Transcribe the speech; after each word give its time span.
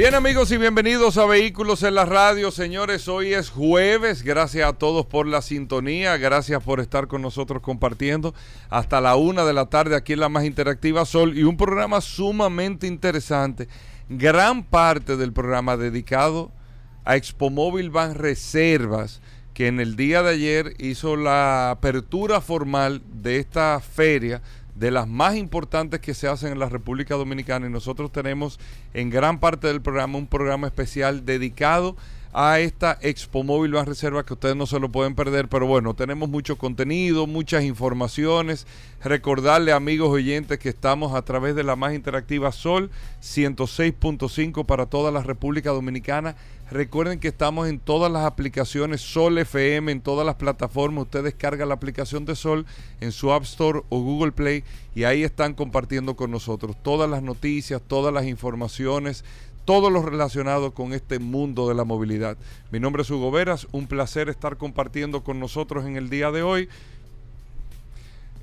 Bien 0.00 0.14
amigos 0.14 0.50
y 0.50 0.56
bienvenidos 0.56 1.18
a 1.18 1.26
Vehículos 1.26 1.82
en 1.82 1.94
la 1.94 2.06
Radio. 2.06 2.50
Señores, 2.50 3.06
hoy 3.06 3.34
es 3.34 3.50
jueves. 3.50 4.22
Gracias 4.22 4.66
a 4.66 4.72
todos 4.72 5.04
por 5.04 5.26
la 5.26 5.42
sintonía. 5.42 6.16
Gracias 6.16 6.62
por 6.62 6.80
estar 6.80 7.06
con 7.06 7.20
nosotros 7.20 7.60
compartiendo 7.60 8.34
hasta 8.70 9.02
la 9.02 9.16
una 9.16 9.44
de 9.44 9.52
la 9.52 9.66
tarde 9.66 9.96
aquí 9.96 10.14
en 10.14 10.20
la 10.20 10.30
más 10.30 10.46
interactiva 10.46 11.04
Sol 11.04 11.36
y 11.36 11.42
un 11.42 11.58
programa 11.58 12.00
sumamente 12.00 12.86
interesante. 12.86 13.68
Gran 14.08 14.64
parte 14.64 15.18
del 15.18 15.34
programa 15.34 15.76
dedicado 15.76 16.50
a 17.04 17.16
Expo 17.16 17.50
Móvil 17.50 17.90
Van 17.90 18.14
Reservas 18.14 19.20
que 19.52 19.66
en 19.66 19.80
el 19.80 19.96
día 19.96 20.22
de 20.22 20.30
ayer 20.30 20.74
hizo 20.78 21.16
la 21.16 21.72
apertura 21.72 22.40
formal 22.40 23.02
de 23.04 23.36
esta 23.36 23.78
feria 23.80 24.40
de 24.80 24.90
las 24.90 25.06
más 25.06 25.36
importantes 25.36 26.00
que 26.00 26.14
se 26.14 26.26
hacen 26.26 26.52
en 26.52 26.58
la 26.58 26.70
República 26.70 27.14
Dominicana. 27.14 27.66
Y 27.66 27.70
nosotros 27.70 28.10
tenemos 28.10 28.58
en 28.94 29.10
gran 29.10 29.38
parte 29.38 29.66
del 29.66 29.82
programa 29.82 30.16
un 30.16 30.26
programa 30.26 30.66
especial 30.66 31.26
dedicado 31.26 31.96
esta 32.32 32.96
Expo 33.00 33.42
Móvil 33.42 33.72
Más 33.72 33.88
Reserva 33.88 34.24
que 34.24 34.34
ustedes 34.34 34.54
no 34.54 34.66
se 34.66 34.78
lo 34.78 34.90
pueden 34.90 35.14
perder, 35.14 35.48
pero 35.48 35.66
bueno, 35.66 35.94
tenemos 35.94 36.28
mucho 36.28 36.56
contenido, 36.56 37.26
muchas 37.26 37.64
informaciones. 37.64 38.66
Recordarle 39.02 39.72
amigos 39.72 40.10
oyentes 40.10 40.58
que 40.58 40.68
estamos 40.68 41.14
a 41.14 41.22
través 41.22 41.56
de 41.56 41.64
la 41.64 41.74
más 41.74 41.94
interactiva 41.94 42.52
Sol 42.52 42.90
106.5 43.22 44.64
para 44.64 44.86
toda 44.86 45.10
la 45.10 45.22
República 45.22 45.70
Dominicana. 45.70 46.36
Recuerden 46.70 47.18
que 47.18 47.26
estamos 47.26 47.66
en 47.66 47.80
todas 47.80 48.12
las 48.12 48.24
aplicaciones 48.24 49.00
Sol 49.00 49.36
FM, 49.38 49.90
en 49.90 50.00
todas 50.00 50.24
las 50.24 50.36
plataformas. 50.36 51.06
Usted 51.06 51.24
descarga 51.24 51.66
la 51.66 51.74
aplicación 51.74 52.24
de 52.26 52.36
Sol 52.36 52.64
en 53.00 53.10
su 53.10 53.32
App 53.32 53.42
Store 53.42 53.82
o 53.88 54.00
Google 54.00 54.30
Play 54.30 54.62
y 54.94 55.02
ahí 55.02 55.24
están 55.24 55.54
compartiendo 55.54 56.14
con 56.14 56.30
nosotros 56.30 56.76
todas 56.80 57.10
las 57.10 57.24
noticias, 57.24 57.82
todas 57.84 58.14
las 58.14 58.26
informaciones 58.26 59.24
todo 59.70 59.88
lo 59.88 60.02
relacionado 60.02 60.72
con 60.74 60.92
este 60.92 61.20
mundo 61.20 61.68
de 61.68 61.76
la 61.76 61.84
movilidad. 61.84 62.36
Mi 62.72 62.80
nombre 62.80 63.02
es 63.02 63.10
Hugo 63.10 63.30
Veras, 63.30 63.68
un 63.70 63.86
placer 63.86 64.28
estar 64.28 64.56
compartiendo 64.56 65.22
con 65.22 65.38
nosotros 65.38 65.84
en 65.86 65.96
el 65.96 66.10
día 66.10 66.32
de 66.32 66.42
hoy. 66.42 66.68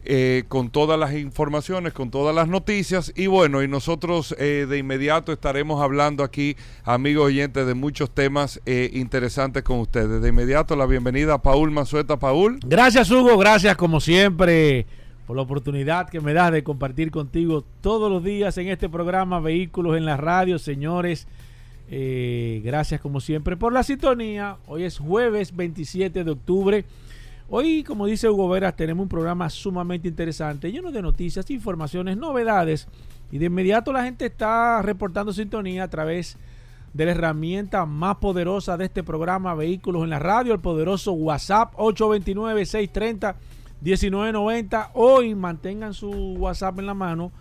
Eh, 0.05 0.45
con 0.47 0.69
todas 0.69 0.97
las 0.97 1.13
informaciones, 1.15 1.91
con 1.91 2.11
todas 2.11 2.33
las 2.33 2.47
noticias. 2.47 3.11
Y 3.13 3.27
bueno, 3.27 3.61
y 3.61 3.67
nosotros 3.67 4.33
eh, 4.39 4.67
de 4.69 4.77
inmediato 4.77 5.33
estaremos 5.33 5.81
hablando 5.81 6.23
aquí, 6.23 6.55
amigos 6.85 7.25
oyentes, 7.25 7.67
de 7.67 7.73
muchos 7.73 8.09
temas 8.09 8.61
eh, 8.65 8.89
interesantes 8.93 9.63
con 9.63 9.79
ustedes. 9.81 10.21
De 10.21 10.29
inmediato, 10.29 10.77
la 10.77 10.85
bienvenida 10.85 11.33
a 11.33 11.41
Paul 11.41 11.71
Manzueta. 11.71 12.17
Paul. 12.17 12.57
Gracias, 12.65 13.11
Hugo. 13.11 13.37
Gracias, 13.37 13.75
como 13.75 13.99
siempre 13.99 14.85
por 15.27 15.35
la 15.35 15.41
oportunidad 15.41 16.09
que 16.09 16.21
me 16.21 16.33
das 16.33 16.53
de 16.53 16.63
compartir 16.63 17.11
contigo 17.11 17.65
todos 17.81 18.09
los 18.09 18.23
días 18.23 18.57
en 18.57 18.69
este 18.69 18.87
programa 18.87 19.41
Vehículos 19.41 19.97
en 19.97 20.05
la 20.05 20.15
Radio, 20.15 20.57
señores. 20.57 21.27
Eh, 21.89 22.61
gracias 22.63 23.01
como 23.01 23.19
siempre 23.19 23.57
por 23.57 23.73
la 23.73 23.83
sintonía. 23.83 24.55
Hoy 24.67 24.83
es 24.83 24.97
jueves 24.97 25.53
27 25.53 26.23
de 26.23 26.31
octubre. 26.31 26.85
Hoy, 27.49 27.83
como 27.83 28.05
dice 28.05 28.29
Hugo 28.29 28.47
Veras, 28.47 28.77
tenemos 28.77 29.03
un 29.03 29.09
programa 29.09 29.49
sumamente 29.49 30.07
interesante, 30.07 30.71
lleno 30.71 30.93
de 30.93 31.01
noticias, 31.01 31.51
informaciones, 31.51 32.15
novedades. 32.15 32.87
Y 33.29 33.37
de 33.37 33.47
inmediato 33.47 33.91
la 33.91 34.05
gente 34.05 34.27
está 34.27 34.81
reportando 34.81 35.33
sintonía 35.33 35.83
a 35.83 35.89
través 35.89 36.37
de 36.93 37.05
la 37.05 37.11
herramienta 37.11 37.85
más 37.85 38.15
poderosa 38.15 38.77
de 38.77 38.85
este 38.85 39.03
programa 39.03 39.55
Vehículos 39.55 40.05
en 40.05 40.09
la 40.09 40.19
Radio, 40.19 40.53
el 40.53 40.61
poderoso 40.61 41.11
WhatsApp 41.11 41.73
829 41.75 42.65
630 42.65 43.56
1990. 43.81 44.91
Hoy 44.93 45.35
mantengan 45.35 45.93
su 45.93 46.09
WhatsApp 46.11 46.79
en 46.79 46.85
la 46.85 46.93
mano 46.93 47.31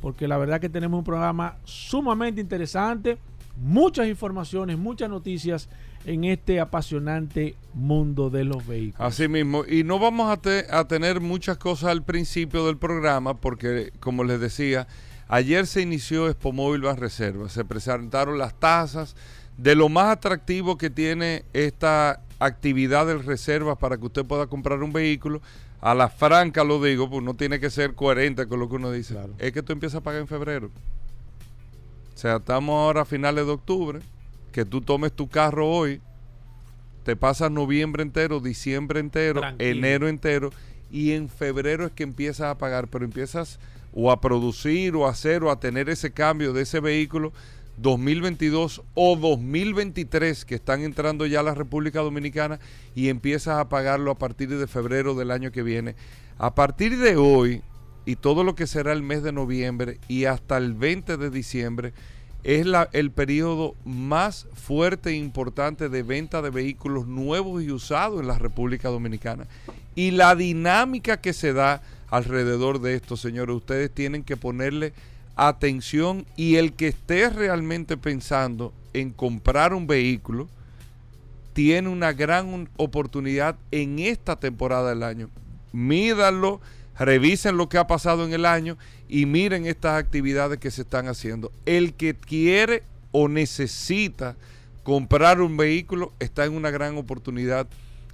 porque 0.00 0.28
la 0.28 0.38
verdad 0.38 0.60
que 0.60 0.68
tenemos 0.68 0.98
un 0.98 1.04
programa 1.04 1.56
sumamente 1.64 2.40
interesante, 2.40 3.18
muchas 3.56 4.06
informaciones, 4.06 4.78
muchas 4.78 5.08
noticias 5.08 5.68
en 6.04 6.24
este 6.24 6.60
apasionante 6.60 7.56
mundo 7.74 8.30
de 8.30 8.44
los 8.44 8.64
vehículos. 8.66 9.00
Así 9.00 9.26
mismo, 9.26 9.64
y 9.66 9.82
no 9.82 9.98
vamos 9.98 10.30
a, 10.30 10.84
tener 10.84 11.20
muchas 11.20 11.58
cosas 11.58 11.90
al 11.90 12.04
principio 12.04 12.66
del 12.66 12.76
programa 12.76 13.34
porque, 13.34 13.92
como 13.98 14.22
les 14.22 14.38
decía, 14.38 14.86
ayer 15.26 15.66
se 15.66 15.82
inició 15.82 16.28
Expo 16.28 16.52
Móvil 16.52 16.82
Van 16.82 16.96
Reserva, 16.96 17.48
se 17.48 17.64
presentaron 17.64 18.38
las 18.38 18.54
tasas 18.54 19.16
de 19.56 19.74
lo 19.74 19.88
más 19.88 20.08
atractivo 20.08 20.78
que 20.78 20.90
tiene 20.90 21.44
esta 21.52 22.22
actividad 22.38 23.06
de 23.06 23.18
reservas 23.18 23.78
para 23.78 23.96
que 23.96 24.04
usted 24.06 24.24
pueda 24.24 24.46
comprar 24.46 24.82
un 24.82 24.92
vehículo 24.92 25.40
a 25.86 25.94
la 25.94 26.08
franca 26.08 26.64
lo 26.64 26.82
digo, 26.82 27.08
pues 27.08 27.22
no 27.22 27.34
tiene 27.34 27.60
que 27.60 27.70
ser 27.70 27.94
coherente 27.94 28.48
con 28.48 28.58
lo 28.58 28.68
que 28.68 28.74
uno 28.74 28.90
dice. 28.90 29.16
Es 29.38 29.52
que 29.52 29.62
tú 29.62 29.72
empiezas 29.72 29.98
a 29.98 30.02
pagar 30.02 30.20
en 30.20 30.26
febrero. 30.26 30.68
O 32.12 32.18
sea, 32.18 32.38
estamos 32.38 32.74
ahora 32.74 33.02
a 33.02 33.04
finales 33.04 33.46
de 33.46 33.52
octubre, 33.52 34.00
que 34.50 34.64
tú 34.64 34.80
tomes 34.80 35.12
tu 35.12 35.28
carro 35.28 35.70
hoy, 35.70 36.00
te 37.04 37.14
pasas 37.14 37.52
noviembre 37.52 38.02
entero, 38.02 38.40
diciembre 38.40 38.98
entero, 38.98 39.40
enero 39.60 40.08
entero, 40.08 40.50
y 40.90 41.12
en 41.12 41.28
febrero 41.28 41.86
es 41.86 41.92
que 41.92 42.02
empiezas 42.02 42.48
a 42.48 42.58
pagar, 42.58 42.88
pero 42.88 43.04
empiezas 43.04 43.60
o 43.94 44.10
a 44.10 44.20
producir 44.20 44.96
o 44.96 45.06
a 45.06 45.10
hacer 45.10 45.44
o 45.44 45.52
a 45.52 45.60
tener 45.60 45.88
ese 45.88 46.10
cambio 46.10 46.52
de 46.52 46.62
ese 46.62 46.80
vehículo 46.80 47.32
2022 47.78 48.82
o 48.94 49.16
2023 49.16 50.44
que 50.44 50.54
están 50.54 50.82
entrando 50.82 51.26
ya 51.26 51.40
a 51.40 51.42
la 51.44 51.54
República 51.54 52.00
Dominicana 52.00 52.58
y 52.94 53.08
empiezas 53.08 53.58
a 53.58 53.68
pagarlo 53.68 54.10
a 54.10 54.18
partir 54.18 54.48
de 54.48 54.66
febrero 54.66 55.14
del 55.14 55.30
año 55.30 55.52
que 55.52 55.62
viene. 55.62 55.94
A 56.38 56.54
partir 56.54 56.98
de 56.98 57.16
hoy 57.16 57.62
y 58.04 58.16
todo 58.16 58.44
lo 58.44 58.54
que 58.54 58.66
será 58.66 58.92
el 58.92 59.02
mes 59.02 59.22
de 59.22 59.32
noviembre 59.32 59.98
y 60.08 60.24
hasta 60.24 60.56
el 60.56 60.74
20 60.74 61.16
de 61.16 61.30
diciembre 61.30 61.92
es 62.44 62.64
la, 62.64 62.88
el 62.92 63.10
periodo 63.10 63.74
más 63.84 64.46
fuerte 64.54 65.10
e 65.10 65.16
importante 65.16 65.88
de 65.88 66.02
venta 66.04 66.42
de 66.42 66.50
vehículos 66.50 67.08
nuevos 67.08 67.62
y 67.62 67.72
usados 67.72 68.20
en 68.20 68.28
la 68.28 68.38
República 68.38 68.88
Dominicana. 68.88 69.46
Y 69.96 70.12
la 70.12 70.36
dinámica 70.36 71.20
que 71.20 71.32
se 71.32 71.52
da 71.52 71.82
alrededor 72.08 72.80
de 72.80 72.94
esto, 72.94 73.16
señores, 73.16 73.56
ustedes 73.56 73.90
tienen 73.90 74.22
que 74.22 74.36
ponerle 74.36 74.92
atención 75.36 76.26
y 76.34 76.56
el 76.56 76.72
que 76.72 76.88
esté 76.88 77.30
realmente 77.30 77.96
pensando 77.96 78.72
en 78.94 79.10
comprar 79.10 79.74
un 79.74 79.86
vehículo 79.86 80.48
tiene 81.52 81.88
una 81.88 82.12
gran 82.12 82.68
oportunidad 82.76 83.56
en 83.70 83.98
esta 83.98 84.36
temporada 84.36 84.90
del 84.90 85.02
año. 85.02 85.30
Mídanlo, 85.72 86.60
revisen 86.98 87.56
lo 87.56 87.68
que 87.68 87.78
ha 87.78 87.86
pasado 87.86 88.26
en 88.26 88.32
el 88.32 88.46
año 88.46 88.76
y 89.08 89.26
miren 89.26 89.66
estas 89.66 89.98
actividades 89.98 90.58
que 90.58 90.70
se 90.70 90.82
están 90.82 91.08
haciendo. 91.08 91.52
El 91.66 91.94
que 91.94 92.14
quiere 92.14 92.82
o 93.12 93.28
necesita 93.28 94.36
comprar 94.82 95.40
un 95.40 95.56
vehículo 95.56 96.12
está 96.18 96.44
en 96.44 96.54
una 96.54 96.70
gran 96.70 96.96
oportunidad 96.96 97.66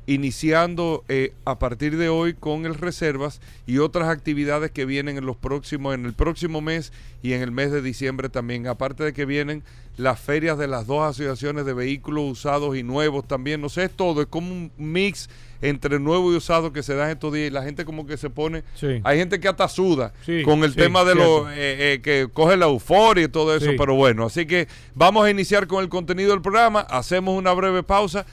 iniciando 0.07 1.05
eh, 1.09 1.33
a 1.45 1.59
partir 1.59 1.97
de 1.97 2.09
hoy 2.09 2.35
con 2.35 2.67
el 2.67 2.75
reservas 2.75 3.41
y 3.67 3.79
otras 3.79 4.09
actividades 4.09 4.71
que 4.71 4.85
vienen 4.85 5.17
en 5.17 5.27
los 5.27 5.37
próximos 5.37 5.95
en 5.95 6.07
el 6.07 6.13
próximo 6.13 6.61
mes 6.61 6.93
y 7.23 7.35
en 7.35 7.43
el 7.43 7.53
mes 7.53 7.71
de 7.71 7.83
diciembre 7.83 8.29
también. 8.29 8.67
Aparte 8.67 9.05
de 9.05 9.13
que 9.13 9.25
vienen 9.25 9.63
las 9.97 10.19
ferias 10.19 10.59
de 10.59 10.67
las 10.67 10.87
dos 10.87 11.03
asociaciones 11.03 11.67
de 11.67 11.75
vehículos 11.75 12.25
usados 12.25 12.77
y 12.77 12.83
nuevos 12.83 13.27
también. 13.27 13.61
No 13.61 13.69
sé 13.69 13.85
es 13.85 13.91
todo 13.93 14.23
es 14.23 14.27
como 14.29 14.51
un 14.53 14.73
mix 14.77 15.29
entre 15.61 16.01
nuevo 16.01 16.33
y 16.33 16.37
usado 16.37 16.73
que 16.73 16.83
se 16.83 16.95
da 16.95 17.11
estos 17.11 17.33
días 17.33 17.49
y 17.49 17.51
la 17.51 17.63
gente 17.63 17.85
como 17.85 18.05
que 18.05 18.17
se 18.17 18.29
pone 18.29 18.65
hay 19.05 19.19
gente 19.19 19.39
que 19.39 19.47
hasta 19.47 19.69
suda 19.69 20.13
con 20.45 20.65
el 20.65 20.75
tema 20.75 21.05
de 21.05 21.15
lo 21.15 21.49
eh, 21.51 21.55
eh, 21.95 22.01
que 22.03 22.29
coge 22.33 22.57
la 22.57 22.67
euforia 22.67 23.27
y 23.27 23.29
todo 23.29 23.55
eso 23.55 23.71
pero 23.79 23.95
bueno 23.95 24.27
así 24.27 24.45
que 24.45 24.67
vamos 24.97 25.25
a 25.25 25.31
iniciar 25.31 25.69
con 25.69 25.83
el 25.83 25.89
contenido 25.89 26.33
del 26.33 26.43
programa 26.43 26.81
hacemos 26.81 27.39
una 27.39 27.53
breve 27.53 27.85
pausa 27.85 28.27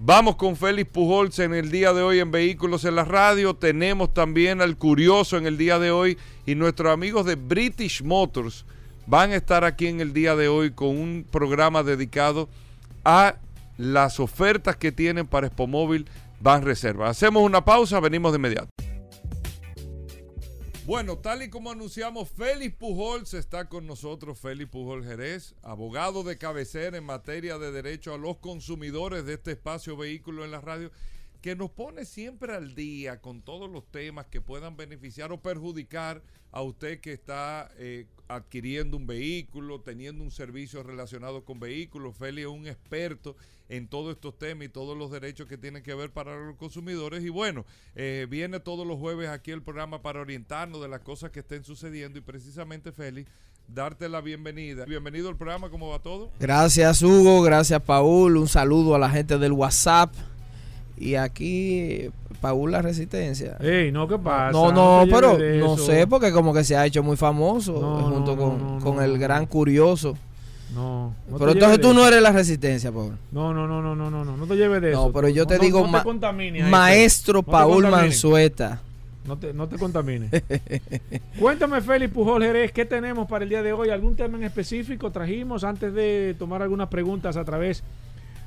Vamos 0.00 0.36
con 0.36 0.54
Félix 0.54 0.88
Pujols 0.92 1.40
en 1.40 1.52
el 1.52 1.72
día 1.72 1.92
de 1.92 2.02
hoy 2.02 2.20
en 2.20 2.30
Vehículos 2.30 2.84
en 2.84 2.94
la 2.94 3.04
Radio. 3.04 3.54
Tenemos 3.54 4.14
también 4.14 4.62
al 4.62 4.76
Curioso 4.76 5.36
en 5.36 5.44
el 5.44 5.58
día 5.58 5.80
de 5.80 5.90
hoy 5.90 6.16
y 6.46 6.54
nuestros 6.54 6.92
amigos 6.92 7.26
de 7.26 7.34
British 7.34 8.04
Motors 8.04 8.64
van 9.06 9.32
a 9.32 9.34
estar 9.34 9.64
aquí 9.64 9.88
en 9.88 10.00
el 10.00 10.12
día 10.12 10.36
de 10.36 10.46
hoy 10.46 10.70
con 10.70 10.90
un 10.90 11.26
programa 11.28 11.82
dedicado 11.82 12.48
a 13.04 13.38
las 13.76 14.20
ofertas 14.20 14.76
que 14.76 14.92
tienen 14.92 15.26
para 15.26 15.50
Móvil 15.66 16.06
Van 16.40 16.62
Reserva. 16.62 17.08
Hacemos 17.08 17.42
una 17.42 17.64
pausa, 17.64 17.98
venimos 17.98 18.30
de 18.30 18.36
inmediato. 18.36 18.68
Bueno, 20.88 21.18
tal 21.18 21.42
y 21.42 21.50
como 21.50 21.70
anunciamos, 21.70 22.30
Félix 22.30 22.74
Pujol 22.74 23.26
se 23.26 23.36
está 23.36 23.68
con 23.68 23.86
nosotros, 23.86 24.38
Félix 24.38 24.70
Pujol 24.70 25.04
Jerez, 25.04 25.54
abogado 25.62 26.22
de 26.22 26.38
cabecera 26.38 26.96
en 26.96 27.04
materia 27.04 27.58
de 27.58 27.70
derecho 27.70 28.14
a 28.14 28.16
los 28.16 28.38
consumidores 28.38 29.26
de 29.26 29.34
este 29.34 29.50
espacio 29.50 29.98
vehículo 29.98 30.46
en 30.46 30.50
la 30.50 30.62
radio, 30.62 30.90
que 31.40 31.54
nos 31.54 31.70
pone 31.70 32.04
siempre 32.04 32.54
al 32.54 32.74
día 32.74 33.20
con 33.20 33.42
todos 33.42 33.70
los 33.70 33.86
temas 33.90 34.26
que 34.26 34.40
puedan 34.40 34.76
beneficiar 34.76 35.32
o 35.32 35.40
perjudicar 35.40 36.22
a 36.50 36.62
usted 36.62 37.00
que 37.00 37.12
está 37.12 37.70
eh, 37.78 38.06
adquiriendo 38.26 38.96
un 38.96 39.06
vehículo, 39.06 39.80
teniendo 39.80 40.24
un 40.24 40.30
servicio 40.30 40.82
relacionado 40.82 41.44
con 41.44 41.60
vehículos. 41.60 42.16
Félix 42.16 42.46
es 42.48 42.52
un 42.52 42.66
experto 42.66 43.36
en 43.68 43.86
todos 43.86 44.14
estos 44.14 44.38
temas 44.38 44.66
y 44.66 44.68
todos 44.68 44.96
los 44.96 45.10
derechos 45.10 45.46
que 45.46 45.58
tienen 45.58 45.82
que 45.82 45.94
ver 45.94 46.10
para 46.10 46.36
los 46.36 46.56
consumidores. 46.56 47.22
Y 47.22 47.28
bueno, 47.28 47.64
eh, 47.94 48.26
viene 48.28 48.60
todos 48.60 48.86
los 48.86 48.98
jueves 48.98 49.28
aquí 49.28 49.50
el 49.50 49.62
programa 49.62 50.02
para 50.02 50.20
orientarnos 50.20 50.80
de 50.80 50.88
las 50.88 51.00
cosas 51.00 51.30
que 51.30 51.40
estén 51.40 51.64
sucediendo 51.64 52.18
y 52.18 52.22
precisamente 52.22 52.92
Félix 52.92 53.30
darte 53.68 54.08
la 54.08 54.22
bienvenida. 54.22 54.86
Bienvenido 54.86 55.28
al 55.28 55.36
programa, 55.36 55.68
¿cómo 55.70 55.90
va 55.90 55.98
todo? 55.98 56.32
Gracias 56.40 57.02
Hugo, 57.02 57.42
gracias 57.42 57.82
Paul, 57.82 58.38
un 58.38 58.48
saludo 58.48 58.94
a 58.94 58.98
la 58.98 59.10
gente 59.10 59.36
del 59.38 59.52
WhatsApp. 59.52 60.14
Y 61.00 61.14
aquí, 61.14 62.10
Paul 62.40 62.72
La 62.72 62.82
Resistencia. 62.82 63.56
Ey, 63.60 63.92
no, 63.92 64.08
¿qué 64.08 64.18
pasa? 64.18 64.52
No, 64.52 64.72
no, 64.72 65.04
pero 65.10 65.38
no 65.38 65.76
sé, 65.76 66.06
porque 66.06 66.32
como 66.32 66.52
que 66.52 66.64
se 66.64 66.76
ha 66.76 66.86
hecho 66.86 67.02
muy 67.02 67.16
famoso 67.16 67.74
junto 68.10 68.80
con, 68.80 69.02
el 69.02 69.18
gran 69.18 69.46
curioso. 69.46 70.16
No, 70.74 71.14
Pero 71.38 71.52
entonces 71.52 71.80
tú 71.80 71.94
no 71.94 72.06
eres 72.06 72.20
la 72.20 72.30
resistencia, 72.30 72.92
Paul. 72.92 73.16
No, 73.32 73.54
no, 73.54 73.66
no, 73.66 73.80
no, 73.80 73.96
no, 73.96 74.10
no, 74.10 74.22
no, 74.22 74.36
no 74.36 74.46
te 74.46 74.54
lleves 74.54 74.82
de 74.82 74.90
eso. 74.90 75.06
No, 75.06 75.12
pero 75.12 75.30
yo 75.30 75.46
te 75.46 75.58
digo, 75.58 75.86
maestro 76.68 77.42
Paul 77.42 77.88
Mansueta. 77.88 78.82
No 79.28 79.36
te, 79.36 79.52
no 79.52 79.68
te 79.68 79.76
contamines. 79.76 80.30
Cuéntame, 81.38 81.82
Félix 81.82 82.12
Pujol 82.12 82.42
Jerez, 82.42 82.72
¿qué 82.72 82.86
tenemos 82.86 83.28
para 83.28 83.44
el 83.44 83.50
día 83.50 83.62
de 83.62 83.74
hoy? 83.74 83.90
¿Algún 83.90 84.16
tema 84.16 84.38
en 84.38 84.44
específico 84.44 85.10
trajimos 85.10 85.64
antes 85.64 85.92
de 85.92 86.34
tomar 86.38 86.62
algunas 86.62 86.88
preguntas 86.88 87.36
a 87.36 87.44
través 87.44 87.82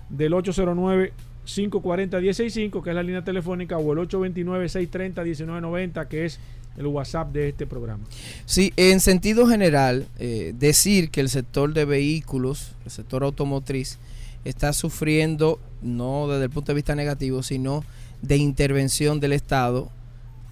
del 0.09 0.33
809 0.33 1.13
540 1.45 2.19
165 2.19 2.81
que 2.81 2.89
es 2.89 2.95
la 2.95 3.03
línea 3.03 3.23
telefónica, 3.23 3.77
o 3.77 3.93
el 3.93 3.99
829-630-1990, 4.09 6.07
que 6.07 6.25
es 6.25 6.39
el 6.77 6.87
WhatsApp 6.87 7.31
de 7.31 7.49
este 7.49 7.67
programa. 7.67 8.05
Sí, 8.45 8.71
en 8.77 8.99
sentido 8.99 9.47
general, 9.47 10.07
eh, 10.19 10.53
decir 10.57 11.09
que 11.09 11.21
el 11.21 11.29
sector 11.29 11.73
de 11.73 11.85
vehículos, 11.85 12.75
el 12.85 12.91
sector 12.91 13.23
automotriz, 13.23 13.97
está 14.45 14.73
sufriendo, 14.73 15.59
no 15.81 16.27
desde 16.27 16.45
el 16.45 16.49
punto 16.49 16.71
de 16.71 16.75
vista 16.75 16.95
negativo, 16.95 17.43
sino 17.43 17.83
de 18.21 18.37
intervención 18.37 19.19
del 19.19 19.33
Estado 19.33 19.89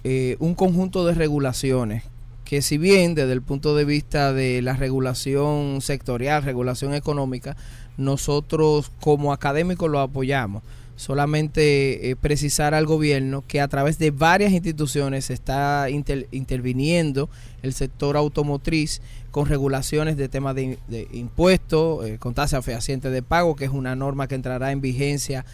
eh, 0.02 0.36
un 0.38 0.54
conjunto 0.54 1.06
de 1.06 1.14
regulaciones 1.14 2.04
que 2.50 2.62
si 2.62 2.78
bien 2.78 3.14
desde 3.14 3.32
el 3.32 3.42
punto 3.42 3.76
de 3.76 3.84
vista 3.84 4.32
de 4.32 4.60
la 4.60 4.72
regulación 4.72 5.80
sectorial, 5.80 6.42
regulación 6.42 6.94
económica, 6.94 7.56
nosotros 7.96 8.90
como 9.00 9.32
académicos 9.32 9.88
lo 9.88 10.00
apoyamos. 10.00 10.64
Solamente 11.00 12.10
eh, 12.10 12.14
precisar 12.14 12.74
al 12.74 12.84
gobierno 12.84 13.42
que 13.48 13.62
a 13.62 13.68
través 13.68 13.98
de 13.98 14.10
varias 14.10 14.52
instituciones 14.52 15.30
está 15.30 15.86
interviniendo 15.88 17.30
el 17.62 17.72
sector 17.72 18.18
automotriz 18.18 19.00
con 19.30 19.46
regulaciones 19.46 20.18
de 20.18 20.28
temas 20.28 20.54
de, 20.54 21.08
impuestos, 21.10 22.04
eh, 22.06 22.18
con 22.18 22.34
tasa 22.34 22.60
fehaciente 22.60 23.08
de 23.08 23.22
pago, 23.22 23.56
que 23.56 23.64
es 23.64 23.70
una 23.70 23.96
norma 23.96 24.28
que 24.28 24.34
entrará 24.34 24.72
en 24.72 24.82
vigencia 24.82 25.46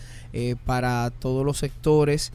para 0.64 1.10
todos 1.10 1.46
los 1.46 1.58
sectores. 1.58 2.32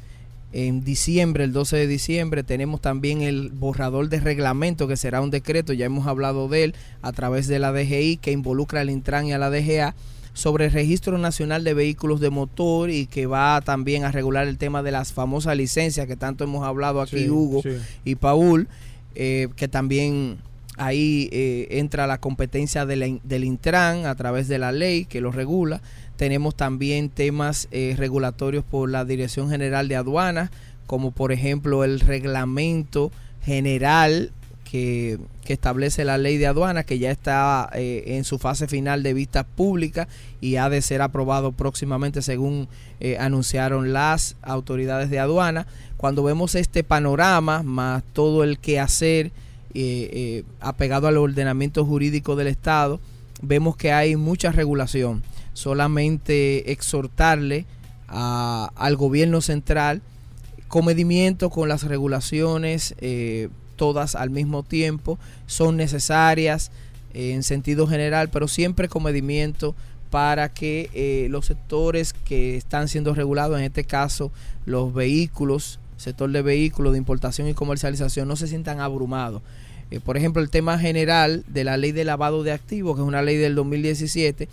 En 0.54 0.86
diciembre, 0.86 1.44
el 1.44 1.52
12 1.52 1.76
de 1.76 1.88
diciembre, 1.88 2.44
tenemos 2.44 2.80
también 2.80 3.22
el 3.22 3.50
borrador 3.50 4.08
de 4.08 4.22
reglamento, 4.22 4.88
que 4.88 4.96
será 4.96 5.20
un 5.20 5.32
decreto, 5.32 5.74
ya 5.74 5.86
hemos 5.86 6.08
hablado 6.08 6.48
de 6.48 6.64
él, 6.64 6.76
a 7.02 7.12
través 7.12 7.48
de 7.48 7.60
la 7.60 7.74
DGI, 7.74 8.18
que 8.22 8.32
involucra 8.32 8.80
al 8.80 8.90
Intran 8.90 9.28
y 9.28 9.34
a 9.34 9.38
la 9.38 9.50
DGA, 9.50 9.96
sobre 10.34 10.66
el 10.66 10.72
registro 10.72 11.18
nacional 11.18 11.64
de 11.64 11.74
vehículos 11.74 12.20
de 12.20 12.30
motor 12.30 12.90
y 12.90 13.06
que 13.06 13.26
va 13.26 13.62
también 13.62 14.04
a 14.04 14.12
regular 14.12 14.48
el 14.48 14.58
tema 14.58 14.82
de 14.84 14.92
las 14.92 15.14
famosas 15.14 15.58
licencias 15.58 16.08
que 16.08 16.16
tanto 16.16 16.44
hemos 16.44 16.66
hablado 16.66 17.02
aquí, 17.02 17.30
Hugo 17.30 17.62
y 18.06 18.16
Paul, 18.16 18.68
eh, 19.16 19.50
que 19.56 19.68
también 19.68 20.38
ahí 20.78 21.30
eh, 21.32 21.68
entra 21.72 22.08
la 22.08 22.20
competencia 22.20 22.86
del 22.86 23.44
Intran 23.44 24.06
a 24.06 24.16
través 24.16 24.48
de 24.48 24.58
la 24.58 24.72
ley 24.72 25.06
que 25.06 25.22
lo 25.22 25.32
regula. 25.32 25.82
Tenemos 26.16 26.56
también 26.56 27.10
temas 27.10 27.68
eh, 27.72 27.96
regulatorios 27.98 28.64
por 28.64 28.90
la 28.90 29.06
Dirección 29.06 29.50
General 29.50 29.88
de 29.88 29.96
Aduanas, 29.96 30.50
como 30.88 31.12
por 31.12 31.32
ejemplo 31.32 31.84
el 31.84 32.00
reglamento 32.00 33.12
general 33.44 34.32
que, 34.72 35.20
establece 35.48 36.06
la 36.06 36.18
ley 36.18 36.38
de 36.38 36.48
aduanas, 36.48 36.86
que 36.86 36.98
ya 36.98 37.12
está 37.12 37.70
eh, 37.74 38.04
en 38.16 38.24
su 38.24 38.40
fase 38.40 38.70
final 38.70 39.04
de 39.04 39.14
vista 39.14 39.44
pública 39.44 40.08
y 40.40 40.56
ha 40.56 40.70
de 40.70 40.82
ser 40.82 41.02
aprobado 41.02 41.52
próximamente 41.52 42.22
según 42.22 42.70
eh, 43.02 43.18
anunciaron 43.18 43.92
las 43.92 44.38
autoridades 44.42 45.10
de 45.10 45.20
aduana. 45.20 45.68
Cuando 45.98 46.24
vemos 46.24 46.56
este 46.56 46.86
panorama, 46.86 47.64
más 47.64 48.02
todo 48.14 48.46
el 48.46 48.60
que 48.60 48.80
hacer 48.80 49.32
apegado 50.62 51.08
al 51.08 51.18
ordenamiento 51.18 51.86
jurídico 51.86 52.38
del 52.38 52.48
Estado, 52.48 53.02
vemos 53.42 53.76
que 53.76 53.92
hay 53.92 54.16
mucha 54.16 54.54
regulación 54.54 55.22
solamente 55.54 56.72
exhortarle 56.72 57.66
al 58.08 58.96
gobierno 58.96 59.42
central 59.42 60.02
comedimiento 60.72 61.50
con 61.50 61.68
las 61.68 61.84
regulaciones, 61.84 62.96
eh, 63.00 63.50
todas 63.82 64.14
al 64.14 64.30
mismo 64.30 64.62
tiempo, 64.62 65.18
son 65.48 65.76
necesarias 65.76 66.70
eh, 67.16 67.32
en 67.32 67.42
sentido 67.42 67.88
general, 67.88 68.30
pero 68.30 68.48
siempre 68.48 68.88
comedimiento 68.88 69.74
para 70.12 70.54
que 70.54 70.92
eh, 70.94 71.30
los 71.32 71.48
sectores 71.48 72.14
que 72.14 72.58
están 72.58 72.88
siendo 72.88 73.16
regulados, 73.16 73.58
en 73.58 73.64
este 73.64 73.84
caso 73.84 74.32
los 74.68 74.94
vehículos, 74.94 75.80
sector 75.98 76.30
de 76.30 76.44
vehículos 76.44 76.92
de 76.92 77.00
importación 77.00 77.48
y 77.48 77.56
comercialización, 77.56 78.28
no 78.28 78.36
se 78.36 78.48
sientan 78.48 78.82
abrumados. 78.82 79.42
por 80.06 80.16
ejemplo, 80.16 80.44
el 80.44 80.52
tema 80.52 80.78
general 80.78 81.44
de 81.48 81.64
la 81.64 81.76
ley 81.76 81.92
de 81.92 82.06
lavado 82.06 82.44
de 82.44 82.52
activos, 82.52 82.96
que 82.96 83.02
es 83.02 83.08
una 83.08 83.24
ley 83.24 83.38
del 83.38 83.56
2017, 83.56 84.48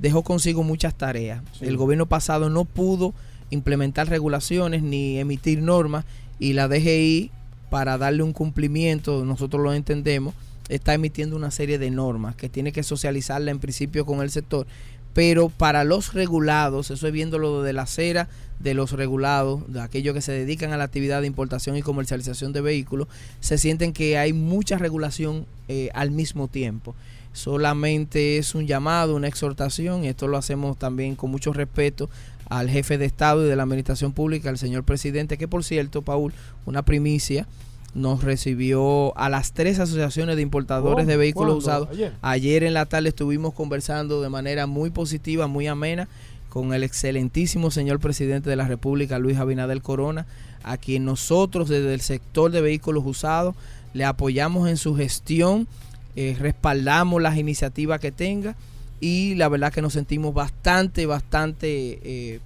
dejó 0.00 0.24
consigo 0.24 0.64
muchas 0.64 0.98
tareas. 0.98 1.40
El 1.60 1.76
gobierno 1.76 2.06
pasado 2.06 2.50
no 2.50 2.64
pudo 2.64 3.14
implementar 3.50 4.08
regulaciones 4.08 4.82
ni 4.82 5.20
emitir 5.20 5.62
normas 5.62 6.04
y 6.40 6.54
la 6.54 6.66
DGI, 6.66 7.30
para 7.72 7.96
darle 7.96 8.22
un 8.22 8.34
cumplimiento, 8.34 9.24
nosotros 9.24 9.62
lo 9.62 9.72
entendemos, 9.72 10.34
está 10.68 10.92
emitiendo 10.92 11.36
una 11.36 11.50
serie 11.50 11.78
de 11.78 11.90
normas 11.90 12.36
que 12.36 12.50
tiene 12.50 12.70
que 12.70 12.82
socializarla 12.82 13.50
en 13.50 13.60
principio 13.60 14.04
con 14.04 14.20
el 14.20 14.30
sector, 14.30 14.66
pero 15.14 15.48
para 15.48 15.82
los 15.82 16.12
regulados, 16.12 16.90
eso 16.90 17.06
es 17.06 17.12
viéndolo 17.14 17.62
desde 17.62 17.72
la 17.72 17.82
acera 17.82 18.28
de 18.58 18.74
los 18.74 18.92
regulados, 18.92 19.72
de 19.72 19.80
aquellos 19.80 20.12
que 20.12 20.20
se 20.20 20.32
dedican 20.32 20.74
a 20.74 20.76
la 20.76 20.84
actividad 20.84 21.22
de 21.22 21.28
importación 21.28 21.74
y 21.78 21.80
comercialización 21.80 22.52
de 22.52 22.60
vehículos, 22.60 23.08
se 23.40 23.56
sienten 23.56 23.94
que 23.94 24.18
hay 24.18 24.34
mucha 24.34 24.76
regulación 24.76 25.46
eh, 25.68 25.88
al 25.94 26.10
mismo 26.10 26.48
tiempo. 26.48 26.94
Solamente 27.32 28.36
es 28.36 28.54
un 28.54 28.66
llamado, 28.66 29.16
una 29.16 29.28
exhortación, 29.28 30.04
y 30.04 30.08
esto 30.08 30.28
lo 30.28 30.36
hacemos 30.36 30.78
también 30.78 31.16
con 31.16 31.30
mucho 31.30 31.54
respeto 31.54 32.10
al 32.48 32.68
jefe 32.68 32.98
de 32.98 33.06
Estado 33.06 33.44
y 33.44 33.48
de 33.48 33.56
la 33.56 33.62
Administración 33.62 34.12
Pública, 34.12 34.50
al 34.50 34.58
señor 34.58 34.84
presidente, 34.84 35.38
que 35.38 35.48
por 35.48 35.64
cierto, 35.64 36.02
Paul, 36.02 36.32
una 36.66 36.82
primicia, 36.82 37.46
nos 37.94 38.24
recibió 38.24 39.16
a 39.18 39.28
las 39.28 39.52
tres 39.52 39.78
asociaciones 39.78 40.36
de 40.36 40.42
importadores 40.42 41.06
de 41.06 41.16
vehículos 41.16 41.58
usados. 41.58 41.88
Ayer. 42.22 42.64
en 42.64 42.74
la 42.74 42.86
tarde 42.86 43.10
estuvimos 43.10 43.52
conversando 43.52 44.22
de 44.22 44.30
manera 44.30 44.66
muy 44.66 44.90
positiva, 44.90 45.46
muy 45.46 45.66
amena, 45.66 46.08
con 46.48 46.74
el 46.74 46.84
excelentísimo 46.84 47.70
señor 47.70 47.98
presidente 48.00 48.50
de 48.50 48.56
la 48.56 48.66
República, 48.66 49.18
Luis 49.18 49.38
Abinader 49.38 49.80
Corona, 49.82 50.26
a 50.62 50.76
quien 50.76 51.04
nosotros 51.04 51.68
desde 51.68 51.94
el 51.94 52.00
sector 52.00 52.50
de 52.50 52.60
vehículos 52.60 53.04
usados 53.06 53.54
le 53.94 54.04
apoyamos 54.04 54.68
en 54.68 54.76
su 54.76 54.94
gestión 54.94 55.66
eh, 56.14 56.36
respaldamos 56.38 57.22
las 57.22 57.38
iniciativas 57.38 57.98
que 57.98 58.12
tenga 58.12 58.54
y 59.02 59.34
la 59.34 59.48
verdad 59.48 59.72
que 59.72 59.82
nos 59.82 59.94
sentimos 59.94 60.32
bastante, 60.32 61.06
bastante 61.06 61.98
eh, 62.04 62.40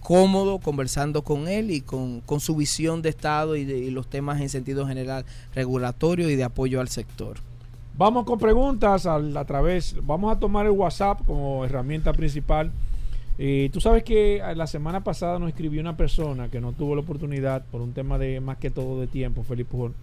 cómodos 0.00 0.60
conversando 0.60 1.22
con 1.22 1.46
él 1.46 1.70
y 1.70 1.80
con, 1.80 2.22
su 2.40 2.56
visión 2.56 3.02
de 3.02 3.08
Estado 3.10 3.54
y 3.54 3.64
de 3.64 3.88
los 3.92 4.08
temas 4.08 4.40
en 4.40 4.48
sentido 4.48 4.84
general 4.84 5.24
regulatorio 5.54 6.28
y 6.28 6.34
de 6.34 6.42
apoyo 6.42 6.80
al 6.80 6.88
sector. 6.88 7.36
Vamos 7.96 8.24
con 8.24 8.40
preguntas 8.40 9.06
a, 9.06 9.44
través, 9.44 9.94
vamos 10.02 10.34
a 10.36 10.40
tomar 10.40 10.66
el 10.66 10.72
WhatsApp 10.72 11.24
como 11.24 11.64
herramienta 11.64 12.12
principal. 12.12 12.72
Eh, 13.38 13.70
tú 13.72 13.80
sabes 13.80 14.02
que 14.02 14.42
la 14.56 14.66
semana 14.66 15.04
pasada 15.04 15.38
nos 15.38 15.50
escribió 15.50 15.80
una 15.80 15.96
persona 15.96 16.48
que 16.48 16.60
no 16.60 16.72
tuvo 16.72 16.96
la 16.96 17.02
oportunidad 17.02 17.64
por 17.66 17.80
un 17.80 17.92
tema 17.92 18.18
de 18.18 18.40
más 18.40 18.58
que 18.58 18.70
todo 18.70 19.00
de 19.00 19.06
tiempo, 19.06 19.44
Felipe 19.44 19.70
Pujol, 19.70 19.94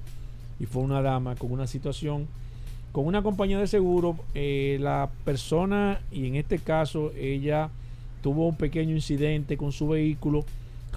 y 0.62 0.66
fue 0.66 0.82
una 0.82 1.02
dama 1.02 1.36
con 1.36 1.52
una 1.52 1.68
situación 1.68 2.30
con 2.92 3.06
una 3.06 3.22
compañía 3.22 3.60
de 3.60 3.68
seguro, 3.68 4.18
eh, 4.34 4.78
la 4.80 5.10
persona, 5.26 6.02
y 6.12 6.28
en 6.28 6.36
este 6.36 6.60
caso 6.60 7.12
ella 7.18 7.70
tuvo 8.22 8.48
un 8.48 8.56
pequeño 8.56 8.96
incidente 8.96 9.58
con 9.58 9.72
su 9.72 9.88
vehículo, 9.88 10.44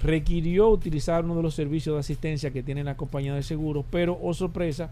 requirió 0.01 0.69
utilizar 0.69 1.23
uno 1.23 1.35
de 1.35 1.43
los 1.43 1.53
servicios 1.53 1.95
de 1.95 1.99
asistencia 1.99 2.51
que 2.51 2.63
tiene 2.63 2.83
la 2.83 2.97
compañía 2.97 3.35
de 3.35 3.43
seguros, 3.43 3.85
pero, 3.91 4.17
oh 4.21 4.33
sorpresa, 4.33 4.89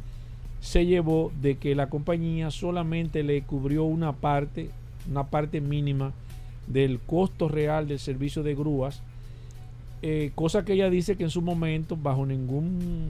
se 0.61 0.85
llevó 0.85 1.31
de 1.41 1.57
que 1.57 1.73
la 1.73 1.89
compañía 1.89 2.51
solamente 2.51 3.23
le 3.23 3.41
cubrió 3.41 3.83
una 3.83 4.13
parte, 4.13 4.69
una 5.09 5.25
parte 5.25 5.59
mínima 5.59 6.13
del 6.67 6.99
costo 6.99 7.47
real 7.47 7.87
del 7.87 7.99
servicio 7.99 8.43
de 8.43 8.53
grúas, 8.53 9.01
eh, 10.03 10.31
cosa 10.35 10.63
que 10.63 10.73
ella 10.73 10.89
dice 10.89 11.15
que 11.15 11.23
en 11.23 11.29
su 11.29 11.41
momento, 11.41 11.97
bajo 11.97 12.25
ningún 12.25 13.09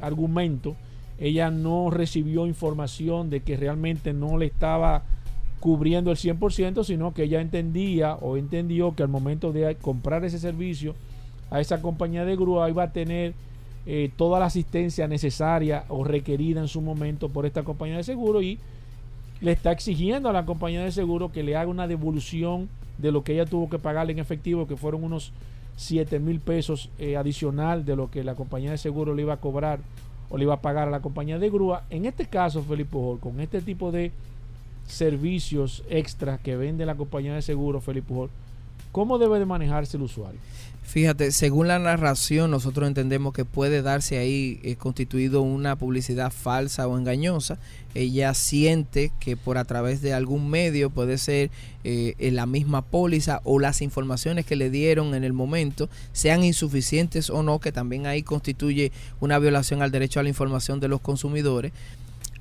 argumento, 0.00 0.76
ella 1.18 1.50
no 1.50 1.90
recibió 1.90 2.46
información 2.46 3.30
de 3.30 3.40
que 3.40 3.56
realmente 3.56 4.12
no 4.12 4.36
le 4.38 4.46
estaba 4.46 5.02
cubriendo 5.60 6.10
el 6.10 6.16
100%, 6.16 6.84
sino 6.84 7.14
que 7.14 7.24
ella 7.24 7.40
entendía 7.40 8.14
o 8.16 8.36
entendió 8.36 8.94
que 8.94 9.02
al 9.02 9.08
momento 9.08 9.52
de 9.52 9.74
comprar 9.76 10.24
ese 10.24 10.38
servicio 10.38 10.94
a 11.50 11.60
esa 11.60 11.80
compañía 11.80 12.24
de 12.24 12.36
grúa 12.36 12.68
iba 12.68 12.82
a 12.82 12.92
tener 12.92 13.34
eh, 13.86 14.10
toda 14.16 14.40
la 14.40 14.46
asistencia 14.46 15.06
necesaria 15.06 15.84
o 15.88 16.04
requerida 16.04 16.60
en 16.60 16.68
su 16.68 16.80
momento 16.80 17.28
por 17.28 17.46
esta 17.46 17.62
compañía 17.62 17.96
de 17.96 18.04
seguro 18.04 18.42
y 18.42 18.58
le 19.40 19.52
está 19.52 19.70
exigiendo 19.72 20.28
a 20.28 20.32
la 20.32 20.44
compañía 20.44 20.82
de 20.82 20.92
seguro 20.92 21.30
que 21.30 21.42
le 21.42 21.56
haga 21.56 21.70
una 21.70 21.86
devolución 21.86 22.68
de 22.98 23.12
lo 23.12 23.22
que 23.22 23.34
ella 23.34 23.44
tuvo 23.46 23.68
que 23.68 23.78
pagarle 23.78 24.12
en 24.12 24.18
efectivo, 24.18 24.66
que 24.66 24.76
fueron 24.76 25.04
unos 25.04 25.32
7 25.76 26.18
mil 26.18 26.40
pesos 26.40 26.90
eh, 26.98 27.16
adicional 27.16 27.84
de 27.84 27.96
lo 27.96 28.10
que 28.10 28.24
la 28.24 28.34
compañía 28.34 28.70
de 28.70 28.78
seguro 28.78 29.14
le 29.14 29.22
iba 29.22 29.34
a 29.34 29.40
cobrar 29.40 29.78
o 30.28 30.36
le 30.36 30.44
iba 30.44 30.54
a 30.54 30.60
pagar 30.60 30.88
a 30.88 30.90
la 30.90 31.00
compañía 31.00 31.38
de 31.38 31.50
grúa. 31.50 31.84
En 31.90 32.06
este 32.06 32.26
caso, 32.26 32.62
Felipe 32.62 32.90
Pujol, 32.90 33.20
con 33.20 33.40
este 33.40 33.60
tipo 33.60 33.92
de 33.92 34.12
servicios 34.86 35.82
extras 35.88 36.40
que 36.40 36.56
vende 36.56 36.86
la 36.86 36.94
compañía 36.94 37.34
de 37.34 37.42
seguro, 37.42 37.80
Felipe 37.80 38.08
Pujol, 38.08 38.30
¿cómo 38.92 39.18
debe 39.18 39.38
de 39.38 39.46
manejarse 39.46 39.96
el 39.96 40.04
usuario? 40.04 40.40
Fíjate, 40.86 41.32
según 41.32 41.66
la 41.66 41.80
narración, 41.80 42.52
nosotros 42.52 42.86
entendemos 42.86 43.34
que 43.34 43.44
puede 43.44 43.82
darse 43.82 44.18
ahí 44.18 44.60
eh, 44.62 44.76
constituido 44.76 45.42
una 45.42 45.74
publicidad 45.74 46.32
falsa 46.32 46.86
o 46.86 46.96
engañosa. 46.96 47.58
Ella 47.94 48.32
siente 48.34 49.10
que 49.18 49.36
por 49.36 49.58
a 49.58 49.64
través 49.64 50.00
de 50.00 50.14
algún 50.14 50.48
medio 50.48 50.90
puede 50.90 51.18
ser 51.18 51.50
eh, 51.82 52.14
en 52.18 52.36
la 52.36 52.46
misma 52.46 52.82
póliza 52.82 53.40
o 53.42 53.58
las 53.58 53.82
informaciones 53.82 54.46
que 54.46 54.54
le 54.54 54.70
dieron 54.70 55.14
en 55.16 55.24
el 55.24 55.32
momento 55.32 55.90
sean 56.12 56.44
insuficientes 56.44 57.30
o 57.30 57.42
no, 57.42 57.58
que 57.58 57.72
también 57.72 58.06
ahí 58.06 58.22
constituye 58.22 58.92
una 59.18 59.40
violación 59.40 59.82
al 59.82 59.90
derecho 59.90 60.20
a 60.20 60.22
la 60.22 60.28
información 60.28 60.78
de 60.78 60.88
los 60.88 61.00
consumidores 61.00 61.72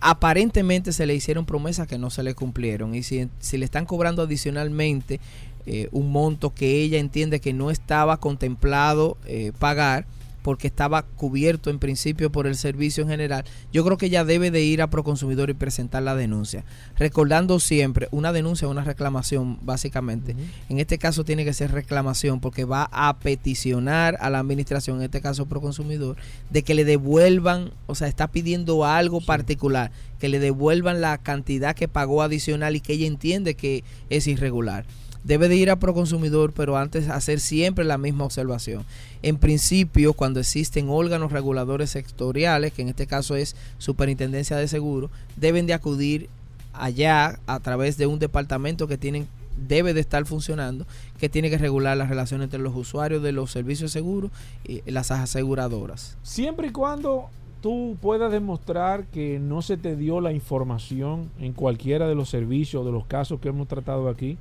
aparentemente 0.02 0.92
se 0.92 1.06
le 1.08 1.16
hicieron 1.16 1.46
promesas 1.46 1.88
que 1.88 1.98
no 1.98 2.10
se 2.10 2.22
le 2.22 2.36
cumplieron 2.36 2.94
y 2.94 3.02
si, 3.02 3.28
si, 3.40 3.58
le 3.58 3.66
están 3.66 3.86
cobrando 3.86 4.22
adicionalmente 4.22 5.20
eh, 5.65 5.89
un 5.91 6.12
monto 6.12 6.53
que 6.53 6.81
ella 6.81 7.00
entiende 7.00 7.39
que 7.39 7.53
no 7.53 7.72
estaba 7.72 8.17
contemplado 8.17 9.17
eh, 9.25 9.51
pagar 9.57 10.05
porque 10.45 10.67
estaba 10.67 11.01
cubierto 11.01 11.72
en 11.72 11.79
principio 11.79 12.31
por 12.31 12.45
el 12.45 12.53
servicio 12.53 13.01
en 13.01 13.10
general, 13.10 13.45
yo 13.74 13.84
creo 13.84 13.98
que 13.98 14.05
ella 14.05 14.24
debe 14.24 14.51
de 14.51 14.62
ir 14.62 14.84
a 14.84 14.91
Proconsumidor 14.91 15.50
y 15.50 15.55
presentar 15.55 16.03
la 16.03 16.13
denuncia. 16.13 16.63
Recordando 17.00 17.60
siempre, 17.60 18.10
una 18.12 18.31
denuncia 18.31 18.67
es 18.67 18.72
una 18.72 18.84
reclamación, 18.84 19.57
básicamente. 19.63 20.36
En 20.69 20.77
este 20.77 21.00
caso 21.00 21.24
tiene 21.24 21.45
que 21.45 21.53
ser 21.53 21.72
reclamación 21.72 22.41
porque 22.41 22.63
va 22.63 22.88
a 22.91 23.17
peticionar 23.17 24.17
a 24.22 24.29
la 24.29 24.38
administración, 24.38 24.98
en 24.98 25.05
este 25.05 25.19
caso 25.19 25.48
Proconsumidor, 25.48 26.15
de 26.51 26.62
que 26.62 26.75
le 26.75 26.86
devuelvan, 26.86 27.72
o 27.88 27.95
sea, 27.95 28.07
está 28.07 28.27
pidiendo 28.27 28.86
algo 28.86 29.22
particular, 29.22 29.89
que 30.19 30.29
le 30.29 30.38
devuelvan 30.38 31.01
la 31.01 31.17
cantidad 31.17 31.75
que 31.75 31.88
pagó 31.88 32.22
adicional 32.22 32.75
y 32.75 32.81
que 32.81 32.93
ella 32.93 33.07
entiende 33.07 33.55
que 33.55 33.84
es 34.12 34.27
irregular 34.27 34.86
debe 35.25 35.50
de 35.50 35.55
ir 35.55 35.70
a 35.72 35.79
Proconsumidor, 35.79 36.53
pero 36.53 36.77
antes 36.77 37.10
hacer 37.10 37.39
siempre 37.39 37.84
la 37.84 37.98
misma 37.98 38.25
observación. 38.25 38.86
En 39.24 39.38
principio, 39.38 40.13
cuando 40.13 40.39
existen 40.39 40.88
órganos 40.89 41.32
reguladores 41.32 41.89
sectoriales, 41.89 42.72
que 42.72 42.84
en 42.84 42.89
este 42.89 43.08
caso 43.08 43.36
es 43.36 43.55
Superintendencia 43.79 44.55
de 44.55 44.67
Seguros, 44.67 45.10
deben 45.36 45.65
de 45.65 45.74
acudir 45.74 46.29
allá 46.74 47.39
a 47.48 47.60
través 47.60 47.98
de 47.98 48.05
un 48.05 48.20
departamento 48.20 48.88
que 48.88 48.98
tienen 48.98 49.27
debe 49.67 49.94
de 49.94 50.01
estar 50.01 50.25
funcionando, 50.25 50.86
que 51.17 51.29
tiene 51.29 51.50
que 51.50 51.58
regular 51.58 51.96
las 51.96 52.10
relaciones 52.10 52.46
entre 52.46 52.60
los 52.60 52.75
usuarios 52.75 53.24
de 53.24 53.32
los 53.32 53.51
servicios 53.51 53.91
seguros 53.91 54.32
y 54.65 54.82
las 54.91 55.12
aseguradoras. 55.12 56.17
Siempre 56.24 56.67
y 56.67 56.72
cuando 56.72 57.29
tú 57.62 57.98
puedas 58.01 58.34
demostrar 58.34 59.05
que 59.05 59.39
no 59.39 59.62
se 59.62 59.77
te 59.77 59.96
dio 59.96 60.20
la 60.20 60.34
información 60.34 61.32
en 61.39 61.53
cualquiera 61.53 62.05
de 62.08 62.15
los 62.15 62.29
servicios 62.29 62.86
de 62.86 62.91
los 62.91 63.05
casos 63.05 63.39
que 63.39 63.48
hemos 63.48 63.70
tratado 63.70 64.10
aquí, 64.10 64.38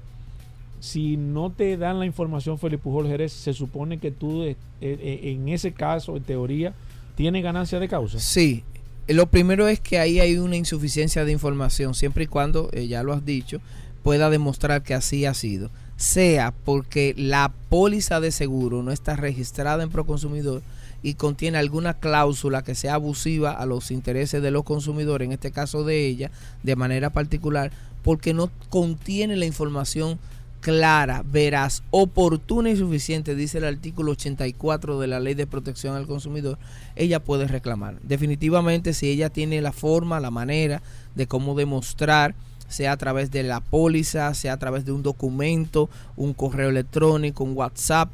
si 0.84 1.16
no 1.16 1.50
te 1.50 1.78
dan 1.78 1.98
la 1.98 2.04
información 2.04 2.58
Felipe 2.58 2.82
Pujol 2.82 3.08
Jerez, 3.08 3.32
se 3.32 3.54
supone 3.54 3.96
que 3.96 4.10
tú 4.10 4.42
eh, 4.42 4.54
eh, 4.82 5.20
en 5.22 5.48
ese 5.48 5.72
caso, 5.72 6.14
en 6.14 6.24
teoría, 6.24 6.74
tienes 7.14 7.42
ganancia 7.42 7.80
de 7.80 7.88
causa. 7.88 8.20
Sí, 8.20 8.64
lo 9.08 9.26
primero 9.26 9.66
es 9.66 9.80
que 9.80 9.98
ahí 9.98 10.20
hay 10.20 10.36
una 10.36 10.56
insuficiencia 10.56 11.24
de 11.24 11.32
información, 11.32 11.94
siempre 11.94 12.24
y 12.24 12.26
cuando, 12.26 12.68
eh, 12.72 12.86
ya 12.86 13.02
lo 13.02 13.14
has 13.14 13.24
dicho, 13.24 13.62
pueda 14.02 14.28
demostrar 14.28 14.82
que 14.82 14.92
así 14.92 15.24
ha 15.24 15.32
sido. 15.32 15.70
Sea 15.96 16.52
porque 16.66 17.14
la 17.16 17.50
póliza 17.70 18.20
de 18.20 18.30
seguro 18.30 18.82
no 18.82 18.92
está 18.92 19.16
registrada 19.16 19.84
en 19.84 19.90
Proconsumidor 19.90 20.60
y 21.02 21.14
contiene 21.14 21.56
alguna 21.56 21.94
cláusula 21.94 22.62
que 22.62 22.74
sea 22.74 22.94
abusiva 22.94 23.52
a 23.52 23.64
los 23.64 23.90
intereses 23.90 24.42
de 24.42 24.50
los 24.50 24.64
consumidores, 24.64 25.24
en 25.24 25.32
este 25.32 25.50
caso 25.50 25.82
de 25.82 26.06
ella, 26.06 26.30
de 26.62 26.76
manera 26.76 27.08
particular, 27.08 27.72
porque 28.02 28.34
no 28.34 28.50
contiene 28.68 29.36
la 29.36 29.46
información 29.46 30.18
clara, 30.64 31.22
veraz, 31.30 31.82
oportuna 31.90 32.70
y 32.70 32.76
suficiente, 32.76 33.34
dice 33.34 33.58
el 33.58 33.64
artículo 33.64 34.12
84 34.12 34.98
de 34.98 35.06
la 35.06 35.20
Ley 35.20 35.34
de 35.34 35.46
Protección 35.46 35.94
al 35.94 36.06
Consumidor, 36.06 36.56
ella 36.96 37.22
puede 37.22 37.46
reclamar. 37.46 38.00
Definitivamente, 38.02 38.94
si 38.94 39.10
ella 39.10 39.28
tiene 39.28 39.60
la 39.60 39.72
forma, 39.72 40.20
la 40.20 40.30
manera 40.30 40.80
de 41.14 41.26
cómo 41.26 41.54
demostrar, 41.54 42.34
sea 42.66 42.92
a 42.92 42.96
través 42.96 43.30
de 43.30 43.42
la 43.42 43.60
póliza, 43.60 44.32
sea 44.32 44.54
a 44.54 44.58
través 44.58 44.86
de 44.86 44.92
un 44.92 45.02
documento, 45.02 45.90
un 46.16 46.32
correo 46.32 46.70
electrónico, 46.70 47.44
un 47.44 47.54
WhatsApp, 47.54 48.08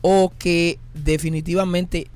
o 0.00 0.32
que 0.38 0.78
definitivamente 0.94 2.06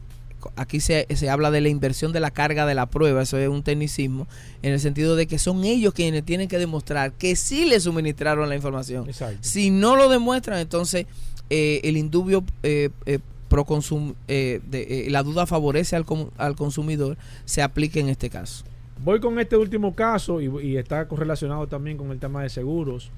aquí 0.57 0.81
se, 0.81 1.07
habla 1.31 1.51
de 1.51 1.61
la 1.61 1.69
inversión 1.69 2.13
de 2.13 2.21
la 2.21 2.31
carga 2.31 2.67
de 2.67 2.75
la 2.75 2.87
prueba, 2.87 3.23
eso 3.23 3.39
es 3.39 3.49
un 3.49 3.63
tecnicismo, 3.63 4.27
en 4.63 4.73
el 4.73 4.81
sentido 4.81 5.17
de 5.17 5.27
que 5.27 5.39
son 5.39 5.65
ellos 5.65 5.95
quienes 5.95 6.25
tienen 6.25 6.49
que 6.49 6.59
demostrar 6.59 7.13
que 7.13 7.37
sí 7.37 7.65
le 7.65 7.81
suministraron 7.81 8.49
la 8.49 8.57
información. 8.57 9.07
Si 9.41 9.71
no 9.71 9.97
lo 9.97 10.09
demuestran, 10.09 10.59
entonces 10.59 11.07
eh, 11.51 11.81
el 11.83 11.97
indubio 11.97 12.45
eh, 12.63 12.91
eh, 13.07 13.19
pro 13.49 13.65
consum, 13.65 14.15
de, 14.29 15.07
la 15.11 15.25
duda 15.25 15.45
favorece 15.45 15.97
al, 15.97 16.07
al 16.39 16.55
consumidor, 16.55 17.17
se 17.45 17.63
aplique 17.63 17.99
en 17.99 18.09
este 18.09 18.31
caso. 18.31 18.65
Voy 19.03 19.19
con 19.19 19.41
este 19.41 19.57
último 19.57 19.95
caso 19.95 20.41
y, 20.41 20.47
y 20.65 20.77
está 20.77 21.09
correlacionado 21.09 21.67
también 21.67 21.97
con 21.97 22.13
el 22.13 22.21
tema 22.21 22.43
de 22.43 22.49
seguros. 22.49 23.11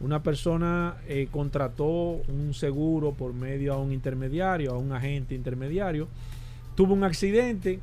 Una 0.00 0.22
persona 0.22 0.96
contrató 1.30 1.86
un 2.28 2.52
seguro 2.52 3.12
por 3.12 3.32
medio 3.32 3.72
a 3.74 3.78
un 3.78 3.92
intermediario, 3.92 4.72
a 4.72 4.78
un 4.78 4.92
agente 4.92 5.34
intermediario, 5.34 6.08
tuvo 6.80 6.94
un 6.94 7.04
accidente, 7.04 7.78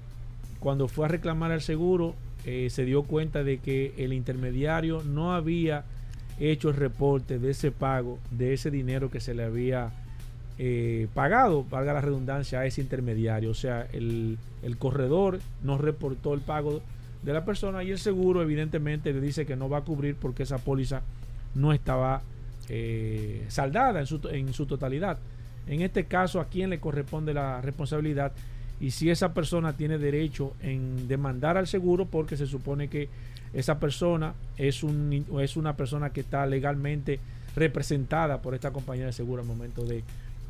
cuando 0.59 0.87
fue 0.87 1.05
a 1.05 1.07
reclamar 1.07 1.51
el 1.51 1.61
seguro, 1.61 2.15
eh, 2.45 2.71
se 2.71 2.83
dio 2.83 3.03
cuenta 3.03 3.43
de 3.43 3.59
que 3.59 3.93
el 3.99 4.11
intermediario 4.11 5.03
no 5.03 5.35
había 5.35 5.83
hecho 6.39 6.69
el 6.69 6.77
reporte 6.77 7.37
de 7.37 7.51
ese 7.51 7.69
pago, 7.69 8.17
de 8.31 8.55
ese 8.55 8.71
dinero 8.71 9.11
que 9.11 9.19
se 9.19 9.35
le 9.35 9.43
había 9.43 9.91
eh, 10.57 11.07
pagado, 11.13 11.63
valga 11.69 11.93
la 11.93 12.01
redundancia, 12.01 12.61
a 12.61 12.65
ese 12.65 12.81
intermediario. 12.81 13.51
O 13.51 13.53
sea, 13.53 13.87
el, 13.93 14.39
corredor 14.79 15.41
no 15.61 15.77
reportó 15.77 16.33
el 16.33 16.41
pago 16.41 16.81
de 17.21 17.33
la 17.33 17.45
persona 17.45 17.83
y 17.83 17.91
el 17.91 17.99
seguro 17.99 18.41
evidentemente 18.41 19.13
le 19.13 19.21
dice 19.21 19.45
que 19.45 19.55
no 19.55 19.69
va 19.69 19.77
a 19.77 19.81
cubrir 19.81 20.15
porque 20.15 20.41
esa 20.41 20.57
póliza 20.57 21.03
no 21.53 21.71
estaba 21.71 22.23
eh, 22.67 23.45
saldada 23.49 23.99
en 23.99 24.07
su, 24.07 24.27
en 24.27 24.51
su 24.53 24.65
totalidad. 24.65 25.19
En 25.67 25.83
este 25.83 26.05
caso, 26.05 26.39
¿a 26.39 26.45
quién 26.45 26.71
le 26.71 26.79
corresponde 26.79 27.35
la 27.35 27.61
responsabilidad? 27.61 28.31
Y 28.79 28.91
si 28.91 29.09
esa 29.09 29.33
persona 29.33 29.73
tiene 29.73 29.97
derecho 29.97 30.53
en 30.61 31.07
demandar 31.07 31.57
al 31.57 31.67
seguro 31.67 32.05
porque 32.05 32.37
se 32.37 32.45
supone 32.45 32.87
que 32.87 33.09
esa 33.53 33.79
persona 33.79 34.33
es, 34.57 34.83
un, 34.83 35.25
es 35.41 35.57
una 35.57 35.75
persona 35.75 36.11
que 36.11 36.21
está 36.21 36.45
legalmente 36.45 37.19
representada 37.55 38.41
por 38.41 38.53
esta 38.53 38.71
compañía 38.71 39.05
de 39.05 39.13
seguro 39.13 39.41
al 39.41 39.47
momento 39.47 39.83
de, 39.83 40.03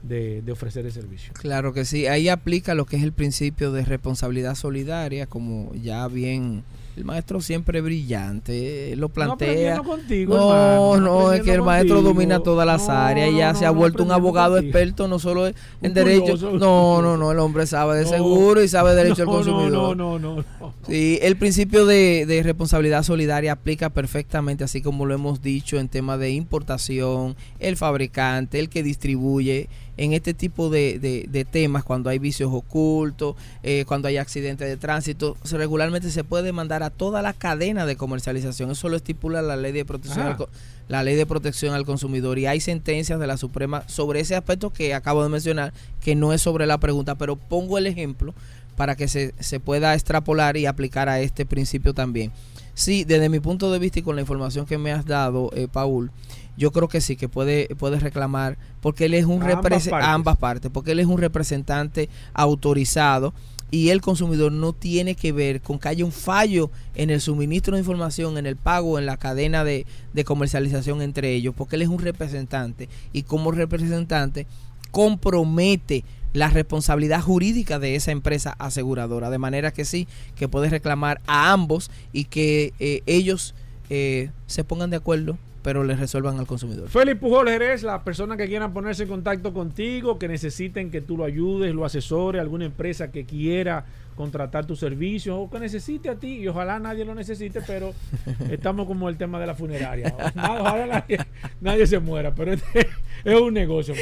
de, 0.04 0.42
de, 0.42 0.52
ofrecer 0.52 0.86
el 0.86 0.92
servicio. 0.92 1.32
Claro 1.34 1.74
que 1.74 1.86
sí, 1.86 2.08
ahí 2.08 2.28
aplica 2.28 2.76
lo 2.76 2.86
que 2.86 2.98
es 2.98 3.04
el 3.04 3.14
principio 3.14 3.72
de 3.72 3.86
responsabilidad 3.86 4.56
solidaria, 4.56 5.26
como 5.26 5.74
ya 5.76 6.08
bien 6.08 6.64
el 6.98 7.06
maestro 7.06 7.42
siempre 7.42 7.80
brillante, 7.80 8.96
lo 8.96 9.10
plantea. 9.10 9.84
No, 10.28 11.00
no, 11.00 11.32
es 11.32 11.44
que 11.44 11.54
el 11.54 11.62
maestro 11.62 12.02
domina 12.02 12.40
todas 12.40 12.66
las 12.66 12.90
áreas 12.90 13.30
y 13.32 13.38
ya 13.38 13.54
se 13.54 13.68
ha 13.68 13.70
vuelto 13.70 14.04
un 14.04 14.12
abogado 14.12 14.58
experto 14.58 15.08
no 15.08 15.20
solo 15.20 15.48
en 15.48 15.94
derecho. 15.94 16.36
No, 16.54 17.04
no, 17.04 17.16
no, 17.16 17.32
el 17.32 17.38
hombre 17.38 17.68
sabe 17.68 18.00
de 18.00 18.06
seguro 18.08 18.64
y 18.64 18.68
sabe 18.68 18.96
de 18.96 19.04
derecho 19.04 19.22
al 19.22 19.28
consumidor. 19.28 19.96
No, 19.96 20.18
no, 20.18 20.18
no. 20.18 20.44
Sí, 20.88 21.20
el 21.22 21.38
principio 21.38 21.86
de, 21.86 22.26
de 22.26 22.42
responsabilidad 22.42 23.04
solidaria 23.04 23.52
aplica 23.52 23.92
perfectamente, 23.92 24.64
así 24.64 24.82
como 24.82 25.06
lo 25.06 25.14
hemos 25.14 25.44
dicho 25.44 25.78
en 25.78 25.90
tema 25.90 26.18
de 26.18 26.32
importación, 26.32 27.36
el 27.60 27.78
fabricante, 27.78 28.58
el 28.58 28.70
que 28.70 28.82
distribuye 28.82 29.70
en 29.98 30.14
este 30.14 30.34
tipo 30.34 30.70
de, 30.70 31.48
temas, 31.52 31.84
cuando 31.84 32.10
hay 32.10 32.20
vicios 32.20 32.52
ocultos, 32.54 33.36
eh, 33.64 33.84
cuando 33.88 34.08
hay 34.08 34.18
accidentes 34.18 34.68
de 34.68 34.78
tránsito, 34.78 35.36
regularmente 35.52 36.12
se 36.12 36.24
puede 36.24 36.54
mandar 36.54 36.84
a 36.84 36.87
toda 36.90 37.22
la 37.22 37.34
cadena 37.34 37.86
de 37.86 37.96
comercialización. 37.96 38.72
Eso 38.72 38.90
lo 38.90 38.98
estipula 38.98 39.42
la 39.42 39.56
ley 39.56 39.72
de 39.72 39.86
protección. 39.86 40.28
Al, 40.28 40.38
la 40.88 41.04
ley 41.04 41.16
de 41.16 41.26
protección 41.26 41.74
al 41.74 41.86
consumidor 41.86 42.40
y 42.40 42.46
hay 42.46 42.60
sentencias 42.60 43.20
de 43.20 43.28
la 43.28 43.38
Suprema 43.38 43.84
sobre 43.88 44.22
ese 44.22 44.36
aspecto 44.36 44.72
que 44.72 44.94
acabo 44.94 45.24
de 45.24 45.30
mencionar, 45.30 45.74
que 46.02 46.16
no 46.16 46.34
es 46.34 46.42
sobre 46.42 46.66
la 46.66 46.78
pregunta, 46.78 47.16
pero 47.16 47.36
pongo 47.36 47.78
el 47.78 47.88
ejemplo 47.88 48.34
para 48.76 48.96
que 48.96 49.08
se, 49.08 49.34
se 49.40 49.60
pueda 49.60 49.94
extrapolar 49.94 50.56
y 50.56 50.66
aplicar 50.66 51.10
a 51.10 51.20
este 51.20 51.46
principio 51.46 51.94
también. 51.94 52.32
Sí, 52.74 53.04
desde 53.04 53.28
mi 53.28 53.40
punto 53.40 53.72
de 53.72 53.80
vista 53.80 54.00
y 54.00 54.04
con 54.04 54.16
la 54.16 54.22
información 54.22 54.68
que 54.68 54.78
me 54.78 54.92
has 54.92 55.04
dado, 55.06 55.50
eh, 55.56 55.68
Paul, 55.70 56.12
yo 56.58 56.72
creo 56.72 56.88
que 56.88 57.02
sí, 57.02 57.16
que 57.16 57.28
puede, 57.28 57.68
puede 57.76 58.00
reclamar, 58.00 58.58
porque 58.82 59.06
él 59.06 59.16
es 59.16 59.26
un 59.26 59.42
representante, 59.42 60.06
ambas 60.06 60.38
partes, 60.38 60.72
porque 60.72 60.92
él 60.92 61.00
es 61.00 61.08
un 61.08 61.18
representante 61.18 62.08
autorizado 62.34 63.34
y 63.70 63.90
el 63.90 64.02
consumidor 64.02 64.52
no 64.52 64.74
tiene 64.74 65.16
que 65.16 65.32
ver 65.32 65.62
con 65.62 65.80
que 65.80 65.90
haya 65.90 66.06
un 66.06 66.12
fallo 66.12 66.72
en 66.96 67.10
el 67.10 67.22
suministro 67.22 67.76
de 67.76 67.82
información, 67.82 68.38
en 68.38 68.46
el 68.46 68.56
pago, 68.56 68.98
en 68.98 69.06
la 69.06 69.18
cadena 69.18 69.64
de, 69.64 69.86
comercialización 70.26 71.02
entre 71.02 71.34
ellos, 71.34 71.54
porque 71.56 71.76
él 71.76 71.84
es 71.84 71.90
un 71.90 72.00
representante 72.00 72.90
y 73.14 73.24
como 73.24 73.52
representante 73.52 74.48
compromete 74.92 76.04
la 76.34 76.50
responsabilidad 76.50 77.22
jurídica 77.22 77.80
de 77.80 77.96
esa 77.96 78.12
empresa 78.12 78.56
aseguradora, 78.58 79.30
de 79.30 79.38
manera 79.38 79.72
que 79.72 79.86
sí, 79.86 80.08
que 80.36 80.48
puede 80.48 80.70
reclamar 80.70 81.22
a 81.28 81.52
ambos 81.52 81.92
y 82.14 82.26
que 82.26 82.74
eh, 82.80 83.02
ellos 83.06 83.54
eh, 83.90 84.32
se 84.48 84.64
pongan 84.64 84.90
de 84.90 84.98
acuerdo 84.98 85.38
pero 85.68 85.84
le 85.84 85.98
resuelvan 85.98 86.40
al 86.40 86.48
consumidor. 86.48 86.88
Félix 86.88 87.20
Pujol 87.20 87.50
eres 87.50 87.84
la 87.84 88.02
persona 88.02 88.38
que 88.38 88.48
quieran 88.48 88.72
ponerse 88.72 89.04
en 89.04 89.10
contacto 89.10 89.52
contigo, 89.52 90.18
que 90.18 90.30
necesiten 90.30 90.90
que 90.90 91.02
tú 91.02 91.18
lo 91.18 91.26
ayudes, 91.26 91.76
lo 91.76 91.84
asesores, 91.84 92.40
alguna 92.40 92.64
empresa 92.64 93.12
que 93.12 93.26
quiera 93.26 93.84
contratar 94.16 94.66
tus 94.66 94.80
servicios 94.80 95.38
o 95.38 95.50
que 95.50 95.60
necesite 95.60 96.10
a 96.10 96.16
ti 96.16 96.38
y 96.38 96.48
ojalá 96.48 96.80
nadie 96.80 97.06
lo 97.06 97.14
necesite, 97.14 97.62
pero 97.68 97.94
estamos 98.50 98.88
como 98.88 99.10
el 99.10 99.18
tema 99.18 99.40
de 99.40 99.46
la 99.46 99.56
funeraria. 99.56 100.16
Ojalá 100.36 101.06
nadie, 101.62 101.86
se 101.86 102.00
muera, 102.00 102.34
pero 102.34 102.54
es, 102.54 102.62
un 103.26 103.54
negocio. 103.54 103.94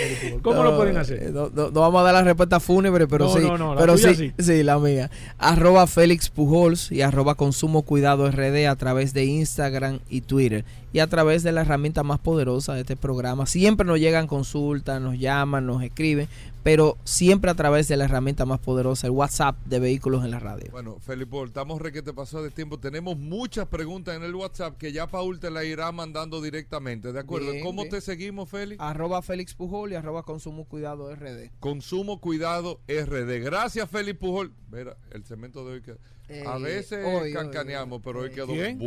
¿Cómo 0.43 0.63
lo 0.63 0.77
pueden 0.77 0.97
hacer? 0.97 1.23
Eh, 1.23 1.31
no, 1.31 1.49
vamos 1.49 1.99
a 1.99 2.03
dar 2.03 2.13
la 2.13 2.23
respuesta 2.23 2.59
fúnebre, 2.59 3.07
pero 3.07 3.27
sí, 3.29 3.39
pero 3.75 3.97
sí, 3.97 4.33
sí, 4.37 4.63
la 4.63 4.77
mía. 4.77 5.09
Arroba 5.39 5.87
Félix 5.87 6.29
Pujols 6.29 6.91
y 6.91 7.01
arroba 7.01 7.33
Consumo 7.33 7.81
Cuidado 7.81 8.29
RD 8.31 8.67
a 8.67 8.75
través 8.75 9.13
de 9.13 9.25
Instagram 9.25 9.99
y 10.09 10.21
Twitter 10.21 10.63
y 10.95 10.99
a 10.99 11.07
través 11.07 11.43
de 11.43 11.51
la 11.51 11.59
herramienta 11.59 12.03
más 12.03 12.19
poderosa 12.19 12.73
de 12.73 12.79
este 12.79 12.95
programa. 12.95 13.45
Siempre 13.47 13.85
nos 13.85 13.99
llegan 13.99 14.27
consultas, 14.27 15.01
nos 15.01 15.19
llaman, 15.19 15.65
nos 15.65 15.83
escriben, 15.83 16.29
pero 16.63 16.97
siempre 17.03 17.51
a 17.51 17.53
través 17.53 17.89
de 17.89 17.97
la 17.97 18.05
herramienta 18.05 18.45
más 18.45 18.61
poderosa, 18.61 19.07
el 19.07 19.11
WhatsApp 19.11 19.57
de 19.65 19.79
vehículos 19.79 20.23
en 20.23 20.31
la 20.31 20.39
radio. 20.39 20.69
Bueno, 20.71 20.95
Felipe, 21.05 21.43
estamos 21.43 21.81
re 21.81 21.91
que 21.91 22.01
te 22.01 22.13
pasó 22.13 22.41
de 22.41 22.49
tiempo. 22.49 22.79
Tenemos 22.79 23.17
muchas 23.17 23.67
preguntas 23.67 24.15
en 24.15 24.23
el 24.23 24.33
WhatsApp 24.33 24.77
que 24.77 24.93
ya 24.93 25.07
Paul 25.07 25.37
te 25.41 25.51
la 25.51 25.65
irá 25.65 25.91
mandando 25.91 26.41
directamente, 26.41 27.11
¿de 27.11 27.19
acuerdo? 27.19 27.51
¿Cómo 27.61 27.83
te 27.89 27.99
seguimos, 27.99 28.47
Félix? 28.47 28.81
Arroba 28.81 29.21
Félix 29.21 29.53
Pujol 29.53 29.91
y 29.91 29.95
arroba 29.95 30.23
Consumo 30.23 30.63
Cuidado 30.63 31.13
RD. 31.13 31.49
Consumo 31.59 32.21
Cuidado 32.21 32.79
RD. 32.87 33.43
Gracias, 33.43 33.89
Félix 33.89 34.17
Pujol. 34.17 34.53
Mira, 34.71 34.95
el 35.11 35.25
cemento 35.25 35.65
de 35.65 35.73
hoy 35.73 35.81
que 35.81 35.97
eh, 36.27 36.43
a 36.45 36.57
veces 36.57 37.05
cancaneamos, 37.33 38.01
pero 38.03 38.21
hoy 38.21 38.31
quedó 38.31 38.47
bueno. 38.47 38.79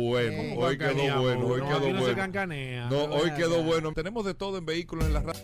Hoy 0.57 0.77
quedó 0.77 1.21
bueno. 1.21 1.47
Hoy 1.47 1.61
quedó 1.61 1.79
bueno. 1.79 1.98
No, 2.89 3.03
hoy 3.05 3.31
quedó 3.31 3.63
bueno. 3.63 3.93
Tenemos 3.93 4.25
de 4.25 4.33
todo 4.33 4.57
en 4.57 4.65
vehículos 4.65 5.05
en 5.05 5.13
la 5.13 5.21
radio. 5.21 5.41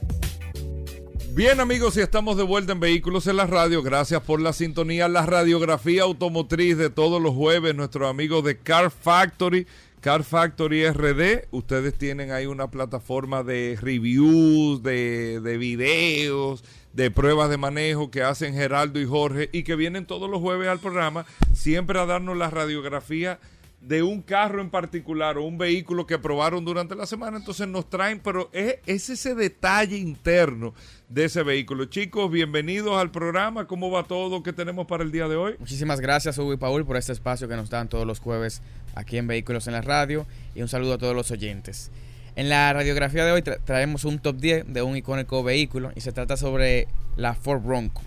Bien 1.36 1.60
amigos, 1.60 1.98
y 1.98 2.00
estamos 2.00 2.38
de 2.38 2.44
vuelta 2.44 2.72
en 2.72 2.80
Vehículos 2.80 3.28
en 3.28 3.36
la 3.36 3.46
Radio. 3.46 3.84
Gracias 3.84 4.22
por 4.22 4.40
la 4.40 4.54
sintonía. 4.54 5.10
La 5.10 5.26
radiografía 5.26 6.04
automotriz 6.04 6.78
de 6.78 6.90
todos 6.90 7.22
los 7.22 7.36
jueves, 7.36 7.76
nuestros 7.76 8.10
amigos 8.10 8.46
de 8.46 8.58
Car 8.58 8.90
Factory. 8.90 9.68
Car 10.00 10.24
Factory 10.24 10.90
RD, 10.90 11.48
ustedes 11.52 11.94
tienen 11.96 12.32
ahí 12.32 12.46
una 12.46 12.72
plataforma 12.72 13.44
de 13.44 13.78
reviews, 13.82 14.82
de, 14.82 15.42
de 15.42 15.58
videos, 15.58 16.64
de 16.94 17.12
pruebas 17.12 17.50
de 17.50 17.58
manejo 17.58 18.12
que 18.12 18.24
hacen 18.24 18.54
Geraldo 18.54 19.02
y 19.02 19.06
Jorge 19.06 19.50
y 19.52 19.64
que 19.64 19.76
vienen 19.76 20.06
todos 20.06 20.30
los 20.30 20.40
jueves 20.40 20.70
al 20.70 20.80
programa, 20.80 21.26
siempre 21.54 22.00
a 22.00 22.06
darnos 22.06 22.38
la 22.38 22.50
radiografía 22.50 23.40
de 23.88 24.02
un 24.02 24.24
carro 24.24 24.62
en 24.62 24.72
particular 24.72 25.38
o 25.38 25.44
un 25.44 25.60
vehículo 25.60 26.08
que 26.08 26.18
probaron 26.18 26.66
durante 26.66 26.96
la 26.96 27.06
semana, 27.06 27.38
entonces 27.38 27.68
nos 27.68 27.88
traen, 27.88 28.20
pero 28.20 28.50
es, 28.52 28.78
es, 28.88 29.12
ese 29.12 29.36
detalle 29.36 29.98
interno 29.98 30.74
de 31.08 31.26
ese 31.26 31.44
vehículo. 31.44 31.86
Chicos, 31.86 32.32
bienvenidos 32.32 32.98
al 32.98 33.12
programa. 33.12 33.68
¿Cómo 33.68 33.92
va 33.92 34.04
todo 34.04 34.42
que 34.42 34.54
tenemos 34.54 34.88
para 34.88 35.04
el 35.04 35.12
día 35.12 35.28
de 35.28 35.36
hoy? 35.36 35.56
Muchísimas 35.60 36.02
gracias, 36.02 36.36
Hugo 36.40 36.54
y 36.54 36.58
Paul, 36.58 36.84
por 36.84 36.98
este 36.98 37.12
espacio 37.12 37.48
que 37.48 37.56
nos 37.56 37.70
dan 37.70 37.88
todos 37.88 38.08
los 38.08 38.20
jueves 38.20 38.64
aquí 38.96 39.18
en 39.18 39.28
Vehículos 39.28 39.68
en 39.68 39.74
la 39.74 39.82
Radio 39.82 40.26
y 40.56 40.64
un 40.64 40.68
saludo 40.68 40.94
a 40.94 40.98
todos 40.98 41.16
los 41.16 41.30
oyentes. 41.30 41.92
En 42.36 42.50
la 42.50 42.74
radiografía 42.74 43.24
de 43.24 43.32
hoy 43.34 43.44
traemos 43.44 44.04
un 44.04 44.18
top 44.18 44.38
10 44.38 44.74
de 44.74 44.82
un 44.82 44.98
icónico 44.98 45.44
vehículo 45.44 45.92
y 45.96 46.02
se 46.02 46.12
trata 46.12 46.38
sobre 46.38 46.88
la 47.18 47.36
Ford 47.36 47.62
Bronco. 47.62 48.02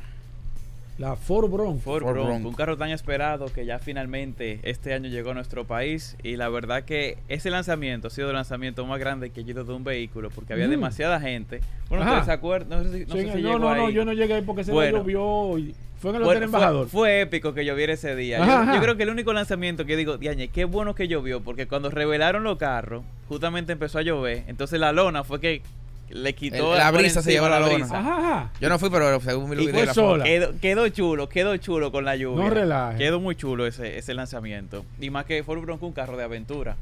La 0.98 1.14
Ford 1.14 1.48
Bronco. 1.48 1.78
Ford, 1.78 2.02
Bronco, 2.02 2.48
un 2.48 2.54
carro 2.54 2.76
tan 2.76 2.90
esperado 2.90 3.46
que 3.46 3.64
ya 3.64 3.78
finalmente 3.78 4.58
este 4.64 4.94
año 4.94 5.08
llegó 5.08 5.30
a 5.30 5.34
nuestro 5.34 5.64
país 5.64 6.16
y 6.24 6.36
la 6.36 6.48
verdad 6.48 6.82
que 6.82 7.18
ese 7.28 7.50
lanzamiento 7.50 8.08
ha 8.08 8.10
sido 8.10 8.28
el 8.30 8.34
lanzamiento 8.34 8.84
más 8.84 8.98
grande 8.98 9.30
que 9.30 9.40
he 9.40 9.44
ido 9.44 9.62
de 9.62 9.72
un 9.72 9.84
vehículo 9.84 10.30
porque 10.30 10.54
había 10.54 10.66
mm. 10.66 10.70
demasiada 10.70 11.20
gente. 11.20 11.60
Bueno, 11.88 12.04
¿ustedes 12.04 12.24
se 12.24 12.32
acuerdan? 12.32 12.82
No 12.82 12.90
sé 12.90 12.98
si, 12.98 13.06
no, 13.06 13.14
sé 13.14 13.32
si 13.32 13.42
no, 13.42 13.58
no, 13.60 13.74
no, 13.76 13.90
yo 13.90 14.04
no 14.04 14.12
llegué 14.12 14.42
porque 14.42 14.64
se 14.64 14.72
bueno, 14.72 14.98
llovió 14.98 15.58
y 15.58 15.72
fue 15.98 16.10
en 16.10 16.16
el 16.16 16.22
hotel 16.24 16.42
embajador. 16.44 16.88
Fue, 16.88 17.20
épico 17.20 17.54
que 17.54 17.64
lloviera 17.64 17.92
ese 17.92 18.14
día. 18.14 18.38
Yo, 18.72 18.80
creo 18.80 18.96
que 18.96 19.02
el 19.04 19.10
único 19.10 19.32
lanzamiento 19.32 19.84
que 19.84 19.96
digo, 19.96 20.16
Diañe, 20.16 20.48
qué 20.48 20.64
bueno 20.64 20.94
que 20.94 21.08
llovió, 21.08 21.42
porque 21.42 21.66
cuando 21.66 21.90
revelaron 21.90 22.44
los 22.44 22.56
carros, 22.56 23.04
justamente 23.28 23.72
empezó 23.72 23.98
a 23.98 24.02
llover. 24.02 24.44
Entonces 24.46 24.78
la 24.78 24.92
lona 24.92 25.24
fue 25.24 25.40
que 25.40 25.62
le 26.10 26.34
quitó 26.34 26.74
la 26.74 26.90
brisa 26.90 27.22
se 27.22 27.32
llevó 27.32 27.48
la 27.48 27.60
lona. 27.60 28.50
Yo 28.60 28.68
no 28.68 28.78
fui, 28.78 28.90
pero 28.90 29.20
según 29.20 29.50
mi 29.50 29.66
sola. 29.92 30.24
Quedó, 30.24 30.58
quedó, 30.60 30.88
chulo, 30.88 31.28
quedó 31.28 31.56
chulo 31.56 31.92
con 31.92 32.04
la 32.04 32.16
lluvia. 32.16 32.44
No 32.44 32.50
relaje. 32.50 32.98
Quedó 32.98 33.20
muy 33.20 33.36
chulo 33.36 33.66
ese, 33.66 33.98
ese 33.98 34.14
lanzamiento. 34.14 34.84
Y 35.00 35.10
más 35.10 35.24
que 35.24 35.42
fue 35.42 35.56
Bronco 35.56 35.86
un 35.86 35.92
carro 35.92 36.16
de 36.16 36.24
aventura. 36.24 36.76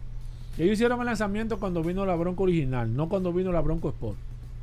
Ellos 0.59 0.73
hicieron 0.73 1.01
el 1.01 1.07
lanzamiamiento 1.07 1.59
cuando 1.59 1.83
vino 1.83 2.07
la 2.07 2.15
Bronco 2.15 2.45
original, 2.45 2.95
no 2.95 3.09
cuando 3.09 3.33
vino 3.33 3.53
la 3.53 3.61
Bronco 3.61 3.91
Sport. 3.91 4.17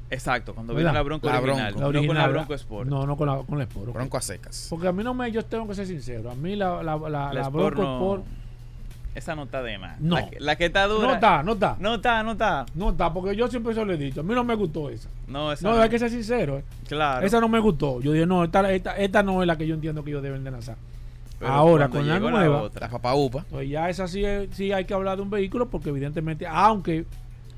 Exacto, 0.10 0.54
cuando 0.54 0.74
vino 0.74 0.92
la 0.92 1.02
Bronco 1.02 1.28
original, 1.28 1.76
no 1.76 1.92
con 1.92 2.16
la 2.16 2.28
Bronco 2.28 2.54
Sport. 2.54 2.90
No, 2.90 3.06
no 3.06 3.16
con 3.16 3.28
la, 3.28 3.38
con 3.38 3.58
la 3.58 3.64
Sport. 3.66 3.94
Bronco 3.94 4.18
a 4.18 4.22
secas. 4.22 4.68
Porque 4.70 4.88
a 4.88 4.92
mí 4.92 5.04
no 5.04 5.14
me, 5.14 5.32
yo 5.32 5.46
tengo 5.46 5.68
que 5.68 5.76
ser 5.76 5.88
sincero, 5.88 6.32
a 6.32 6.36
mí 6.36 6.56
la, 6.56 6.82
la, 6.82 6.98
la, 7.34 7.50
Bronco 7.50 7.82
Sport... 7.82 8.26
Esa 9.16 9.36
no 9.36 9.44
está 9.44 9.62
de 9.62 9.78
más. 9.78 10.00
No. 10.00 10.18
La, 10.40 10.56
que 10.56 10.66
está 10.66 10.88
dura. 10.88 11.08
No 11.08 11.14
está, 11.14 11.44
no 11.44 11.54
está. 11.54 11.78
No 11.80 11.96
está, 11.96 12.24
no 12.24 12.32
está. 12.32 12.66
No 12.74 12.90
está, 12.90 13.14
porque 13.14 13.36
yo 13.36 13.48
siempre 13.48 13.74
se 13.74 13.86
lo 13.86 13.94
he 13.94 13.98
dicho. 13.98 14.22
A 14.22 14.24
mí 14.24 14.34
no 14.34 14.44
me 14.44 14.56
gustó 14.56 14.90
esa. 14.90 15.08
No, 15.28 15.52
esa 15.52 15.70
no. 15.70 15.80
hay 15.80 15.90
que 15.90 16.00
ser 16.00 16.10
sincero. 16.10 16.58
Eh. 16.58 16.64
Claro. 16.88 17.26
Esa 17.26 17.40
no 17.40 17.48
me 17.48 17.60
gustó. 17.60 18.02
Yo 18.02 18.12
dije, 18.12 18.26
no, 18.26 18.44
esta, 18.44 18.72
esta, 18.72 18.98
esta 18.98 19.22
no 19.22 19.42
es 19.42 19.48
la 19.48 19.56
que 19.56 19.68
yo 19.68 19.76
entiendo 19.76 20.04
que 20.04 20.10
ellos 20.10 20.24
deben 20.24 20.44
de 20.44 20.52
lanzar. 20.52 20.78
Ahora, 21.42 21.90
con 21.90 22.08
la 22.08 22.20
nueva. 22.20 22.70
La, 22.80 22.90
papa 22.90 23.14
upa. 23.14 23.46
Pues 23.50 23.70
ya 23.70 23.90
esa 23.90 24.08
sí, 24.08 24.24
sí 24.52 24.72
hay 24.72 24.86
que 24.86 24.94
hablar 24.94 25.18
de 25.18 25.24
un 25.24 25.30
vehículo, 25.30 25.70
porque 25.70 25.90
evidentemente, 25.90 26.48
aunque, 26.48 27.06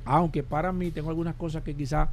aunque 0.03 0.43
para 0.43 0.73
mí 0.73 0.91
tengo 0.91 1.09
algunas 1.09 1.35
cosas 1.35 1.63
que 1.63 1.75
quizás 1.75 2.09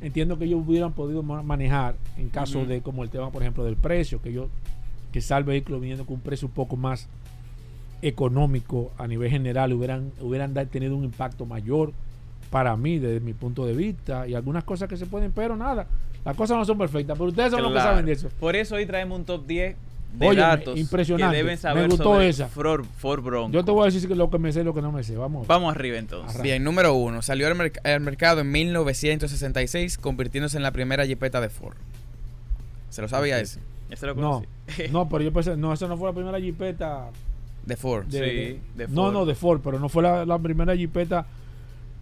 entiendo 0.00 0.38
que 0.38 0.44
ellos 0.44 0.60
hubieran 0.64 0.92
podido 0.92 1.22
manejar 1.22 1.94
en 2.18 2.28
caso 2.28 2.66
de 2.66 2.82
como 2.82 3.02
el 3.02 3.08
tema 3.08 3.30
por 3.30 3.40
ejemplo 3.40 3.64
del 3.64 3.76
precio 3.76 4.20
que 4.20 4.30
yo 4.30 4.50
que 5.10 5.22
el 5.26 5.44
vehículo 5.44 5.80
viniendo 5.80 6.04
con 6.04 6.16
un 6.16 6.20
precio 6.20 6.46
un 6.46 6.52
poco 6.52 6.76
más 6.76 7.08
económico 8.08 8.92
a 8.98 9.06
nivel 9.06 9.30
general 9.30 9.72
hubieran 9.72 10.12
hubieran 10.20 10.54
tenido 10.68 10.96
un 10.96 11.04
impacto 11.04 11.46
mayor 11.46 11.92
para 12.50 12.76
mí 12.76 12.98
desde 12.98 13.20
mi 13.20 13.32
punto 13.32 13.66
de 13.66 13.74
vista 13.74 14.28
y 14.28 14.34
algunas 14.34 14.64
cosas 14.64 14.88
que 14.88 14.96
se 14.96 15.06
pueden 15.06 15.32
pero 15.32 15.56
nada 15.56 15.86
las 16.24 16.36
cosas 16.36 16.56
no 16.56 16.64
son 16.64 16.78
perfectas 16.78 17.18
pero 17.18 17.30
ustedes 17.30 17.50
son 17.50 17.62
los 17.62 17.72
que 17.72 17.80
saben 17.80 18.06
de 18.06 18.12
eso 18.12 18.28
por 18.38 18.54
eso 18.54 18.76
hoy 18.76 18.86
traemos 18.86 19.18
un 19.18 19.24
top 19.24 19.46
10 19.46 19.76
de 20.12 20.34
datos 20.34 20.78
impresionante. 20.78 21.36
que 21.36 21.42
deben 21.42 21.58
saber 21.58 21.82
me 21.82 21.88
gustó 21.88 22.20
esa. 22.20 22.48
Ford, 22.48 22.86
Bronco. 23.22 23.52
Yo 23.52 23.64
te 23.64 23.70
voy 23.70 23.82
a 23.82 23.90
decir 23.90 24.08
lo 24.16 24.30
que 24.30 24.38
me 24.38 24.52
sé 24.52 24.60
y 24.60 24.64
lo 24.64 24.72
que 24.72 24.80
no 24.80 24.92
me 24.92 25.02
sé. 25.02 25.16
Vamos. 25.16 25.46
Vamos 25.46 25.74
arriba 25.74 25.98
entonces. 25.98 26.40
Bien, 26.40 26.64
número 26.64 26.94
uno. 26.94 27.20
Salió 27.20 27.46
al, 27.46 28.00
mercado 28.00 28.40
en 28.40 28.50
1966, 28.50 29.98
convirtiéndose 29.98 30.56
en 30.56 30.62
la 30.62 30.70
primera 30.70 31.04
jipeta 31.04 31.40
de 31.40 31.50
Ford. 31.50 31.76
¿Se 32.88 33.02
lo 33.02 33.08
sabía 33.08 33.38
ese? 33.40 33.60
Ese 33.90 34.06
lo 34.06 34.14
no, 34.14 34.42
no, 34.90 35.08
pero 35.10 35.22
yo 35.22 35.32
pensé, 35.32 35.56
no, 35.56 35.72
esa 35.72 35.86
no 35.86 35.96
fue 35.96 36.08
la 36.08 36.14
primera 36.14 36.40
jipeta 36.40 37.10
de 37.66 37.76
Ford. 37.76 38.06
sí, 38.08 38.18
de, 38.18 38.60
Ford. 38.86 38.90
No, 38.90 39.10
no, 39.10 39.26
de 39.26 39.34
Ford, 39.34 39.60
pero 39.62 39.78
no 39.78 39.88
fue 39.88 40.02
la, 40.02 40.38
primera 40.38 40.76
jipeta 40.76 41.26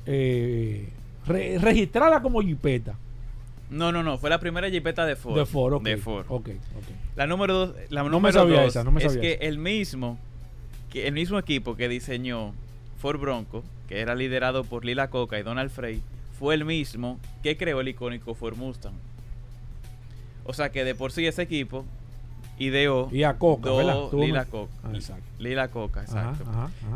eh, 0.07 0.91
registrada 1.27 2.21
como 2.21 2.43
jipeta. 2.43 2.97
No, 3.71 3.91
no, 3.91 4.03
no, 4.03 4.19
fue 4.19 4.29
la 4.29 4.39
primera 4.39 4.69
jipeta 4.71 5.07
de 5.07 5.17
Ford. 5.17 5.37
De 5.37 5.47
Ford, 5.47 5.73
ok. 5.73 5.83
De 5.83 5.97
Ford. 5.97 6.27
Okay, 6.29 6.59
La 7.17 7.27
número 7.27 7.55
dos, 7.55 7.75
la 7.89 8.03
no 8.03 8.11
número 8.11 8.21
me 8.21 8.33
sabía 8.33 8.61
dos 8.61 8.69
esa, 8.69 8.85
no 8.85 8.93
me 8.93 9.03
es 9.03 9.17
que 9.17 9.39
el 9.41 9.59
mismo, 9.59 10.19
que 10.91 11.07
el 11.09 11.15
mismo 11.15 11.39
equipo 11.39 11.75
que 11.75 11.89
diseñó 11.89 12.53
Ford 12.99 13.19
Bronco, 13.19 13.65
que 13.89 14.01
era 14.01 14.15
liderado 14.15 14.65
por 14.65 14.85
Lila 14.85 15.09
Coca 15.09 15.39
y 15.39 15.43
Donald 15.43 15.71
Frey, 15.71 16.03
fue 16.39 16.55
el 16.55 16.67
mismo 16.67 17.19
que 17.43 17.57
creó 17.57 17.81
el 17.81 17.89
icónico 17.89 18.35
Ford 18.35 18.57
Mustang. 18.57 18.95
O 20.45 20.53
sea 20.53 20.71
que 20.71 20.85
de 20.85 20.95
por 20.95 21.11
sí 21.11 21.27
ese 21.27 21.41
equipo 21.41 21.87
ideó 22.59 23.09
y 23.11 23.25
a 23.25 23.35
Coca, 23.35 23.71
Lila 24.13 24.45
Coca. 24.45 24.73
Ah, 24.85 24.91
exacto. 24.95 25.25
Lila 25.39 25.69
Coca, 25.69 26.03
exacto. 26.03 26.45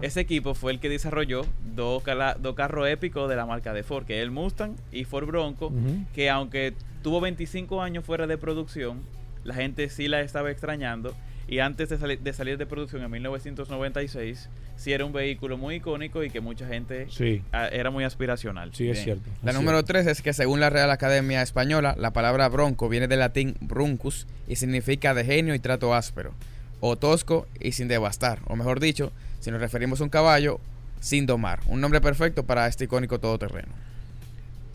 Ese 0.02 0.20
equipo 0.20 0.54
fue 0.54 0.72
el 0.72 0.80
que 0.80 0.88
desarrolló 0.88 1.44
dos, 1.74 2.02
dos 2.40 2.54
carros 2.54 2.88
épicos 2.88 3.28
de 3.28 3.36
la 3.36 3.46
marca 3.46 3.72
de 3.72 3.82
Ford, 3.82 4.04
que 4.04 4.18
es 4.18 4.22
el 4.22 4.30
Mustang 4.30 4.74
y 4.92 5.04
Ford 5.04 5.26
Bronco, 5.26 5.72
que 6.14 6.30
aunque 6.30 6.74
tuvo 7.02 7.20
25 7.20 7.82
años 7.82 8.04
fuera 8.04 8.26
de 8.26 8.38
producción, 8.38 9.00
la 9.44 9.54
gente 9.54 9.88
sí 9.88 10.08
la 10.08 10.20
estaba 10.20 10.50
extrañando. 10.50 11.14
Y 11.48 11.60
antes 11.60 11.88
de, 11.88 11.96
sali- 11.98 12.16
de 12.16 12.32
salir 12.34 12.58
de 12.58 12.66
producción 12.66 13.02
en 13.02 13.10
1996, 13.10 14.48
sí 14.76 14.92
era 14.92 15.04
un 15.04 15.12
vehículo 15.12 15.56
muy 15.56 15.76
icónico 15.76 16.22
y 16.22 16.30
que 16.30 16.40
mucha 16.40 16.66
gente 16.66 17.06
Sí, 17.10 17.42
ah, 17.52 17.68
era 17.68 17.90
muy 17.90 18.04
aspiracional. 18.04 18.70
sí, 18.74 18.88
es 18.90 19.02
cierto. 19.02 19.28
La 19.42 19.50
es 19.52 19.56
número 19.56 19.78
cierto. 19.78 19.92
3 19.94 20.06
es 20.08 20.22
que 20.22 20.32
según 20.32 20.60
la 20.60 20.70
Real 20.70 20.90
Academia 20.90 21.40
Española, 21.42 21.94
la 21.98 22.12
palabra 22.12 22.48
bronco 22.48 22.88
viene 22.88 23.08
del 23.08 23.20
latín 23.20 23.56
bruncus 23.60 24.26
y 24.46 24.56
significa 24.56 25.14
de 25.14 25.24
genio 25.24 25.54
y 25.54 25.58
trato 25.58 25.94
áspero, 25.94 26.32
o 26.80 26.96
tosco 26.96 27.46
y 27.60 27.72
sin 27.72 27.88
devastar, 27.88 28.40
o 28.46 28.54
mejor 28.56 28.78
dicho, 28.78 29.10
si 29.40 29.50
nos 29.50 29.60
referimos 29.60 30.00
a 30.00 30.04
un 30.04 30.10
caballo, 30.10 30.60
sin 31.00 31.26
domar. 31.26 31.60
Un 31.66 31.80
nombre 31.80 32.00
perfecto 32.00 32.44
para 32.44 32.66
este 32.66 32.84
icónico 32.84 33.18
todoterreno. 33.20 33.72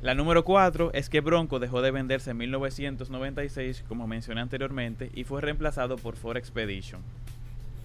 La 0.03 0.15
número 0.15 0.43
4 0.43 0.91
es 0.93 1.07
que 1.07 1.21
Bronco 1.21 1.59
dejó 1.59 1.81
de 1.81 1.89
venderse 1.89 2.31
en 2.31 2.37
1996, 2.37 3.85
como 3.87 4.05
mencioné 4.05 4.41
anteriormente, 4.41 5.09
y 5.15 5.23
fue 5.23 5.39
reemplazado 5.39 5.95
por 5.95 6.17
Ford 6.17 6.35
Expedition. 6.35 6.99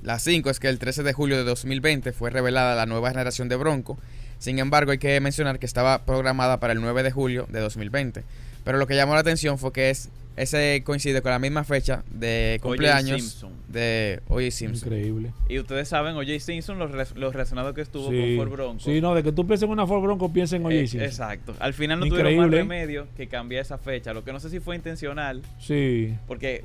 La 0.02 0.18
5 0.18 0.50
es 0.50 0.58
que 0.58 0.68
el 0.68 0.80
13 0.80 1.04
de 1.04 1.12
julio 1.12 1.36
de 1.36 1.44
2020 1.44 2.10
fue 2.10 2.30
revelada 2.30 2.74
la 2.74 2.86
nueva 2.86 3.10
generación 3.10 3.48
de 3.48 3.54
Bronco. 3.54 3.98
Sin 4.40 4.58
embargo, 4.58 4.90
hay 4.90 4.98
que 4.98 5.20
mencionar 5.20 5.60
que 5.60 5.66
estaba 5.66 6.04
programada 6.04 6.58
para 6.58 6.72
el 6.72 6.80
9 6.80 7.04
de 7.04 7.12
julio 7.12 7.46
de 7.50 7.60
2020. 7.60 8.24
Pero 8.64 8.78
lo 8.78 8.88
que 8.88 8.96
llamó 8.96 9.14
la 9.14 9.20
atención 9.20 9.56
fue 9.56 9.72
que 9.72 9.90
es, 9.90 10.08
ese 10.38 10.82
coincide 10.84 11.20
con 11.22 11.30
la 11.32 11.38
misma 11.38 11.64
fecha 11.64 12.04
de 12.10 12.56
O.J. 12.60 12.68
cumpleaños 12.68 13.20
Simpson. 13.22 13.52
de 13.68 14.20
O.J. 14.28 14.50
Simpson. 14.50 14.88
Increíble. 14.88 15.32
Y 15.48 15.58
ustedes 15.58 15.88
saben, 15.88 16.16
O.J. 16.16 16.40
Simpson, 16.40 16.78
los, 16.78 16.90
res- 16.90 17.14
los 17.16 17.32
relacionados 17.32 17.74
que 17.74 17.80
estuvo 17.82 18.10
Sí. 18.10 18.36
con 18.36 18.36
Ford 18.46 18.52
Bronco. 18.56 18.80
Sí, 18.84 19.00
no, 19.00 19.14
de 19.14 19.22
que 19.22 19.32
tú 19.32 19.46
pienses 19.46 19.64
en 19.66 19.70
una 19.70 19.86
Ford 19.86 20.02
Bronco, 20.02 20.32
piensa 20.32 20.56
en 20.56 20.62
Eh, 20.62 20.66
Oye 20.66 20.78
Simpson. 20.86 21.00
exacto. 21.02 21.54
Al 21.58 21.74
final 21.74 22.00
no 22.00 22.06
tuvieron 22.06 22.36
más 22.36 22.46
Increíble. 22.46 22.58
remedio 22.76 23.06
que 23.16 23.26
cambiar 23.28 23.62
esa 23.62 23.78
fecha. 23.78 24.12
Lo 24.14 24.24
que 24.24 24.32
no 24.32 24.40
sé 24.40 24.50
si 24.50 24.60
fue 24.60 24.76
intencional, 24.76 25.42
Sí. 25.58 26.14
porque 26.26 26.64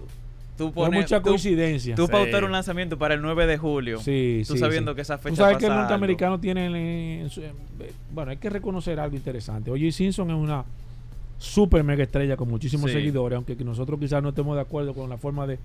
tú 0.57 0.65
No 0.65 0.71
pones. 0.73 1.01
mucha 1.01 1.17
tú- 1.19 1.29
coincidencia. 1.29 1.95
Tú 1.95 2.05
Sí. 2.05 2.11
pautar 2.11 2.43
un 2.43 2.51
lanzamiento 2.51 2.97
para 2.99 3.15
el 3.15 3.21
9 3.23 3.47
de 3.47 3.57
julio. 3.57 3.99
Sí, 3.99 4.43
tú 4.47 4.53
sí, 4.53 4.59
sabiendo 4.59 4.91
sí. 4.91 4.95
que 4.97 5.01
esa 5.01 5.17
fecha 5.17 5.29
Tú 5.31 5.35
sabes 5.37 5.57
que 5.57 5.65
el 5.65 5.69
pasa 5.69 5.79
algo. 5.79 5.89
norteamericano 5.89 6.39
tiene. 6.39 6.65
en- 6.67 6.75
en 7.23 7.29
su- 7.31 7.41
en- 7.41 7.53
bueno, 8.11 8.31
hay 8.31 8.37
que 8.37 8.49
reconocer 8.51 8.99
algo 8.99 9.15
interesante. 9.15 9.71
Oye 9.71 9.91
Simpson 9.91 10.29
es 10.29 10.35
una 10.35 10.63
super 11.43 11.83
mega 11.83 12.03
estrella 12.03 12.37
con 12.37 12.49
muchísimos 12.49 12.89
Sí. 12.89 12.97
seguidores, 12.97 13.35
aunque 13.35 13.57
que 13.57 13.65
nosotros 13.65 13.99
quizás 13.99 14.23
no 14.23 14.29
estemos 14.29 14.55
de 14.55 14.61
acuerdo 14.61 14.93
con 14.93 15.09
la 15.09 15.17
forma 15.17 15.45
de, 15.45 15.59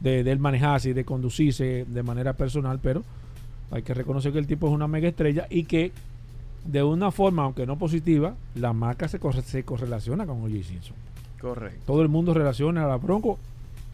de, 0.00 0.24
de 0.24 0.32
él 0.32 0.40
manejarse 0.40 0.90
y 0.90 0.92
de 0.94 1.04
conducirse 1.04 1.86
de 1.88 2.02
manera 2.02 2.32
personal, 2.32 2.80
pero 2.82 3.04
hay 3.70 3.82
que 3.82 3.94
reconocer 3.94 4.32
que 4.32 4.38
el 4.40 4.46
tipo 4.48 4.66
es 4.66 4.72
una 4.74 4.88
mega 4.88 5.08
estrella 5.08 5.46
y 5.48 5.62
que 5.64 5.92
de 6.64 6.82
una 6.82 7.10
forma, 7.12 7.44
aunque 7.44 7.66
no 7.66 7.78
positiva, 7.78 8.34
la 8.56 8.72
marca 8.72 9.06
se, 9.08 9.20
corre- 9.20 9.42
se 9.42 9.62
correlaciona 9.64 10.26
con 10.26 10.38
O.J. 10.42 10.62
Simpson. 10.64 10.96
Correcto. 11.40 11.80
Todo 11.86 12.02
el 12.02 12.08
mundo 12.08 12.34
relaciona 12.34 12.84
a 12.84 12.88
la 12.88 12.96
Bronco 12.96 13.38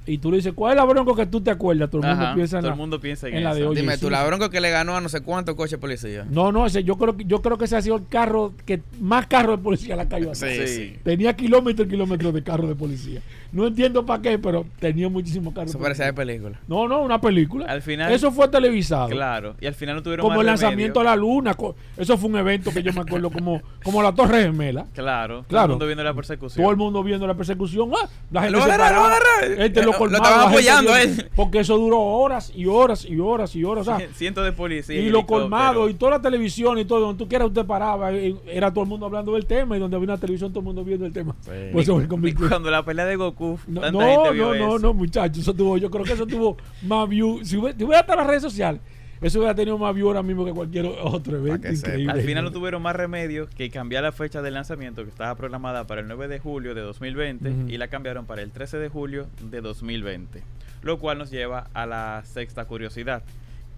y 0.09 0.19
tú 0.19 0.31
le 0.31 0.39
dices, 0.39 0.55
¿cuál 0.55 0.73
es 0.73 0.77
la 0.77 0.85
Bronco 0.85 1.15
que 1.15 1.27
tú 1.27 1.41
te 1.41 1.51
acuerdas? 1.51 1.91
Todo 1.91 2.01
el 2.01 2.09
mundo 2.09 2.25
Ajá, 2.25 2.35
piensa 2.35 2.57
en 2.57 2.63
todo 2.63 2.71
la, 2.71 2.75
el 2.75 2.79
mundo 2.79 3.01
piensa 3.01 3.29
en, 3.29 3.37
en 3.37 3.45
la 3.45 3.55
de. 3.55 3.67
Oye, 3.67 3.83
Dime 3.83 3.95
sí, 3.95 4.01
tú, 4.01 4.11
la 4.11 4.21
sí. 4.23 4.27
Bronco 4.27 4.49
que 4.49 4.61
le 4.61 4.71
ganó 4.71 4.97
a 4.97 5.01
no 5.01 5.09
sé 5.09 5.21
cuántos 5.21 5.55
coches 5.55 5.79
policía. 5.79 6.27
No, 6.31 6.51
no, 6.51 6.65
ese, 6.65 6.83
yo 6.83 6.97
creo 6.97 7.17
que 7.17 7.25
yo 7.27 7.43
creo 7.43 7.59
que 7.59 7.67
ese 7.67 7.77
ha 7.77 7.83
sido 7.83 7.97
el 7.97 8.07
carro 8.09 8.55
que 8.65 8.81
más 9.01 9.27
carro 9.27 9.57
de 9.57 9.63
policía 9.63 9.97
la 9.97 10.09
cayó. 10.09 10.35
Sí. 10.35 10.67
sí. 10.67 10.97
Tenía 11.05 11.37
kilómetros 11.37 11.87
y 11.87 11.91
kilómetros 11.91 12.33
de 12.33 12.43
carro 12.43 12.67
de 12.67 12.75
policía. 12.75 13.21
No 13.51 13.67
entiendo 13.67 14.05
para 14.05 14.21
qué, 14.23 14.39
pero 14.39 14.67
tenía 14.79 15.09
muchísimos 15.09 15.55
carros. 15.55 15.71
Eso 15.71 15.79
de 15.79 15.83
parecía 15.83 16.05
de 16.07 16.13
película. 16.13 16.59
No, 16.69 16.87
no, 16.87 17.01
una 17.03 17.21
película. 17.21 17.67
Al 17.67 17.81
final- 17.83 18.13
Eso 18.13 18.31
fue 18.31 18.49
televisado. 18.49 19.09
Claro. 19.09 19.55
Y 19.61 19.67
al 19.67 19.75
final 19.75 19.97
no 19.97 20.03
tuvieron 20.03 20.23
Como 20.25 20.41
el 20.41 20.47
remedio. 20.47 20.63
lanzamiento 20.63 21.01
a 21.01 21.05
la 21.05 21.17
luna. 21.17 21.57
Eso 21.97 22.19
fue 22.19 22.29
un 22.31 22.37
evento 22.37 22.71
que 22.73 22.83
yo 22.83 22.93
me 22.93 23.01
acuerdo 23.01 23.31
como, 23.31 23.61
como 23.83 24.03
la 24.03 24.13
Torre 24.15 24.43
Gemela. 24.43 24.87
Claro. 24.95 25.37
Todo 25.39 25.49
Claro. 25.49 25.65
el 25.65 25.71
mundo 25.71 25.87
viendo 25.87 26.05
la 26.05 26.15
persecución. 26.15 26.63
Todo 26.63 26.71
el 26.71 26.77
mundo 26.77 27.03
viendo 27.03 27.27
la 27.27 27.35
persecución. 27.35 27.91
¡Ah! 27.95 28.09
La 28.31 28.43
gente 28.43 28.59
Lo 28.59 28.65
se 28.65 28.71
agarraron, 28.73 29.03
paraba. 29.05 29.19
lo. 29.47 29.65
Este, 29.65 29.81
Eh, 29.81 29.83
lo 29.85 29.93
lo 29.93 29.99
colmaba, 29.99 30.25
estaban 30.25 30.39
la 30.45 30.51
gente 30.59 30.71
apoyando, 30.71 30.95
viendo- 30.95 31.23
eh. 31.23 31.29
Porque 31.35 31.59
eso 31.61 31.79
duró 31.79 32.01
horas 32.01 32.53
y 32.55 32.67
horas 32.67 33.05
y 33.07 33.19
horas 33.19 33.57
y 33.57 33.65
horas. 33.65 33.89
O 33.89 33.97
sea, 33.97 34.09
Cientos 34.15 34.45
de 34.45 34.53
policías. 34.53 35.03
y 35.03 35.09
lo 35.09 35.25
colmado 35.27 35.89
y 35.89 35.95
toda 35.95 36.13
la 36.13 36.21
televisión 36.21 36.79
y 36.79 36.85
todo, 36.85 37.01
donde 37.01 37.19
tú 37.25 37.29
quieras 37.29 37.49
usted 37.49 37.65
paraba, 37.65 38.13
y 38.13 38.37
era 38.47 38.71
todo 38.73 38.85
el 38.85 38.91
mundo 38.91 39.07
hablando 39.07 39.33
del 39.35 39.47
tema 39.47 39.77
y 39.77 39.81
donde 39.81 39.97
había 39.97 40.05
una 40.13 40.19
televisión 40.19 40.51
todo 40.51 40.61
el 40.61 40.65
mundo 40.67 40.85
viendo 40.85 41.07
el 41.07 41.13
tema. 41.13 41.35
Pues 41.45 41.85
eso 41.89 41.99
se 41.99 42.05
Y 42.05 42.09
convirtió- 42.09 42.49
cuando 42.49 42.71
la 42.71 42.85
pelea 42.85 43.07
de 43.07 43.17
Goku, 43.17 43.38
No, 43.39 43.81
tanta 43.81 43.91
no, 43.91 44.01
gente 44.01 44.31
vio 44.33 44.45
no, 44.45 44.55
no, 44.55 44.67
eso. 44.77 44.79
no, 44.79 44.95
muchachos, 44.95 45.39
eso 45.39 45.55
tuvo, 45.55 45.79
yo 45.79 45.91
creo 45.91 46.05
que 46.05 46.13
eso 46.13 46.27
tuvo 46.27 46.57
más 46.83 47.09
view. 47.09 47.41
Si 47.45 47.57
hubiera, 47.57 47.77
si 47.77 47.85
hubiera 47.85 48.07
en 48.09 48.17
las 48.17 48.27
redes 48.27 48.43
sociales, 48.43 48.81
eso 49.21 49.39
hubiera 49.41 49.55
tenido 49.55 49.77
más 49.79 49.95
view 49.95 50.07
ahora 50.09 50.23
mismo 50.23 50.45
que 50.45 50.53
cualquier 50.53 50.87
otro 50.87 51.39
evento. 51.39 51.69
Increíble. 51.69 52.13
Al 52.13 52.21
final 52.23 52.45
no 52.45 52.53
tuvieron 52.53 52.81
más 52.83 52.95
remedio 52.95 53.49
que 53.49 53.69
cambiar 53.71 54.03
la 54.05 54.13
fecha 54.13 54.43
del 54.43 54.55
lanzamiento 54.55 55.03
que 55.03 55.11
estaba 55.11 55.35
programada 55.35 55.87
para 55.87 56.01
el 56.03 56.07
9 56.09 56.29
de 56.29 56.39
julio 56.39 56.75
de 56.75 56.83
2020 56.83 57.49
Ujú. 57.51 57.69
y 57.69 57.79
la 57.79 57.89
cambiaron 57.89 58.27
para 58.27 58.43
el 58.43 58.51
13 58.53 58.79
de 58.79 58.89
julio 58.89 59.27
de 59.43 59.61
2020. 59.61 60.43
Lo 60.83 60.99
cual 61.01 61.19
nos 61.19 61.31
lleva 61.31 61.69
a 61.75 61.87
la 61.87 62.23
sexta 62.25 62.65
curiosidad, 62.67 63.23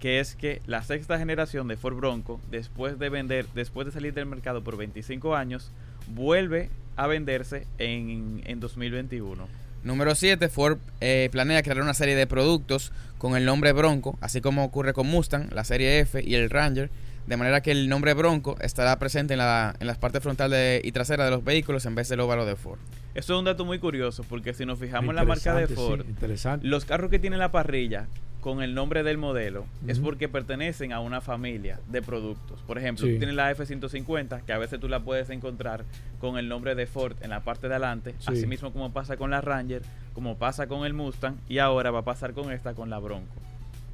que 0.01 0.19
es 0.19 0.35
que 0.35 0.61
la 0.65 0.81
sexta 0.81 1.19
generación 1.19 1.67
de 1.67 1.77
Ford 1.77 1.95
Bronco, 1.95 2.41
después 2.49 2.97
de 2.97 3.09
vender, 3.09 3.45
después 3.53 3.85
de 3.85 3.93
salir 3.93 4.13
del 4.13 4.25
mercado 4.25 4.63
por 4.63 4.75
25 4.75 5.35
años, 5.35 5.71
vuelve 6.07 6.69
a 6.95 7.05
venderse 7.05 7.67
en, 7.77 8.41
en 8.45 8.59
2021. 8.59 9.47
Número 9.83 10.15
7, 10.15 10.49
Ford 10.49 10.79
eh, 11.01 11.29
planea 11.31 11.61
crear 11.61 11.81
una 11.81 11.93
serie 11.93 12.15
de 12.15 12.25
productos 12.25 12.91
con 13.19 13.37
el 13.37 13.45
nombre 13.45 13.73
Bronco, 13.73 14.17
así 14.21 14.41
como 14.41 14.65
ocurre 14.65 14.93
con 14.93 15.05
Mustang, 15.05 15.53
la 15.53 15.63
serie 15.63 15.99
F 15.99 16.21
y 16.23 16.33
el 16.33 16.49
Ranger, 16.49 16.89
de 17.27 17.37
manera 17.37 17.61
que 17.61 17.71
el 17.71 17.87
nombre 17.89 18.13
Bronco 18.13 18.55
estará 18.61 18.97
presente 18.99 19.33
en, 19.33 19.39
la, 19.39 19.75
en 19.79 19.87
las 19.87 19.97
partes 19.97 20.21
frontal 20.21 20.51
de- 20.51 20.81
y 20.83 20.91
trasera 20.91 21.25
de 21.25 21.31
los 21.31 21.43
vehículos 21.43 21.85
en 21.85 21.95
vez 21.95 22.09
del 22.09 22.19
óvalo 22.19 22.45
de 22.45 22.55
Ford. 22.55 22.79
Eso 23.13 23.33
es 23.33 23.39
un 23.39 23.45
dato 23.45 23.63
muy 23.65 23.79
curioso 23.79 24.23
porque 24.27 24.53
si 24.53 24.65
nos 24.65 24.79
fijamos 24.79 25.09
en 25.09 25.15
la 25.15 25.23
marca 25.25 25.53
de 25.55 25.67
sí, 25.67 25.73
Ford, 25.73 26.01
interesante. 26.07 26.65
Los 26.67 26.85
carros 26.85 27.09
que 27.11 27.19
tienen 27.19 27.39
la 27.39 27.51
parrilla 27.51 28.07
con 28.41 28.63
el 28.63 28.73
nombre 28.73 29.03
del 29.03 29.19
modelo 29.19 29.65
es 29.85 29.99
porque 29.99 30.27
pertenecen 30.27 30.93
a 30.93 30.99
una 30.99 31.21
familia 31.21 31.79
de 31.89 32.01
productos. 32.01 32.59
Por 32.63 32.79
ejemplo, 32.79 33.05
Sí. 33.05 33.13
tú 33.13 33.17
tienes 33.19 33.35
la 33.35 33.51
F-150, 33.51 34.41
que 34.43 34.51
a 34.53 34.57
veces 34.57 34.79
tú 34.79 34.89
la 34.89 34.99
puedes 35.01 35.29
encontrar 35.29 35.83
con 36.19 36.39
el 36.39 36.49
nombre 36.49 36.73
de 36.73 36.87
Ford 36.87 37.15
en 37.21 37.29
la 37.29 37.41
parte 37.41 37.67
de 37.67 37.75
adelante, 37.75 38.15
Sí. 38.17 38.31
así 38.31 38.47
mismo 38.47 38.73
como 38.73 38.91
pasa 38.91 39.15
con 39.15 39.29
la 39.29 39.41
Ranger, 39.41 39.83
como 40.13 40.37
pasa 40.37 40.65
con 40.65 40.85
el 40.87 40.93
Mustang, 40.93 41.35
y 41.47 41.59
ahora 41.59 41.91
va 41.91 41.99
a 41.99 42.03
pasar 42.03 42.33
con 42.33 42.51
esta, 42.51 42.73
con 42.73 42.89
la 42.89 42.97
Bronco. 42.97 43.31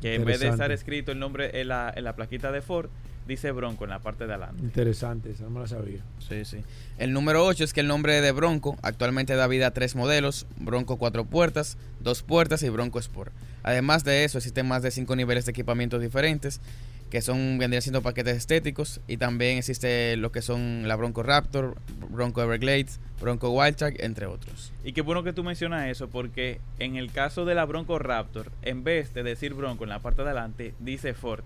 Que 0.01 0.15
en 0.15 0.25
vez 0.25 0.39
de 0.39 0.49
estar 0.49 0.71
escrito 0.71 1.12
el 1.12 1.19
nombre 1.19 1.60
en 1.60 1.69
la, 1.69 1.91
en 1.95 2.03
la 2.03 2.15
plaquita 2.15 2.51
de 2.51 2.62
Ford, 2.62 2.89
dice 3.27 3.51
Bronco 3.51 3.83
en 3.83 3.89
la 3.89 3.99
parte 3.99 4.25
de 4.25 4.33
adelante. 4.33 4.63
Interesante, 4.63 5.31
esa 5.31 5.43
no 5.43 5.49
me 5.51 5.60
la 5.60 5.67
sabía. 5.67 5.99
Sí, 6.19 6.45
sí. 6.45 6.63
El 6.97 7.13
número 7.13 7.45
8 7.45 7.63
es 7.63 7.73
que 7.73 7.81
el 7.81 7.88
nombre 7.88 8.21
de 8.21 8.31
Bronco 8.31 8.77
actualmente 8.81 9.36
da 9.36 9.47
vida 9.47 9.67
a 9.67 9.71
tres 9.71 9.95
modelos, 9.95 10.47
Bronco 10.57 10.97
cuatro 10.97 11.25
puertas, 11.25 11.77
dos 11.99 12.23
puertas 12.23 12.63
y 12.63 12.69
Bronco 12.69 12.99
Sport. 12.99 13.33
Además 13.63 14.03
de 14.03 14.23
eso, 14.23 14.38
existen 14.38 14.67
más 14.67 14.81
de 14.81 14.91
cinco 14.91 15.15
niveles 15.15 15.45
de 15.45 15.51
equipamientos 15.51 16.01
diferentes, 16.01 16.62
que 17.09 17.21
son 17.21 17.57
vendrían 17.57 17.81
siendo 17.81 18.01
paquetes 18.01 18.37
estéticos, 18.37 19.01
y 19.07 19.17
también 19.17 19.57
existe 19.57 20.17
lo 20.17 20.31
que 20.31 20.41
son 20.41 20.87
la 20.87 20.95
Bronco 20.95 21.23
Raptor, 21.23 21.75
Bronco 22.09 22.41
Everglades, 22.41 22.99
Bronco 23.21 23.49
Wildtrak, 23.49 23.99
entre 23.99 24.25
otros. 24.25 24.73
Y 24.83 24.93
qué 24.93 25.01
bueno 25.01 25.23
que 25.23 25.33
tú 25.33 25.43
mencionas 25.43 25.87
eso, 25.87 26.09
porque 26.09 26.59
en 26.79 26.95
el 26.95 27.11
caso 27.11 27.45
de 27.45 27.55
la 27.55 27.65
Bronco 27.65 27.97
Raptor, 27.99 28.51
en 28.61 28.83
vez 28.83 29.13
de 29.13 29.23
decir 29.23 29.53
Bronco 29.53 29.83
en 29.83 29.89
la 29.89 29.99
parte 29.99 30.21
de 30.21 30.29
adelante, 30.29 30.73
dice 30.79 31.13
Ford. 31.13 31.43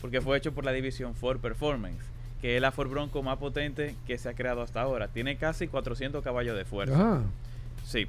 Porque 0.00 0.20
fue 0.20 0.36
hecho 0.36 0.52
por 0.52 0.64
la 0.64 0.72
división 0.72 1.14
Ford 1.14 1.40
Performance, 1.40 2.04
que 2.40 2.56
es 2.56 2.62
la 2.62 2.70
Ford 2.70 2.90
Bronco 2.90 3.22
más 3.22 3.38
potente 3.38 3.94
que 4.06 4.18
se 4.18 4.28
ha 4.28 4.34
creado 4.34 4.62
hasta 4.62 4.82
ahora. 4.82 5.08
Tiene 5.08 5.36
casi 5.36 5.68
400 5.68 6.22
caballos 6.22 6.56
de 6.56 6.64
fuerza. 6.64 6.94
Ah, 6.96 7.22
Sí. 7.84 8.06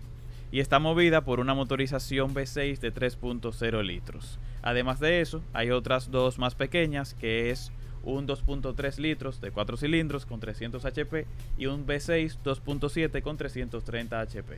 Y 0.51 0.59
está 0.61 0.79
movida 0.79 1.21
por 1.21 1.39
una 1.39 1.53
motorización 1.53 2.33
V6 2.33 2.79
de 2.79 2.93
3.0 2.93 3.83
litros. 3.83 4.39
Además 4.61 4.99
de 4.99 5.21
eso, 5.21 5.41
hay 5.53 5.71
otras 5.71 6.09
dos 6.11 6.39
más 6.39 6.55
pequeñas, 6.55 7.13
que 7.13 7.51
es 7.51 7.71
un 8.03 8.27
2.3 8.27 8.97
litros 8.99 9.41
de 9.41 9.51
4 9.51 9.77
cilindros 9.77 10.25
con 10.25 10.39
300 10.39 10.85
HP 10.85 11.25
y 11.57 11.65
un 11.65 11.85
V6 11.85 12.37
2.7 12.43 13.21
con 13.21 13.37
330 13.37 14.19
HP. 14.21 14.57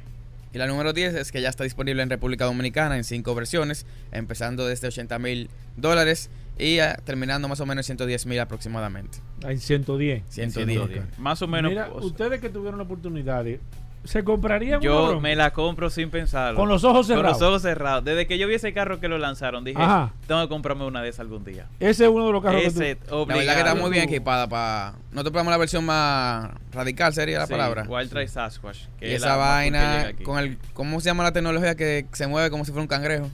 Y 0.54 0.58
la 0.58 0.66
número 0.68 0.94
10 0.94 1.14
es 1.16 1.32
que 1.32 1.42
ya 1.42 1.50
está 1.50 1.64
disponible 1.64 2.02
en 2.02 2.10
República 2.10 2.46
Dominicana 2.46 2.98
en 2.98 3.04
cinco 3.04 3.36
versiones, 3.36 3.86
empezando 4.12 4.66
desde 4.66 4.88
80 4.88 5.20
mil 5.20 5.50
dólares 5.78 6.30
y 6.58 6.80
ah, 6.80 7.00
terminando 7.04 7.48
más 7.48 7.60
o 7.60 7.66
menos 7.68 7.88
en 7.90 7.98
110 7.98 8.26
mil 8.26 8.40
aproximadamente. 8.40 9.20
hay 9.44 9.58
110. 9.60 10.24
110. 10.28 10.80
Ok. 10.80 11.20
Más 11.20 11.42
o 11.44 11.48
menos. 11.48 11.70
Mira, 11.70 11.90
pues, 11.92 12.04
ustedes 12.06 12.42
que 12.42 12.50
tuvieron 12.50 12.78
la 12.80 12.84
oportunidad, 12.84 13.44
de- 13.44 13.60
¿se 14.04 14.24
comprarían 14.24 14.76
una 14.80 14.84
yo 14.86 15.04
Bronco? 15.06 15.22
me 15.22 15.36
la 15.36 15.52
compro 15.52 15.90
sin 15.90 16.10
pensarlo. 16.10 16.58
Con 16.60 16.70
los 16.70 16.84
ojos 16.84 17.08
Con 17.08 17.16
cerrados. 17.18 17.40
los 17.40 17.48
ojos 17.50 17.62
cerrados. 17.62 18.04
Desde 18.06 18.28
que 18.28 18.38
yo 18.38 18.48
vi 18.48 18.56
ese 18.56 18.74
carro 18.74 19.00
que 19.00 19.08
lo 19.08 19.18
lanzaron, 19.18 19.64
dije, 19.64 19.82
Ajá. 19.82 20.12
tengo 20.28 20.42
que 20.42 20.48
comprarme 20.50 20.86
una 20.86 21.02
de 21.02 21.10
esas 21.10 21.22
algún 21.22 21.44
día. 21.44 21.68
Ese 21.80 22.06
es 22.06 22.10
uno 22.10 22.26
de 22.28 22.32
los 22.34 22.44
carros 22.44 22.64
Ese, 22.64 22.80
que 22.80 22.96
tú... 22.96 23.26
La 23.28 23.36
verdad 23.36 23.54
que 23.54 23.60
está 23.60 23.76
muy 23.76 23.92
bien 23.92 24.04
equipada 24.06 24.48
para... 24.48 24.94
Nosotros 25.12 25.32
probamos 25.32 25.52
la 25.52 25.58
versión 25.58 25.86
más 25.86 26.52
radical, 26.72 27.14
sería 27.14 27.40
la 27.40 27.46
Sí, 27.48 27.52
palabra. 27.52 27.86
Wild 27.88 28.10
Trail 28.10 28.30
Sasquatch. 28.30 28.78
que 29.00 29.10
Y 29.10 29.14
es 29.14 29.18
esa 29.22 29.36
vaina 29.36 30.12
con 30.24 30.40
el... 30.40 30.58
¿Cómo 30.74 31.00
se 31.02 31.06
llama 31.08 31.24
la 31.24 31.32
tecnología 31.34 31.76
que 31.76 32.06
se 32.14 32.28
mueve 32.28 32.50
como 32.50 32.66
si 32.66 32.72
fuera 32.72 32.82
un 32.84 32.88
cangrejo? 32.88 33.30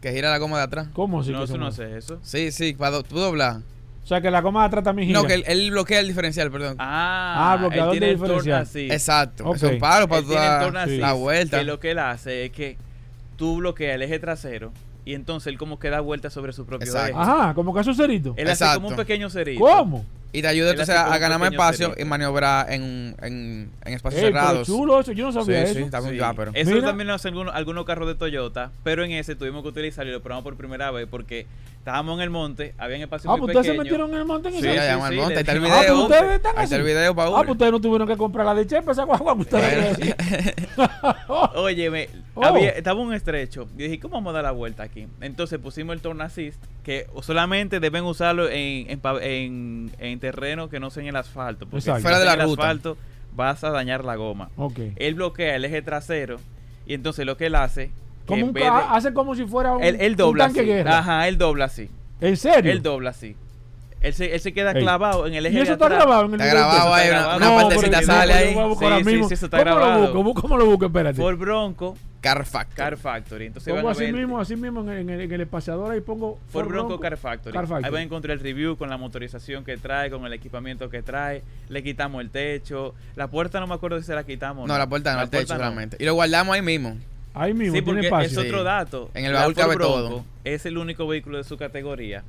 Que 0.00 0.12
gira 0.12 0.30
la 0.30 0.38
goma 0.38 0.58
de 0.58 0.64
atrás. 0.64 0.88
¿Cómo 0.92 1.24
sí 1.24 1.32
no, 1.32 1.46
se 1.46 1.58
no 1.58 1.72
sé 1.72 1.96
eso. 1.96 2.18
Sí, 2.22 2.52
sí, 2.52 2.72
para 2.74 2.92
do- 2.92 3.02
tú 3.02 3.18
doblar. 3.18 3.62
O 4.08 4.12
sea, 4.14 4.22
que 4.22 4.30
la 4.30 4.40
goma 4.40 4.60
de 4.62 4.66
atrás 4.68 4.84
también 4.84 5.08
gira. 5.08 5.20
No, 5.20 5.26
que 5.26 5.34
él, 5.34 5.44
él 5.46 5.70
bloquea 5.70 6.00
el 6.00 6.06
diferencial, 6.08 6.50
perdón. 6.50 6.76
Ah, 6.78 7.52
Ah, 7.52 7.56
bloqueador 7.58 7.92
él 7.92 8.00
de 8.00 8.06
tiene 8.06 8.12
el 8.14 8.18
torno 8.18 8.34
diferencial. 8.42 8.62
así. 8.62 8.88
Exacto. 8.90 9.44
Ok. 9.46 9.56
Es 9.56 9.62
un 9.64 9.78
palo 9.78 10.08
para 10.08 10.20
Él 10.20 10.62
torno 10.64 10.78
así, 10.78 10.96
la 10.96 11.12
vuelta. 11.12 11.58
Que 11.58 11.64
lo 11.64 11.78
que 11.78 11.90
él 11.90 11.98
hace 11.98 12.46
es 12.46 12.50
que 12.52 12.78
tú 13.36 13.56
bloqueas 13.58 13.96
el 13.96 14.00
eje 14.02 14.18
trasero 14.18 14.72
y 15.04 15.12
entonces 15.12 15.48
él 15.48 15.58
como 15.58 15.78
que 15.78 15.90
da 15.90 16.00
vuelta 16.00 16.30
sobre 16.30 16.54
su 16.54 16.64
propio 16.64 16.86
Exacto. 16.86 17.20
eje. 17.20 17.30
Ajá, 17.30 17.52
como 17.52 17.74
caso 17.74 17.92
cerito. 17.92 18.32
Él 18.38 18.48
hace 18.48 18.64
como 18.64 18.88
un 18.88 18.94
Exacto. 18.94 18.96
pequeño 19.06 19.28
cerito. 19.28 19.60
¿Cómo? 19.60 20.06
Y 20.30 20.42
te 20.42 20.48
ayuda 20.48 20.70
entonces 20.72 20.94
a, 20.94 21.16
ganar 21.18 21.38
más 21.38 21.50
espacio 21.52 21.94
y 21.96 22.04
maniobrar 22.04 22.70
en, 22.70 23.14
en, 23.22 23.70
en 23.84 23.92
espacios 23.94 24.22
Ey, 24.22 24.30
pero 24.30 24.44
cerrados. 24.44 24.66
chulo 24.66 25.00
eso, 25.00 25.12
yo 25.12 25.24
no 25.26 25.32
Sí, 25.32 25.38
sabía 25.40 25.64
sí, 25.66 25.70
eso. 25.72 25.80
está 25.86 26.00
muy 26.02 26.10
Sí. 26.16 26.20
ah, 26.22 26.34
pero- 26.36 26.50
Eso 26.54 26.70
Mira. 26.70 26.86
también 26.86 27.06
lo 27.08 27.14
hacen 27.14 27.28
algunos, 27.32 27.54
algunos 27.54 27.84
carros 27.86 28.06
de 28.08 28.14
Toyota, 28.14 28.70
pero 28.84 29.04
en 29.04 29.12
ese 29.12 29.34
tuvimos 29.36 29.62
que 29.62 29.68
utilizarlo 29.68 30.10
y 30.10 30.14
lo 30.14 30.20
probamos 30.22 30.44
por 30.44 30.56
primera 30.56 30.90
vez 30.90 31.06
porque 31.10 31.46
estábamos 31.78 32.16
en 32.18 32.24
el 32.24 32.30
monte, 32.30 32.74
había 32.76 32.98
espacio 32.98 33.30
Ah, 33.30 33.36
muy 33.36 33.46
pues 33.46 33.56
ustedes 33.56 33.74
se 33.74 33.82
metieron 33.82 34.10
en 34.10 34.16
el 34.18 34.24
monte 34.26 34.48
en 34.48 34.54
Sí, 34.56 34.60
Sí, 34.60 34.66
ese. 34.68 34.80
allá 34.80 34.94
sí, 34.94 35.00
en 35.00 35.06
el 35.06 35.12
sí, 35.12 35.16
monte, 35.16 35.34
ahí 35.34 35.40
está 35.40 35.52
el 35.52 35.58
dimos- 35.62 35.70
Ah, 35.72 35.80
video. 35.80 35.94
pues 35.94 36.04
ustedes 36.20 36.36
están 36.36 36.58
Ahí 36.58 36.64
está 36.64 36.76
el 36.76 36.82
video, 36.82 37.14
Paul. 37.14 37.32
Ah, 37.34 37.38
pues 37.38 37.50
ustedes 37.52 37.72
no 37.72 37.80
tuvieron 37.80 38.08
que 38.08 38.16
comprar 38.18 38.44
la 38.46 38.54
de 38.54 38.66
Chepa, 38.66 38.92
esa 38.92 39.04
guagua 39.04 39.34
que 39.34 39.40
ustedes 39.40 39.98
Oye, 41.54 41.90
me, 41.90 42.08
Oh. 42.34 42.44
había- 42.44 42.70
estaba 42.70 43.00
un 43.00 43.12
estrecho. 43.14 43.66
Y 43.76 43.82
dije, 43.84 43.98
¿cómo 43.98 44.14
vamos 44.14 44.30
a 44.30 44.34
dar 44.34 44.44
la 44.44 44.50
vuelta 44.52 44.82
aquí? 44.84 45.08
Entonces 45.20 45.58
pusimos 45.58 45.94
el 45.96 46.00
turn 46.02 46.20
assist, 46.20 46.62
que 46.84 47.06
solamente 47.22 47.80
deben 47.80 48.04
usarlo 48.04 48.48
en, 48.48 48.86
en, 48.90 49.00
en, 49.20 49.92
en 50.18 50.20
terreno 50.20 50.68
que 50.68 50.80
no 50.80 50.90
sea 50.90 51.02
en 51.04 51.10
el 51.10 51.16
asfalto. 51.16 51.66
Porque 51.66 51.78
Exacto. 51.78 51.98
si 51.98 52.02
Fuera 52.02 52.18
de 52.18 52.24
está 52.24 52.36
la 52.36 52.42
en 52.42 52.48
el 52.48 52.50
ruta. 52.56 52.62
asfalto, 52.64 52.96
vas 53.36 53.62
a 53.64 53.70
dañar 53.70 54.04
la 54.04 54.16
goma. 54.16 54.50
Ok. 54.56 54.78
Él 54.96 55.14
bloquea 55.14 55.54
el 55.56 55.64
eje 55.64 55.80
trasero 55.82 56.38
y 56.86 56.94
entonces 56.94 57.24
lo 57.24 57.36
que 57.36 57.46
él 57.46 57.54
hace, 57.54 57.90
Como 58.26 58.46
un 58.46 58.52
de- 58.52 58.64
hace 58.66 59.12
como 59.12 59.34
si 59.34 59.44
fuera 59.46 59.72
un, 59.72 59.82
él, 59.84 59.96
él 60.00 60.12
un 60.12 60.16
dobla 60.16 60.44
tanque 60.46 60.60
así. 60.60 60.68
guerra. 60.68 60.98
Ajá, 60.98 61.28
él 61.28 61.38
dobla 61.38 61.66
así. 61.66 61.88
¿En 62.20 62.36
serio? 62.36 62.72
Él 62.72 62.82
dobla 62.82 63.10
así. 63.10 63.36
Él 64.00 64.14
se, 64.14 64.32
él 64.34 64.40
se 64.40 64.52
queda 64.52 64.72
Ey. 64.72 64.82
clavado 64.82 65.26
en 65.26 65.34
el 65.34 65.46
eje 65.46 65.56
¿Y 65.56 65.60
eso 65.60 65.66
de 65.70 65.72
está 65.74 65.86
atrás. 65.86 66.00
grabado 66.00 66.24
en 66.26 66.34
el 66.34 66.40
Está 66.40 66.52
grabado 66.54 66.94
ahí, 66.94 67.06
está 67.08 67.18
una, 67.26 67.36
una 67.36 67.46
No, 67.48 67.56
partecita 67.68 68.02
sale 68.02 68.32
ahí. 68.32 68.54
Sí, 68.54 69.04
sí, 69.04 69.24
sí, 69.28 69.34
eso 69.34 69.44
está 69.46 69.58
¿Cómo 69.58 69.64
grabado. 69.76 70.14
lo 70.14 70.22
busco? 70.22 70.42
¿Cómo 70.42 70.56
lo 70.56 70.66
busco? 70.66 70.86
Espérate. 70.86 71.16
Ford 71.20 71.36
Bronco, 71.38 71.96
Car 72.20 72.44
Factory. 72.44 72.76
Car 72.76 72.96
Factory. 72.96 73.46
Entonces 73.46 73.72
van 73.72 73.80
Pongo 73.82 73.88
a 73.90 73.92
así 73.92 74.04
ver 74.04 74.12
mismo, 74.14 74.40
así 74.40 74.56
mismo 74.56 74.80
en 74.80 74.88
el, 74.88 74.98
en 74.98 75.10
el- 75.10 75.20
en 75.20 75.32
el 75.32 75.40
espaciador 75.42 75.92
ahí 75.92 76.00
pongo 76.00 76.38
Ford 76.48 76.66
Bronco 76.68 76.98
Car 76.98 77.16
Factory. 77.16 77.52
Car 77.52 77.66
Factory. 77.66 77.84
Ahí 77.84 77.90
van 77.92 78.00
a 78.00 78.04
encontrar 78.04 78.36
el 78.36 78.40
review 78.42 78.76
con 78.76 78.90
la 78.90 78.96
motorización 78.96 79.64
que 79.64 79.76
trae, 79.76 80.10
con 80.10 80.24
el 80.26 80.32
equipamiento 80.32 80.90
que 80.90 81.02
trae. 81.02 81.42
Le 81.68 81.82
quitamos 81.82 82.20
el 82.20 82.30
techo. 82.30 82.94
La 83.14 83.28
puerta 83.28 83.60
no 83.60 83.66
me 83.68 83.74
acuerdo 83.74 83.98
si 84.00 84.06
se 84.06 84.14
la 84.14 84.24
quitamos. 84.24 84.64
o 84.64 84.66
No, 84.66 84.76
la 84.76 84.88
puerta 84.88 85.14
no, 85.14 85.22
el 85.22 85.30
techo 85.30 85.54
no. 85.54 85.60
solamente. 85.60 85.96
Y 86.00 86.04
lo 86.04 86.14
guardamos 86.14 86.54
ahí 86.56 86.62
mismo. 86.62 86.96
Ahí 87.34 87.54
mismo, 87.54 87.76
Sí, 87.76 87.82
tiene 87.82 88.00
porque 88.00 88.06
espacio. 88.06 88.40
es 88.40 88.46
otro 88.46 88.58
Sí. 88.58 88.64
dato. 88.64 89.10
En 89.14 89.24
el 89.26 89.32
La 89.32 89.40
baúl 89.42 89.54
cabe 89.54 89.76
Bronco 89.76 89.92
todo. 89.94 90.24
Es 90.42 90.66
el 90.66 90.76
único 90.76 91.06
vehículo 91.06 91.38
de 91.38 91.44
su 91.44 91.56
categoría 91.56 92.24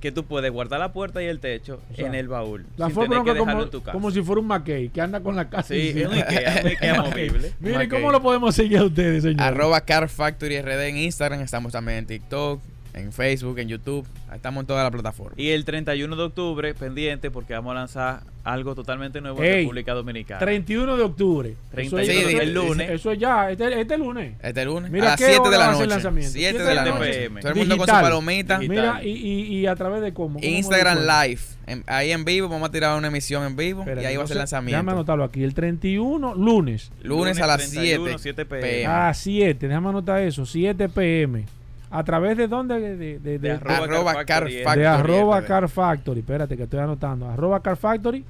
que 0.00 0.12
tú 0.12 0.24
puedes 0.24 0.50
guardar 0.52 0.78
la 0.78 0.92
puerta 0.92 1.22
y 1.22 1.26
el 1.26 1.40
techo 1.40 1.80
O 1.90 1.94
sea, 1.94 2.06
en 2.06 2.14
el 2.14 2.28
baúl. 2.28 2.66
La 2.76 2.90
sin 2.90 2.96
tener 2.96 3.22
que 3.22 3.32
dejarlo 3.32 3.44
como, 3.44 3.62
en 3.62 3.70
tu 3.70 3.80
casa. 3.80 3.92
como 3.92 4.10
si 4.10 4.22
fuera 4.22 4.40
un 4.40 4.46
McKay 4.46 4.88
que 4.90 5.00
anda 5.00 5.20
con 5.20 5.36
la 5.36 5.48
casa. 5.48 5.74
Sí, 5.74 5.92
es 5.96 6.06
un 6.06 6.14
Ikea, 6.14 6.60
un 6.62 6.66
Ikea 6.68 7.02
movible. 7.02 7.52
Miren. 7.60 7.88
¿cómo 7.88 8.12
lo 8.12 8.22
podemos 8.22 8.54
seguir 8.54 8.78
a 8.78 8.84
ustedes, 8.84 9.22
señor? 9.22 9.40
Arroba 9.40 9.80
Car 9.80 10.08
Factory 10.08 10.60
RD 10.60 10.88
en 10.88 10.98
Instagram. 10.98 11.40
Estamos 11.40 11.72
también 11.72 11.98
en 11.98 12.06
TikTok, 12.06 12.60
en 12.96 13.12
Facebook, 13.12 13.58
en 13.58 13.68
YouTube. 13.68 14.06
Estamos 14.34 14.62
en 14.62 14.66
todas 14.66 14.82
las 14.82 14.90
plataformas. 14.90 15.38
Y 15.38 15.50
el 15.50 15.64
31 15.64 16.16
de 16.16 16.22
octubre, 16.22 16.74
pendiente, 16.74 17.30
porque 17.30 17.52
vamos 17.54 17.72
a 17.72 17.74
lanzar 17.74 18.20
algo 18.42 18.74
totalmente 18.74 19.20
nuevo 19.20 19.42
Ey, 19.42 19.48
en 19.50 19.54
República 19.60 19.92
Dominicana. 19.92 20.38
31 20.40 20.96
de 20.96 21.02
octubre. 21.02 21.50
Eso 21.50 21.96
31 21.96 22.00
es- 22.02 22.08
de- 22.08 22.32
eso- 22.32 22.40
el 22.42 22.54
lunes. 22.54 22.90
Eso 22.90 23.12
es 23.12 23.18
ya, 23.18 23.50
este, 23.50 23.80
este 23.80 23.98
lunes. 23.98 24.34
Este 24.42 24.64
lunes 24.64 24.90
Mira, 24.90 25.06
a 25.06 25.10
las 25.10 25.18
¿qué 25.20 25.26
7 25.26 25.48
de 25.50 25.58
la 25.58 25.66
el 25.66 25.72
noche. 25.72 25.86
lanzamiento? 25.86 26.32
7 26.32 26.50
7 26.58 26.64
de 26.68 26.74
la 26.74 26.84
noche. 26.84 27.10
PM. 27.12 27.40
Todo 27.40 27.52
el 27.52 27.58
mundo 27.58 27.76
con 27.76 27.86
su 27.86 27.92
Digital. 27.92 28.02
palomita. 28.02 28.58
Digital. 28.58 28.76
Mira, 28.94 29.04
y, 29.04 29.10
y, 29.10 29.56
y 29.58 29.66
a 29.66 29.76
través 29.76 30.00
de 30.02 30.12
cómo. 30.14 30.34
¿Cómo 30.40 30.46
Instagram? 30.46 30.98
Live. 31.00 31.40
En- 31.66 31.84
ahí 31.86 32.12
en 32.12 32.24
vivo 32.24 32.48
vamos 32.48 32.68
a 32.68 32.72
tirar 32.72 32.96
una 32.96 33.08
emisión 33.08 33.44
en 33.44 33.56
vivo 33.56 33.80
Espérate, 33.80 34.02
y 34.02 34.06
ahí 34.06 34.16
va 34.16 34.22
a 34.22 34.26
ser 34.26 34.36
el 34.36 34.40
entonces, 34.42 34.50
Déjame 34.52 34.70
lanzamiento. 34.72 34.92
anotarlo 34.92 35.24
aquí. 35.24 35.42
El 35.44 35.52
31, 35.54 36.34
lunes. 36.34 36.92
Lunes 37.02 37.40
a 37.40 37.46
las 37.48 37.58
31, 37.70 38.18
7 38.18 38.22
7 38.22 38.44
PM. 38.46 38.86
A 38.86 39.12
7, 39.12 39.66
déjame 39.68 39.88
anotar 39.88 40.20
eso. 40.22 40.46
7 40.46 40.88
pm. 40.88 41.44
¿A 41.90 42.02
través 42.04 42.36
de 42.36 42.48
dónde? 42.48 42.80
De, 42.80 42.96
de, 42.96 43.18
de- 43.20 43.38
De 43.38 43.50
arroba 43.52 43.76
Arroba 43.84 44.12
Car 44.14 44.26
Car 44.26 44.42
Factory, 44.50 44.80
de 44.80 44.86
arroba. 44.86 45.42
Car 45.44 45.68
Factory. 45.68 46.20
Espérate 46.20 46.56
que 46.56 46.64
estoy 46.64 46.80
anotando. 46.80 47.28
Arroba 47.28 47.60
Car 47.60 47.76
Factory. 47.76 48.24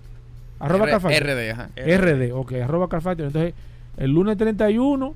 Arroba 0.59 0.85
R- 0.85 0.93
Car 0.93 1.01
Factory. 1.01 1.33
RD, 1.33 1.51
ajá. 1.53 1.69
RD, 1.77 2.33
ok, 2.33 2.53
arroba 2.63 2.89
Car 2.89 3.01
Factory. 3.03 3.27
Entonces, 3.29 3.55
el 3.97 4.11
lunes 4.11 4.37
31 4.37 5.15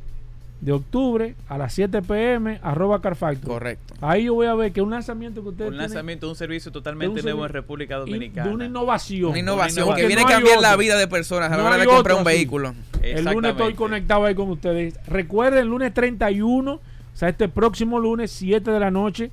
de 0.61 0.73
octubre 0.73 1.35
a 1.49 1.57
las 1.57 1.73
7 1.73 2.03
pm, 2.03 2.61
arroba 2.63 3.01
Car 3.01 3.17
Factory. 3.17 3.47
Correcto. 3.47 3.95
Ahí 4.03 4.25
yo 4.25 4.35
voy 4.35 4.47
a 4.47 4.55
ver 4.55 4.73
que 4.73 4.83
un 4.83 4.91
lanzamiento 4.91 5.43
que 5.43 5.49
ustedes 5.51 5.69
Un 5.69 5.75
tienen 5.77 5.91
lanzamiento 5.91 6.27
de 6.27 6.31
un 6.33 6.37
servicio 6.37 6.71
de 6.71 6.73
totalmente 6.75 7.21
un 7.21 7.25
nuevo 7.25 7.47
en 7.47 7.53
República 7.53 7.97
Dominicana. 7.97 8.49
de 8.49 8.55
una 8.55 8.65
innovación. 8.67 9.31
Una 9.31 9.39
innovación 9.39 9.95
que 9.95 10.07
viene 10.07 10.21
a 10.23 10.25
no 10.25 10.31
cambiar 10.31 10.61
la 10.61 10.77
vida 10.77 10.97
de 10.99 11.09
personas 11.09 11.51
a 11.51 11.57
la 11.57 11.63
No 11.63 11.69
hora 11.69 11.79
de 11.79 11.85
comprar 11.87 12.01
otro, 12.13 12.19
un 12.19 12.25
vehículo. 12.25 12.75
El 13.03 13.25
lunes 13.25 13.53
estoy 13.53 13.73
conectado 13.75 14.25
ahí 14.27 14.35
con 14.35 14.51
ustedes. 14.51 14.95
Recuerden, 15.07 15.61
el 15.63 15.69
lunes 15.69 15.95
31, 15.95 16.79
o 17.15 17.17
sea, 17.17 17.29
este 17.29 17.49
próximo 17.49 17.99
lunes, 17.99 18.31
7 18.31 18.71
de 18.71 18.81
la 18.81 18.91
noche, 18.91 19.31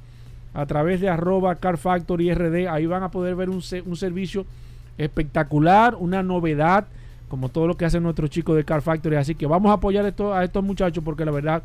a 0.54 0.66
través 0.66 1.00
de 1.02 1.10
arroba 1.10 1.56
Car 1.56 1.78
Factory 1.78 2.34
RD, 2.34 2.68
ahí 2.70 2.86
van 2.86 3.04
a 3.04 3.12
poder 3.12 3.36
ver 3.36 3.50
un, 3.50 3.62
se- 3.62 3.82
un 3.82 3.96
servicio 3.96 4.46
espectacular, 4.98 5.96
una 5.96 6.24
novedad, 6.24 6.88
como 7.30 7.50
todo 7.50 7.68
lo 7.68 7.78
que 7.78 7.86
hacen 7.86 8.04
nuestros 8.04 8.30
chicos 8.30 8.56
de 8.56 8.64
Car 8.64 8.82
Factory. 8.82 9.16
Así 9.18 9.36
que 9.36 9.46
vamos 9.46 9.70
a 9.70 9.74
apoyar 9.74 10.06
esto, 10.06 10.34
a 10.34 10.44
estos 10.44 10.64
muchachos 10.64 11.04
porque 11.04 11.26
la 11.26 11.32
verdad 11.32 11.62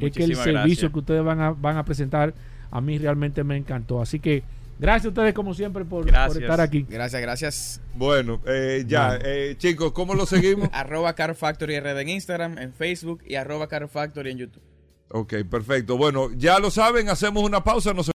es 0.00 0.12
que 0.12 0.24
el 0.24 0.36
servicio 0.36 0.92
que 0.92 0.98
ustedes 0.98 1.24
van 1.24 1.40
a, 1.40 1.50
van 1.52 1.76
a 1.78 1.84
presentar 1.84 2.34
a 2.70 2.80
mí 2.80 2.98
realmente 2.98 3.42
me 3.44 3.56
encantó. 3.56 4.02
Así 4.02 4.20
que 4.20 4.42
gracias 4.78 5.06
a 5.06 5.08
ustedes 5.08 5.32
como 5.32 5.54
siempre 5.54 5.84
por, 5.84 6.06
estar 6.08 6.60
aquí. 6.60 6.84
Gracias, 6.88 7.22
gracias. 7.22 7.80
Bueno, 7.94 8.40
eh, 8.46 8.84
ya, 8.86 9.08
Bueno. 9.10 9.24
eh, 9.24 9.54
chicos, 9.56 9.92
¿cómo 9.92 10.14
lo 10.14 10.26
seguimos? 10.26 10.68
Arroba 10.72 11.14
Car 11.14 11.34
Factory 11.34 11.78
RD 11.80 12.00
en 12.00 12.08
Instagram, 12.10 12.58
en 12.58 12.72
Facebook 12.74 13.22
y 13.26 13.36
arroba 13.36 13.68
Car 13.68 13.88
Factory 13.88 14.32
en 14.32 14.38
YouTube. 14.38 14.62
Ok, 15.10 15.34
perfecto. 15.50 15.96
Bueno, 15.96 16.30
ya 16.36 16.58
lo 16.58 16.70
saben, 16.70 17.08
hacemos 17.08 17.42
una 17.44 17.62
pausa. 17.62 17.92
No 17.94 18.02
se- 18.02 18.12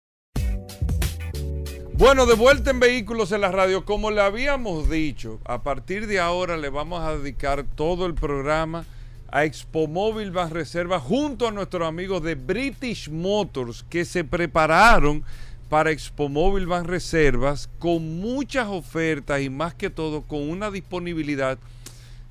Bueno, 1.94 2.24
de 2.26 2.34
vuelta 2.34 2.70
en 2.70 2.80
Vehículos 2.80 3.30
en 3.32 3.42
la 3.42 3.52
Radio. 3.52 3.84
Como 3.84 4.10
le 4.10 4.20
habíamos 4.22 4.88
dicho, 4.88 5.38
a 5.44 5.62
partir 5.62 6.06
de 6.06 6.18
ahora 6.18 6.56
le 6.56 6.70
vamos 6.70 7.00
a 7.02 7.16
dedicar 7.16 7.64
todo 7.74 8.06
el 8.06 8.14
programa 8.14 8.84
a 9.30 9.44
Expo 9.44 9.86
Móvil 9.86 10.30
Van 10.32 10.50
Reserva 10.50 10.98
junto 10.98 11.46
a 11.46 11.52
nuestros 11.52 11.86
amigos 11.86 12.22
de 12.22 12.34
British 12.34 13.08
Motors 13.10 13.84
que 13.88 14.04
se 14.04 14.24
prepararon 14.24 15.22
para 15.68 15.92
Expo 15.92 16.28
Móvil 16.28 16.66
Van 16.66 16.84
Reservas 16.86 17.68
con 17.78 18.18
muchas 18.20 18.66
ofertas 18.66 19.40
y 19.42 19.48
más 19.50 19.74
que 19.74 19.88
todo 19.90 20.22
con 20.22 20.48
una 20.50 20.70
disponibilidad 20.72 21.58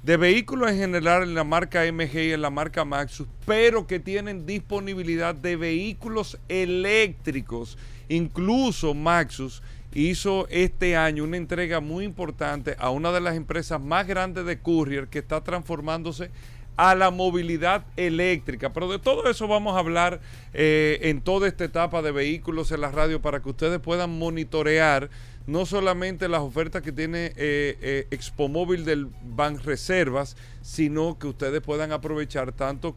de 0.04 0.18
vehículos 0.18 0.72
en 0.72 0.78
general 0.78 1.24
en 1.24 1.36
la 1.36 1.44
marca 1.44 1.82
MG 1.92 2.16
y 2.16 2.32
en 2.32 2.42
la 2.42 2.50
marca 2.50 2.86
Maxus, 2.86 3.28
pero 3.46 3.86
que 3.86 4.00
tienen 4.00 4.46
disponibilidad 4.46 5.36
de 5.36 5.56
vehículos 5.56 6.38
eléctricos. 6.48 7.78
Incluso 8.08 8.94
Maxus 8.94 9.62
hizo 9.94 10.48
este 10.50 10.96
año 10.96 11.24
una 11.24 11.38
entrega 11.38 11.80
muy 11.80 12.06
importante 12.06 12.76
a 12.80 12.92
una 12.92 13.12
de 13.12 13.22
las 13.22 13.36
empresas 13.36 13.82
más 13.82 14.08
grandes 14.08 14.46
de 14.46 14.60
courier 14.60 15.08
que 15.08 15.20
está 15.20 15.42
transformándose 15.42 16.32
a 16.78 16.96
la 16.96 17.12
movilidad 17.12 17.84
eléctrica. 17.98 18.72
Pero 18.72 18.90
de 18.90 19.00
todo 19.00 19.30
eso 19.30 19.50
vamos 19.50 19.76
a 19.76 19.80
hablar 19.80 20.22
eh, 20.54 21.00
en 21.04 21.20
toda 21.20 21.50
esta 21.50 21.66
etapa 21.66 22.02
de 22.02 22.12
vehículos 22.12 22.72
en 22.72 22.80
la 22.80 22.90
radio 22.90 23.22
para 23.22 23.42
que 23.42 23.50
ustedes 23.50 23.80
puedan 23.80 24.18
monitorear 24.18 25.10
no 25.50 25.66
solamente 25.66 26.30
las 26.30 26.42
ofertas 26.42 26.84
que 26.84 26.92
tiene 26.92 27.34
eh, 27.36 27.78
eh, 27.82 28.08
Expo 28.12 28.48
Móvil 28.48 28.86
del 28.86 29.08
Bank 29.36 29.62
Reservas, 29.64 30.38
sino 30.62 31.18
que 31.18 31.26
ustedes 31.26 31.62
puedan 31.62 31.92
aprovechar 31.92 32.52
tanto 32.52 32.96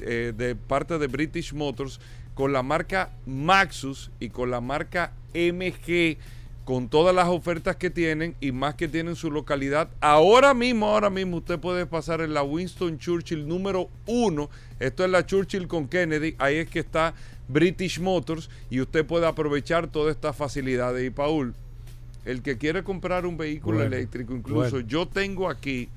eh, 0.00 0.32
de 0.36 0.56
parte 0.56 0.98
de 0.98 1.06
British 1.06 1.52
Motors 1.52 2.00
con 2.34 2.52
la 2.52 2.64
marca 2.64 3.10
Maxus 3.26 4.10
y 4.18 4.30
con 4.30 4.50
la 4.50 4.60
marca 4.60 5.12
MG 5.34 6.16
con 6.64 6.88
todas 6.88 7.14
las 7.14 7.28
ofertas 7.28 7.76
que 7.76 7.90
tienen 7.90 8.34
y 8.40 8.50
más 8.50 8.74
que 8.74 8.88
tienen 8.88 9.14
su 9.14 9.30
localidad. 9.30 9.90
Ahora 10.00 10.54
mismo, 10.54 10.86
ahora 10.86 11.10
mismo 11.10 11.36
usted 11.36 11.60
puede 11.60 11.86
pasar 11.86 12.22
en 12.22 12.34
la 12.34 12.42
Winston 12.42 12.98
Churchill 12.98 13.46
número 13.46 13.88
uno. 14.06 14.50
Esto 14.80 15.04
es 15.04 15.10
la 15.10 15.26
Churchill 15.26 15.68
con 15.68 15.86
Kennedy. 15.86 16.34
Ahí 16.38 16.56
es 16.56 16.68
que 16.68 16.80
está 16.80 17.14
British 17.48 18.00
Motors 18.00 18.48
y 18.70 18.80
usted 18.80 19.04
puede 19.04 19.26
aprovechar 19.26 19.88
todas 19.88 20.16
estas 20.16 20.34
facilidades. 20.34 21.06
Y 21.06 21.10
Paul, 21.10 21.54
el 22.24 22.42
que 22.42 22.56
quiere 22.58 22.82
comprar 22.82 23.26
un 23.26 23.36
vehículo 23.36 23.78
Bueno, 23.78 23.94
eléctrico, 23.94 24.34
incluso 24.34 24.70
bueno. 24.72 24.88
yo 24.88 25.06
tengo 25.06 25.48
aquí, 25.48 25.88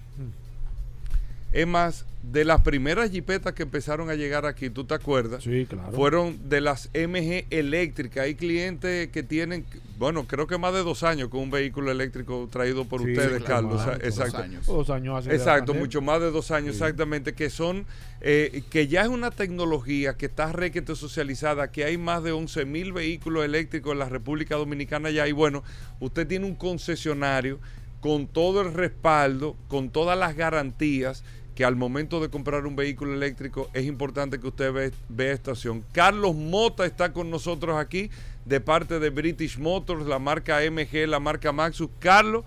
es 1.51 1.65
más, 1.65 2.05
de 2.23 2.43
las 2.43 2.59
primeras 2.61 3.09
jipetas 3.09 3.53
que 3.53 3.63
empezaron 3.63 4.09
a 4.09 4.15
llegar 4.15 4.45
aquí, 4.45 4.69
¿tú 4.69 4.83
te 4.83 4.93
acuerdas? 4.93 5.43
Sí, 5.45 5.65
claro. 5.69 5.93
fueron 5.93 6.49
de 6.49 6.59
las 6.59 6.89
MG 6.93 7.45
eléctricas. 7.49 8.25
Hay 8.25 8.35
clientes 8.35 9.07
que 9.11 9.23
tienen, 9.23 9.65
bueno, 9.97 10.25
creo 10.27 10.45
que 10.45 10.57
más 10.57 10.73
de 10.73 10.83
dos 10.83 11.03
años 11.03 11.29
con 11.29 11.39
un 11.39 11.49
vehículo 11.51 11.89
eléctrico 11.89 12.49
traído 12.51 12.83
por 12.83 13.01
Sí, 13.01 13.11
ustedes, 13.11 13.43
claro, 13.43 13.69
Carlos. 13.69 13.85
más, 13.85 13.95
Exacto. 14.03 14.31
dos 14.37 14.41
años. 14.43 14.65
Dos 14.65 14.89
años 14.89 15.17
hace 15.19 15.35
Exacto, 15.35 15.73
mucho 15.73 16.01
más 16.01 16.19
de 16.19 16.31
dos 16.31 16.51
años 16.51 16.75
Sí. 16.75 16.81
exactamente, 16.83 17.33
que 17.33 17.49
son, 17.49 17.85
eh, 18.19 18.63
que 18.69 18.87
ya 18.89 19.03
es 19.03 19.07
una 19.07 19.31
tecnología 19.31 20.15
que 20.15 20.25
está 20.25 20.51
requete 20.51 20.95
socializada, 20.97 21.71
que 21.71 21.85
hay 21.85 21.97
más 21.97 22.23
de 22.23 22.33
11 22.33 22.65
mil 22.65 22.91
vehículos 22.91 23.45
eléctricos 23.45 23.93
en 23.93 23.99
la 23.99 24.09
República 24.09 24.55
Dominicana 24.57 25.11
ya, 25.11 25.25
y 25.29 25.31
bueno, 25.31 25.63
usted 26.01 26.27
tiene 26.27 26.45
un 26.45 26.55
concesionario 26.55 27.59
con 28.01 28.27
todo 28.27 28.61
el 28.61 28.73
respaldo, 28.73 29.55
con 29.69 29.89
todas 29.89 30.17
las 30.19 30.35
garantías 30.35 31.23
que 31.57 31.65
al 31.65 31.75
momento 31.75 32.19
de 32.21 32.29
comprar 32.29 32.67
un 32.67 32.75
vehículo 32.75 33.15
eléctrico 33.15 33.67
es 33.73 33.83
importante 33.87 34.39
que 34.39 34.45
usted 34.45 34.71
ve- 34.71 34.91
vea 35.09 35.33
estación. 35.33 35.83
Carlos 35.91 36.35
Mota 36.35 36.85
está 36.85 37.11
con 37.13 37.31
nosotros 37.31 37.77
aquí 37.79 38.11
de 38.45 38.61
parte 38.61 38.99
de 38.99 39.09
British 39.09 39.57
Motors, 39.57 40.05
la 40.05 40.19
marca 40.19 40.59
MG, 40.61 41.07
la 41.07 41.19
marca 41.19 41.51
Maxus. 41.51 41.89
Carlos, 41.97 42.45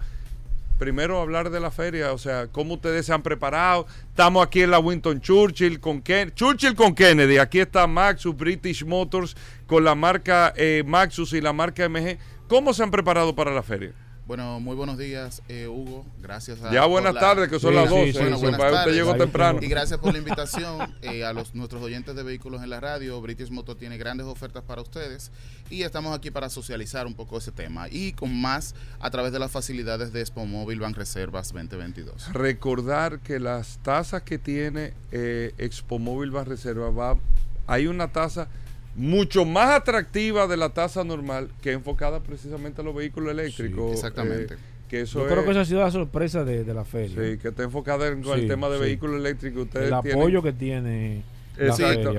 primero 0.79 1.21
hablar 1.21 1.51
de 1.51 1.59
la 1.59 1.73
feria, 1.73 2.13
o 2.13 2.19
sea, 2.19 2.47
cómo 2.47 2.75
ustedes 2.75 3.05
se 3.07 3.13
han 3.13 3.25
preparado. 3.25 3.85
Estamos 4.11 4.47
aquí 4.47 4.63
en 4.63 4.71
la 4.71 4.79
Winton 4.79 5.21
Churchill 5.21 5.81
con 5.81 6.05
Churchill 6.05 6.77
con 6.77 6.95
Kennedy. 6.95 7.39
Aquí 7.39 7.59
está 7.59 7.89
Maxus, 7.89 8.37
British 8.37 8.85
Motors 8.85 9.37
con 9.67 9.83
la 9.83 9.97
marca 9.97 10.55
eh, 10.57 10.85
Maxus 10.87 11.33
y 11.33 11.41
la 11.41 11.53
marca 11.53 11.89
MG. 11.89 12.17
¿Cómo 12.47 12.73
se 12.73 12.85
han 12.85 12.93
preparado 12.93 13.35
para 13.35 13.53
la 13.53 13.65
feria? 13.65 13.93
Bueno, 14.31 14.61
muy 14.61 14.77
buenos 14.77 14.97
días, 14.97 15.43
eh, 15.49 15.67
Hugo. 15.67 16.07
Gracias 16.23 16.63
a 16.63 16.71
Ya 16.73 16.85
buenas 16.87 17.15
la- 17.15 17.21
tardes, 17.21 17.49
que 17.49 17.59
son 17.59 17.71
Sí, 17.73 17.75
las 17.77 17.89
sí, 17.89 17.97
12. 17.97 18.13
sí, 18.13 18.19
Bueno, 18.21 18.37
sí. 18.37 18.43
buenas 18.43 18.73
Usted 18.79 18.93
llegó 18.93 19.13
Ahí 19.15 19.19
temprano. 19.19 19.59
Y 19.61 19.67
gracias 19.67 19.99
por 19.99 20.13
la 20.13 20.19
invitación 20.21 20.95
eh, 21.03 21.25
a 21.25 21.33
los 21.33 21.53
nuestros 21.57 21.83
oyentes 21.83 22.15
de 22.15 22.23
vehículos 22.23 22.63
en 22.63 22.71
la 22.71 22.79
radio. 22.79 23.21
British 23.21 23.51
Motor 23.51 23.75
tiene 23.77 23.99
grandes 23.99 24.29
ofertas 24.29 24.63
para 24.63 24.83
ustedes 24.83 25.33
y 25.69 25.83
estamos 25.83 26.17
aquí 26.17 26.31
para 26.31 26.49
socializar 26.49 27.09
un 27.09 27.15
poco 27.15 27.39
ese 27.39 27.51
tema 27.51 27.89
y 27.91 28.13
con 28.13 28.33
más 28.41 28.77
a 29.01 29.11
través 29.11 29.33
de 29.33 29.41
las 29.41 29.51
facilidades 29.51 30.13
de 30.13 30.21
Expo 30.21 30.47
Móvil 30.47 30.79
Ban 30.79 30.95
Reservas 30.95 31.53
2022. 31.53 32.33
Recordar 32.33 33.19
que 33.19 33.41
las 33.41 33.79
tasas 33.83 34.23
que 34.23 34.39
tiene 34.39 34.95
eh, 35.11 35.55
Expo 35.59 35.99
Móvil 35.99 36.31
Ban 36.31 36.47
Reserva 36.47 36.91
va, 36.91 37.19
hay 37.67 37.89
una 37.89 38.13
tasa 38.13 38.47
mucho 38.97 39.45
más 39.45 39.71
atractiva 39.71 40.47
de 40.47 40.57
la 40.57 40.71
tasa 40.71 41.05
normal 41.05 41.51
que 41.63 41.73
enfocada 41.73 42.21
precisamente 42.21 42.81
a 42.81 42.85
los 42.85 42.95
vehículos 42.95 43.31
eléctricos. 43.33 43.93
exactamente. 43.93 44.55
eh, 44.55 44.59
que 44.89 45.03
eso 45.03 45.21
Yo 45.21 45.27
creo 45.27 45.39
es- 45.41 45.45
que 45.45 45.51
esa 45.53 45.61
ha 45.61 45.65
sido 45.65 45.81
la 45.81 45.91
sorpresa 45.93 46.43
de, 46.45 46.65
de 46.65 46.75
la 46.75 46.85
feria. 46.85 47.11
Sí, 47.17 47.39
que 47.39 47.49
está 47.49 47.63
enfocada 47.63 48.09
en 48.09 48.25
el 48.25 48.49
tema 48.49 48.69
de 48.69 48.79
sí. 48.79 48.83
vehículos 48.83 49.17
eléctricos. 49.21 49.63
Ustedes 49.67 49.93
el 49.93 50.01
tienen- 50.01 50.21
apoyo 50.21 50.43
que 50.43 50.53
tiene 50.53 51.23
la 51.57 51.73
feria. 51.77 52.11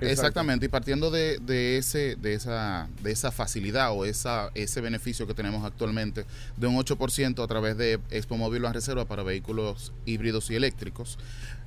Exactamente, 0.00 0.66
y 0.66 0.68
partiendo 0.68 1.10
de, 1.10 1.38
de 1.38 1.78
ese 1.78 2.14
de 2.16 2.34
esa 2.34 2.88
de 3.02 3.10
esa 3.10 3.32
facilidad 3.32 3.92
o 3.92 4.04
esa 4.04 4.50
ese 4.54 4.80
beneficio 4.80 5.26
que 5.26 5.34
tenemos 5.34 5.64
actualmente 5.64 6.24
de 6.56 6.66
un 6.68 6.76
8% 6.76 7.42
a 7.42 7.46
través 7.48 7.76
de 7.76 7.98
Expo 8.10 8.36
Móvil 8.36 8.62
Ban 8.62 8.74
Reserva 8.74 9.06
para 9.06 9.22
vehículos 9.24 9.92
híbridos 10.06 10.50
y 10.52 10.54
eléctricos. 10.54 11.18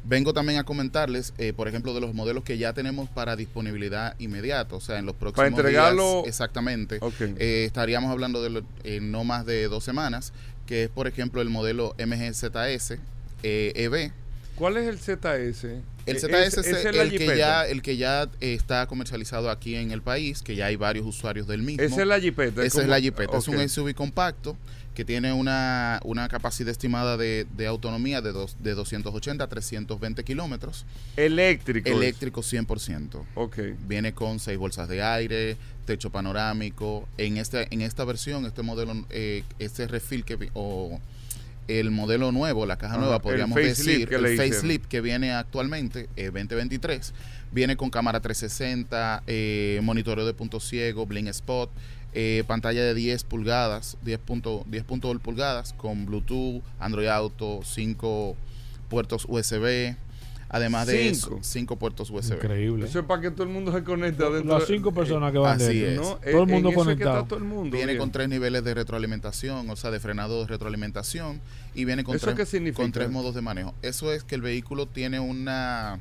Vengo 0.05 0.33
también 0.33 0.59
a 0.59 0.63
comentarles, 0.65 1.33
eh, 1.37 1.53
por 1.53 1.67
ejemplo, 1.69 1.93
de 1.93 2.01
los 2.01 2.13
modelos 2.13 2.43
que 2.43 2.57
ya 2.57 2.73
tenemos 2.73 3.09
para 3.09 3.35
disponibilidad 3.37 4.15
inmediata, 4.19 4.75
o 4.75 4.81
sea, 4.81 4.99
en 4.99 5.05
los 5.05 5.15
próximos 5.15 5.47
entregarlo- 5.49 6.23
días, 6.23 6.27
exactamente. 6.27 6.99
Eh, 7.39 7.63
estaríamos 7.65 8.11
hablando 8.11 8.43
de 8.43 8.49
lo- 8.49 8.63
no 9.01 9.23
más 9.23 9.45
de 9.45 9.67
dos 9.69 9.83
semanas, 9.85 10.33
que 10.65 10.83
es, 10.83 10.89
por 10.89 11.07
ejemplo, 11.07 11.41
el 11.41 11.49
modelo 11.49 11.95
MGZS 11.97 12.99
eh, 13.43 13.71
EV, 13.75 14.11
¿Cuál 14.55 14.77
es 14.77 14.87
el 14.87 14.99
ZS? 14.99 15.63
el 16.05 16.15
Eh, 16.15 16.19
ZS 16.19 16.57
es, 16.59 16.85
el, 16.85 17.09
que 17.17 17.37
ya, 17.37 17.65
el 17.65 17.81
que 17.81 17.97
ya 17.97 18.23
eh, 18.39 18.53
está 18.53 18.85
comercializado 18.87 19.49
aquí 19.49 19.75
en 19.75 19.91
el 19.91 20.01
país, 20.01 20.41
que 20.43 20.55
ya 20.55 20.67
hay 20.67 20.75
varios 20.75 21.05
usuarios 21.07 21.47
del 21.47 21.63
mismo. 21.63 21.81
Esa 21.81 22.01
es 22.01 22.07
la 22.07 22.19
jipeta. 22.19 22.61
Esa 22.61 22.67
es 22.67 22.73
como- 22.73 22.87
la 22.87 22.99
Jeepeta. 22.99 23.37
Es 23.37 23.47
un. 23.47 23.57
SUV 23.67 23.93
compacto 23.95 24.55
que 24.93 25.05
tiene 25.05 25.33
una, 25.33 25.99
una 26.03 26.27
capacidad 26.27 26.69
estimada 26.69 27.17
de, 27.17 27.45
de 27.55 27.67
autonomía 27.67 28.21
de, 28.21 28.31
dos, 28.31 28.57
de 28.59 28.73
280 28.75 29.43
a 29.43 29.47
320 29.47 30.23
kilómetros. 30.23 30.85
Eléctrico. 31.17 31.89
Eléctrico 31.89 32.41
100%. 32.41 33.23
Ok. 33.35 33.57
Viene 33.87 34.13
con 34.13 34.39
seis 34.39 34.57
bolsas 34.57 34.87
de 34.87 35.01
aire, 35.01 35.57
techo 35.85 36.09
panorámico. 36.11 37.07
En 37.17 37.37
este 37.37 37.67
en 37.71 37.81
esta 37.81 38.05
versión, 38.05 38.45
este 38.45 38.61
modelo, 38.61 39.05
eh, 39.09 39.43
este 39.59 39.87
refill 39.87 40.23
que 40.23 40.49
o 40.53 40.99
el 41.67 41.91
modelo 41.91 42.31
nuevo, 42.31 42.65
la 42.65 42.77
caja 42.77 42.95
Ajá, 42.95 43.01
nueva, 43.01 43.21
podríamos 43.21 43.55
decir, 43.55 44.07
que 44.07 44.15
el 44.15 44.37
facelift 44.37 44.85
que 44.87 45.01
viene 45.01 45.31
actualmente, 45.31 46.09
eh, 46.15 46.25
2023, 46.25 47.13
viene 47.51 47.77
con 47.77 47.89
cámara 47.89 48.19
360, 48.19 49.23
eh, 49.27 49.79
monitoreo 49.81 50.25
de 50.25 50.33
punto 50.33 50.59
ciego, 50.59 51.05
blink 51.05 51.27
spot, 51.27 51.69
eh, 52.13 52.43
pantalla 52.47 52.83
de 52.83 52.93
10 52.93 53.23
pulgadas, 53.23 53.97
10.2 54.05 54.65
10.2 54.65 55.19
pulgadas, 55.19 55.73
con 55.73 56.05
Bluetooth, 56.05 56.61
Android 56.79 57.07
Auto, 57.07 57.61
5 57.63 58.35
puertos 58.89 59.25
USB, 59.27 59.95
además 60.49 60.85
de 60.85 61.09
eso, 61.09 61.29
Cinco. 61.29 61.39
5 61.41 61.75
puertos 61.77 62.09
USB. 62.11 62.35
Increíble. 62.35 62.85
Eso 62.85 62.99
es 62.99 63.05
para 63.05 63.21
que 63.21 63.31
todo 63.31 63.43
el 63.43 63.49
mundo 63.49 63.71
se 63.71 63.83
conecte 63.83 64.23
adentro. 64.23 64.59
Las 64.59 64.67
cinco 64.67 64.93
personas 64.93 65.31
que 65.31 65.39
van 65.39 65.59
así 65.59 65.79
dentro. 65.79 66.03
es. 66.03 66.09
¿no? 66.09 66.31
Todo 66.31 66.43
el 66.43 66.49
En 66.49 66.53
mundo 66.55 66.69
que 66.69 66.75
conectado. 66.75 67.15
está 67.17 67.27
todo 67.27 67.39
el 67.39 67.45
mundo. 67.45 67.71
Viene 67.75 67.93
bien. 67.93 67.97
con 67.97 68.11
tres 68.11 68.29
niveles 68.29 68.63
de 68.63 68.73
retroalimentación, 68.75 69.67
o 69.69 69.75
sea, 69.75 69.89
de 69.89 69.99
frenado 69.99 70.41
de 70.41 70.47
retroalimentación, 70.47 71.41
y 71.73 71.85
viene 71.85 72.03
con, 72.03 72.15
¿Eso 72.15 72.27
tres, 72.27 72.37
qué 72.37 72.45
significa? 72.45 72.83
con 72.83 72.91
tres 72.91 73.09
modos 73.09 73.33
de 73.33 73.41
manejo. 73.41 73.73
Eso 73.81 74.13
es 74.13 74.23
que 74.23 74.35
el 74.35 74.41
vehículo 74.43 74.85
tiene 74.85 75.19
una 75.19 75.99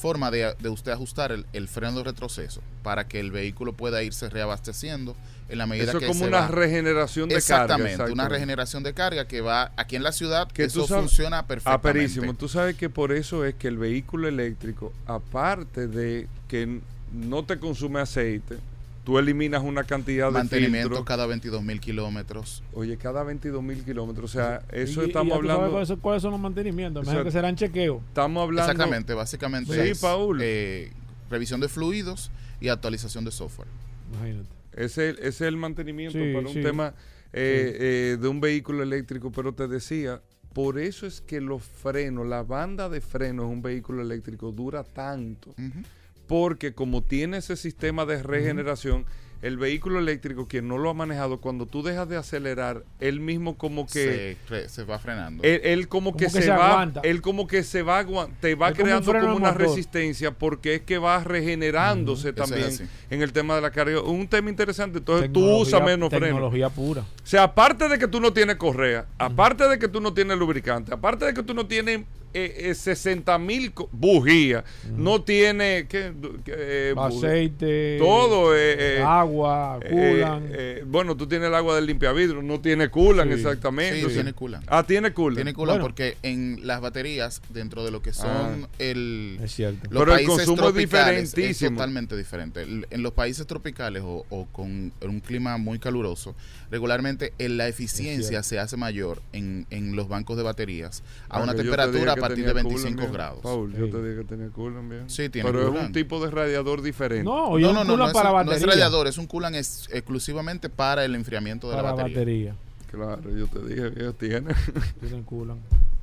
forma 0.00 0.30
de, 0.30 0.54
de 0.58 0.68
usted 0.68 0.92
ajustar 0.92 1.30
el, 1.32 1.44
el 1.52 1.68
freno 1.68 1.98
de 1.98 2.04
retroceso 2.04 2.62
para 2.82 3.06
que 3.06 3.20
el 3.20 3.30
vehículo 3.30 3.72
pueda 3.74 4.02
irse 4.02 4.28
reabasteciendo 4.30 5.14
en 5.48 5.58
la 5.58 5.66
medida 5.66 5.90
Eso 5.90 5.98
que 5.98 6.06
es 6.06 6.08
como 6.10 6.20
se 6.24 6.28
una 6.28 6.40
va. 6.42 6.48
regeneración 6.48 7.28
de 7.28 7.34
Exactamente, 7.36 7.96
carga. 7.98 8.12
una 8.12 8.28
regeneración 8.28 8.82
de 8.82 8.94
carga 8.94 9.26
que 9.26 9.40
va 9.40 9.72
aquí 9.76 9.96
en 9.96 10.02
la 10.02 10.12
ciudad, 10.12 10.48
Que 10.50 10.64
eso 10.64 10.86
sabes- 10.86 11.02
funciona 11.06 11.38
Ah, 11.40 11.46
perfectamente. 11.46 11.92
perísimo. 11.92 12.34
Tú 12.34 12.48
sabes 12.48 12.76
que 12.76 12.88
por 12.88 13.12
eso 13.12 13.44
es 13.44 13.54
que 13.56 13.68
el 13.68 13.76
vehículo 13.78 14.28
eléctrico, 14.28 14.92
aparte 15.06 15.86
de 15.88 16.28
que 16.48 16.80
no 17.12 17.44
te 17.44 17.58
consume 17.58 18.00
aceite, 18.00 18.56
tú 19.04 19.18
eliminas 19.18 19.62
una 19.62 19.84
cantidad 19.84 20.26
de 20.26 20.32
Mantenimiento 20.32 20.88
filtros. 20.88 21.04
cada 21.06 21.26
22 21.26 21.62
mil 21.62 21.80
kilómetros. 21.80 22.62
Oye, 22.72 22.96
cada 22.96 23.22
22 23.24 23.62
mil 23.62 23.84
kilómetros. 23.84 24.30
O 24.30 24.32
sea, 24.38 24.62
eso 24.72 25.02
Y- 25.02 25.06
estamos 25.06 25.36
hablando. 25.36 25.70
cuáles 25.70 25.88
son- 25.88 26.00
¿Cuáles 26.00 26.22
son 26.22 26.32
los 26.32 26.40
mantenimientos? 26.40 27.00
Me 27.02 27.02
O 27.02 27.04
sea, 27.04 27.12
imagino 27.14 27.24
que 27.24 27.32
serán 27.32 27.56
chequeos. 27.56 28.02
Estamos 28.08 28.42
hablando. 28.42 28.70
Exactamente, 28.70 29.14
básicamente 29.14 29.72
Sí, 29.74 29.90
es, 29.90 29.98
Paul. 30.00 30.38
eh, 30.42 30.92
revisión 31.30 31.60
de 31.60 31.68
fluidos 31.68 32.30
y 32.60 32.68
actualización 32.68 33.24
de 33.24 33.30
software. 33.30 33.68
Imagínate. 34.12 34.48
Ese, 34.74 35.10
ese 35.10 35.28
es 35.28 35.40
el 35.42 35.56
mantenimiento 35.56 36.18
Sí, 36.18 36.32
para 36.34 36.46
un 36.46 36.54
sí. 36.54 36.62
tema 36.62 36.94
eh, 37.32 37.76
eh, 38.12 38.16
de 38.20 38.28
un 38.28 38.40
vehículo 38.40 38.82
eléctrico, 38.82 39.30
pero 39.30 39.52
te 39.54 39.68
decía, 39.68 40.20
por 40.52 40.80
eso 40.80 41.06
es 41.06 41.20
que 41.20 41.40
los 41.40 41.62
frenos, 41.62 42.26
la 42.26 42.42
banda 42.42 42.88
de 42.88 43.00
frenos 43.00 43.44
en 43.46 43.50
un 43.52 43.62
vehículo 43.62 44.02
eléctrico 44.02 44.50
dura 44.50 44.82
tanto, 44.82 45.50
Ujú. 45.50 45.82
Porque 46.30 46.74
como 46.74 47.02
tiene 47.02 47.38
ese 47.38 47.56
sistema 47.56 48.06
de 48.06 48.22
regeneración, 48.22 49.04
el 49.42 49.56
vehículo 49.56 49.98
eléctrico, 49.98 50.46
quien 50.46 50.68
no 50.68 50.78
lo 50.78 50.88
ha 50.88 50.94
manejado, 50.94 51.40
cuando 51.40 51.66
tú 51.66 51.82
dejas 51.82 52.08
de 52.08 52.16
acelerar, 52.16 52.84
él 53.00 53.18
mismo 53.18 53.58
como 53.58 53.84
que... 53.88 54.36
se, 54.68 54.84
va 54.84 55.00
frenando. 55.00 55.42
Él, 55.42 55.60
él 55.64 55.88
como, 55.88 56.12
Como 56.12 56.18
que, 56.18 56.26
que 56.26 56.30
se, 56.30 56.42
se 56.42 56.50
va, 56.50 56.70
aguanta. 56.70 57.00
él 57.02 57.20
como 57.20 57.48
que 57.48 57.64
se 57.64 57.82
va, 57.82 58.06
te 58.40 58.54
va 58.54 58.68
Es 58.68 58.76
como 58.78 58.94
un 58.94 59.02
creando 59.02 59.12
como 59.12 59.36
una 59.38 59.48
motor. 59.50 59.56
resistencia 59.56 60.30
porque 60.30 60.76
es 60.76 60.82
que 60.82 60.98
va 60.98 61.24
regenerándose 61.24 62.32
también 62.32 62.70
en 63.10 63.22
el 63.22 63.32
tema 63.32 63.56
de 63.56 63.62
la 63.62 63.72
carga. 63.72 64.00
Un 64.00 64.28
tema 64.28 64.50
interesante, 64.50 64.98
entonces 64.98 65.32
tú 65.32 65.44
usas 65.44 65.82
menos 65.82 66.10
freno. 66.10 66.26
Tecnología 66.26 66.68
pura. 66.68 67.00
O 67.00 67.26
sea, 67.26 67.42
aparte 67.42 67.88
de 67.88 67.98
que 67.98 68.06
tú 68.06 68.20
no 68.20 68.32
tienes 68.32 68.54
correa, 68.54 69.06
aparte 69.18 69.68
de 69.68 69.80
que 69.80 69.88
tú 69.88 70.00
no 70.00 70.14
tienes 70.14 70.38
lubricante, 70.38 70.94
aparte 70.94 71.24
de 71.24 71.34
que 71.34 71.42
tú 71.42 71.54
no 71.54 71.66
tienes 71.66 72.02
eh, 72.34 72.70
eh, 72.70 72.74
60 72.74 73.38
mil 73.38 73.72
bujías, 73.92 74.64
no 74.96 75.22
tienes 75.22 75.86
¿qué? 75.86 76.12
¿Qué? 76.44 76.54
Eh, 76.56 76.94
Aceite. 76.96 77.98
todo, 77.98 78.54
eh, 78.56 78.98
eh, 78.98 79.02
agua, 79.02 79.78
eh, 79.82 79.88
culan. 79.90 80.48
eh, 80.52 80.84
bueno, 80.86 81.16
tú 81.16 81.26
tienes 81.26 81.48
el 81.48 81.54
agua 81.54 81.74
del 81.76 81.86
limpiavidrio, 81.86 82.42
no 82.42 82.60
tiene 82.60 82.88
culan 82.88 83.28
Sí. 83.28 83.34
exactamente. 83.34 84.00
Sí, 84.08 84.14
tiene 84.14 84.32
coolant. 84.32 84.64
Ah, 84.68 84.84
tiene 84.86 85.12
culan. 85.12 85.36
Tiene 85.36 85.52
Bueno. 85.52 85.82
porque 85.82 86.16
en 86.22 86.60
las 86.66 86.80
baterías, 86.80 87.42
dentro 87.50 87.84
de 87.84 87.90
lo 87.90 88.02
que 88.02 88.12
son 88.12 88.64
Ah. 88.64 88.68
el, 88.78 89.38
es 89.42 89.52
cierto. 89.54 89.80
los 89.90 90.00
Pero 90.02 90.12
el 90.12 90.26
países 90.26 90.34
consumo 90.46 90.56
es 90.68 90.72
tropicales 90.74 91.22
es 91.24 91.30
diferentísimo. 91.34 91.70
totalmente 91.76 92.16
diferente. 92.16 92.62
El- 92.62 92.86
En 92.90 93.02
los 93.02 93.12
países 93.12 93.46
tropicales 93.46 94.02
o, 94.04 94.24
o 94.30 94.46
con 94.46 94.92
un 95.02 95.20
clima 95.20 95.56
muy 95.58 95.78
caluroso, 95.78 96.34
regularmente 96.70 97.32
eh, 97.38 97.48
la 97.48 97.68
eficiencia 97.68 98.42
se 98.42 98.58
hace 98.58 98.76
mayor 98.76 99.22
en, 99.32 99.66
en 99.70 99.96
los 99.96 100.08
bancos 100.08 100.36
de 100.36 100.42
baterías 100.42 101.02
a 101.28 101.40
una 101.42 101.54
temperatura 101.54 102.14
a 102.20 102.28
que 102.28 102.34
partir 102.34 102.44
de 102.46 102.52
coolant, 102.52 102.68
25 102.70 103.00
bien. 103.00 103.12
grados. 103.12 103.40
Paul, 103.42 103.72
yo 103.76 103.86
Sí. 103.86 103.92
te 103.92 104.02
dije 104.02 104.16
que 104.22 104.24
tenía 104.24 104.48
coolant, 104.50 104.90
bien. 104.90 105.10
Sí, 105.10 105.28
tiene 105.28 105.48
Pero 105.48 105.60
es 105.62 105.66
un 105.68 105.72
coolant. 105.74 105.94
tipo 105.94 106.24
de 106.24 106.30
radiador 106.30 106.82
diferente. 106.82 107.24
No, 107.24 107.58
no, 107.58 107.72
no, 107.72 107.72
no, 107.72 107.72
coolant 107.72 107.98
no 107.98 108.06
es, 108.06 108.12
para 108.12 108.30
no 108.30 108.40
es 108.40 108.46
batería. 108.46 108.66
radiador, 108.66 109.06
es 109.08 109.18
un 109.18 109.26
coolant 109.26 109.56
es- 109.56 109.88
exclusivamente 109.92 110.68
para 110.68 111.04
el 111.04 111.14
enfriamiento 111.14 111.68
de 111.68 111.76
Para 111.76 111.88
la 111.88 111.94
batería. 111.94 112.16
batería. 112.18 112.54
Claro, 112.90 113.36
yo 113.36 113.46
te 113.46 113.66
dije, 113.68 113.86
ellos 114.00 114.14
tienen. 114.18 114.54
Tienen 115.00 115.22
coolant. 115.24 115.60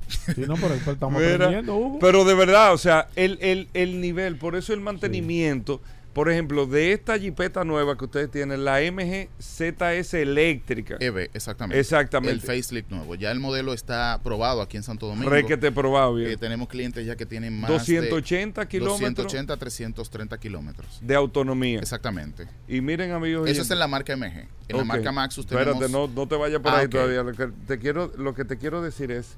Sí, 0.08 0.42
no, 0.48 0.56
pero, 0.56 0.74
estamos 0.76 1.22
Mira, 1.22 1.50
Hugo. 1.68 1.98
Pero 2.00 2.24
de 2.24 2.34
verdad, 2.34 2.74
o 2.74 2.78
sea, 2.78 3.10
el, 3.18 3.38
el, 3.42 3.68
el 3.74 4.00
nivel, 4.00 4.38
por 4.38 4.56
eso 4.56 4.72
el 4.74 4.80
mantenimiento, 4.80 5.82
por 6.18 6.32
ejemplo, 6.32 6.66
de 6.66 6.94
esta 6.94 7.20
jipeta 7.20 7.64
nueva 7.64 7.96
que 7.96 8.06
ustedes 8.06 8.32
tienen, 8.32 8.66
la 8.66 8.80
MG 8.82 9.30
ZS 9.40 10.16
eléctrica. 10.16 10.98
EV, 11.00 11.30
exactamente. 11.32 11.80
Exactamente. 11.80 12.34
El 12.34 12.42
facelift 12.42 12.90
nuevo. 12.90 13.14
Ya 13.14 13.30
el 13.32 13.40
modelo 13.40 13.72
está 13.72 14.20
probado 14.24 14.64
aquí 14.64 14.78
en 14.78 14.82
Santo 14.84 15.06
Domingo. 15.06 15.30
Re 15.30 15.46
que 15.46 15.58
te 15.58 15.68
he 15.68 15.72
probado 15.72 16.18
Eh, 16.18 16.26
bien. 16.26 16.40
tenemos 16.40 16.70
clientes 16.70 17.06
ya 17.06 17.16
que 17.16 17.28
tienen 17.28 17.60
más 17.60 17.70
280 17.70 18.62
de 18.62 18.68
kilómetros 18.68 19.00
280 19.16 19.54
a 19.54 19.58
330 19.58 20.40
kilómetros. 20.40 20.88
de 21.04 21.14
autonomía. 21.14 21.78
Exactamente. 21.78 22.48
Y 22.68 22.82
miren, 22.82 23.12
amigos. 23.12 23.42
Eso 23.42 23.52
oyentes, 23.52 23.66
es 23.68 23.72
en 23.72 23.78
la 23.78 23.88
marca 23.88 24.18
MG. 24.18 24.48
En 24.70 24.78
la 24.78 24.84
marca 24.86 25.12
Maxus 25.12 25.46
tenemos... 25.46 25.68
Espérate, 25.76 25.94
no, 25.94 26.08
no 26.08 26.28
te 26.28 26.36
vayas 26.36 26.60
por 26.62 26.72
Ah, 26.72 26.80
ahí 26.80 26.86
ok. 26.86 26.92
todavía. 26.94 27.22
Lo 27.22 27.34
que, 27.34 27.48
te 27.68 27.78
quiero, 27.78 28.12
lo 28.18 28.34
que 28.34 28.44
te 28.44 28.58
quiero 28.58 28.82
decir 28.82 29.12
es 29.12 29.36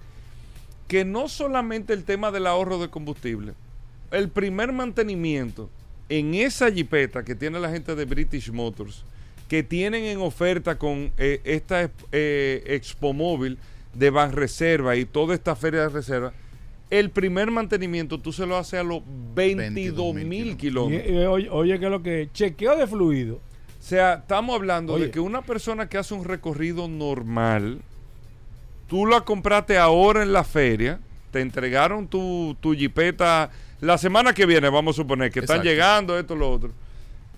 que 0.88 1.04
no 1.04 1.28
solamente 1.28 1.92
el 1.92 2.06
tema 2.06 2.32
del 2.32 2.48
ahorro 2.48 2.80
de 2.80 2.88
combustible, 2.90 3.54
el 4.12 4.30
primer 4.30 4.72
mantenimiento 4.72 5.70
en 6.10 6.34
esa 6.36 6.72
jipeta 6.72 7.24
que 7.24 7.36
tiene 7.36 7.60
la 7.60 7.70
gente 7.70 7.96
de 7.96 8.06
British 8.06 8.52
Motors, 8.52 9.04
que 9.48 9.64
tienen 9.64 10.04
en 10.04 10.20
oferta 10.20 10.78
con 10.78 11.12
eh, 11.18 11.42
esta 11.44 11.90
eh, 12.12 12.64
Expo 12.68 13.14
Móvil 13.14 13.58
de 13.94 14.10
Banreserva 14.10 14.96
y 14.96 15.06
toda 15.06 15.34
esta 15.36 15.56
feria 15.56 15.82
de 15.82 15.90
reserva, 15.90 16.34
el 16.90 17.10
primer 17.12 17.52
mantenimiento 17.52 18.20
tú 18.20 18.32
se 18.34 18.46
lo 18.46 18.58
haces 18.58 18.80
a 18.80 18.84
los 18.84 19.02
22 19.36 20.16
mil 20.16 20.50
Y, 20.52 20.56
kilómetros. 20.56 21.08
eh, 21.08 21.28
oye, 21.28 21.50
oye, 21.50 21.80
que 21.80 21.90
lo 21.90 22.02
que 22.02 22.30
chequeo 22.34 22.76
de 22.78 22.88
fluido. 22.88 23.36
O 23.36 23.82
sea, 23.82 24.16
estamos 24.16 24.56
hablando 24.56 24.94
Oye. 24.94 25.06
de 25.06 25.12
que 25.12 25.20
una 25.20 25.42
persona 25.42 25.88
que 25.88 25.98
hace 25.98 26.14
un 26.14 26.26
recorrido 26.26 26.88
normal, 26.88 27.80
tú 28.88 29.06
la 29.06 29.22
compraste 29.22 29.78
ahora 29.78 30.22
en 30.24 30.34
la 30.34 30.44
feria, 30.44 31.00
te 31.32 31.42
entregaron 31.42 32.08
tu, 32.08 32.58
tu 32.60 32.74
jipeta 32.74 33.52
la 33.82 33.98
semana 33.98 34.34
que 34.34 34.46
viene, 34.46 34.70
vamos 34.70 34.96
a 34.96 34.98
suponer, 35.02 35.32
que 35.32 35.40
están 35.40 35.58
Exacto. 35.58 35.70
llegando 35.70 36.20
esto, 36.20 36.36
lo 36.36 36.52
otro. 36.52 36.72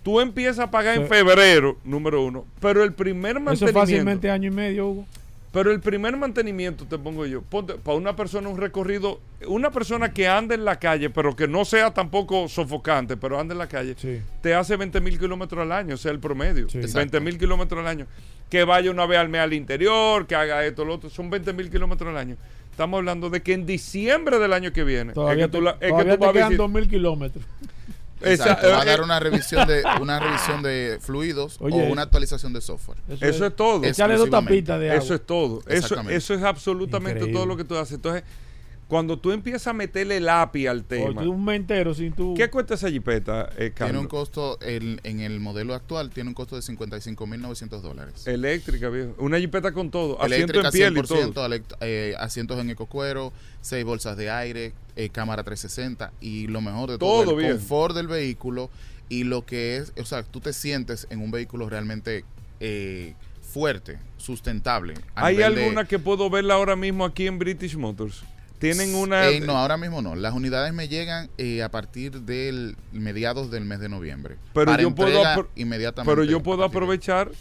Tú 0.04 0.20
empiezas 0.20 0.60
a 0.60 0.72
pagar 0.72 0.98
en 0.98 1.08
febrero, 1.08 1.78
número 1.84 2.24
uno, 2.24 2.46
pero 2.60 2.84
el 2.84 2.94
primer 2.94 3.36
Eso 3.38 3.42
mantenimiento... 3.42 3.80
fácilmente 3.80 4.32
año 4.32 4.48
y 4.48 4.52
medio, 4.52 4.88
Hugo. 4.88 5.06
Pero 5.54 5.70
el 5.72 5.82
primer 5.82 6.16
mantenimiento, 6.16 6.86
te 6.86 6.98
pongo 6.98 7.26
yo, 7.26 7.42
ponte, 7.42 7.74
para 7.74 7.98
una 7.98 8.16
persona 8.16 8.48
un 8.48 8.58
recorrido, 8.58 9.20
una 9.48 9.70
persona 9.70 10.14
que 10.14 10.26
ande 10.28 10.56
en 10.56 10.64
la 10.64 10.80
calle, 10.80 11.10
pero 11.10 11.36
que 11.36 11.46
no 11.46 11.66
sea 11.66 11.94
tampoco 11.94 12.48
sofocante, 12.48 13.18
pero 13.18 13.38
ande 13.38 13.52
en 13.54 13.58
la 13.58 13.68
calle, 13.68 13.96
Sí. 13.98 14.22
te 14.42 14.56
hace 14.56 14.78
20 14.78 15.02
mil 15.02 15.20
kilómetros 15.20 15.62
al 15.62 15.74
año, 15.74 15.96
o 15.96 15.98
sea, 15.98 16.12
el 16.14 16.20
promedio. 16.20 16.70
Sí. 16.70 16.80
20 16.80 17.20
mil 17.20 17.38
kilómetros 17.38 17.82
al 17.82 17.88
año. 17.88 18.08
Que 18.50 18.64
vaya 18.64 18.90
una 18.92 19.06
vez 19.06 19.20
al 19.20 19.28
mes 19.30 19.42
al 19.42 19.52
interior, 19.54 20.26
que 20.26 20.36
haga 20.36 20.66
esto, 20.66 20.86
lo 20.86 20.96
otro, 20.96 21.10
son 21.10 21.30
20 21.30 21.52
mil 21.54 21.70
kilómetros 21.70 22.10
al 22.10 22.18
año. 22.18 22.38
Estamos 22.72 22.98
hablando 22.98 23.30
de 23.30 23.42
que 23.44 23.54
en 23.54 23.66
diciembre 23.66 24.40
del 24.40 24.54
año 24.54 24.72
que 24.74 24.84
viene, 24.84 25.14
Todavía, 25.14 25.46
es 25.46 25.52
que 25.52 25.52
te, 25.52 25.58
tú, 25.60 25.64
la- 25.64 25.72
es 25.72 25.78
que 25.80 25.88
tú 25.90 25.98
te 25.98 26.18
vas 26.18 26.30
a 26.30 26.34
quedan 26.34 26.52
visit- 26.54 26.58
2.000 26.58 26.90
kilómetros. 26.90 27.46
Exacto, 28.24 28.68
Esa- 28.68 28.76
va 28.76 28.82
a 28.82 28.84
eh, 28.84 28.86
dar 28.88 29.00
eh, 29.00 29.04
una 29.04 29.20
revisión 29.20 29.68
de 29.68 29.84
una 30.02 30.20
revisión 30.20 30.62
de 30.62 31.00
fluidos 31.02 31.58
Oye. 31.60 31.76
o 31.76 31.92
una 31.92 32.04
actualización 32.04 32.54
de 32.54 32.62
software. 32.62 32.98
Eso 33.20 33.46
es 33.46 33.56
todo. 33.56 33.84
Echarle 33.84 34.16
dos 34.16 34.30
tapitas 34.30 34.80
de 34.80 34.92
agua. 34.92 35.04
Eso 35.04 35.16
es 35.16 35.22
todo. 35.26 35.60
Eso, 35.62 35.70
Exactamente. 35.74 36.16
eso 36.16 36.34
es 36.36 36.44
absolutamente 36.44 37.20
Increíble. 37.20 37.34
todo 37.38 37.46
lo 37.48 37.58
que 37.58 37.64
tú 37.64 37.76
haces. 37.78 37.96
Entonces, 37.96 38.24
cuando 38.92 39.18
tú 39.18 39.32
empiezas 39.32 39.68
a 39.68 39.72
meterle 39.74 40.18
el 40.18 40.28
API 40.28 40.68
al 40.68 40.84
tema, 40.84 41.22
un 41.22 41.46
mes 41.46 41.56
entero 41.62 41.94
sin 41.94 42.12
tu... 42.12 42.34
¿qué 42.34 42.50
cuesta 42.50 42.74
esa 42.74 42.90
jipeta, 42.90 43.50
eh, 43.58 43.72
Tiene 43.74 43.98
un 43.98 44.08
costo, 44.10 44.60
el- 44.60 45.00
en 45.06 45.22
el 45.22 45.40
modelo 45.40 45.74
actual, 45.74 46.10
tiene 46.10 46.28
un 46.28 46.34
costo 46.34 46.58
de 46.58 46.62
55.900 46.62 47.80
dólares. 47.82 48.28
Eléctrica, 48.28 48.90
viejo. 48.90 49.16
Una 49.20 49.40
jipeta 49.40 49.72
con 49.72 49.92
todo. 49.92 50.22
Asiento 50.22 50.60
Eléctrica 50.60 50.68
en 50.68 50.72
piel 50.74 50.94
y 50.98 51.08
100%, 51.08 51.34
todo. 51.34 51.78
eh, 51.80 52.16
asientos 52.20 52.60
en 52.60 52.70
ecocuero, 52.70 53.32
seis 53.62 53.86
bolsas 53.86 54.18
de 54.18 54.30
aire, 54.30 54.74
eh, 54.98 55.08
cámara 55.08 55.44
360 55.46 56.12
y 56.20 56.48
lo 56.48 56.60
mejor 56.60 56.92
de 56.92 56.98
todo, 56.98 57.22
Todo 57.24 57.32
el 57.32 57.38
bien. 57.38 57.52
confort 57.54 57.96
del 57.96 58.08
vehículo 58.08 58.70
y 59.08 59.24
lo 59.24 59.46
que 59.46 59.78
es, 59.78 59.94
o 59.98 60.04
sea, 60.04 60.24
tú 60.24 60.42
te 60.42 60.52
sientes 60.52 61.08
en 61.10 61.22
un 61.22 61.32
vehículo 61.32 61.70
realmente 61.70 62.26
eh, 62.60 63.14
fuerte, 63.42 64.00
sustentable. 64.18 64.96
¿Hay 65.16 65.38
de- 65.38 65.46
alguna 65.46 65.86
que 65.86 65.98
puedo 65.98 66.30
verla 66.30 66.56
ahora 66.56 66.76
mismo 66.76 67.06
aquí 67.06 67.26
en 67.28 67.40
British 67.40 67.78
Motors? 67.78 68.24
Tienen 68.62 68.96
una... 68.96 69.28
Eh, 69.28 69.42
no, 69.42 69.58
ahora 69.58 69.76
mismo 69.76 70.02
no. 70.02 70.16
Las 70.16 70.34
unidades 70.34 70.74
me 70.74 70.88
llegan 70.88 71.30
eh, 71.38 71.64
a 71.64 71.70
partir 71.70 72.22
del 72.22 72.78
mediados 72.94 73.52
del 73.52 73.66
mes 73.66 73.80
de 73.80 73.90
noviembre. 73.90 74.38
Pero 74.54 74.66
Para 74.68 74.82
yo 74.84 74.96
puedo 74.96 75.50
inmediatamente. 75.56 76.10
pero 76.16 76.24
yo 76.24 76.42
puedo 76.42 76.64
aprovechar 76.64 77.32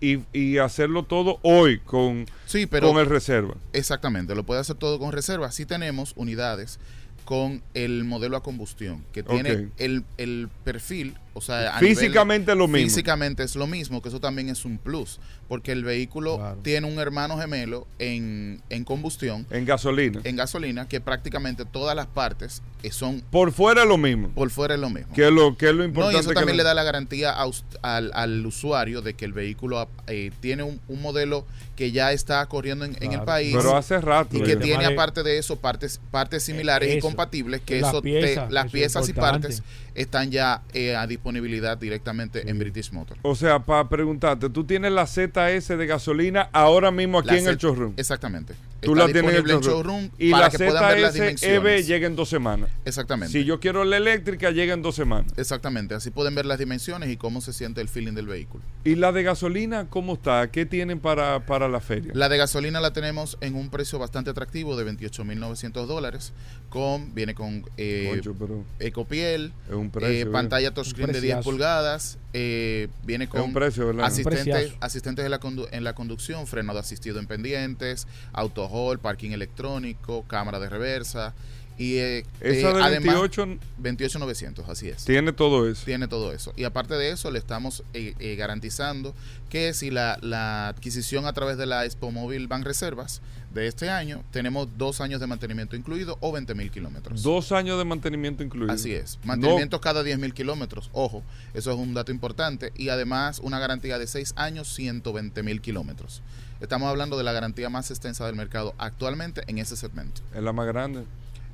y, 0.00 0.18
y 0.32 0.58
hacerlo 0.58 1.04
todo 1.04 1.38
hoy 1.42 1.78
con, 1.78 2.26
Sí, 2.46 2.66
pero 2.66 2.88
con 2.88 2.98
el 3.00 3.06
reserva. 3.06 3.54
exactamente, 3.72 4.34
lo 4.34 4.44
puede 4.44 4.60
hacer 4.60 4.76
todo 4.76 4.98
con 4.98 5.12
reserva. 5.12 5.50
Sí 5.52 5.64
tenemos 5.66 6.12
unidades 6.16 6.78
con 7.24 7.62
el 7.74 8.04
modelo 8.04 8.36
a 8.36 8.42
combustión, 8.42 9.04
que 9.12 9.22
tiene 9.22 9.70
el, 9.78 10.04
el 10.18 10.48
perfil, 10.64 11.14
o 11.36 11.40
sea, 11.40 11.74
Físicamente 11.78 12.52
nivel- 12.52 12.58
lo 12.58 12.68
mismo. 12.68 12.88
Físicamente 12.88 13.42
es 13.42 13.54
lo 13.56 13.66
mismo, 13.66 14.00
que 14.02 14.08
eso 14.08 14.20
también 14.20 14.48
es 14.48 14.64
un 14.64 14.78
plus, 14.78 15.20
porque 15.48 15.72
el 15.72 15.84
vehículo 15.84 16.36
Claro. 16.38 16.58
tiene 16.62 16.86
un 16.86 16.98
hermano 16.98 17.38
gemelo 17.38 17.86
en, 17.98 18.62
en 18.70 18.84
combustión, 18.84 19.46
En 19.50 19.64
gasolina. 19.64 20.20
en 20.24 20.36
gasolina, 20.36 20.88
que 20.88 21.00
prácticamente 21.00 21.64
todas 21.64 21.94
las 21.94 22.06
partes 22.06 22.62
eh, 22.82 22.90
son 22.90 23.20
Por 23.30 23.52
fuera 23.52 23.82
es 23.82 23.88
lo 23.88 23.96
mismo. 23.98 24.28
por 24.30 24.50
fuera 24.50 24.74
es 24.74 24.80
lo 24.80 24.90
mismo. 24.90 25.12
Que 25.14 25.26
es 25.26 25.32
lo, 25.32 25.56
que 25.56 25.66
es 25.68 25.72
lo 25.72 25.78
No, 25.78 25.84
importante. 25.84 26.16
y 26.16 26.20
eso 26.20 26.28
que 26.30 26.34
también 26.34 26.56
le 26.56 26.62
da 26.62 26.74
la 26.74 26.82
garantía 26.84 27.32
a 27.32 27.46
al, 27.82 28.10
al 28.14 28.46
usuario 28.46 29.02
de 29.02 29.14
que 29.14 29.24
el 29.24 29.32
vehículo 29.32 29.88
eh, 30.06 30.30
tiene 30.40 30.62
un, 30.62 30.80
un 30.88 31.02
modelo 31.02 31.44
que 31.76 31.92
ya 31.92 32.12
está 32.12 32.44
corriendo 32.46 32.84
en, 32.86 32.96
en 33.02 33.12
el 33.12 33.22
país 33.22 33.54
Pero 33.54 33.76
hace 33.76 34.00
rato. 34.00 34.34
y 34.36 34.40
ya. 34.40 34.44
que 34.46 34.56
tiene 34.56 34.86
aparte 34.86 35.22
de 35.22 35.36
eso 35.38 35.56
partes 35.56 36.00
partes 36.10 36.42
similares 36.42 36.88
y 36.88 36.92
Eh, 36.92 36.98
eso. 36.98 37.06
compatibles 37.06 37.60
que 37.60 37.80
Las 37.80 37.90
eso 37.90 38.00
te- 38.02 38.08
piezas, 38.08 38.50
las 38.50 38.64
eso 38.66 38.72
piezas 38.72 39.08
y 39.08 39.12
partes 39.12 39.62
están 39.94 40.30
ya 40.30 40.62
eh, 40.72 40.94
a 40.96 41.06
disponibilidad 41.26 41.76
directamente 41.76 42.48
en 42.48 42.56
British 42.56 42.92
Motor. 42.92 43.18
O 43.22 43.34
sea, 43.34 43.58
para 43.58 43.88
preguntarte, 43.88 44.48
tú 44.48 44.62
tienes 44.64 44.92
la 44.92 45.06
ZS 45.06 45.76
de 45.76 45.86
gasolina 45.86 46.48
ahora 46.52 46.92
mismo 46.92 47.18
aquí 47.18 47.30
La 47.30 47.38
en 47.38 47.48
el 47.48 47.56
showroom. 47.56 47.94
Exactamente. 47.96 48.54
Tú 48.80 48.92
Está 48.92 49.06
la 49.06 49.12
tienes 49.12 49.34
en 49.34 49.50
el 49.50 49.60
showroom. 49.60 50.10
Y 50.18 50.30
para 50.30 50.44
la 50.44 50.50
que 50.50 50.58
puedan 50.58 50.88
ver 50.88 51.00
las 51.00 51.14
EV 51.16 51.22
dimensiones. 51.22 51.86
llega 51.86 52.06
en 52.06 52.16
dos 52.16 52.28
semanas. 52.28 52.70
Exactamente. 52.84 53.32
Si 53.32 53.44
yo 53.44 53.58
quiero 53.58 53.84
la 53.84 53.96
eléctrica, 53.96 54.50
llega 54.50 54.74
en 54.74 54.82
dos 54.82 54.94
semanas. 54.94 55.32
Exactamente, 55.36 55.94
así 55.94 56.10
pueden 56.10 56.34
ver 56.34 56.46
las 56.46 56.58
dimensiones 56.58 57.10
y 57.10 57.16
cómo 57.16 57.40
se 57.40 57.52
siente 57.52 57.80
el 57.80 57.88
feeling 57.88 58.12
del 58.12 58.26
vehículo. 58.26 58.62
¿Y 58.84 58.94
la 58.96 59.12
de 59.12 59.22
gasolina 59.22 59.86
cómo 59.88 60.14
está? 60.14 60.50
¿Qué 60.50 60.66
tienen 60.66 61.00
para, 61.00 61.46
para 61.46 61.68
la 61.68 61.80
feria? 61.80 62.12
La 62.14 62.28
de 62.28 62.36
gasolina 62.36 62.80
la 62.80 62.92
tenemos 62.92 63.38
en 63.40 63.54
un 63.54 63.70
precio 63.70 63.98
bastante 63.98 64.30
atractivo 64.30 64.76
de 64.76 64.90
28.900 64.90 65.86
dólares. 65.86 66.32
Con, 66.68 67.14
viene 67.14 67.34
con 67.34 67.64
eh, 67.76 68.08
Concho, 68.10 68.34
pero 68.38 68.64
ecopiel, 68.80 69.52
es 69.68 69.74
un 69.74 69.86
eh, 69.86 69.90
precio. 69.92 70.32
pantalla 70.32 70.74
touchscreen 70.74 71.12
de 71.12 71.20
10 71.20 71.22
preciazo. 71.22 71.50
pulgadas, 71.50 72.18
eh, 72.38 72.88
viene 73.02 73.28
con 73.28 73.40
un 73.40 73.54
precio, 73.54 73.86
¿verdad? 73.86 74.04
asistentes, 74.04 74.44
asistentes 74.80 75.24
en 75.24 75.30
la, 75.30 75.40
condu- 75.40 75.68
en 75.72 75.84
la 75.84 75.94
conducción, 75.94 76.46
frenado 76.46 76.78
asistido 76.78 77.18
en 77.18 77.26
pendientes, 77.26 78.06
auto 78.34 78.66
hold, 78.66 79.00
parking 79.00 79.30
electrónico, 79.30 80.22
cámara 80.28 80.60
de 80.60 80.68
reversa 80.68 81.32
y 81.78 81.96
eh, 81.98 82.24
Esa 82.40 82.70
eh, 82.70 82.74
de 82.74 82.82
además 82.82 83.20
28 83.20 83.58
28.900, 83.82 84.68
así 84.68 84.88
es. 84.88 85.04
tiene 85.04 85.32
todo 85.32 85.68
eso. 85.68 85.84
Tiene 85.84 86.08
todo 86.08 86.32
eso. 86.32 86.52
Y 86.56 86.64
aparte 86.64 86.94
de 86.94 87.10
eso, 87.10 87.30
le 87.30 87.38
estamos 87.38 87.84
eh, 87.92 88.14
eh, 88.18 88.36
garantizando 88.36 89.14
que 89.50 89.74
si 89.74 89.90
la, 89.90 90.18
la 90.22 90.68
adquisición 90.68 91.26
a 91.26 91.32
través 91.32 91.58
de 91.58 91.66
la 91.66 91.84
Expo 91.84 92.10
Móvil 92.10 92.48
Ban 92.48 92.64
Reservas 92.64 93.20
de 93.52 93.66
este 93.66 93.90
año, 93.90 94.24
tenemos 94.30 94.68
dos 94.76 95.00
años 95.00 95.20
de 95.20 95.26
mantenimiento 95.26 95.76
incluido 95.76 96.16
o 96.20 96.32
20 96.32 96.54
mil 96.54 96.70
kilómetros. 96.70 97.22
Dos 97.22 97.52
años 97.52 97.78
de 97.78 97.84
mantenimiento 97.84 98.42
incluido. 98.42 98.72
Así 98.72 98.92
es. 98.92 99.18
Mantenimiento 99.24 99.80
cada 99.80 100.02
10 100.02 100.18
mil 100.18 100.34
kilómetros. 100.34 100.90
Ojo, 100.92 101.22
eso 101.54 101.70
es 101.70 101.78
un 101.78 101.94
dato 101.94 102.10
importante. 102.10 102.72
Y 102.74 102.88
además 102.88 103.38
una 103.42 103.58
garantía 103.58 103.98
de 103.98 104.06
6 104.06 104.34
años, 104.36 104.68
120 104.74 105.42
mil 105.42 105.60
kilómetros. 105.60 106.22
Estamos 106.60 106.88
hablando 106.88 107.18
de 107.18 107.24
la 107.24 107.32
garantía 107.32 107.68
más 107.68 107.90
extensa 107.90 108.24
del 108.24 108.34
mercado 108.34 108.74
actualmente 108.78 109.42
en 109.46 109.58
ese 109.58 109.76
segmento. 109.76 110.22
Es 110.34 110.42
la 110.42 110.52
más 110.54 110.66
grande. 110.66 111.04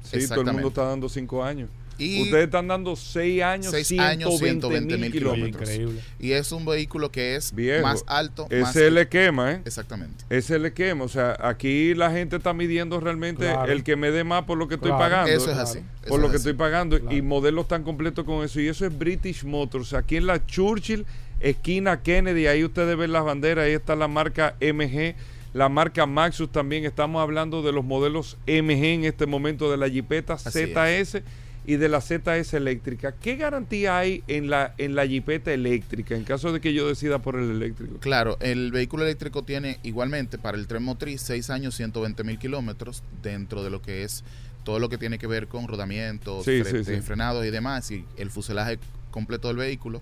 Sí, 0.03 0.11
todo 0.11 0.17
el 0.19 0.23
Exactamente. 0.23 0.53
mundo 0.53 0.69
está 0.69 0.85
dando 0.85 1.09
cinco 1.09 1.43
años. 1.45 1.69
Y, 1.99 2.23
Ustedes 2.23 2.47
están 2.47 2.67
dando 2.67 2.97
seis 2.97 3.43
años, 3.43 3.71
Seis 3.71 3.87
120 3.87 4.25
años, 4.25 4.39
120 4.41 4.97
mil 4.99 5.13
kilómetros. 5.13 5.63
increíble. 5.71 6.01
y 6.19 6.33
es 6.33 6.51
un 6.51 6.65
vehículo 6.65 7.13
que 7.13 7.37
es 7.37 7.55
Viejo, 7.55 7.83
más 7.83 8.03
alto. 8.09 8.49
más 8.51 8.75
Ese 8.75 8.91
le 8.91 9.09
quema, 9.09 9.53
¿eh? 9.53 9.63
Exactamente. 9.65 10.25
Ese 10.31 10.59
le 10.59 10.73
quema. 10.73 11.05
O 11.05 11.09
sea, 11.09 11.37
aquí 11.41 11.95
la 11.95 12.11
gente 12.11 12.37
está 12.37 12.55
midiendo 12.55 12.99
realmente 12.99 13.43
Claro. 13.45 13.71
el 13.71 13.85
que 13.85 13.95
me 13.97 14.11
dé 14.11 14.25
más 14.25 14.45
por 14.45 14.59
lo 14.59 14.67
que 14.69 14.77
estoy 14.77 14.91
pagando. 14.91 15.31
Eso 15.31 15.51
es 15.51 15.53
claro. 15.55 15.63
así. 15.69 15.79
eso 15.79 16.09
por 16.09 16.19
lo 16.19 16.27
es 16.27 16.31
que 16.33 16.37
así. 16.39 16.49
estoy 16.49 16.55
pagando 16.59 16.99
Claro. 16.99 17.15
y 17.17 17.23
modelos 17.23 17.69
tan 17.69 17.85
completos 17.85 18.25
con 18.25 18.43
eso 18.43 18.59
y 18.61 18.67
eso 18.69 18.85
es 18.87 18.99
British 18.99 19.45
Motors 19.45 19.93
aquí 19.93 20.17
en 20.17 20.27
la 20.27 20.45
Churchill 20.45 21.05
esquina 21.41 22.03
Kennedy 22.03 22.47
ahí 22.47 22.65
ustedes 22.65 22.97
ven 22.97 23.13
las 23.13 23.25
banderas 23.25 23.67
ahí 23.67 23.73
está 23.73 23.95
la 23.97 24.09
marca 24.09 24.55
MG 24.61 25.15
la 25.55 25.69
marca 25.69 26.07
Maxus 26.07 26.51
también 26.51 26.85
estamos 26.85 27.21
hablando 27.23 27.63
de 27.63 27.73
los 27.73 27.85
modelos 27.85 28.37
MG 28.47 28.85
en 28.85 29.05
este 29.05 29.27
momento 29.27 29.71
de 29.71 29.77
la 29.77 29.89
Jeepeta 29.89 30.35
Así 30.35 30.67
ZS 30.75 31.23
y 31.65 31.77
de 31.77 31.89
la 31.89 32.01
ZS 32.01 32.55
eléctrica 32.55 33.15
¿qué 33.21 33.37
garantía 33.37 33.97
hay 33.99 34.25
en 34.29 34.51
la 34.51 34.75
en 34.79 34.95
la 34.97 35.05
Jeepeta 35.07 35.53
eléctrica 35.53 36.17
en 36.17 36.25
caso 36.25 36.53
de 36.53 36.61
que 36.61 36.73
yo 36.75 36.89
decida 36.89 37.21
por 37.21 37.37
el 37.37 37.51
eléctrico? 37.51 37.99
Claro, 38.01 38.37
el 38.41 38.73
vehículo 38.73 39.05
eléctrico 39.05 39.45
tiene 39.45 39.79
igualmente 39.83 40.39
para 40.39 40.57
el 40.57 40.67
tren 40.67 40.83
motriz 40.83 41.21
6 41.23 41.51
años, 41.51 41.75
120 41.77 42.25
mil 42.25 42.39
kilómetros 42.39 43.03
dentro 43.23 43.63
de 43.63 43.71
lo 43.71 43.81
que 43.83 44.03
es 44.05 44.25
todo 44.65 44.79
lo 44.79 44.89
que 44.89 44.97
tiene 44.97 45.19
que 45.19 45.27
ver 45.27 45.49
con 45.49 45.67
rodamientos, 45.69 46.45
Sí, 46.45 46.63
fre- 46.63 46.85
sí, 46.85 46.95
sí. 46.97 47.01
frenados 47.03 47.45
y 47.45 47.51
demás, 47.51 47.91
y 47.91 48.05
el 48.17 48.31
fuselaje 48.31 48.79
completo 49.11 49.49
del 49.49 49.57
vehículo. 49.59 50.01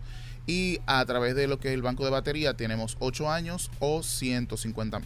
Y 0.50 0.80
a 0.86 1.04
través 1.04 1.36
de 1.36 1.46
lo 1.46 1.60
que 1.60 1.68
es 1.68 1.74
el 1.74 1.82
banco 1.82 2.04
de 2.04 2.10
batería 2.10 2.54
tenemos 2.54 2.96
8 2.98 3.30
años 3.30 3.70
o 3.78 4.02
150 4.02 4.98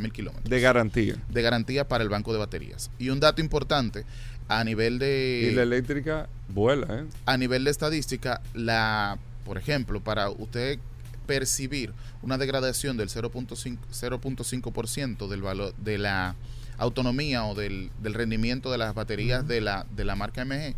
mil 0.00 0.12
kilómetros 0.12 0.50
de 0.50 0.60
garantía 0.60 1.14
de 1.28 1.42
garantía 1.42 1.86
para 1.86 2.02
el 2.02 2.10
banco 2.10 2.32
de 2.32 2.40
baterías. 2.40 2.90
Y 2.98 3.10
un 3.10 3.20
dato 3.20 3.40
importante, 3.40 4.04
a 4.48 4.64
nivel 4.64 4.98
de... 4.98 5.50
y 5.52 5.54
la 5.54 5.62
eléctrica 5.62 6.28
vuela 6.48 6.88
¿eh? 6.98 7.04
a 7.26 7.36
nivel 7.36 7.62
de 7.62 7.70
estadística, 7.70 8.42
la, 8.54 9.18
por 9.44 9.56
ejemplo, 9.56 10.00
para 10.00 10.30
usted 10.30 10.80
percibir 11.28 11.92
una 12.20 12.36
degradación 12.36 12.96
del 12.96 13.08
0.5 13.08 13.78
0.5% 13.88 15.28
del 15.28 15.42
valor 15.42 15.74
de 15.76 15.98
la 15.98 16.34
autonomía 16.76 17.44
o 17.44 17.54
del, 17.54 17.90
del 18.02 18.14
rendimiento 18.14 18.72
de 18.72 18.78
las 18.78 18.96
baterías 18.96 19.46
de, 19.46 19.60
la, 19.60 19.86
de 19.94 20.04
la 20.04 20.16
marca 20.16 20.44
MG, 20.44 20.74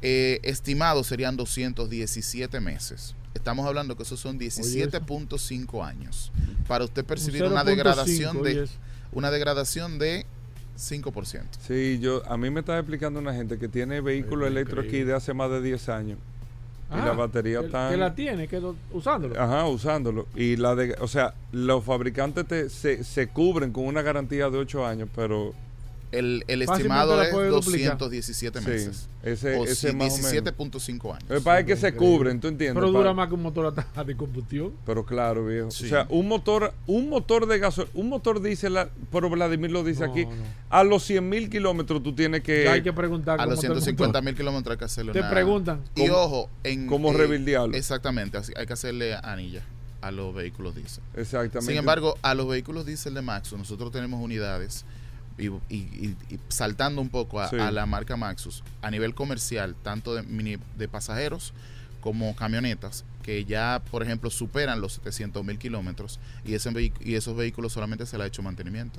eh, 0.00 0.40
estimado 0.42 1.04
serían 1.04 1.36
217 1.36 2.58
meses. 2.60 3.14
Estamos 3.34 3.66
hablando 3.66 3.96
que 3.96 4.02
esos 4.02 4.20
son 4.20 4.38
17.5 4.38 5.84
años. 5.84 6.30
Para 6.68 6.84
usted 6.84 7.04
percibir 7.04 7.42
una 7.44 7.62
0.5, 7.62 7.64
degradación 7.64 8.42
de 8.42 8.68
una 9.12 9.30
degradación 9.30 9.98
de 9.98 10.26
5%. 10.78 11.42
Sí, 11.66 11.98
yo, 12.00 12.22
a 12.30 12.36
mí 12.36 12.50
me 12.50 12.60
está 12.60 12.78
explicando 12.78 13.20
una 13.20 13.34
gente 13.34 13.58
que 13.58 13.68
tiene 13.68 14.00
vehículo 14.00 14.44
Pero 14.44 14.46
eléctrico 14.48 14.80
aquí 14.82 15.02
de 15.04 15.14
hace 15.14 15.34
más 15.34 15.50
de 15.50 15.60
10 15.62 15.88
años. 15.88 16.18
y 16.90 16.94
Ah, 16.94 17.06
la 17.06 17.12
batería 17.12 17.60
que- 17.60 17.66
está... 17.66 17.90
Que 17.90 17.96
la 17.96 18.14
tiene, 18.14 18.48
que 18.48 18.60
lo- 18.60 18.76
usándolo. 18.92 19.40
Ajá, 19.40 19.66
usándolo. 19.66 20.26
Y 20.34 20.56
la 20.56 20.74
de, 20.74 20.94
o 21.00 21.08
sea, 21.08 21.34
los 21.52 21.84
fabricantes 21.84 22.46
te, 22.46 22.68
se, 22.70 23.02
se 23.04 23.28
cubren 23.28 23.72
con 23.72 23.84
una 23.86 24.02
garantía 24.02 24.50
de 24.50 24.58
8 24.58 24.86
años, 24.86 25.08
pero 25.14 25.54
El, 26.12 26.44
estimado 26.46 27.20
es 27.22 27.30
puede 27.30 27.48
duplicar. 27.48 27.96
217 27.98 28.60
sí, 28.60 28.66
meses. 28.68 29.08
ese, 29.22 29.56
o 29.56 29.64
ese 29.64 29.90
sí, 29.90 29.96
más 29.96 30.12
o 30.12 30.16
menos. 30.18 30.32
17.5 30.32 31.14
años. 31.16 31.42
Pasa 31.42 31.60
es 31.60 31.66
que 31.66 31.76
se 31.76 31.94
cubren, 31.94 32.38
¿tú 32.38 32.48
entiendes? 32.48 32.74
Pero 32.74 32.92
dura 32.92 33.14
más 33.14 33.28
que 33.28 33.34
un 33.34 33.42
motor 33.42 33.74
a- 33.96 34.04
de 34.04 34.14
combustión. 34.16 34.72
Pero 34.84 35.06
claro, 35.06 35.46
viejo. 35.46 35.70
Sí. 35.70 35.86
O 35.86 35.88
sea, 35.88 36.06
un 36.10 36.28
motor, 36.28 36.74
un 36.86 37.08
motor 37.08 37.46
de 37.46 37.58
gasolina, 37.58 37.90
un 37.94 38.10
motor 38.10 38.42
diésel, 38.42 38.76
pero 39.10 39.30
Vladimir 39.30 39.70
lo 39.70 39.82
dice 39.84 40.06
No, 40.06 40.12
aquí, 40.12 40.26
no. 40.26 40.32
a 40.68 40.84
los 40.84 41.02
100 41.04 41.26
mil 41.26 41.48
kilómetros 41.48 42.02
tú 42.02 42.14
tienes 42.14 42.42
que, 42.42 42.64
Ya 42.64 42.72
hay 42.72 42.82
que 42.82 42.92
preguntar 42.92 43.40
A 43.40 43.46
los 43.46 43.54
está 43.54 43.68
el 43.68 43.72
150 43.80 44.06
motor. 44.18 44.22
mil 44.24 44.36
kilómetros 44.36 44.72
hay 44.74 44.78
que 44.78 44.84
hacerle 44.84 45.12
Te 45.12 45.20
una- 45.20 45.30
preguntan. 45.30 45.80
Y 45.94 46.08
¿Cómo- 46.08 46.18
ojo, 46.20 46.50
en, 46.62 46.86
cómo 46.88 47.10
eh, 47.12 47.16
rebildearlo? 47.16 47.74
Exactamente, 47.74 48.36
así- 48.36 48.52
hay 48.54 48.66
que 48.66 48.72
hacerle 48.74 49.14
anilla 49.14 49.62
a 50.02 50.10
los 50.10 50.34
vehículos 50.34 50.74
diésel. 50.74 51.02
Exactamente. 51.16 51.70
Sin 51.72 51.78
embargo, 51.78 52.18
a 52.20 52.34
los 52.34 52.46
vehículos 52.48 52.84
diésel 52.84 53.14
de 53.14 53.22
Maxus, 53.22 53.56
nosotros 53.58 53.90
tenemos 53.92 54.20
unidades 54.20 54.84
y, 55.38 55.46
y- 55.46 55.56
y- 55.70 56.16
y 56.30 56.38
saltando 56.48 57.00
un 57.00 57.08
poco 57.08 57.40
a, 57.40 57.48
Sí. 57.48 57.56
a 57.58 57.70
la 57.70 57.86
marca 57.86 58.16
Maxus, 58.16 58.62
a 58.82 58.90
nivel 58.90 59.14
comercial, 59.14 59.74
tanto 59.82 60.14
de, 60.14 60.22
mini- 60.22 60.58
de 60.76 60.88
pasajeros 60.88 61.52
como 62.00 62.34
camionetas, 62.36 63.04
que 63.22 63.44
ya, 63.44 63.80
por 63.90 64.02
ejemplo, 64.02 64.28
superan 64.30 64.80
los 64.80 64.94
700 64.94 65.44
mil 65.44 65.58
kilómetros 65.58 66.18
y, 66.44 66.54
ese 66.54 66.70
y 67.00 67.14
esos 67.14 67.36
vehículos 67.36 67.72
solamente 67.72 68.06
se 68.06 68.18
le 68.18 68.24
ha 68.24 68.26
hecho 68.26 68.42
mantenimiento. 68.42 68.98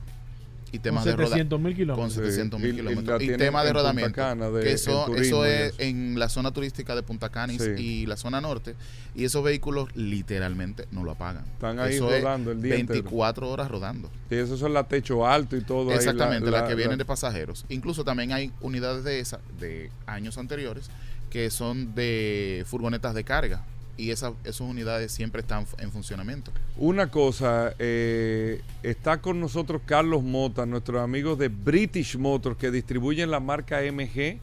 Y 0.74 0.78
Con 0.78 0.84
temas 0.84 1.06
de 1.06 1.12
rodaje. 1.12 1.28
700 1.30 1.60
mil 1.62 1.72
Con 1.74 1.78
kilómetros. 1.78 2.14
Sí, 2.14 2.20
700 2.20 2.60
y- 2.60 2.64
mil 2.64 2.74
y 2.74 2.76
kilómetros. 2.78 3.22
Y, 3.22 3.26
tienen 3.26 3.40
tema 3.40 3.64
de 3.64 3.74
rodamiento. 3.74 4.16
Cana, 4.16 4.50
de- 4.50 4.64
que 4.64 4.72
eso, 4.74 5.06
turismo 5.06 5.46
eso 5.46 5.48
y 5.48 5.50
es 5.52 5.62
eso. 5.74 5.82
en 5.84 6.18
la 6.20 6.30
zona 6.30 6.52
turística 6.52 6.96
de 6.96 7.04
Punta 7.04 7.30
Cana 7.30 7.54
y- 7.54 7.60
Sí. 7.60 7.70
y 7.78 8.06
la 8.08 8.18
zona 8.18 8.42
norte. 8.42 8.76
Y 9.14 9.24
esos 9.24 9.44
vehículos 9.44 9.96
literalmente 9.96 10.88
no 10.92 11.04
lo 11.04 11.12
apagan. 11.12 11.46
Están 11.46 11.80
ahí 11.80 11.94
Eso 11.94 12.12
es 12.12 12.24
rodando 12.24 12.52
el 12.52 12.62
día 12.62 12.74
entero. 12.76 13.02
24 13.04 13.52
horas 13.52 13.70
rodando. 13.70 14.10
Sí, 14.30 14.36
esos 14.36 14.60
son 14.60 14.74
la 14.74 14.88
techo 14.88 15.28
alto 15.28 15.56
y 15.56 15.62
todo. 15.62 15.92
Exactamente, 15.94 16.50
la- 16.50 16.58
las 16.60 16.64
que 16.64 16.70
la- 16.70 16.76
vienen 16.76 16.98
la- 16.98 17.04
de 17.04 17.06
pasajeros. 17.06 17.66
Incluso 17.70 18.04
también 18.04 18.32
hay 18.34 18.52
unidades 18.60 19.04
de 19.04 19.20
esa 19.20 19.40
de 19.60 19.92
años 20.08 20.40
anteriores 20.40 20.90
que 21.30 21.52
son 21.52 21.94
de 21.94 22.64
furgonetas 22.68 23.14
de 23.14 23.24
carga. 23.24 23.64
Y 23.96 24.10
esas, 24.10 24.34
esas 24.44 24.62
unidades 24.62 25.12
siempre 25.12 25.42
están 25.42 25.66
en 25.78 25.92
funcionamiento. 25.92 26.52
Una 26.78 27.12
cosa, 27.12 27.76
eh, 27.78 28.62
está 28.82 29.22
con 29.22 29.40
nosotros 29.40 29.82
Carlos 29.86 30.24
Mota, 30.24 30.66
nuestros 30.66 31.02
amigos 31.02 31.38
de 31.38 31.50
British 31.50 32.18
Motors 32.18 32.58
que 32.58 32.72
distribuyen 32.72 33.30
la 33.30 33.40
marca 33.40 33.82
MG, 33.82 34.40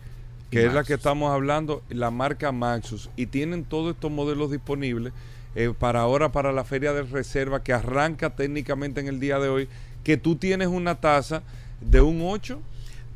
que 0.50 0.66
es 0.66 0.72
la 0.72 0.84
que 0.84 0.94
estamos 0.94 1.32
hablando, 1.32 1.82
la 1.88 2.10
marca 2.10 2.52
Maxus, 2.52 3.10
y 3.16 3.26
tienen 3.26 3.64
todos 3.64 3.94
estos 3.94 4.10
modelos 4.10 4.50
disponibles 4.50 5.12
eh, 5.54 5.72
para 5.76 6.00
ahora, 6.00 6.30
para 6.30 6.52
la 6.52 6.64
feria 6.64 6.92
de 6.92 7.02
reserva 7.02 7.62
que 7.62 7.72
arranca 7.72 8.30
técnicamente 8.30 9.00
en 9.00 9.08
el 9.08 9.18
día 9.18 9.38
de 9.38 9.48
hoy, 9.48 9.68
que 10.04 10.16
tú 10.16 10.36
tienes 10.36 10.68
una 10.68 11.00
tasa 11.00 11.42
de 11.80 12.00
un 12.00 12.20
8, 12.22 12.60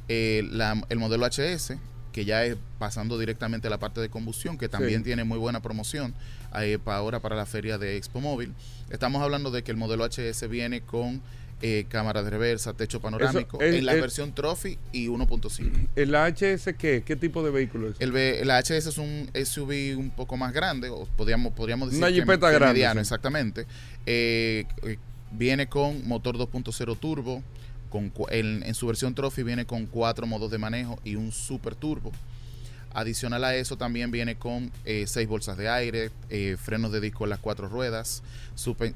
eh, 0.08 0.46
la- 0.52 0.82
el 0.90 0.98
modelo 0.98 1.24
HS, 1.26 1.78
que 2.12 2.24
ya 2.24 2.44
es 2.44 2.56
pasando 2.78 3.18
directamente 3.18 3.66
a 3.68 3.70
la 3.70 3.78
parte 3.78 4.00
de 4.00 4.08
combustión, 4.08 4.58
que 4.58 4.68
también 4.68 5.00
Sí. 5.00 5.04
tiene 5.06 5.24
muy 5.24 5.38
buena 5.38 5.60
promoción 5.60 6.14
eh, 6.60 6.78
para 6.82 6.98
ahora 6.98 7.20
para 7.20 7.36
la 7.36 7.44
feria 7.46 7.76
de 7.78 7.96
Expo 7.96 8.20
Móvil. 8.20 8.54
Estamos 8.90 9.22
hablando 9.22 9.50
de 9.50 9.62
que 9.62 9.70
el 9.70 9.76
modelo 9.76 10.04
HS 10.04 10.46
viene 10.48 10.80
con 10.80 11.20
eh, 11.60 11.86
cámara 11.88 12.22
de 12.22 12.30
reversa, 12.30 12.72
techo 12.72 13.00
panorámico, 13.00 13.60
en 13.60 13.84
la 13.84 13.94
versión 13.94 14.32
Trophy 14.32 14.78
y 14.92 15.08
1.5. 15.08 15.88
¿El 15.96 16.14
HS 16.14 16.74
qué? 16.78 17.02
¿Qué 17.04 17.16
tipo 17.16 17.42
de 17.42 17.50
vehículo 17.50 17.88
es? 17.90 17.96
El, 18.00 18.14
el 18.16 18.48
HS 18.50 18.86
es 18.86 18.98
un 18.98 19.28
SUV 19.34 19.98
un 19.98 20.10
poco 20.10 20.36
más 20.36 20.52
grande, 20.52 20.88
o 20.88 21.06
podríamos, 21.16 21.52
podríamos 21.54 21.88
decir 21.90 22.02
Una 22.02 22.12
que- 22.12 22.20
jipeta 22.20 22.48
que 22.48 22.54
grande, 22.54 22.74
mediano, 22.74 22.94
sí. 22.94 23.00
exactamente. 23.02 23.66
Eh, 24.06 24.64
eh, 24.84 24.98
viene 25.32 25.68
con 25.68 26.06
motor 26.06 26.36
2.0 26.38 26.96
turbo, 26.98 27.42
con, 27.90 28.12
en, 28.30 28.62
en 28.62 28.74
su 28.74 28.86
versión 28.86 29.14
Trophy 29.14 29.42
viene 29.42 29.64
con 29.66 29.86
cuatro 29.86 30.26
modos 30.26 30.50
de 30.50 30.58
manejo 30.58 30.98
y 31.04 31.16
un 31.16 31.32
super 31.32 31.74
turbo. 31.74 32.12
Adicional 32.94 33.44
a 33.44 33.54
eso 33.54 33.76
también 33.76 34.10
viene 34.10 34.36
con 34.36 34.70
eh, 34.84 35.04
seis 35.06 35.28
bolsas 35.28 35.56
de 35.58 35.68
aire, 35.68 36.10
frenos 36.56 36.90
de 36.92 37.00
disco 37.00 37.24
en 37.24 37.30
las 37.30 37.38
cuatro 37.38 37.68
ruedas, 37.68 38.22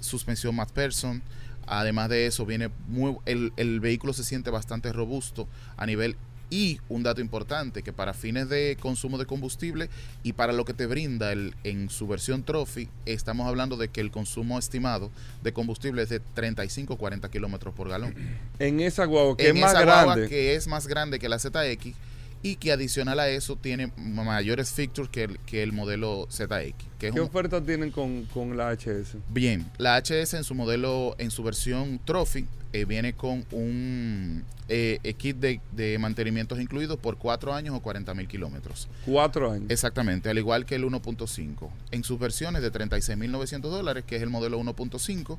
suspensión 0.00 0.54
McPherson. 0.56 1.22
Además 1.66 2.08
de 2.08 2.26
eso 2.26 2.46
viene 2.46 2.70
muy, 2.88 3.16
el, 3.26 3.52
el 3.56 3.80
vehículo 3.80 4.12
se 4.12 4.24
siente 4.24 4.50
bastante 4.50 4.92
robusto 4.92 5.48
a 5.76 5.86
nivel 5.86 6.16
y 6.52 6.78
un 6.90 7.02
dato 7.02 7.22
importante 7.22 7.82
que 7.82 7.94
para 7.94 8.12
fines 8.12 8.46
de 8.50 8.76
consumo 8.78 9.16
de 9.16 9.24
combustible 9.24 9.88
y 10.22 10.34
para 10.34 10.52
lo 10.52 10.66
que 10.66 10.74
te 10.74 10.84
brinda 10.84 11.32
el, 11.32 11.54
en 11.64 11.88
su 11.88 12.06
versión 12.06 12.42
Trophy, 12.44 12.90
estamos 13.06 13.46
hablando 13.48 13.78
de 13.78 13.88
que 13.88 14.02
el 14.02 14.10
consumo 14.10 14.58
estimado 14.58 15.10
de 15.42 15.54
combustible 15.54 16.02
es 16.02 16.10
de 16.10 16.20
35-40 16.20 17.30
kilómetros 17.30 17.72
por 17.72 17.88
galón. 17.88 18.14
En 18.58 18.80
esa 18.80 19.06
guagua, 19.06 19.34
que 19.34 19.48
en 19.48 19.56
es 19.56 19.62
más 19.62 19.72
esa 19.72 19.84
guagua 19.84 20.14
grande. 20.14 20.28
que 20.28 20.54
es 20.54 20.66
más 20.66 20.86
grande 20.86 21.18
que 21.18 21.30
la 21.30 21.38
ZX 21.38 21.94
y 22.42 22.56
que 22.56 22.72
adicional 22.72 23.20
a 23.20 23.28
eso 23.28 23.56
tiene 23.56 23.92
mayores 23.96 24.72
features 24.72 25.08
que 25.08 25.24
el, 25.24 25.38
que 25.40 25.62
el 25.62 25.72
modelo 25.72 26.26
ZX. 26.30 26.74
Que 26.98 27.08
es 27.08 27.14
¿Qué 27.14 27.20
un- 27.20 27.26
ofertas 27.28 27.64
tienen 27.64 27.90
con, 27.90 28.24
con 28.26 28.56
la 28.56 28.72
HS? 28.72 29.16
Bien, 29.28 29.64
la 29.78 29.96
HS 30.00 30.34
en 30.34 30.44
su 30.44 30.54
modelo, 30.54 31.14
en 31.18 31.30
su 31.30 31.42
versión 31.42 32.00
Trophy, 32.04 32.46
eh, 32.72 32.84
viene 32.86 33.12
con 33.12 33.44
un 33.52 34.44
eh, 34.68 34.98
eh, 35.04 35.14
kit 35.14 35.36
de, 35.36 35.60
de 35.72 35.98
mantenimientos 35.98 36.58
incluidos 36.60 36.98
por 36.98 37.18
4 37.18 37.52
años 37.52 37.76
o 37.76 37.80
40 37.80 38.14
mil 38.14 38.26
kilómetros. 38.26 38.88
Cuatro 39.04 39.50
años. 39.52 39.66
Exactamente, 39.70 40.30
al 40.30 40.38
igual 40.38 40.64
que 40.64 40.74
el 40.76 40.84
1.5. 40.84 41.68
En 41.90 42.02
sus 42.02 42.18
versiones 42.18 42.62
de 42.62 42.72
36.900 42.72 43.60
dólares, 43.60 44.04
que 44.06 44.16
es 44.16 44.22
el 44.22 44.30
modelo 44.30 44.58
1.5, 44.58 45.38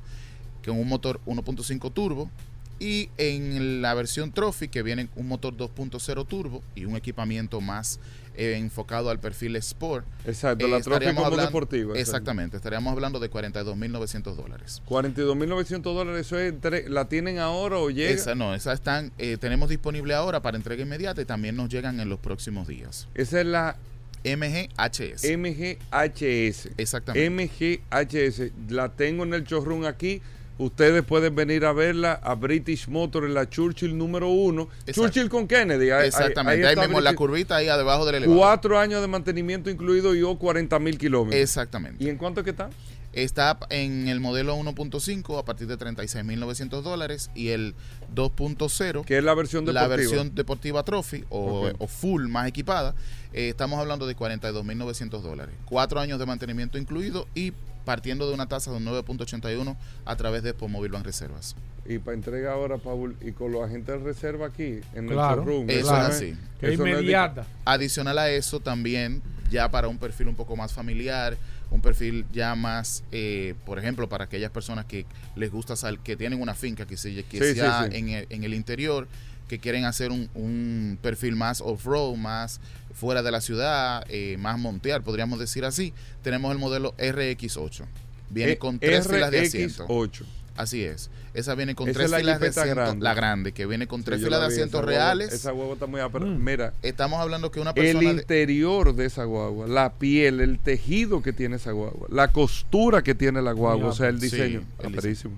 con 0.64 0.78
un 0.80 0.88
motor 0.88 1.20
1.5 1.26 1.91
turbo. 1.91 2.30
Y 2.84 3.09
en 3.17 3.81
la 3.81 3.93
versión 3.93 4.31
Trophy, 4.34 4.67
que 4.67 4.84
viene 4.84 5.07
un 5.15 5.27
motor 5.29 5.55
2.0 5.55 6.27
turbo 6.27 6.61
y 6.75 6.84
un 6.86 6.95
equipamiento 6.97 7.61
más 7.61 7.99
eh, 8.36 8.55
enfocado 8.57 9.09
al 9.09 9.19
perfil 9.19 9.55
Sport. 9.55 10.05
Exacto, 10.25 10.65
eh, 10.65 10.69
la 10.69 10.81
Trophy 10.81 11.05
como 11.13 11.25
hablando- 11.25 11.45
deportiva. 11.45 11.97
Exactamente, 11.97 12.57
estaríamos 12.57 12.91
hablando 12.91 13.19
de 13.19 13.29
42.900 13.29 14.36
dólares. 14.36 14.81
42.900 14.89 15.81
dólares, 15.93 16.25
¿eso 16.27 16.38
es 16.39 16.51
entre- 16.51 16.89
¿la 16.89 17.05
tienen 17.07 17.39
ahora 17.39 17.77
o 17.77 17.89
llega? 17.89 18.09
Esa 18.11 18.36
no, 18.36 18.53
esa 18.55 18.73
están, 18.73 19.11
eh, 19.17 19.38
tenemos 19.39 19.69
disponible 19.69 20.13
ahora 20.15 20.41
para 20.41 20.57
entrega 20.57 20.81
inmediata 20.84 21.21
y 21.21 21.25
también 21.25 21.55
nos 21.55 21.69
llegan 21.69 21.99
en 21.99 22.09
los 22.09 22.19
próximos 22.19 22.67
días. 22.67 23.07
Esa 23.15 23.39
es 23.39 23.45
la 23.45 23.77
MGHS. 24.25 25.25
MGHS. 25.38 26.69
Exactamente. 26.77 27.29
MGHS. 27.29 28.51
La 28.69 28.89
tengo 28.89 29.23
en 29.23 29.34
el 29.34 29.43
showroom 29.43 29.86
aquí. 29.86 30.21
Ustedes 30.60 31.04
pueden 31.04 31.34
venir 31.36 31.66
a 31.66 31.74
verla 31.74 32.14
a 32.22 32.36
British 32.36 32.88
Motor 32.88 33.26
en 33.26 33.34
la 33.34 33.49
Churchill 33.49 33.97
número 33.97 34.30
uno. 34.30 34.70
Exacto. 34.86 35.01
Churchill 35.01 35.30
con 35.30 35.47
Kennedy. 35.47 35.89
Ahí- 35.89 36.01
ahí- 36.04 36.08
Exactamente, 36.08 36.66
ahí, 36.68 36.74
está 36.74 36.82
mismo 36.84 37.01
la 37.01 37.10
British. 37.10 37.18
curvita 37.18 37.56
ahí 37.56 37.66
debajo 37.66 38.06
del 38.06 38.16
elevador. 38.16 38.38
Cuatro 38.39 38.78
años 38.80 39.01
de 39.01 39.08
mantenimiento 39.08 39.70
incluido 39.72 40.14
y 40.16 40.20
yo 40.22 40.36
40 40.38 40.78
mil 40.80 40.97
kilómetros. 40.97 41.41
Exactamente. 41.41 42.04
¿Y 42.04 42.10
en 42.10 42.18
cuánto 42.18 42.41
es 42.41 42.43
que 42.43 42.51
está? 42.51 42.70
Está 43.14 43.58
en 43.70 44.08
el 44.08 44.20
modelo 44.20 44.56
1.5 44.56 45.38
a 45.38 45.45
partir 45.45 45.68
de 45.68 45.78
36.900 45.78 46.82
dólares 46.82 47.30
y 47.36 47.49
el 47.49 47.76
2.0, 48.16 49.04
Que 49.06 49.18
es 49.20 49.24
la 49.24 49.34
versión 49.36 49.66
deportiva. 49.66 49.82
la 49.88 49.95
versión 49.95 50.36
deportiva 50.36 50.84
Trophy 50.84 51.24
o, 51.30 51.70
o 51.78 51.88
full 51.88 52.28
más 52.28 52.47
equipada, 52.47 52.95
eh, 53.34 53.49
estamos 53.49 53.80
hablando 53.80 54.08
de 54.08 54.16
42.900 54.16 55.22
dólares. 55.22 55.54
Cuatro 55.66 55.99
años 55.99 56.18
de 56.20 56.26
mantenimiento 56.26 56.78
incluido 56.80 57.28
y 57.36 57.54
partiendo 57.86 58.27
de 58.27 58.34
una 58.34 58.47
tasa 58.47 58.71
de 58.71 58.77
un 58.77 58.86
9.81 58.86 59.75
a 60.05 60.15
través 60.15 60.43
de 60.43 60.49
Expomóvil 60.51 60.91
Ban 60.91 61.03
Reservas. 61.03 61.55
Y 61.86 61.97
para 61.99 62.15
entrega 62.15 62.53
ahora, 62.53 62.77
Paul, 62.77 63.15
y 63.21 63.31
con 63.34 63.51
los 63.51 63.63
agentes 63.63 63.99
de 63.99 64.03
reserva 64.05 64.47
aquí, 64.47 64.79
en 64.93 65.07
Claro. 65.07 65.41
el 65.41 65.47
showroom. 65.47 65.69
Eso 65.69 65.88
Claro. 65.89 66.07
es 66.09 66.15
así. 66.15 66.34
Que 66.59 66.73
Eso 66.73 66.77
no 66.84 66.88
es 66.88 66.93
de- 66.95 66.99
inmediata. 67.01 67.45
Adicional 67.65 68.17
a 68.19 68.29
eso, 68.29 68.59
también 68.61 69.21
ya 69.51 69.69
para 69.69 69.88
un 69.89 69.97
perfil 69.97 70.29
un 70.29 70.36
poco 70.36 70.55
más 70.55 70.71
familiar, 70.73 71.36
un 71.71 71.81
perfil 71.81 72.25
ya 72.31 72.55
más, 72.55 73.03
eh, 73.11 73.55
por 73.65 73.79
ejemplo, 73.79 74.07
para 74.07 74.25
aquellas 74.25 74.51
personas 74.51 74.86
que 74.86 75.05
les 75.36 75.51
gusta 75.51 75.75
sal 75.75 76.01
que 76.01 76.15
tienen 76.15 76.39
una 76.41 76.53
finca 76.53 76.86
que, 76.86 76.95
se, 76.95 77.23
que 77.25 77.38
Sí, 77.39 77.53
sí, 77.53 77.55
sea 77.59 77.88
sí. 77.89 77.97
En, 77.97 78.09
el, 78.09 78.27
en 78.29 78.43
el 78.43 78.53
interior, 78.53 79.07
que 79.47 79.59
quieren 79.59 79.85
hacer 79.85 80.11
un, 80.11 80.29
un 80.33 80.97
perfil 81.01 81.35
más 81.35 81.61
off-road, 81.61 82.15
más 82.15 82.59
fuera 82.93 83.21
de 83.23 83.31
la 83.31 83.41
ciudad, 83.41 84.05
eh, 84.09 84.37
más 84.39 84.57
montear, 84.59 85.01
podríamos 85.03 85.39
decir 85.39 85.65
así, 85.65 85.93
tenemos 86.21 86.51
el 86.51 86.59
modelo 86.59 86.95
RX8. 86.97 87.85
Viene 88.29 88.53
Eh, 88.53 88.57
con 88.57 88.79
tres 88.79 89.07
filas 89.07 89.31
de 89.31 89.41
asiento. 89.41 89.87
RX8. 89.87 90.23
Así 90.55 90.83
es. 90.83 91.09
Esa 91.33 91.55
viene 91.55 91.73
con 91.73 91.89
Esa 91.89 91.95
tres 91.97 92.05
es 92.05 92.11
la 92.11 92.17
filas 92.19 92.39
de 92.39 92.47
asiento. 92.49 92.75
grande. 92.75 93.03
La 93.03 93.13
grande, 93.15 93.51
que 93.53 93.65
viene 93.65 93.87
con 93.87 94.03
tres 94.03 94.19
Sí, 94.19 94.25
filas 94.25 94.39
la 94.39 94.47
de 94.47 94.53
asientos 94.53 94.81
esa 94.81 94.85
guagua- 94.85 94.95
reales. 94.95 95.33
Esa 95.33 95.51
guagua 95.51 95.73
está 95.73 95.85
muy 95.87 95.99
ápera. 95.99 96.25
Mm. 96.25 96.43
Mira, 96.43 96.73
Estamos 96.83 97.19
hablando 97.19 97.49
que 97.49 97.59
una 97.59 97.71
el 97.71 97.75
persona... 97.75 98.13
de- 98.13 98.21
interior 98.21 98.95
de 98.95 99.05
esa 99.05 99.23
guagua, 99.23 99.67
la 99.67 99.93
piel, 99.93 100.41
el 100.41 100.59
tejido 100.59 101.23
que 101.23 101.33
tiene 101.33 101.55
esa 101.55 101.71
guagua, 101.71 102.07
la 102.11 102.27
costura 102.31 103.01
que 103.01 103.15
tiene 103.15 103.41
la 103.41 103.51
guagua, 103.51 103.89
o 103.89 103.93
sea, 103.93 104.09
el 104.09 104.19
Sí, 104.19 104.25
diseño, 104.29 104.63
el 104.83 104.91
diseño. 104.95 105.31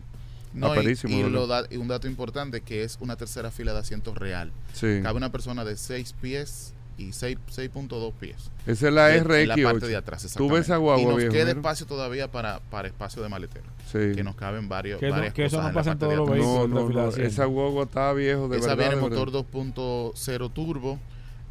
No, 0.55 0.69
y, 0.73 0.79
Aperísimo, 0.79 1.13
y 1.13 1.17
¿verdad? 1.23 1.31
lo 1.31 1.47
da- 1.47 1.67
y 1.69 1.77
un 1.77 1.87
dato 1.87 2.07
importante 2.07 2.61
que 2.61 2.83
es 2.83 2.97
una 3.01 3.15
tercera 3.17 3.51
fila 3.51 3.73
de 3.73 3.79
asientos 3.79 4.17
real. 4.17 4.51
Sí. 4.73 5.01
Cabe 5.03 5.17
una 5.17 5.31
persona 5.31 5.63
de 5.65 5.75
6 5.77 6.13
pies 6.21 6.73
y 6.97 7.11
6 7.11 7.37
6.2 7.51 8.13
pies. 8.13 8.49
Esa 8.65 8.87
es 8.87 8.93
la 8.93 9.13
en 9.13 9.23
la 9.49 9.55
parte 9.55 9.85
de 9.87 9.95
RX8. 9.95 9.97
atrás, 9.97 10.33
Tú 10.37 10.49
ves 10.49 10.61
esa 10.61 10.77
guagua, 10.77 11.01
Y 11.01 11.05
nos 11.05 11.17
viejo, 11.17 11.33
queda 11.33 11.45
mira. 11.45 11.57
espacio 11.57 11.85
todavía 11.85 12.31
para, 12.31 12.59
para 12.71 12.87
espacio 12.87 13.21
de 13.21 13.27
maletero. 13.29 13.65
Sí. 13.91 14.15
Que 14.15 14.23
nos 14.23 14.35
caben 14.35 14.69
varios, 14.69 14.99
Que 15.01 15.07
no- 15.09 15.15
varias 15.15 15.33
que 15.33 15.45
eso 15.45 15.57
cosas 15.57 15.63
no 15.63 15.69
en 15.69 15.75
la 15.75 15.79
pasa 15.81 15.91
en 15.91 15.97
parte 15.99 16.05
de 16.11 16.15
todos 16.15 16.29
los 16.29 16.37
atrás. 16.37 16.47
No, 16.47 16.59
vehículos 16.79 16.95
no, 16.95 17.17
no. 17.21 17.27
Esa 17.27 17.45
guagua 17.45 17.83
está 17.83 18.13
viejo, 18.13 18.47
de 18.47 18.57
Esa 18.57 18.67
verdad. 18.75 18.77
viene 18.91 18.95
de 18.95 19.01
motor 19.01 19.31
verdad. 19.31 19.45
2.0 19.51 20.49
turbo, 20.53 20.99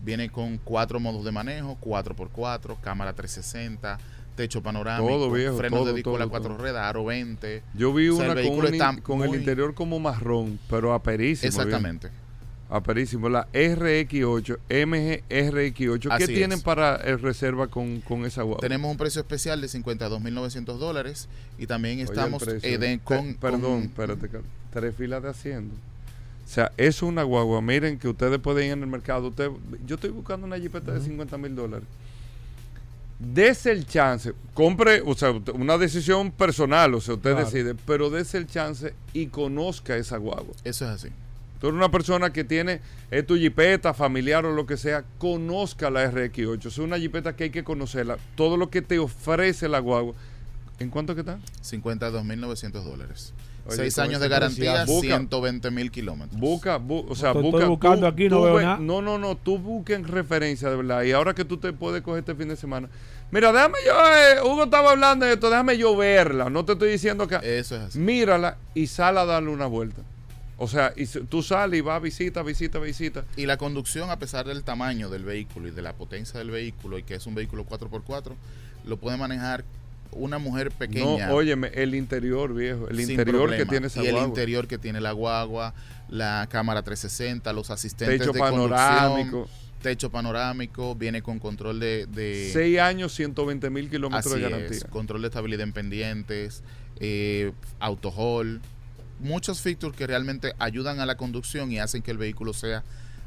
viene 0.02 0.30
con 0.30 0.58
cuatro 0.64 0.98
modos 0.98 1.24
de 1.26 1.30
manejo, 1.32 1.76
4x4, 1.80 2.78
cámara 2.80 3.12
360, 3.12 3.98
techo 4.34 4.62
panorámico, 4.62 5.08
Todo, 5.12 5.30
viejo, 5.30 5.56
frenos 5.56 5.80
todo, 5.80 5.88
de 5.88 5.94
disco 5.94 6.16
todo, 6.16 6.28
cuatro 6.28 6.56
ruedas, 6.56 6.82
aro 6.84 7.04
20. 7.04 7.62
Yo 7.74 7.92
vi 7.94 8.08
O 8.08 8.16
sea, 8.16 8.26
el 8.26 8.30
una 8.32 8.42
con, 8.42 8.58
un 8.58 8.66
está 8.74 8.96
con 9.02 9.22
el 9.22 9.34
interior 9.34 9.74
como 9.74 9.98
marrón, 10.00 10.58
pero 10.68 10.92
aperísimo. 10.94 11.48
Exactamente. 11.48 12.08
Aperísimo. 12.70 13.28
La 13.28 13.46
RX8, 13.52 14.58
MGRX8. 14.68 16.00
¿Qué 16.00 16.24
Así 16.24 16.26
tienen 16.34 16.58
es. 16.58 16.64
para 16.64 16.96
el 16.96 17.20
reserva 17.20 17.68
con, 17.68 18.00
con 18.00 18.24
esa 18.24 18.42
guagua? 18.42 18.60
Tenemos 18.60 18.90
un 18.90 18.96
precio 18.96 19.20
especial 19.20 19.60
de 19.60 19.68
52.900 19.68 20.64
dólares 20.78 21.28
y 21.58 21.66
también 21.66 21.96
Oye, 21.96 22.04
estamos 22.04 22.42
precio. 22.42 22.68
eh, 22.68 22.78
de- 22.78 22.98
Pe- 22.98 23.00
con... 23.04 23.34
Perdón, 23.34 23.82
espérate. 23.82 24.28
Tres 24.72 24.94
filas 24.96 25.22
de 25.22 25.28
asiento. 25.28 25.74
O 26.44 26.48
sea, 26.48 26.72
es 26.76 27.02
una 27.02 27.22
guagua. 27.22 27.60
Miren 27.62 27.98
que 27.98 28.08
ustedes 28.08 28.38
pueden 28.38 28.66
ir 28.66 28.72
en 28.72 28.80
el 28.82 28.86
mercado. 28.88 29.28
Usted, 29.28 29.50
yo 29.86 29.94
estoy 29.94 30.10
buscando 30.10 30.46
una 30.46 30.58
jipeta 30.58 30.92
de 30.92 31.00
50 31.00 31.38
mil 31.38 31.54
dólares. 31.54 31.86
Dese 33.18 33.70
el 33.70 33.86
chance. 33.86 34.32
Compre, 34.54 35.02
o 35.04 35.14
sea, 35.14 35.30
una 35.54 35.78
decisión 35.78 36.30
personal, 36.32 36.94
o 36.94 37.00
sea, 37.00 37.14
usted 37.14 37.30
Claro. 37.32 37.46
decide, 37.46 37.74
pero 37.86 38.10
dese 38.10 38.38
el 38.38 38.46
chance 38.46 38.94
y 39.12 39.26
conozca 39.26 39.96
esa 39.96 40.16
guagua. 40.16 40.54
Eso 40.64 40.84
es 40.84 40.90
así. 40.90 41.08
Tú 41.60 41.68
eres 41.68 41.76
una 41.76 41.90
persona 41.90 42.30
que 42.32 42.44
tiene, 42.44 42.80
es 43.10 43.26
tu 43.26 43.36
jipeta 43.36 43.94
familiar 43.94 44.44
o 44.44 44.52
lo 44.52 44.66
que 44.66 44.76
sea, 44.76 45.04
conozca 45.18 45.88
la 45.90 46.04
RX8. 46.10 46.66
Es 46.66 46.78
una 46.78 46.98
jipeta 46.98 47.34
que 47.36 47.44
hay 47.44 47.50
que 47.50 47.64
conocerla. 47.64 48.18
Todo 48.34 48.56
lo 48.56 48.68
que 48.68 48.82
te 48.82 48.98
ofrece 48.98 49.68
la 49.68 49.78
guagua. 49.78 50.14
¿En 50.80 50.90
cuánto 50.90 51.14
que 51.14 51.20
está? 51.20 51.38
52.900 51.62 52.82
dólares. 52.84 53.32
Oye, 53.66 53.76
Seis 53.76 53.98
años 53.98 54.20
de 54.20 54.28
garantía, 54.28 54.84
busca- 54.84 55.06
120 55.08 55.70
mil 55.70 55.90
kilómetros. 55.90 56.38
Busca, 56.38 56.78
bu- 56.78 57.06
o 57.08 57.14
sea, 57.14 57.30
Estoy- 57.30 57.42
busca. 57.44 57.58
estoy 57.58 57.70
buscando 57.70 58.06
aquí, 58.06 58.28
no 58.28 58.42
veo 58.42 58.54
ve- 58.56 58.62
nada. 58.62 58.76
No, 58.78 59.00
no, 59.00 59.18
no, 59.18 59.36
tú 59.36 59.58
busques 59.58 59.96
en 59.96 60.06
referencia, 60.06 60.68
de 60.68 60.76
verdad. 60.76 61.02
Y 61.04 61.12
ahora 61.12 61.34
que 61.34 61.46
tú 61.46 61.56
te 61.56 61.72
puedes 61.72 62.02
coger 62.02 62.18
este 62.20 62.34
fin 62.34 62.48
de 62.48 62.56
semana. 62.56 62.90
Mira, 63.30 63.52
déjame 63.52 63.78
yo, 63.86 63.92
eh, 63.92 64.42
Hugo 64.46 64.64
estaba 64.64 64.90
hablando 64.90 65.24
de 65.24 65.32
esto, 65.32 65.48
déjame 65.48 65.78
yo 65.78 65.96
verla. 65.96 66.50
No 66.50 66.64
te 66.66 66.72
estoy 66.72 66.90
diciendo 66.90 67.26
que. 67.26 67.36
Eso 67.36 67.76
es 67.76 67.82
así. 67.82 67.98
Mírala 67.98 68.58
y 68.74 68.86
sal 68.86 69.16
a 69.16 69.24
darle 69.24 69.48
una 69.50 69.66
vuelta. 69.66 70.02
O 70.58 70.68
sea, 70.68 70.92
y 70.94 71.06
tú 71.06 71.42
sales 71.42 71.78
y 71.78 71.80
vas, 71.80 72.00
visita, 72.00 72.42
visita, 72.42 72.78
visita. 72.78 73.24
Y 73.36 73.46
la 73.46 73.56
conducción, 73.56 74.10
a 74.10 74.18
pesar 74.18 74.46
del 74.46 74.62
tamaño 74.62 75.08
del 75.08 75.24
vehículo 75.24 75.66
y 75.68 75.70
de 75.72 75.82
la 75.82 75.94
potencia 75.94 76.38
del 76.38 76.50
vehículo, 76.50 76.98
y 76.98 77.02
que 77.02 77.14
es 77.14 77.26
un 77.26 77.34
vehículo 77.34 77.64
4x4, 77.64 78.34
lo 78.84 78.98
puede 78.98 79.16
manejar 79.16 79.64
una 80.14 80.38
mujer 80.38 80.70
pequeña. 80.70 81.28
No, 81.28 81.34
óyeme, 81.34 81.68
el 81.74 81.94
interior, 81.94 82.54
viejo. 82.54 82.88
El 82.88 83.00
interior 83.00 83.56
que 83.56 83.66
tiene 83.66 83.86
esa 83.88 84.02
Y 84.02 84.06
el 84.06 84.12
guagua. 84.12 84.28
interior 84.28 84.66
que 84.66 84.78
tiene 84.78 85.00
la 85.00 85.12
guagua, 85.12 85.74
la 86.08 86.46
cámara 86.50 86.82
360, 86.82 87.52
los 87.52 87.70
asistentes 87.70 88.18
Techo 88.18 88.32
de 88.32 88.38
panorámico. 88.38 89.30
conducción, 89.30 89.64
techo 89.82 90.10
panorámico, 90.10 90.94
viene 90.94 91.22
con 91.22 91.38
control 91.38 91.78
de... 91.78 92.06
de 92.06 92.50
6 92.52 92.78
años, 92.80 93.12
120 93.14 93.68
mil 93.70 93.90
kilómetros 93.90 94.34
de 94.34 94.40
garantía. 94.40 94.76
es, 94.78 94.84
control 94.84 95.20
de 95.22 95.28
estabilidad 95.28 95.62
en 95.62 95.72
pendientes, 95.72 96.62
eh, 97.00 97.52
auto 97.80 98.08
hold, 98.08 98.62
muchos 99.20 99.60
features 99.60 99.94
que 99.96 100.06
realmente 100.06 100.54
ayudan 100.58 101.00
a 101.00 101.06
la 101.06 101.16
conducción 101.16 101.70
y 101.70 101.78
hacen 101.80 102.02
que 102.02 102.10
el 102.10 102.18
vehículo 102.18 102.52
sea 102.54 102.82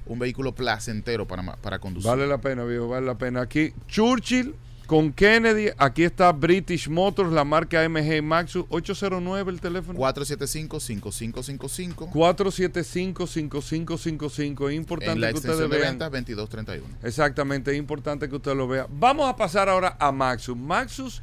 un 0.08 0.20
vehículo 0.20 0.56
placentero 0.56 1.28
para, 1.28 1.44
para 1.58 1.80
conducir. 1.80 2.10
Vale 2.10 2.26
la 2.28 2.40
pena, 2.40 2.64
viejo, 2.64 2.88
vale 2.88 3.06
la 3.06 3.18
pena. 3.18 3.42
Aquí, 3.42 3.74
Churchill 3.88 4.56
con 4.88 5.14
Kennedy. 5.14 5.70
Aquí 5.78 6.02
está 6.04 6.32
British 6.32 6.90
Motors, 6.90 7.32
la 7.32 7.44
marca 7.44 7.88
MG 7.88 8.24
Maxus. 8.24 8.66
809 8.70 9.52
el 9.52 9.62
teléfono. 9.62 10.00
475-5555 10.00 12.10
475-5555. 12.12 14.70
Es 14.70 14.76
importante 14.76 15.14
en 15.14 15.22
la 15.22 15.30
que 15.30 15.36
ustedes 15.36 15.60
extensión 15.60 15.70
de 15.70 15.78
vean. 15.78 15.92
ventas 15.92 16.12
2231. 16.12 16.88
Exactamente, 17.04 17.70
es 17.72 17.78
importante 17.78 18.28
que 18.28 18.36
usted 18.36 18.56
lo 18.56 18.68
vea. 18.68 18.88
Vamos 18.90 19.30
a 19.30 19.36
pasar 19.36 19.70
ahora 19.70 19.96
a 20.00 20.12
Maxus. 20.12 20.58
Maxus 20.58 21.22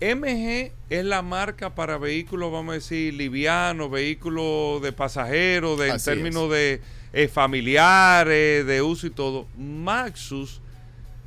MG 0.00 0.72
es 0.90 1.04
la 1.04 1.22
marca 1.22 1.74
para 1.74 1.96
vehículos, 1.96 2.52
vamos 2.52 2.72
a 2.72 2.74
decir, 2.74 3.14
livianos, 3.14 3.90
vehículos 3.90 4.82
de 4.82 4.92
pasajeros, 4.92 5.78
de, 5.78 5.88
en 5.88 5.98
términos 5.98 6.50
de 6.50 6.82
eh, 7.14 7.28
familiares, 7.28 8.66
de 8.66 8.82
uso 8.82 9.06
y 9.06 9.10
todo. 9.10 9.46
Maxus, 9.56 10.60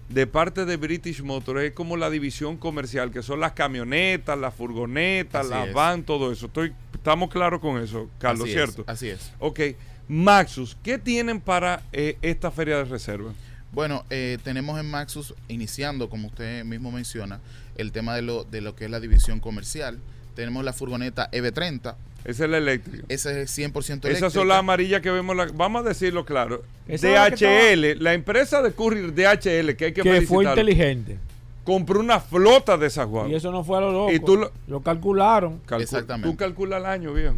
de 0.10 0.26
parte 0.28 0.66
de 0.66 0.76
British 0.78 1.22
Motors, 1.22 1.62
es 1.62 1.72
como 1.74 1.96
la 1.96 2.10
división 2.10 2.58
comercial, 2.58 3.12
que 3.12 3.22
son 3.22 3.40
las 3.40 3.54
camionetas, 3.54 4.38
las 4.38 4.54
furgonetas, 4.54 5.46
Así 5.46 5.50
las 5.52 5.68
es. 5.70 5.74
van, 5.74 6.04
todo 6.04 6.32
eso. 6.32 6.48
Estoy, 6.48 6.74
estamos 6.94 7.30
claros 7.30 7.62
con 7.62 7.82
eso, 7.82 8.10
Carlos, 8.18 8.50
Así 8.50 8.50
es, 8.50 8.56
¿cierto? 8.56 8.84
así 8.88 9.10
es. 9.10 9.32
Ok, 9.40 9.60
Maxus, 10.08 10.76
¿qué 10.84 10.98
tienen 10.98 11.40
para 11.40 11.84
eh, 11.92 12.18
esta 12.24 12.50
feria 12.50 12.78
de 12.78 12.86
reserva? 12.86 13.32
Bueno, 13.72 14.04
eh, 14.10 14.40
tenemos 14.44 14.80
en 14.80 14.90
Maxus, 14.90 15.36
iniciando, 15.48 16.10
como 16.10 16.28
usted 16.30 16.66
mismo 16.66 16.92
menciona, 16.92 17.40
el 17.76 17.92
tema 17.92 18.16
de 18.16 18.24
lo, 18.24 18.44
de 18.44 18.62
lo 18.62 18.76
que 18.76 18.86
es 18.86 18.92
la 18.92 19.00
división 19.00 19.40
comercial. 19.40 20.00
Tenemos 20.40 20.64
la 20.64 20.72
furgoneta 20.72 21.30
EV30, 21.32 21.96
Esa 22.24 22.46
es 22.46 22.50
la 22.50 22.58
eléctrica. 22.60 23.04
esa 23.10 23.32
es 23.38 23.52
100% 23.58 23.62
eléctrica. 24.08 24.10
Esas 24.18 24.32
son 24.32 24.48
las 24.48 24.60
amarillas 24.60 25.02
que 25.02 25.12
vemos. 25.12 25.36
la- 25.36 25.48
vamos 25.54 25.86
a 25.86 25.90
decirlo 25.90 26.24
claro. 26.24 26.64
Esa 26.88 27.08
es 27.10 27.14
la 27.14 27.36
que 27.36 27.46
DHL, 27.46 28.02
la 28.02 28.14
empresa 28.14 28.62
de 28.62 28.72
courier 28.72 29.14
DHL, 29.14 29.76
que 29.76 29.86
hay 29.86 29.92
que, 29.94 30.02
Que 30.02 30.22
fue 30.22 30.46
inteligente. 30.46 31.18
compró 31.66 32.00
una 32.00 32.22
flota 32.22 32.78
de 32.78 32.88
esas 32.88 33.06
guaguas. 33.06 33.32
Y 33.34 33.36
eso 33.36 33.52
no 33.52 33.66
fue 33.66 33.80
a 33.80 33.82
lo 33.82 33.92
loco. 33.92 34.12
Y 34.14 34.20
tú 34.22 34.38
lo- 34.38 34.52
lo 34.68 34.82
calcularon. 34.82 35.60
Calcu- 35.68 35.82
Exactamente. 35.82 36.30
Tú 36.30 36.38
calculas 36.38 36.80
el 36.80 36.86
año, 36.86 37.14
viejo. 37.14 37.36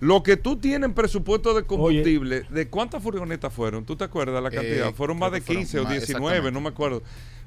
Lo 0.00 0.22
que 0.22 0.36
tú 0.36 0.56
tienes 0.56 0.86
en 0.88 0.94
presupuesto 0.94 1.54
de 1.54 1.62
combustible, 1.62 2.44
¿de 2.50 2.68
cuántas 2.68 3.02
furgonetas 3.02 3.50
fueron? 3.52 3.84
¿Tú 3.86 3.96
te 3.96 4.04
acuerdas 4.04 4.42
la 4.42 4.50
Eh, 4.50 4.52
cantidad? 4.52 4.92
fueron 4.92 5.18
más 5.18 5.32
de 5.32 5.38
que 5.40 5.46
fueron 5.46 5.62
15 5.62 5.78
o 5.80 5.84
más, 5.84 5.92
19, 5.92 6.26
exactamente. 6.26 6.52
no 6.52 6.60
me 6.60 6.68
acuerdo. 6.68 7.02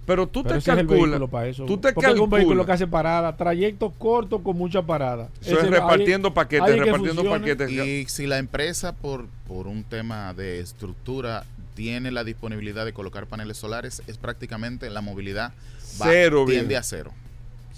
Pero 0.09 0.25
tú 0.27 0.41
Pero 0.41 0.55
te 0.55 0.59
ese 0.59 0.71
es 0.71 0.77
el 0.79 0.87
calculas. 0.87 1.01
vehículo 1.11 1.27
para 1.27 1.47
eso. 1.47 1.65
Tú 1.65 1.77
te 1.77 1.93
Porque 1.93 2.09
es 2.11 2.19
un 2.19 2.29
vehículo 2.31 2.39
calculas. 2.61 2.65
que 2.65 2.71
hace 2.71 2.87
parada, 2.87 3.37
trayectos 3.37 3.93
cortos 3.99 4.41
con 4.41 4.57
mucha 4.57 4.81
parada. 4.81 5.29
Eso 5.39 5.59
es 5.59 5.69
repartiendo 5.69 6.33
paquetes, 6.33 6.79
repartiendo 6.79 7.23
paquetes. 7.29 7.69
Y 7.69 8.05
si 8.07 8.25
la 8.25 8.39
empresa, 8.39 8.93
por, 8.95 9.27
por 9.47 9.67
un 9.67 9.83
tema 9.83 10.33
de 10.33 10.61
estructura, 10.61 11.43
tiene 11.75 12.09
la 12.09 12.23
disponibilidad 12.23 12.85
de 12.85 12.91
colocar 12.93 13.27
paneles 13.27 13.57
solares, 13.57 14.01
es 14.07 14.17
prácticamente 14.17 14.89
la 14.89 15.01
movilidad 15.01 15.53
va- 16.01 16.07
Cero, 16.07 16.45
tiende 16.47 16.69
viejo. 16.69 16.79
a 16.79 16.83
cero. 16.83 17.11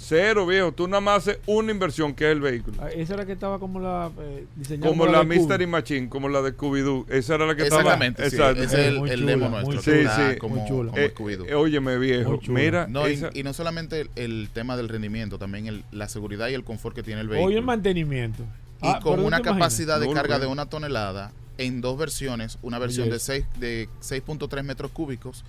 Cero, 0.04 0.45
viejo. 0.47 0.72
Tú 0.72 0.88
nada 0.88 0.99
más 1.02 1.20
haces 1.28 1.39
una 1.45 1.72
inversión, 1.72 2.14
que 2.16 2.26
es 2.26 2.32
el 2.32 2.41
vehículo. 2.41 2.78
Ah, 2.82 2.89
Esa 2.89 3.14
era 3.14 3.26
que 3.26 3.34
estaba 3.34 3.60
como 3.60 3.80
la 3.80 4.10
eh, 4.20 4.45
diseñada 4.56 4.89
Como 4.89 5.06
la 5.06 5.12
Cuba. 5.22 5.24
Mystery 5.26 5.68
Machine, 5.68 6.10
como 6.10 6.28
la 6.28 6.41
de 6.41 6.58
Scooby-Doo. 6.58 7.06
Esa 7.10 7.36
era 7.36 7.45
la 7.45 7.56
que 7.56 7.64
Exactamente, 7.64 8.24
sí, 8.30 8.36
estaba. 8.36 8.52
ese 8.52 8.64
es 8.64 8.74
el, 8.74 8.99
Muy 8.99 9.10
el 9.12 9.20
chula, 9.20 9.32
demo 9.32 9.49
nuestro. 9.49 9.82
Sí, 9.82 10.02
sí. 10.08 10.38
como, 10.39 10.56
Muy 10.56 10.68
chula. 10.68 10.89
como 10.91 11.02
Eh, 11.04 11.14
Scooby-Doo. 11.14 11.45
eh, 11.47 11.54
óyeme, 11.56 11.97
viejo. 11.99 12.39
Mira, 12.47 12.88
No, 12.88 13.08
y, 13.08 13.14
esa- 13.14 13.30
y 13.34 13.43
no 13.43 13.54
solamente 13.54 14.02
el, 14.02 14.10
el 14.16 14.49
tema 14.54 14.76
del 14.76 14.89
rendimiento, 14.89 15.38
también 15.38 15.68
el- 15.68 15.84
la 15.91 16.10
seguridad 16.10 16.47
y 16.49 16.56
el 16.56 16.64
confort 16.64 16.95
que 16.95 17.04
tiene 17.04 17.22
el 17.22 17.30
Hoy 17.30 17.38
el 17.38 17.43
vehículo. 17.45 17.62
mantenimiento. 17.68 18.43
y 18.84 18.88
Ah, 18.88 18.99
con 19.04 19.20
una 19.20 19.41
capacidad 19.41 19.99
de 19.99 20.12
carga 20.12 20.38
no. 20.38 20.41
de 20.41 20.47
una 20.47 20.66
tonelada 20.66 21.32
en 21.60 21.82
dos 21.82 21.99
versiones, 21.99 22.58
una 22.64 22.80
versión 22.80 23.04
Oye, 23.04 23.12
de 23.12 23.18
eso. 23.18 23.26
6 23.28 23.45
de 23.60 23.88
6.3 24.02 24.64
metros 24.64 24.89
cúbicos, 24.89 25.43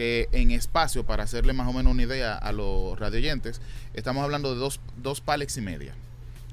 que 0.00 0.30
en 0.32 0.50
espacio, 0.50 1.04
para 1.04 1.24
hacerle 1.24 1.52
más 1.52 1.68
o 1.68 1.74
menos 1.74 1.92
una 1.92 2.02
idea 2.04 2.34
a 2.34 2.52
los 2.52 2.98
radioyentes, 2.98 3.60
estamos 3.92 4.24
hablando 4.24 4.54
de 4.54 4.58
dos, 4.58 4.80
dos 4.96 5.20
pallets 5.20 5.58
y 5.58 5.60
media. 5.60 5.92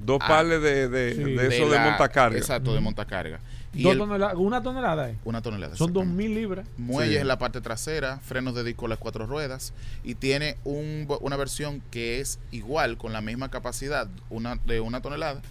dos 0.01 0.19
ah, 0.21 0.27
pales 0.27 0.61
de, 0.61 0.89
de, 0.89 1.15
Sí. 1.15 1.23
de 1.23 1.47
eso 1.47 1.69
de, 1.69 1.75
la- 1.77 1.85
montacarga. 1.85 2.37
Exacto, 2.37 2.73
de 2.73 2.81
montacarga. 2.81 3.39
Y 3.73 3.83
Dos 3.83 3.93
el- 3.93 4.01
una 4.01 4.61
tonelada. 4.61 5.09
eh. 5.11 5.15
una 5.23 5.41
tonelada. 5.41 5.77
Son 5.77 5.91
exactamente. 5.91 6.23
2.000 6.25 6.33
libras. 6.35 6.67
Muelles 6.77 7.15
Sí. 7.15 7.21
en 7.21 7.27
la 7.29 7.37
parte 7.39 7.61
trasera, 7.61 8.19
frenos 8.19 8.53
de 8.53 8.65
disco 8.65 8.89
las 8.89 8.97
cuatro 8.99 9.25
ruedas 9.27 9.71
y 10.03 10.15
tiene 10.15 10.57
un, 10.65 11.07
una 11.21 11.37
versión 11.37 11.81
que 11.89 12.19
es 12.19 12.39
igual 12.51 12.97
con 12.97 13.13
la 13.13 13.21
misma 13.21 13.49
capacidad 13.49 14.09
una, 14.29 14.57
de 14.65 14.81
una 14.81 14.99
tonelada. 15.01 15.41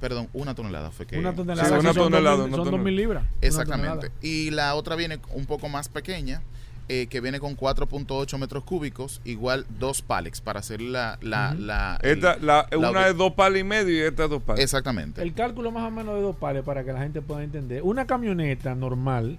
Perdón, 0.00 0.28
una 0.32 0.54
tonelada 0.54 0.90
fue 0.90 1.06
que... 1.06 1.18
Una 1.18 1.34
tonelada. 1.34 1.68
Sí, 1.68 1.74
una 1.74 1.92
son 1.92 2.10
tonelada, 2.10 2.36
2.000 2.38 2.44
una 2.48 2.56
Son 2.56 2.64
tonelada. 2.64 2.84
2.000 2.90 2.96
libras. 2.96 3.24
Exactamente. 3.42 4.10
Y 4.22 4.50
la 4.50 4.74
otra 4.76 4.96
viene 4.96 5.18
un 5.30 5.44
poco 5.46 5.68
más 5.68 5.88
pequeña, 5.88 6.42
eh, 6.88 7.06
que 7.06 7.20
viene 7.20 7.40
con 7.40 7.56
4.8 7.56 8.38
metros 8.38 8.64
cúbicos, 8.64 9.20
igual 9.24 9.64
dos 9.78 10.02
pallets 10.02 10.40
para 10.40 10.60
hacer 10.60 10.80
la... 10.80 11.18
la, 11.22 11.54
la- 11.54 11.98
Esta, 12.02 12.36
la, 12.40 12.66
la- 12.70 12.78
una 12.90 13.06
es 13.08 13.16
dos 13.16 13.32
palos 13.32 13.58
y 13.60 13.64
medio 13.64 13.94
y 13.94 14.00
esta 14.00 14.24
es 14.24 14.30
dos 14.30 14.42
palos. 14.42 14.60
exactamente. 14.62 15.22
El 15.22 15.32
cálculo 15.34 15.70
más 15.70 15.84
o 15.86 15.90
menos 15.90 16.14
de 16.16 16.22
dos 16.22 16.36
pares 16.36 16.62
para 16.64 16.84
que 16.84 16.92
la 16.92 17.00
gente 17.00 17.22
pueda 17.22 17.42
entender. 17.44 17.82
Una 17.82 18.06
camioneta 18.06 18.74
normal, 18.74 19.38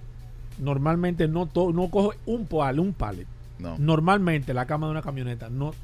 normalmente 0.58 1.28
no, 1.28 1.46
to- 1.46 1.72
no 1.72 1.88
coge 1.90 2.16
un 2.26 2.46
pal, 2.46 2.80
un 2.80 2.92
pallet. 2.92 3.26
no, 3.58 3.76
Normalmente 3.78 4.54
la 4.54 4.66
cama 4.66 4.86
de 4.86 4.92
una 4.92 5.02
camioneta, 5.02 5.48
no, 5.50 5.74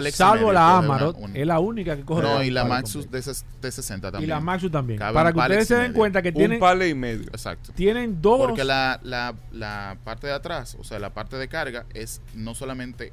y 0.00 0.12
salvo 0.12 0.52
la 0.52 0.78
una- 0.78 0.78
Amarok, 0.78 1.18
un- 1.18 1.36
es 1.36 1.46
la 1.46 1.58
única 1.60 1.96
que 1.96 2.02
coge 2.04 2.22
No, 2.22 2.36
un 2.36 2.44
y 2.44 2.50
la 2.50 2.64
Maxus 2.64 3.10
de, 3.10 3.18
ses- 3.20 3.44
de 3.60 3.70
60 3.70 4.08
Y 4.08 4.10
también. 4.12 4.30
la 4.30 4.40
Maxus 4.40 4.70
también. 4.70 4.98
Para 4.98 5.32
que 5.32 5.38
ustedes 5.38 5.68
se 5.68 5.74
y 5.74 5.78
den 5.78 5.92
cuenta 5.92 6.22
que 6.22 6.28
Un 6.30 6.34
tienen, 6.34 6.60
palo 6.60 6.86
y 6.86 6.94
medio. 6.94 7.24
Exacto. 7.28 7.72
tienen 7.74 8.20
dos. 8.22 8.38
Porque 8.38 8.64
la, 8.64 8.98
la, 9.02 9.34
la 9.52 9.96
parte 10.04 10.26
de 10.26 10.32
atrás, 10.32 10.76
o 10.80 10.84
sea, 10.84 10.98
la 10.98 11.10
parte 11.10 11.36
de 11.36 11.48
carga 11.48 11.84
es 11.94 12.20
no 12.34 12.54
solamente 12.54 13.12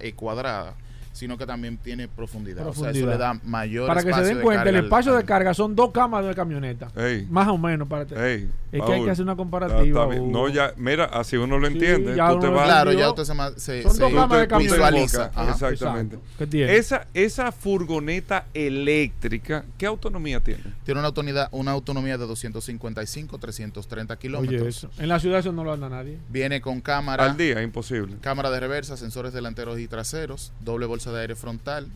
eh, 0.00 0.12
cuadrada, 0.14 0.74
sino 1.16 1.36
que 1.38 1.46
también 1.46 1.76
tiene 1.78 2.06
profundidad. 2.08 2.66
O 2.68 2.72
sea, 2.74 2.90
eso 2.90 3.06
le 3.06 3.16
da 3.16 3.40
mayor 3.44 3.86
para 3.86 4.02
que 4.02 4.12
se 4.12 4.20
den 4.22 4.36
de 4.38 4.42
cuenta, 4.42 4.68
el 4.68 4.76
al- 4.76 4.84
espacio 4.84 5.14
de 5.14 5.24
carga 5.24 5.54
son 5.54 5.74
dos 5.74 5.90
camas 5.90 6.24
de 6.26 6.34
camioneta. 6.34 6.88
Ey, 6.96 7.26
Más 7.30 7.48
o 7.48 7.58
menos. 7.58 7.88
Para 7.88 8.04
te- 8.04 8.14
ey, 8.34 8.48
es 8.72 8.82
que 8.82 8.92
hay 8.92 9.04
que 9.04 9.10
hacer 9.10 9.24
una 9.24 9.36
comparativa. 9.36 10.06
No, 10.14 10.48
ya, 10.48 10.72
mira, 10.76 11.06
así 11.06 11.36
uno 11.36 11.58
lo 11.58 11.66
Sí, 11.68 11.72
entiende. 11.74 12.14
ya 12.16 12.28
Tú 12.30 12.40
te 12.40 12.46
uno 12.48 12.56
vas 12.56 12.66
Claro, 12.66 12.92
ya 12.92 13.08
usted 13.10 13.24
se, 13.24 13.60
se, 13.60 13.82
Son 13.82 13.94
se 13.94 14.02
dos 14.02 14.12
camas 14.12 14.38
de 14.40 14.46
te 14.46 14.58
visualiza. 14.58 15.30
Ajá. 15.34 15.50
Exactamente. 15.52 16.18
¿Qué 16.38 16.46
tiene? 16.46 16.76
Esa, 16.76 17.06
esa 17.14 17.50
furgoneta 17.52 18.46
eléctrica, 18.54 19.64
¿qué 19.78 19.86
autonomía 19.86 20.40
tiene? 20.40 20.62
Tiene 20.84 21.00
una 21.00 21.08
autonomía, 21.08 21.48
una 21.52 21.70
autonomía 21.72 22.18
de 22.18 22.26
255, 22.26 23.38
330 23.38 24.16
kilómetros. 24.18 24.60
Oye, 24.60 24.68
eso. 24.68 24.90
En 24.98 25.08
la 25.08 25.18
ciudad 25.20 25.40
eso 25.40 25.52
no 25.52 25.64
lo 25.64 25.72
anda 25.72 25.88
nadie. 25.88 26.18
Viene 26.28 26.60
con 26.60 26.80
cámara, 26.80 27.24
Al 27.24 27.36
día, 27.36 27.62
imposible. 27.62 28.16
cámara 28.20 28.50
de 28.50 28.60
reversa, 28.60 28.96
sensores 28.96 29.32
delanteros 29.32 29.78
y 29.78 29.88
traseros, 29.88 30.52
doble 30.60 30.86
bolsa 30.86 31.05
de 31.12 31.20
aire 31.22 31.34
frontal, 31.34 31.88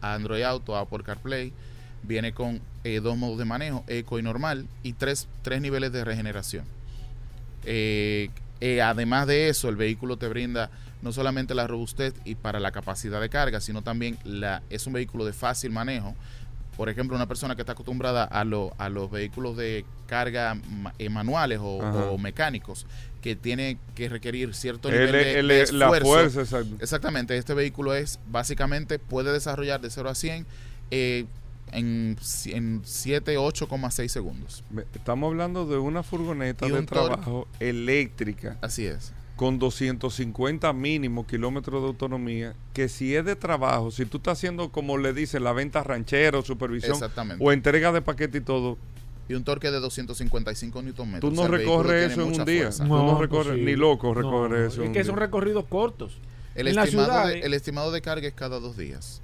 Android 0.00 0.42
Auto, 0.42 0.76
Apple 0.76 1.02
CarPlay. 1.04 1.52
Viene 2.02 2.32
con 2.34 2.60
eh, 2.84 3.00
dos 3.00 3.16
modos 3.16 3.38
de 3.38 3.46
manejo, 3.46 3.82
eco 3.86 4.18
y 4.18 4.22
normal, 4.22 4.66
y 4.82 4.92
tres, 4.92 5.26
tres 5.42 5.60
niveles 5.62 5.90
de 5.92 6.04
regeneración. 6.04 6.64
Eh, 7.64 8.28
eh, 8.60 8.82
además 8.82 9.26
de 9.26 9.48
eso, 9.48 9.68
el 9.68 9.76
vehículo 9.76 10.16
te 10.16 10.28
brinda 10.28 10.70
no 11.02 11.12
solamente 11.12 11.54
la 11.54 11.66
robustez 11.66 12.14
y 12.24 12.34
para 12.34 12.60
la 12.60 12.72
capacidad 12.72 13.20
de 13.20 13.28
carga, 13.28 13.60
sino 13.60 13.82
también 13.82 14.18
la, 14.24 14.62
es 14.70 14.86
un 14.86 14.92
vehículo 14.94 15.24
de 15.24 15.32
fácil 15.32 15.70
manejo. 15.70 16.14
Por 16.76 16.88
ejemplo, 16.88 17.14
una 17.16 17.26
persona 17.26 17.54
que 17.56 17.62
está 17.62 17.72
acostumbrada 17.72 18.24
a, 18.24 18.44
lo- 18.44 18.74
a 18.78 18.88
los 18.88 19.10
vehículos 19.10 19.56
de 19.56 19.84
carga 20.06 20.54
ma- 20.54 20.92
eh, 20.98 21.08
manuales 21.08 21.60
o 21.62 22.18
mecánicos, 22.18 22.86
que 23.24 23.36
tiene 23.36 23.78
que 23.94 24.10
requerir 24.10 24.54
cierto 24.54 24.90
nivel 24.90 25.10
de, 25.12 25.38
él- 25.38 25.48
de 25.48 25.72
la 25.72 25.86
esfuerzo. 25.86 26.06
fuerza, 26.06 26.40
exacto. 26.42 26.76
Exactamente, 26.78 27.34
este 27.38 27.54
vehículo 27.54 27.94
es 27.94 28.20
básicamente 28.26 28.98
puede 28.98 29.32
desarrollar 29.32 29.80
de 29.80 29.88
0 29.88 30.10
a 30.10 30.14
100 30.14 30.46
eh, 30.90 31.24
en, 31.72 32.18
en 32.44 32.82
7, 32.84 33.38
8,6 33.38 34.08
segundos. 34.08 34.62
Estamos 34.94 35.28
hablando 35.30 35.64
de 35.64 35.78
una 35.78 36.02
furgoneta 36.02 36.66
de 36.68 36.82
trabajo 36.82 37.48
eléctrica 37.60 38.58
Así 38.60 38.84
es. 38.84 39.14
con 39.36 39.58
250 39.58 40.70
mínimo 40.74 41.26
kilómetros 41.26 41.80
de 41.80 41.88
autonomía, 41.88 42.54
que 42.74 42.90
si 42.90 43.16
es 43.16 43.24
de 43.24 43.36
trabajo, 43.36 43.90
si 43.90 44.04
tú 44.04 44.18
estás 44.18 44.36
haciendo 44.36 44.70
como 44.70 44.98
le 44.98 45.14
dicen 45.14 45.44
la 45.44 45.54
venta 45.54 45.82
ranchera 45.82 46.38
o 46.38 46.42
supervisión 46.42 46.98
o 47.40 47.52
entrega 47.52 47.90
de 47.90 48.02
paquete 48.02 48.36
y 48.36 48.40
todo, 48.42 48.76
y 49.28 49.34
un 49.34 49.44
torque 49.44 49.70
de 49.70 49.80
255 49.80 50.82
Nm. 50.82 51.20
tú 51.20 51.30
no 51.30 51.48
recorres 51.48 52.12
eso 52.12 52.22
en 52.22 52.40
un 52.40 52.44
día. 52.44 52.70
Tú 52.70 52.84
no 52.84 53.18
recorres, 53.20 53.58
ni 53.58 53.74
loco 53.76 54.12
recorres 54.14 54.72
eso 54.72 54.82
en 54.82 54.88
Es 54.88 54.92
que 54.92 54.98
día. 55.02 55.06
son 55.06 55.16
recorridos 55.16 55.64
cortos. 55.66 56.18
El 56.54 56.68
En 56.68 56.76
la 56.76 56.84
estimado, 56.84 57.08
ciudad, 57.08 57.26
de, 57.28 57.38
eh. 57.38 57.42
el 57.44 57.54
estimado 57.54 57.90
de 57.90 58.00
carga 58.00 58.28
es 58.28 58.34
cada 58.34 58.60
dos 58.60 58.76
días. 58.76 59.20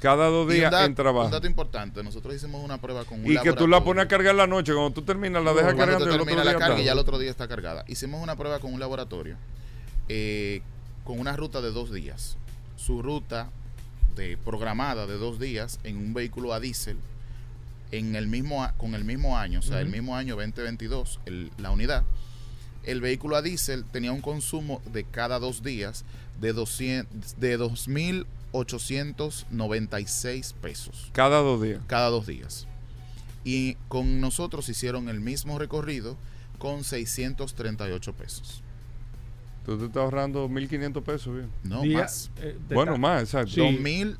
cada 0.00 0.28
dos 0.28 0.48
días 0.48 0.72
en 0.86 0.94
trabajo. 0.94 1.26
Un 1.26 1.32
dato 1.32 1.46
importante, 1.46 2.02
nosotros 2.02 2.34
hicimos 2.34 2.62
una 2.64 2.78
prueba 2.80 3.04
con 3.04 3.20
un 3.20 3.30
Y 3.30 3.36
que 3.38 3.52
tú 3.52 3.66
la 3.66 3.82
pones 3.82 4.04
a 4.04 4.08
cargar 4.08 4.34
la 4.34 4.46
noche, 4.46 4.72
cuando 4.72 4.92
tú 4.92 5.02
terminas 5.02 5.42
la 5.44 5.50
dejas 5.52 5.74
Cuando 5.74 5.80
cargando 5.84 6.04
el 6.06 6.10
otro 6.12 6.24
termina 6.24 6.44
la 6.44 6.50
día 6.52 6.58
carga 6.60 6.80
y 6.80 6.84
ya 6.84 6.92
el 6.92 6.98
otro 6.98 7.18
día 7.18 7.30
está 7.30 7.48
cargada. 7.48 7.84
Hicimos 7.88 8.22
una 8.22 8.36
prueba 8.36 8.60
con 8.60 8.72
un 8.72 8.80
laboratorio 8.80 9.36
eh, 10.08 10.62
con 11.04 11.18
una 11.18 11.36
ruta 11.36 11.60
de 11.60 11.70
dos 11.70 11.92
días. 11.92 12.36
Su 12.76 13.02
ruta 13.02 13.50
de 14.16 14.36
programada 14.36 15.06
de 15.06 15.14
dos 15.18 15.38
días 15.40 15.80
en 15.84 15.96
un 15.96 16.14
vehículo 16.14 16.52
a 16.54 16.60
diésel 16.60 16.96
en 17.90 18.16
el 18.16 18.26
mismo 18.26 18.66
con 18.76 18.94
el 18.94 19.04
mismo 19.04 19.38
año, 19.38 19.60
o 19.60 19.62
sea, 19.62 19.80
el 19.80 19.88
mismo 19.88 20.16
año 20.16 20.36
2022, 20.36 21.20
el- 21.26 21.50
la 21.58 21.70
unidad. 21.70 22.02
El 22.84 23.00
vehículo 23.00 23.36
a 23.36 23.42
diésel 23.42 23.84
tenía 23.84 24.12
un 24.12 24.20
consumo 24.20 24.82
de 24.92 25.04
cada 25.04 25.38
dos 25.38 25.62
días 25.62 26.04
de 26.40 26.52
200, 26.52 27.38
de 27.40 27.56
2.896 27.58 30.52
pesos 30.60 31.08
Cada 31.12 31.38
dos 31.38 31.62
días. 31.62 31.80
cada 31.86 32.08
dos 32.10 32.26
días. 32.26 32.66
Y 33.44 33.76
con 33.88 34.20
nosotros 34.20 34.68
hicieron 34.68 35.08
el 35.08 35.20
mismo 35.20 35.58
recorrido 35.58 36.16
con 36.58 36.84
638 36.84 38.12
pesos. 38.14 38.62
Tú 39.66 39.78
te 39.78 39.86
estás 39.86 40.02
ahorrando 40.02 40.46
1.500 40.48 41.02
pesos, 41.04 41.34
bien. 41.34 41.50
No 41.62 41.80
Día- 41.82 42.00
más. 42.00 42.30
eh, 42.38 42.58
Bueno, 42.70 42.98
más, 42.98 43.22
exacto. 43.22 43.52
Sí. 43.52 43.60
2000 43.60 44.18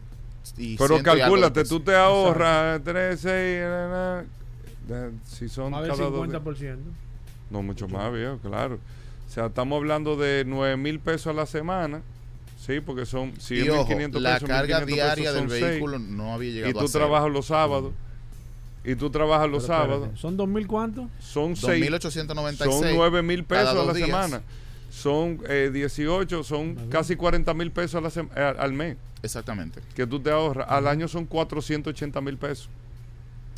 y 0.57 0.77
Pero 0.77 0.99
y 0.99 1.03
calcúlate, 1.03 1.61
pesos. 1.63 1.69
tú 1.69 1.81
te 1.81 1.95
ahorras 1.95 2.81
3, 2.85 3.21
6, 3.21 3.65
si 5.25 5.49
son 5.49 5.71
Más 5.73 5.83
del 5.83 5.91
cada 5.93 6.11
dos 6.11 6.29
días. 6.29 6.43
50%. 6.43 6.79
No, 7.51 7.63
mucho 7.63 7.89
más, 7.89 8.13
viejo, 8.13 8.39
claro. 8.39 8.79
O 9.27 9.31
sea, 9.33 9.47
estamos 9.47 9.77
hablando 9.77 10.17
de 10.17 10.45
9 10.47 10.77
mil 10.77 11.01
pesos 11.01 11.29
a 11.29 11.33
la 11.33 11.47
semana. 11.47 12.03
Sí, 12.59 12.81
porque 12.81 13.05
son 13.05 13.33
si 13.39 13.57
Y 13.57 13.61
es 13.63 13.71
ojo, 13.71 13.91
1.500 13.93 14.21
la 14.21 14.35
pesos, 14.35 14.49
carga 14.49 14.81
1.500 14.81 14.87
diaria 14.87 15.33
pesos 15.33 15.51
del 15.51 15.63
vehículo 15.63 15.99
no 15.99 16.33
había 16.33 16.51
llegado 16.51 16.71
Y 16.71 16.73
tú 16.75 16.81
a 16.87 16.89
trabajas 16.89 17.31
los 17.31 17.47
sábados. 17.47 17.93
Y 18.85 18.95
tú 18.97 19.11
trabajas 19.11 19.51
los 19.51 19.65
Pero 19.65 19.75
espérate, 19.75 19.93
sábados. 20.01 20.21
¿Son 20.21 20.37
2.000 20.39 20.67
cuántos? 20.67 21.07
Son 21.21 21.57
6 21.57 21.91
2.896. 21.91 22.57
Son 22.65 22.95
9 22.97 23.23
mil 23.23 23.45
pesos 23.45 23.69
a 23.77 23.85
la 23.85 23.93
días. 23.93 24.07
semana. 24.09 24.43
son 24.91 25.41
eh, 25.49 25.71
18, 25.73 26.43
son 26.45 26.77
casi 26.91 27.17
40 27.17 27.53
mil 27.55 27.71
pesos 27.73 27.97
a 27.97 28.01
la 28.23 28.43
a- 28.43 28.51
al 28.63 28.73
mes 28.73 28.97
Exactamente. 29.25 29.81
que 29.97 30.07
tú 30.07 30.21
te 30.21 30.31
ahorras. 30.31 30.67
Al 30.69 30.87
año 30.87 31.09
son 31.09 31.25
480 31.27 32.21
mil 32.21 32.37
pesos. 32.37 32.69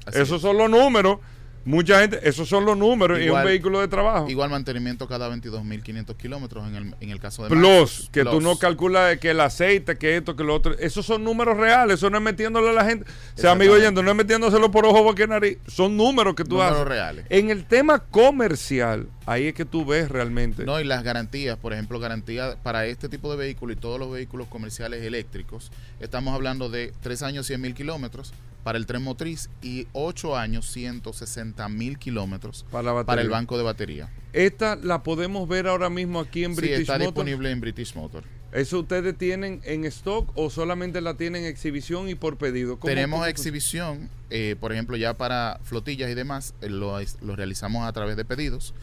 Así 0.07 0.19
Esos 0.21 0.37
es. 0.37 0.43
son 0.43 0.57
los 0.57 0.71
números. 0.71 1.19
Mucha 1.67 2.01
gente, 2.01 2.21
esos 2.23 2.49
son 2.49 2.65
los 2.65 2.79
números 2.79 3.19
y 3.19 3.25
Igual- 3.25 3.43
un 3.45 3.49
vehículo 3.51 3.81
de 3.81 3.89
trabajo. 3.89 4.31
Igual 4.31 4.49
mantenimiento 4.51 5.07
cada 5.09 5.29
22.500 5.29 6.17
kilómetros 6.17 6.67
en 6.69 6.75
el, 6.77 6.95
en 7.01 7.11
el 7.11 7.19
caso 7.21 7.43
de 7.43 7.49
Plus, 7.49 8.09
que 8.13 8.23
tú 8.25 8.31
Plus. 8.31 8.43
no 8.45 8.57
calculas 8.59 9.19
que 9.19 9.31
el 9.31 9.41
aceite, 9.41 9.99
que 9.99 10.17
esto, 10.17 10.37
que 10.37 10.45
lo 10.45 10.55
otro. 10.55 10.79
Esos 10.79 11.05
son 11.05 11.25
números 11.25 11.57
reales, 11.57 11.97
eso 11.99 12.09
no 12.09 12.19
es 12.19 12.23
metiéndole 12.23 12.71
a 12.71 12.73
la 12.73 12.85
gente. 12.85 13.05
O 13.37 13.39
sea, 13.41 13.51
amigo 13.51 13.75
oyendo, 13.75 14.03
no 14.03 14.11
es 14.13 14.17
metiéndoselo 14.17 14.71
por 14.71 14.87
ojo, 14.87 15.03
boca 15.03 15.25
y 15.25 15.27
nariz. 15.27 15.59
Son 15.67 15.97
números 15.97 16.35
que 16.37 16.45
tú 16.45 16.51
Números 16.57 16.73
haces. 16.75 16.89
reales. 16.89 17.27
En 17.31 17.51
el 17.51 17.65
tema 17.67 17.99
comercial, 17.99 19.09
ahí 19.27 19.49
es 19.49 19.55
que 19.55 19.65
tú 19.65 19.85
ves 19.85 20.09
realmente. 20.09 20.65
No, 20.65 20.81
y 20.81 20.85
las 20.85 21.03
garantías, 21.03 21.59
por 21.59 21.73
ejemplo, 21.73 21.99
garantía 21.99 22.57
para 22.63 22.87
este 22.87 23.09
tipo 23.09 23.29
de 23.31 23.37
vehículo 23.39 23.73
y 23.73 23.77
todos 23.77 23.99
los 23.99 24.11
vehículos 24.13 24.47
comerciales 24.47 25.03
eléctricos, 25.03 25.73
estamos 25.99 26.33
hablando 26.33 26.69
de 26.69 26.93
3 27.01 27.23
años 27.23 27.47
100 27.47 27.61
mil 27.61 27.75
kilómetros 27.75 28.33
para 28.67 28.79
el 28.79 28.87
tren 28.87 29.05
motriz 29.05 29.49
y 29.63 29.87
8 29.93 30.37
años 30.37 30.69
160 30.73 31.69
mil 31.69 32.01
kilómetros 32.01 32.67
para, 32.73 33.23
el 33.23 33.31
banco 33.31 33.57
de 33.57 33.63
batería. 33.63 34.11
Esta 34.33 34.75
la 34.75 35.05
podemos 35.05 35.47
ver 35.49 35.69
ahora 35.69 35.89
mismo 35.89 36.19
aquí 36.19 36.43
en 36.43 36.53
Sí, 36.57 36.63
British 36.63 36.81
está 36.81 36.95
Motors. 36.95 37.15
disponible 37.15 37.53
en 37.53 37.61
British 37.61 37.95
Motor. 37.95 38.25
¿Eso 38.51 38.81
ustedes 38.81 39.17
tienen 39.17 39.61
en 39.63 39.85
stock 39.85 40.33
o 40.35 40.51
solamente 40.51 41.01
la 41.01 41.17
tienen 41.17 41.45
en 41.45 41.49
exhibición 41.49 42.09
y 42.09 42.17
por 42.17 42.39
pedido? 42.39 42.81
¿Cómo- 42.81 42.89
Tenemos 42.93 43.19
cómo- 43.19 43.27
exhibición, 43.27 44.11
eh, 44.31 44.57
por 44.59 44.73
ejemplo, 44.73 44.97
ya 44.97 45.15
para 45.15 45.61
flotillas 45.63 46.11
y 46.11 46.15
demás, 46.15 46.53
eh, 46.61 46.69
lo 46.69 46.99
realizamos 47.37 47.87
a 47.87 47.93
través 47.93 48.17
de 48.17 48.25
pedidos. 48.25 48.75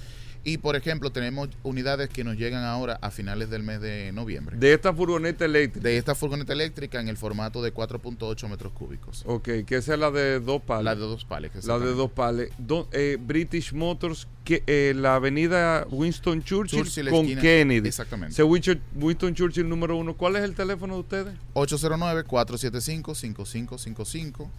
Y, 0.46 0.58
por 0.58 0.76
ejemplo, 0.76 1.10
tenemos 1.10 1.48
unidades 1.64 2.10
que 2.10 2.26
nos 2.26 2.36
llegan 2.36 2.66
ahora 2.66 3.00
a 3.02 3.12
finales 3.12 3.50
del 3.50 3.64
mes 3.64 3.80
de 3.80 4.12
noviembre. 4.12 4.58
De 4.58 4.74
esta 4.74 4.94
furgoneta 4.94 5.46
eléctrica. 5.46 5.88
de 5.88 5.98
esta 5.98 6.16
furgoneta 6.16 6.52
eléctrica 6.52 7.00
en 7.00 7.08
el 7.08 7.16
formato 7.16 7.62
de 7.62 7.74
4.8 7.74 8.50
metros 8.50 8.74
cúbicos. 8.74 9.24
Ok, 9.26 9.48
que 9.66 9.78
esa 9.78 9.94
es 9.94 10.00
la 10.00 10.12
de 10.12 10.42
dos 10.42 10.62
palos. 10.62 10.84
La 10.84 10.96
de 10.96 11.02
dos 11.02 11.24
pales. 11.24 11.66
La 11.66 11.80
de 11.80 11.94
dos 11.94 12.12
pales. 12.12 12.50
Do- 12.58 12.90
eh, 12.92 13.18
British 13.20 13.72
Motors, 13.72 14.28
que, 14.44 14.64
eh, 14.68 14.94
la 14.96 15.16
avenida 15.16 15.88
Winston 15.90 16.44
Churchill, 16.44 16.84
Churchill, 16.84 17.10
con 17.10 17.22
esquina- 17.26 17.42
Kennedy. 17.42 17.88
Exactamente. 17.88 18.44
Winston 18.44 19.34
Churchill 19.36 19.70
número 19.70 19.96
uno. 19.96 20.18
¿Cuál 20.18 20.36
es 20.36 20.44
el 20.44 20.56
teléfono 20.56 20.96
de 20.96 21.00
ustedes? 21.00 21.36
809-475-5555. 21.54 24.50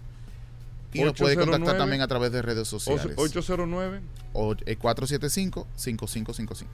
Y 0.95 1.03
nos 1.03 1.13
puede 1.15 1.35
809. 1.35 1.51
contactar 1.51 1.77
también 1.79 2.01
a 2.03 2.09
través 2.09 2.33
de 2.33 2.41
redes 2.43 2.67
sociales. 2.69 3.13
809. 3.17 4.01
O- 4.33 4.55
eh, 4.65 4.77
475-5555. 4.79 6.67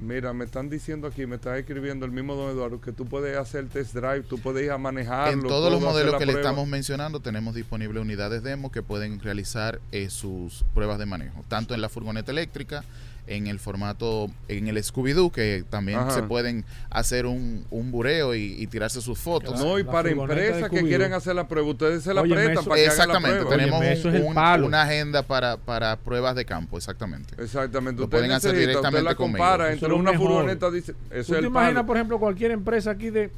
Mira, 0.00 0.32
me 0.32 0.44
están 0.44 0.68
diciendo 0.68 1.06
aquí, 1.06 1.26
me 1.26 1.36
está 1.36 1.56
escribiendo 1.56 2.04
el 2.04 2.10
mismo 2.10 2.34
don 2.34 2.50
Eduardo, 2.50 2.80
que 2.80 2.90
tú 2.90 3.06
puedes 3.06 3.36
hacer 3.38 3.68
test 3.68 3.94
drive, 3.94 4.22
tú 4.22 4.36
puedes 4.38 4.64
ir 4.64 4.72
a 4.72 4.78
manejarlo. 4.78 5.32
En 5.32 5.42
todos 5.46 5.70
los 5.70 5.80
modelos 5.80 6.16
que 6.16 6.26
le 6.26 6.32
estamos 6.32 6.66
mencionando 6.66 7.20
tenemos 7.20 7.54
disponibles 7.54 8.02
unidades 8.02 8.42
demo 8.42 8.72
que 8.72 8.82
pueden 8.82 9.20
realizar 9.20 9.80
eh, 9.92 10.10
sus 10.10 10.64
pruebas 10.74 10.98
de 10.98 11.06
manejo, 11.06 11.44
tanto 11.46 11.72
en 11.74 11.80
la 11.80 11.88
furgoneta 11.88 12.32
eléctrica, 12.32 12.82
en 13.28 13.46
el 13.46 13.60
formato, 13.60 14.28
en 14.48 14.66
el 14.68 14.76
Scooby-Doo, 14.82 15.30
que 15.30 15.64
también 15.70 16.00
Ajá. 16.00 16.10
se 16.10 16.22
pueden 16.24 16.64
hacer 16.90 17.24
un, 17.26 17.64
un 17.70 17.90
bureo 17.92 18.34
y, 18.34 18.56
y 18.58 18.66
tirarse 18.66 19.00
sus 19.00 19.18
fotos. 19.18 19.58
No, 19.60 19.78
y 19.78 19.84
La 19.84 19.92
para 19.92 20.10
empresas 20.10 20.68
que 20.68 20.82
quieran 20.82 21.12
hacer 21.12 21.36
la 21.36 21.46
prueba, 21.46 21.68
ustedes 21.70 22.02
se 22.02 22.12
la 22.12 22.22
prestan 22.22 22.50
eso- 22.52 22.64
para 22.64 22.74
que 22.76 22.86
hagan 22.88 22.96
la 22.98 23.04
Exactamente, 23.04 23.44
prueba. 23.46 23.56
tenemos 23.56 23.84
eso 23.84 24.08
un- 24.08 24.64
una 24.64 24.82
agenda 24.82 25.22
para, 25.22 25.56
para 25.56 25.96
pruebas 25.96 26.34
de 26.34 26.44
campo, 26.44 26.76
exactamente. 26.76 27.34
Exactamente. 27.42 28.00
Lo 28.00 28.06
usted 28.06 28.18
pueden 28.18 28.32
hacer 28.32 28.56
directamente 28.56 28.98
usted 28.98 29.04
la 29.10 29.14
compara 29.14 29.72
Eso 29.72 29.86
entre 29.86 29.92
una 29.98 30.10
mejor. 30.12 30.26
furgoneta, 30.28 30.70
dice, 30.70 30.92
ese 31.10 31.14
¿Tú 31.14 31.18
es 31.20 31.26
te 31.28 31.38
el 31.38 31.44
imaginas, 31.46 31.74
palo. 31.74 31.86
por 31.86 31.96
ejemplo, 31.96 32.18
cualquier 32.18 32.50
empresa 32.50 32.90
aquí 32.90 33.10
de... 33.10 33.30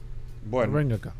Bueno, 0.46 0.72
Venga 0.74 0.96
acá. 0.96 1.12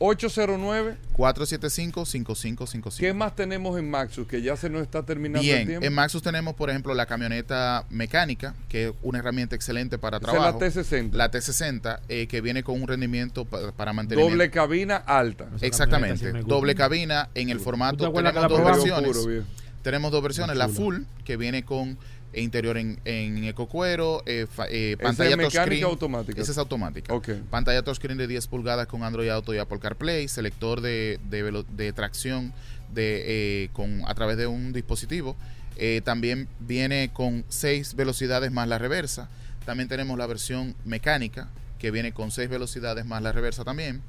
809. 0.00 0.96
475-5555. 1.16 2.98
¿Qué 2.98 3.12
más 3.14 3.36
tenemos 3.36 3.78
en 3.78 3.90
Maxus? 3.90 4.26
Que 4.26 4.40
ya 4.42 4.56
se 4.56 4.70
nos 4.70 4.82
está 4.82 5.04
terminando 5.04 5.40
el 5.40 5.46
Bien, 5.46 5.66
tiempo. 5.66 5.86
en 5.86 5.92
Maxus 5.92 6.22
tenemos, 6.22 6.54
por 6.54 6.70
ejemplo, 6.70 6.94
la 6.94 7.06
camioneta 7.06 7.84
mecánica, 7.90 8.54
que 8.68 8.88
es 8.88 8.92
una 9.02 9.18
herramienta 9.18 9.54
excelente 9.56 9.98
para 9.98 10.16
Esa 10.16 10.26
es 10.26 10.32
trabajo. 10.32 10.58
la 10.60 10.66
T60. 10.66 11.12
La 11.12 11.30
T60, 11.30 12.00
eh, 12.08 12.26
que 12.26 12.40
viene 12.40 12.62
con 12.62 12.80
un 12.80 12.88
rendimiento 12.88 13.44
pa- 13.44 13.72
para 13.72 13.92
mantenimiento. 13.92 14.32
Doble 14.34 14.50
cabina 14.50 14.96
alta. 14.96 15.46
Exactamente, 15.60 16.32
doble 16.44 16.74
cabina 16.74 17.28
en 17.34 17.50
el 17.50 17.58
¿Tú 17.58 17.60
te 17.60 17.64
formato. 17.64 17.96
Tenemos 18.12 18.22
la 18.34 18.48
dos 18.48 18.64
versiones. 18.64 19.44
Tenemos 19.82 20.12
dos 20.12 20.22
versiones, 20.22 20.56
la 20.56 20.68
full, 20.68 21.02
que 21.24 21.36
viene 21.36 21.64
con 21.64 21.96
interior 22.34 22.76
en, 22.76 23.00
en 23.04 23.44
ecocuero, 23.44 24.22
eh, 24.26 24.46
eh, 24.68 24.96
¿Esa 24.98 25.02
pantalla 25.02 25.30
es 25.30 25.36
mecánica 25.36 25.62
touchscreen. 25.64 25.84
automática? 25.84 26.42
Esa 26.42 26.52
es 26.52 26.58
automática. 26.58 27.20
Pantalla 27.50 27.82
touchscreen 27.82 28.18
de 28.18 28.26
10 28.26 28.46
pulgadas 28.46 28.86
con 28.86 29.02
Android 29.02 29.28
Auto 29.28 29.54
y 29.54 29.58
Apple 29.58 29.78
CarPlay, 29.80 30.28
selector 30.28 30.80
de, 30.80 31.18
de, 31.28 31.92
tracción 31.92 32.52
de, 32.92 33.64
eh, 33.64 33.70
con, 33.72 34.02
a 34.06 34.14
través 34.14 34.36
de 34.36 34.46
un 34.46 34.72
dispositivo. 34.72 35.36
Eh, 35.76 36.02
también 36.04 36.48
viene 36.60 37.10
con 37.12 37.44
6 37.48 37.94
velocidades 37.94 38.52
más 38.52 38.68
la 38.68 38.78
reversa. 38.78 39.28
También 39.64 39.88
tenemos 39.88 40.18
la 40.18 40.26
versión 40.26 40.74
mecánica, 40.84 41.48
que 41.78 41.90
viene 41.90 42.12
con 42.12 42.30
6 42.30 42.48
velocidades 42.48 43.06
más 43.06 43.22
la 43.22 43.32
reversa 43.32 43.64
también. 43.64 44.02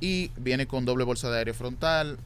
Y 0.00 0.30
viene 0.36 0.66
con 0.66 0.84
doble 0.84 1.04
bolsa 1.04 1.30
de 1.30 1.38
aire 1.38 1.54
frontal, 1.54 2.18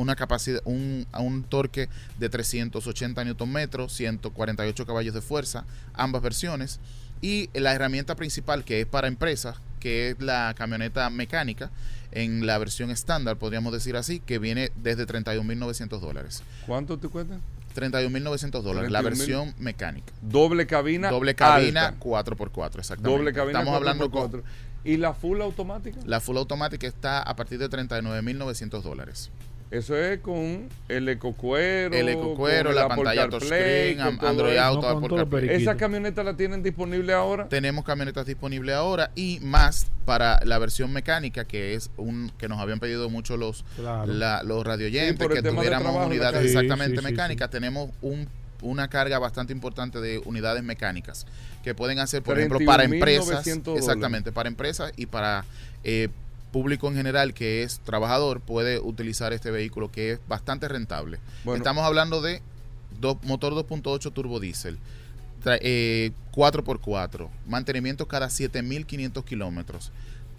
una 0.00 0.16
capacidad, 0.16 0.60
un, 0.64 1.06
a 1.12 1.20
un 1.20 1.44
torque 1.44 1.88
de 2.18 2.28
380 2.28 3.24
Nm, 3.24 3.88
148 3.88 4.86
caballos 4.86 5.14
de 5.14 5.20
fuerza, 5.20 5.64
ambas 5.94 6.22
versiones. 6.22 6.80
Y 7.22 7.50
la 7.52 7.74
herramienta 7.74 8.14
principal 8.14 8.64
que 8.64 8.80
es 8.80 8.86
para 8.86 9.06
empresas, 9.06 9.56
que 9.78 10.10
es 10.10 10.20
la 10.20 10.54
camioneta 10.56 11.10
mecánica, 11.10 11.70
en 12.12 12.46
la 12.46 12.58
versión 12.58 12.90
estándar, 12.90 13.36
podríamos 13.36 13.72
decir 13.72 13.96
así, 13.96 14.20
que 14.20 14.38
viene 14.38 14.72
desde 14.76 15.06
31.900 15.06 16.00
dólares. 16.00 16.42
¿Cuánto 16.66 16.98
te 16.98 17.08
cuesta? 17.08 17.38
31.900 17.76 18.62
dólares, 18.62 18.90
la 18.90 19.00
31.000. 19.00 19.04
versión 19.04 19.54
mecánica. 19.58 20.12
Doble 20.22 20.66
cabina. 20.66 21.10
Doble 21.10 21.34
cabina, 21.34 21.88
alta. 21.88 22.00
4x4, 22.00 22.78
exactamente. 22.78 23.18
Doble 23.18 23.32
cabina. 23.32 23.58
Estamos 23.60 23.76
hablando 23.76 24.10
4x4. 24.10 24.30
con 24.30 24.42
¿Y 24.82 24.96
la 24.96 25.12
full 25.12 25.40
automática? 25.42 26.00
la 26.06 26.20
full 26.20 26.38
automática 26.38 26.86
está 26.86 27.20
a 27.20 27.36
partir 27.36 27.58
de 27.58 27.68
39.900 27.68 28.82
dólares. 28.82 29.30
Eso 29.70 29.96
es 29.96 30.18
con 30.18 30.68
el 30.88 31.08
ecocuero. 31.08 31.94
El 31.94 32.08
ecocuero, 32.08 32.72
la 32.72 32.82
Apple 32.86 32.96
pantalla 32.96 33.28
touchscreen, 33.28 34.00
Android. 34.00 34.56
Auto, 34.56 34.80
No, 34.82 34.88
con 34.88 34.96
Apple 34.96 35.08
todo 35.08 35.18
lo 35.18 35.24
CarPlay. 35.24 35.46
periquito. 35.46 35.70
¿Esa 35.70 35.78
camioneta 35.78 36.24
la 36.24 36.36
tienen 36.36 36.62
disponible 36.64 37.12
ahora? 37.12 37.48
Tenemos 37.48 37.84
camionetas 37.84 38.26
disponibles 38.26 38.74
ahora 38.74 39.12
y 39.14 39.38
más 39.42 39.86
para 40.04 40.40
la 40.44 40.58
versión 40.58 40.92
mecánica, 40.92 41.44
que 41.44 41.74
es 41.74 41.90
un 41.96 42.32
que 42.36 42.48
nos 42.48 42.58
habían 42.58 42.80
pedido 42.80 43.08
mucho 43.10 43.36
los, 43.36 43.64
Claro. 43.76 44.12
la- 44.12 44.42
los 44.42 44.64
radioyentes, 44.66 45.24
Sí, 45.28 45.34
que 45.34 45.40
tuviéramos 45.40 45.66
trabajo, 45.84 46.00
la 46.00 46.06
unidades 46.06 46.44
exactamente 46.46 46.96
sí, 47.00 47.06
sí, 47.06 47.12
mecánicas. 47.12 47.50
Tenemos 47.50 47.90
un, 48.02 48.26
una 48.62 48.88
carga 48.88 49.20
bastante 49.20 49.52
importante 49.52 50.00
de 50.00 50.18
unidades 50.24 50.64
mecánicas 50.64 51.26
que 51.62 51.76
pueden 51.76 52.00
hacer, 52.00 52.22
por 52.24 52.38
ejemplo, 52.38 52.58
para 52.66 52.82
empresas, 52.82 53.46
31.900 53.46 53.76
exactamente, 53.78 54.32
para 54.32 54.48
empresas 54.48 54.92
y 54.96 55.06
para 55.06 55.44
eh, 55.84 56.08
público 56.52 56.88
en 56.88 56.94
general 56.94 57.32
que 57.34 57.62
es 57.62 57.80
trabajador, 57.80 58.40
puede 58.40 58.78
utilizar 58.80 59.32
este 59.32 59.50
vehículo 59.50 59.90
que 59.90 60.12
es 60.12 60.20
bastante 60.28 60.68
rentable. 60.68 61.18
Bueno, 61.44 61.58
Estamos 61.58 61.84
hablando 61.84 62.20
de 62.20 62.42
dos- 63.00 63.16
motor 63.22 63.54
2.8 63.54 64.12
turbo 64.12 64.40
diésel, 64.40 64.78
eh, 65.62 66.12
4x4, 66.32 67.28
mantenimiento 67.46 68.06
cada 68.08 68.28
7.500 68.28 69.24
kilómetros, 69.24 69.90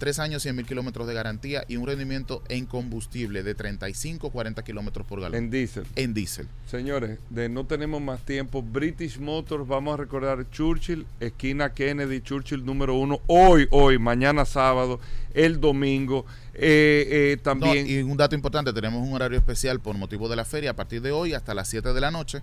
3 0.02 0.18
años 0.18 0.44
100.000 0.44 0.66
kilómetros 0.66 1.06
de 1.06 1.14
garantía 1.14 1.64
y 1.68 1.78
un 1.78 1.86
rendimiento 1.86 2.42
en 2.50 2.66
combustible 2.66 3.44
de 3.44 3.56
35-40 3.56 4.64
kilómetros 4.64 5.06
por 5.06 5.22
galón 5.22 5.38
en 5.38 5.44
en, 5.44 5.52
diésel. 5.52 5.86
diésel. 5.96 6.48
Señores, 6.66 7.20
de 7.30 7.50
no 7.50 7.68
tenemos 7.68 8.02
más 8.02 8.20
tiempo. 8.22 8.64
British 8.64 9.20
Motors, 9.20 9.68
vamos 9.68 9.94
a 9.94 9.98
recordar 9.98 10.50
Churchill, 10.50 11.06
esquina 11.20 11.72
Kennedy, 11.76 12.20
Churchill 12.20 12.66
número 12.66 12.96
uno. 12.96 13.20
Hoy, 13.28 13.68
hoy, 13.70 14.00
mañana 14.00 14.44
sábado, 14.44 15.00
el 15.36 15.62
domingo. 15.62 16.26
Eh, 16.56 17.06
eh, 17.08 17.36
No, 17.38 17.44
también. 17.44 17.88
y 17.88 18.02
un 18.02 18.18
dato 18.18 18.34
importante, 18.34 18.74
tenemos 18.74 19.08
un 19.08 19.14
horario 19.14 19.38
especial 19.38 19.82
por 19.82 19.96
motivo 19.96 20.28
de 20.30 20.36
la 20.36 20.46
feria 20.46 20.72
a 20.72 20.76
partir 20.76 21.04
de 21.04 21.12
hoy 21.12 21.36
hasta 21.36 21.54
las 21.54 21.68
7 21.68 21.94
de 21.94 22.02
la 22.02 22.10
noche, 22.10 22.42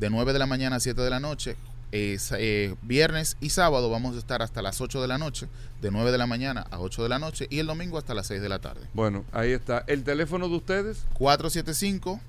de 0.00 0.10
9 0.10 0.32
de 0.32 0.40
la 0.40 0.46
mañana 0.46 0.74
a 0.74 0.80
7 0.80 1.00
de 1.00 1.10
la 1.10 1.20
noche. 1.20 1.54
Eh, 1.92 2.18
eh, 2.38 2.74
viernes 2.82 3.36
y 3.40 3.50
sábado 3.50 3.90
vamos 3.90 4.16
a 4.16 4.18
estar 4.18 4.42
hasta 4.42 4.62
las 4.62 4.80
8 4.80 5.00
de 5.00 5.08
la 5.08 5.18
noche, 5.18 5.48
de 5.80 5.90
9 5.90 6.12
de 6.12 6.18
la 6.18 6.26
mañana 6.26 6.66
a 6.70 6.80
8 6.80 7.02
de 7.02 7.08
la 7.08 7.18
noche 7.18 7.46
y 7.50 7.58
el 7.58 7.66
domingo 7.66 7.98
hasta 7.98 8.14
las 8.14 8.26
6 8.26 8.42
de 8.42 8.48
la 8.48 8.58
tarde. 8.58 8.86
Bueno, 8.94 9.24
ahí 9.32 9.52
está. 9.52 9.84
¿El 9.86 10.04
teléfono 10.04 10.48
de 10.48 10.56
ustedes? 10.56 11.06
475 11.14 12.20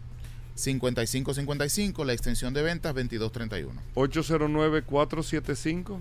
5555, 0.57 2.03
la 2.03 2.13
extensión 2.13 2.53
de 2.53 2.63
ventas 2.63 2.93
2231. 2.95 3.79
809-475. 3.95 5.99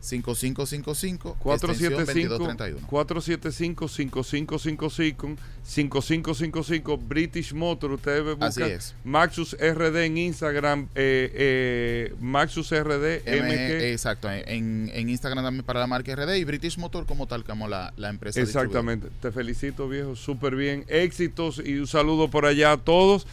5555 0.00 1.36
475 1.38 2.38
2231. 2.38 2.86
475 2.86 3.88
5555 3.88 5.36
5555 5.62 6.96
British 6.96 7.52
Motor 7.52 7.92
ustedes 7.92 8.24
buscan 8.24 8.48
Así 8.48 8.62
es. 8.62 8.94
Maxus 9.04 9.56
RD 9.60 9.96
en 10.04 10.18
Instagram 10.18 10.88
eh, 10.94 11.30
eh, 11.34 12.14
Maxus 12.20 12.70
RD 12.70 13.22
MG 13.26 13.92
exacto, 13.92 14.30
en, 14.30 14.90
en 14.92 15.08
Instagram 15.08 15.44
también 15.44 15.64
para 15.64 15.80
la 15.80 15.86
marca 15.86 16.14
RD 16.14 16.36
y 16.36 16.44
British 16.44 16.78
Motor 16.78 17.06
como 17.06 17.26
tal, 17.26 17.44
como 17.44 17.68
la, 17.68 17.92
la 17.96 18.08
empresa. 18.08 18.40
Exactamente. 18.40 19.08
Te 19.20 19.30
felicito, 19.32 19.88
viejo. 19.88 20.16
Súper 20.16 20.56
bien. 20.56 20.84
Éxitos 20.88 21.60
y 21.64 21.78
un 21.78 21.86
saludo 21.86 22.28
por 22.28 22.46
allá 22.46 22.72
a 22.72 22.76
todos. 22.78 23.26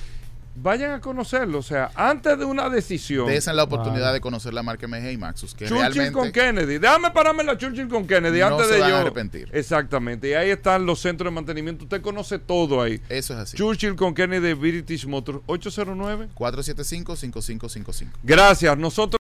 Vayan 0.59 0.91
a 0.91 0.99
conocerlo. 1.01 1.59
O 1.59 1.63
sea, 1.63 1.91
antes 1.93 2.37
de 2.39 2.43
una 2.43 2.67
decisión. 2.69 3.27
Desen 3.27 3.55
la 3.55 3.63
oportunidad 3.63 4.05
Wow. 4.07 4.13
de 4.13 4.21
conocer 4.21 4.53
la 4.55 4.63
marca 4.63 4.87
MG 4.87 5.11
y 5.11 5.17
Maxus, 5.17 5.53
que 5.53 5.65
Churchill 5.65 5.77
realmente 5.93 6.11
con 6.11 6.31
Kennedy. 6.31 6.79
Déjame 6.79 7.11
pararme 7.11 7.43
la 7.43 7.55
Churchill 7.57 7.87
con 7.87 8.07
Kennedy 8.07 8.39
No 8.39 8.47
antes 8.47 8.67
se 8.67 8.73
de 8.73 8.79
van 8.81 8.91
a 8.93 8.99
arrepentir. 9.01 9.49
Exactamente. 9.53 10.29
Y 10.29 10.33
ahí 10.33 10.49
están 10.49 10.85
los 10.85 10.99
centros 10.99 11.31
de 11.31 11.35
mantenimiento. 11.35 11.83
Usted 11.83 12.01
conoce 12.01 12.39
todo 12.39 12.81
ahí. 12.81 12.99
eso 13.07 13.33
es 13.33 13.39
así. 13.39 13.55
Churchill 13.57 13.95
con 13.95 14.13
Kennedy, 14.15 14.53
British 14.53 15.05
Motor 15.05 15.43
809. 15.45 16.29
475-5555. 16.35 18.07
Gracias. 18.23 18.77
Nosotros. 18.77 19.17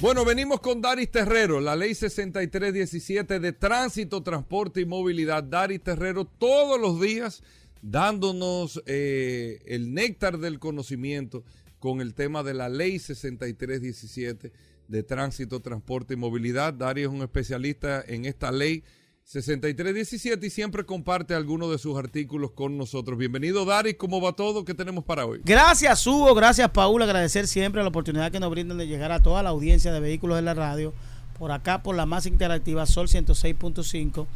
Bueno, 0.00 0.24
venimos 0.24 0.60
con 0.60 0.80
Daris 0.80 1.10
Terrero, 1.10 1.60
la 1.60 1.74
ley 1.74 1.92
6317 1.92 3.40
de 3.40 3.52
tránsito, 3.52 4.22
transporte 4.22 4.80
y 4.80 4.86
movilidad. 4.86 5.42
Daris 5.42 5.82
Terrero 5.82 6.24
todos 6.24 6.80
los 6.80 7.00
días 7.00 7.42
dándonos 7.82 8.82
eh, 8.86 9.60
el 9.66 9.94
néctar 9.94 10.38
del 10.38 10.58
conocimiento 10.58 11.44
con 11.78 12.00
el 12.00 12.14
tema 12.14 12.42
de 12.42 12.54
la 12.54 12.68
ley 12.68 12.98
6317 12.98 14.52
de 14.88 15.02
tránsito, 15.02 15.60
transporte 15.60 16.14
y 16.14 16.16
movilidad. 16.16 16.72
Daris 16.74 17.06
es 17.06 17.10
un 17.10 17.22
especialista 17.22 18.02
en 18.06 18.24
esta 18.24 18.50
ley 18.50 18.82
6317 19.24 20.46
y 20.46 20.50
siempre 20.50 20.86
comparte 20.86 21.34
algunos 21.34 21.70
de 21.70 21.76
sus 21.78 21.98
artículos 21.98 22.52
con 22.52 22.78
nosotros. 22.78 23.18
Bienvenido, 23.18 23.66
Daris. 23.66 23.96
¿Cómo 23.96 24.20
va 24.22 24.32
todo? 24.32 24.64
¿Qué 24.64 24.72
tenemos 24.72 25.04
para 25.04 25.26
hoy? 25.26 25.40
Gracias, 25.44 26.06
Hugo. 26.06 26.34
Gracias, 26.34 26.70
Paul. 26.70 27.02
Agradecer 27.02 27.46
siempre 27.46 27.82
la 27.82 27.88
oportunidad 27.88 28.32
que 28.32 28.40
nos 28.40 28.50
brindan 28.50 28.78
de 28.78 28.86
llegar 28.86 29.12
a 29.12 29.22
toda 29.22 29.42
la 29.42 29.50
audiencia 29.50 29.92
de 29.92 30.00
vehículos 30.00 30.36
de 30.36 30.42
la 30.42 30.54
radio. 30.54 30.94
Por 31.38 31.52
acá, 31.52 31.82
por 31.82 31.94
la 31.94 32.06
más 32.06 32.24
interactiva 32.24 32.86
Sol 32.86 33.06
106.5. 33.06 34.26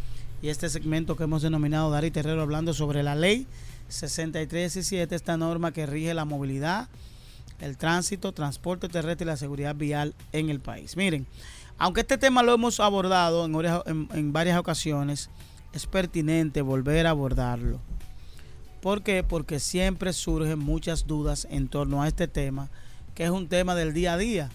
Y 0.42 0.48
este 0.48 0.68
segmento 0.68 1.16
que 1.16 1.22
hemos 1.22 1.42
denominado 1.42 1.88
Dari 1.92 2.10
Terrero 2.10 2.42
hablando 2.42 2.74
sobre 2.74 3.04
la 3.04 3.14
ley 3.14 3.46
6317, 3.88 5.14
esta 5.14 5.36
norma 5.36 5.72
que 5.72 5.86
rige 5.86 6.14
la 6.14 6.24
movilidad, 6.24 6.88
el 7.60 7.78
tránsito, 7.78 8.32
transporte 8.32 8.88
terrestre 8.88 9.24
y 9.24 9.28
la 9.28 9.36
seguridad 9.36 9.76
vial 9.76 10.16
en 10.32 10.50
el 10.50 10.58
país. 10.58 10.96
Miren, 10.96 11.28
aunque 11.78 12.00
este 12.00 12.18
tema 12.18 12.42
lo 12.42 12.54
hemos 12.54 12.80
abordado 12.80 13.44
en, 13.44 14.08
en 14.12 14.32
varias 14.32 14.58
ocasiones, 14.58 15.30
es 15.72 15.86
pertinente 15.86 16.60
volver 16.60 17.06
a 17.06 17.10
abordarlo. 17.10 17.80
¿Por 18.80 19.04
qué? 19.04 19.22
Porque 19.22 19.60
siempre 19.60 20.12
surgen 20.12 20.58
muchas 20.58 21.06
dudas 21.06 21.46
en 21.50 21.68
torno 21.68 22.02
a 22.02 22.08
este 22.08 22.26
tema, 22.26 22.68
que 23.14 23.22
es 23.22 23.30
un 23.30 23.46
tema 23.46 23.76
del 23.76 23.94
día 23.94 24.14
a 24.14 24.18
día. 24.18 24.50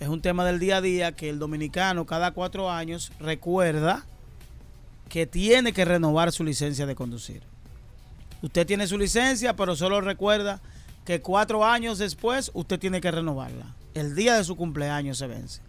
Es 0.00 0.08
un 0.08 0.22
tema 0.22 0.46
del 0.46 0.58
día 0.58 0.78
a 0.78 0.80
día 0.80 1.12
que 1.12 1.28
el 1.28 1.38
dominicano 1.38 2.06
cada 2.06 2.30
cuatro 2.30 2.70
años 2.70 3.12
recuerda 3.20 4.06
que 5.12 5.26
tiene 5.26 5.74
que 5.74 5.84
renovar 5.84 6.32
su 6.32 6.42
licencia 6.42 6.86
de 6.86 6.94
conducir. 6.94 7.42
Usted 8.40 8.66
tiene 8.66 8.86
su 8.86 8.96
licencia, 8.96 9.54
pero 9.54 9.76
solo 9.76 10.00
recuerda 10.00 10.62
que 11.04 11.20
cuatro 11.20 11.66
años 11.66 11.98
después 11.98 12.50
usted 12.54 12.80
tiene 12.80 13.02
que 13.02 13.10
renovarla. 13.10 13.76
El 13.92 14.14
día 14.14 14.38
de 14.38 14.44
su 14.44 14.56
cumpleaños 14.56 15.18
se 15.18 15.26
vence. 15.26 15.60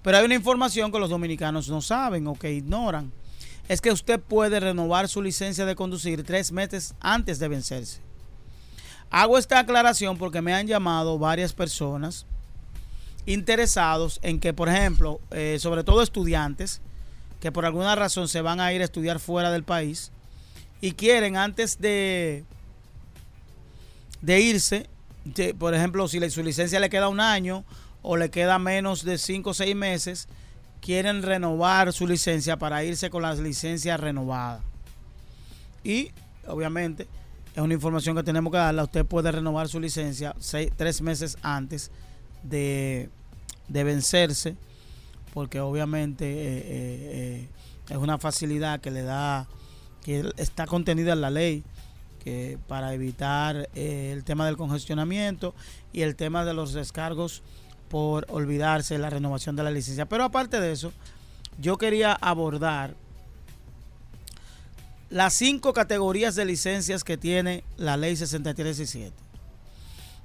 Pero 0.00 0.18
hay 0.18 0.24
una 0.24 0.36
información 0.36 0.92
que 0.92 1.00
los 1.00 1.10
dominicanos 1.10 1.68
no 1.68 1.80
saben 1.80 2.28
o 2.28 2.38
que 2.38 2.52
ignoran. 2.52 3.10
Es 3.68 3.80
que 3.80 3.90
usted 3.90 4.20
puede 4.20 4.60
renovar 4.60 5.08
su 5.08 5.22
licencia 5.22 5.66
de 5.66 5.74
conducir 5.74 6.22
tres 6.22 6.52
meses 6.52 6.94
antes 7.00 7.40
de 7.40 7.48
vencerse. 7.48 8.00
Hago 9.10 9.38
esta 9.38 9.58
aclaración 9.58 10.18
porque 10.18 10.40
me 10.40 10.54
han 10.54 10.68
llamado 10.68 11.18
varias 11.18 11.52
personas 11.52 12.26
interesados 13.26 14.20
en 14.22 14.38
que, 14.38 14.52
por 14.52 14.68
ejemplo, 14.68 15.20
eh, 15.32 15.56
sobre 15.58 15.82
todo 15.82 16.00
estudiantes, 16.00 16.80
que 17.40 17.52
por 17.52 17.64
alguna 17.66 17.94
razón 17.94 18.28
se 18.28 18.40
van 18.42 18.60
a 18.60 18.72
ir 18.72 18.80
a 18.80 18.84
estudiar 18.84 19.20
fuera 19.20 19.50
del 19.50 19.62
país 19.64 20.10
y 20.80 20.92
quieren 20.92 21.36
antes 21.36 21.78
de, 21.80 22.44
de 24.22 24.40
irse, 24.40 24.86
por 25.58 25.74
ejemplo, 25.74 26.08
si 26.08 26.30
su 26.30 26.42
licencia 26.42 26.80
le 26.80 26.90
queda 26.90 27.08
un 27.08 27.20
año 27.20 27.64
o 28.02 28.16
le 28.16 28.30
queda 28.30 28.58
menos 28.58 29.04
de 29.04 29.18
5 29.18 29.50
o 29.50 29.54
6 29.54 29.76
meses, 29.76 30.28
quieren 30.80 31.22
renovar 31.22 31.92
su 31.92 32.06
licencia 32.06 32.56
para 32.56 32.84
irse 32.84 33.10
con 33.10 33.22
la 33.22 33.34
licencia 33.34 33.96
renovada. 33.96 34.60
Y 35.84 36.10
obviamente 36.46 37.06
es 37.54 37.62
una 37.62 37.74
información 37.74 38.16
que 38.16 38.22
tenemos 38.22 38.52
que 38.52 38.58
darla. 38.58 38.84
Usted 38.84 39.04
puede 39.04 39.30
renovar 39.32 39.68
su 39.68 39.80
licencia 39.80 40.34
seis- 40.38 40.70
tres 40.76 41.00
meses 41.02 41.36
antes 41.42 41.90
de, 42.42 43.10
de 43.68 43.84
vencerse, 43.84 44.56
porque 45.32 45.60
obviamente 45.60 46.24
eh, 46.26 46.58
eh, 46.58 46.64
eh, 46.70 47.48
es 47.90 47.96
una 47.96 48.18
facilidad 48.18 48.80
que 48.80 48.90
le 48.90 49.02
da, 49.02 49.46
que 50.04 50.30
está 50.36 50.66
contenida 50.66 51.12
en 51.12 51.20
la 51.20 51.30
ley, 51.30 51.64
que 52.22 52.58
para 52.66 52.92
evitar 52.94 53.68
el 53.74 54.24
tema 54.24 54.46
del 54.46 54.56
congestionamiento 54.56 55.54
y 55.92 56.02
el 56.02 56.16
tema 56.16 56.44
de 56.44 56.54
los 56.54 56.72
descargos 56.72 57.42
por 57.88 58.26
olvidarse 58.28 58.98
la 58.98 59.10
renovación 59.10 59.56
de 59.56 59.62
la 59.62 59.70
licencia. 59.70 60.06
Pero 60.06 60.24
aparte 60.24 60.60
de 60.60 60.72
eso, 60.72 60.92
yo 61.60 61.78
quería 61.78 62.12
abordar 62.12 62.94
las 65.10 65.32
cinco 65.34 65.72
categorías 65.72 66.34
de 66.34 66.44
licencias 66.44 67.04
que 67.04 67.16
tiene 67.16 67.64
la 67.76 67.96
ley 67.96 68.16
6317. 68.16 69.27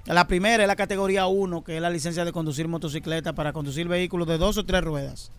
La 0.06 0.26
primera 0.26 0.62
es 0.62 0.68
la 0.68 0.76
categoría 0.76 1.26
1, 1.26 1.64
que 1.64 1.76
es 1.76 1.82
la 1.82 1.88
licencia 1.88 2.26
de 2.26 2.32
conducir 2.32 2.68
motocicleta 2.68 3.32
para 3.32 3.54
conducir 3.54 3.88
vehículos 3.88 4.28
de 4.28 4.36
dos 4.36 4.58
o 4.58 4.64
tres 4.64 4.84
ruedas. 4.84 5.30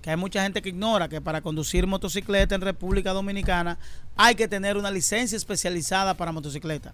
Que 0.00 0.10
hay 0.10 0.16
mucha 0.16 0.42
gente 0.42 0.60
que 0.60 0.70
ignora 0.70 1.08
que 1.08 1.20
para 1.20 1.40
conducir 1.40 1.86
motocicleta 1.86 2.56
en 2.56 2.62
República 2.62 3.12
Dominicana 3.12 3.78
hay 4.16 4.34
que 4.34 4.48
tener 4.48 4.76
una 4.76 4.90
licencia 4.90 5.36
especializada 5.36 6.14
para 6.14 6.32
motocicleta, 6.32 6.92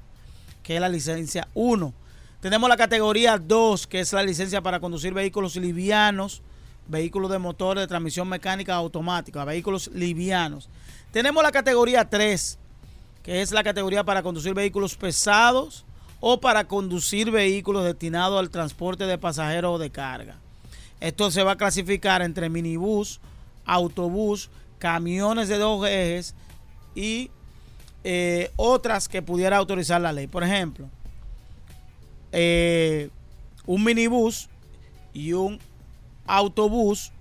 que 0.62 0.74
es 0.74 0.80
la 0.82 0.90
licencia 0.90 1.48
1. 1.54 1.94
Tenemos 2.42 2.68
la 2.68 2.76
categoría 2.76 3.38
2, 3.38 3.86
que 3.86 4.00
es 4.00 4.12
la 4.12 4.22
licencia 4.22 4.60
para 4.60 4.78
conducir 4.78 5.14
vehículos 5.14 5.56
livianos, 5.56 6.42
vehículos 6.88 7.30
de 7.30 7.38
motor 7.38 7.78
de 7.78 7.86
transmisión 7.86 8.28
mecánica 8.28 8.74
automática, 8.74 9.46
vehículos 9.46 9.90
livianos. 9.94 10.68
Tenemos 11.10 11.42
la 11.42 11.52
categoría 11.52 12.04
3, 12.04 12.58
que 13.22 13.40
es 13.40 13.50
la 13.50 13.64
categoría 13.64 14.04
para 14.04 14.22
conducir 14.22 14.52
vehículos 14.52 14.94
pesados 14.94 15.86
o 16.20 16.40
para 16.40 16.64
conducir 16.64 17.30
vehículos 17.30 17.84
destinados 17.84 18.38
al 18.38 18.50
transporte 18.50 19.06
de 19.06 19.18
pasajeros 19.18 19.76
o 19.76 19.78
de 19.78 19.90
carga. 19.90 20.36
Esto 21.00 21.30
se 21.30 21.42
va 21.42 21.52
a 21.52 21.56
clasificar 21.56 22.22
entre 22.22 22.48
minibús, 22.48 23.20
autobús, 23.64 24.50
camiones 24.78 25.48
de 25.48 25.58
dos 25.58 25.86
ejes 25.86 26.34
y 26.94 27.30
eh, 28.04 28.50
otras 28.56 29.08
que 29.08 29.22
pudiera 29.22 29.56
autorizar 29.58 30.00
la 30.00 30.12
ley. 30.12 30.26
Por 30.26 30.42
ejemplo, 30.42 30.88
eh, 32.32 33.10
un 33.66 33.84
minibús 33.84 34.48
y 35.12 35.32
un 35.32 35.58
autobús 36.26 37.12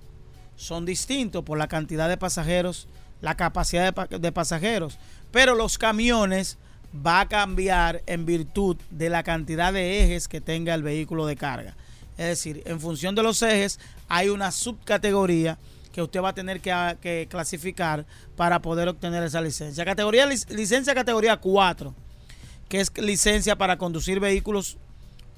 son 0.55 0.85
distintos 0.85 1.43
por 1.43 1.57
la 1.57 1.67
cantidad 1.67 2.09
de 2.09 2.17
pasajeros, 2.17 2.87
la 3.21 3.35
capacidad 3.35 3.85
de, 3.85 3.93
pa- 3.93 4.07
de 4.07 4.31
pasajeros, 4.31 4.97
pero 5.31 5.55
los 5.55 5.77
camiones 5.77 6.57
va 6.95 7.21
a 7.21 7.27
cambiar 7.27 8.01
en 8.05 8.25
virtud 8.25 8.77
de 8.89 9.09
la 9.09 9.23
cantidad 9.23 9.73
de 9.73 10.03
ejes 10.03 10.27
que 10.27 10.41
tenga 10.41 10.73
el 10.73 10.83
vehículo 10.83 11.25
de 11.25 11.35
carga. 11.35 11.75
Es 12.17 12.25
decir, 12.27 12.63
en 12.65 12.79
función 12.79 13.13
de 13.15 13.23
los 13.23 13.41
ejes 13.41 13.79
hay 14.07 14.29
una 14.29 14.51
subcategoría 14.51 15.57
que 15.91 16.01
usted 16.01 16.21
va 16.21 16.29
a 16.29 16.33
tener 16.33 16.61
que, 16.61 16.71
a- 16.71 16.95
que 16.99 17.27
clasificar 17.29 18.05
para 18.35 18.61
poder 18.61 18.87
obtener 18.87 19.23
esa 19.23 19.41
licencia. 19.41 19.83
Categoría 19.85 20.25
lic- 20.27 20.49
licencia 20.49 20.93
categoría 20.95 21.37
4, 21.37 21.93
que 22.69 22.79
es 22.81 22.91
licencia 22.97 23.55
para 23.55 23.77
conducir 23.77 24.19
vehículos 24.19 24.77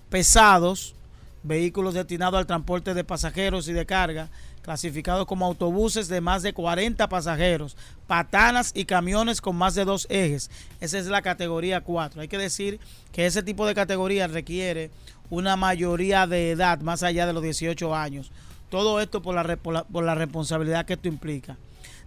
pesados, 0.09 0.95
vehículos 1.43 1.93
destinados 1.93 2.37
al 2.39 2.47
transporte 2.47 2.93
de 2.93 3.03
pasajeros 3.03 3.67
y 3.67 3.73
de 3.73 3.85
carga, 3.85 4.29
clasificados 4.69 5.25
como 5.25 5.47
autobuses 5.47 6.09
de 6.09 6.21
más 6.21 6.43
de 6.43 6.53
40 6.53 7.09
pasajeros, 7.09 7.75
patanas 8.05 8.71
y 8.75 8.85
camiones 8.85 9.41
con 9.41 9.55
más 9.55 9.73
de 9.73 9.83
dos 9.83 10.05
ejes. 10.11 10.51
Esa 10.79 10.99
es 10.99 11.07
la 11.07 11.23
categoría 11.23 11.81
4. 11.81 12.21
Hay 12.21 12.27
que 12.27 12.37
decir 12.37 12.79
que 13.11 13.25
ese 13.25 13.41
tipo 13.41 13.65
de 13.65 13.73
categoría 13.73 14.27
requiere 14.27 14.91
una 15.31 15.55
mayoría 15.55 16.27
de 16.27 16.51
edad 16.51 16.81
más 16.81 17.01
allá 17.01 17.25
de 17.25 17.33
los 17.33 17.41
18 17.41 17.95
años. 17.95 18.31
Todo 18.69 19.01
esto 19.01 19.23
por 19.23 19.33
la, 19.33 19.55
por 19.55 20.03
la, 20.03 20.13
responsabilidad 20.13 20.85
que 20.85 20.93
esto 20.93 21.07
implica. 21.07 21.57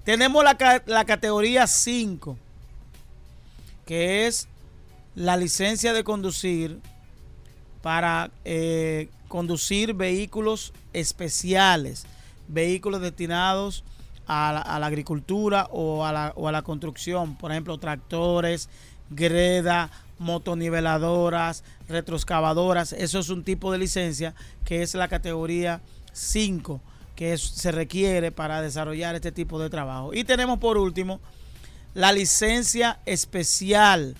Tenemos 0.04 0.44
la, 0.44 0.82
la 0.86 1.04
categoría 1.04 1.66
5, 1.66 2.38
que 3.84 4.28
es 4.28 4.46
la 5.16 5.36
licencia 5.36 5.92
de 5.92 6.04
conducir 6.04 6.78
para 7.82 8.30
eh, 8.44 9.08
conducir 9.26 9.94
vehículos 9.94 10.72
especiales, 10.92 12.06
vehículos 12.48 13.00
destinados 13.00 13.84
a 14.26 14.52
la, 14.52 14.60
a 14.60 14.78
la 14.78 14.86
agricultura 14.86 15.68
o 15.70 16.04
a 16.04 16.12
la, 16.12 16.32
o 16.36 16.48
a 16.48 16.52
la 16.52 16.62
construcción, 16.62 17.36
por 17.36 17.50
ejemplo, 17.50 17.78
tractores, 17.78 18.68
greda, 19.10 19.90
motoniveladoras, 20.18 21.64
retroexcavadoras. 21.88 22.92
Eso 22.92 23.18
es 23.18 23.28
un 23.28 23.44
tipo 23.44 23.72
de 23.72 23.78
licencia 23.78 24.34
que 24.64 24.82
es 24.82 24.94
la 24.94 25.08
categoría 25.08 25.80
5 26.12 26.80
que 27.16 27.36
se 27.36 27.72
requiere 27.72 28.32
para 28.32 28.62
desarrollar 28.62 29.14
este 29.14 29.32
tipo 29.32 29.58
de 29.58 29.70
trabajo. 29.70 30.14
Y 30.14 30.24
tenemos 30.24 30.58
por 30.58 30.78
último 30.78 31.20
la 31.94 32.12
licencia 32.12 33.00
especial 33.04 34.16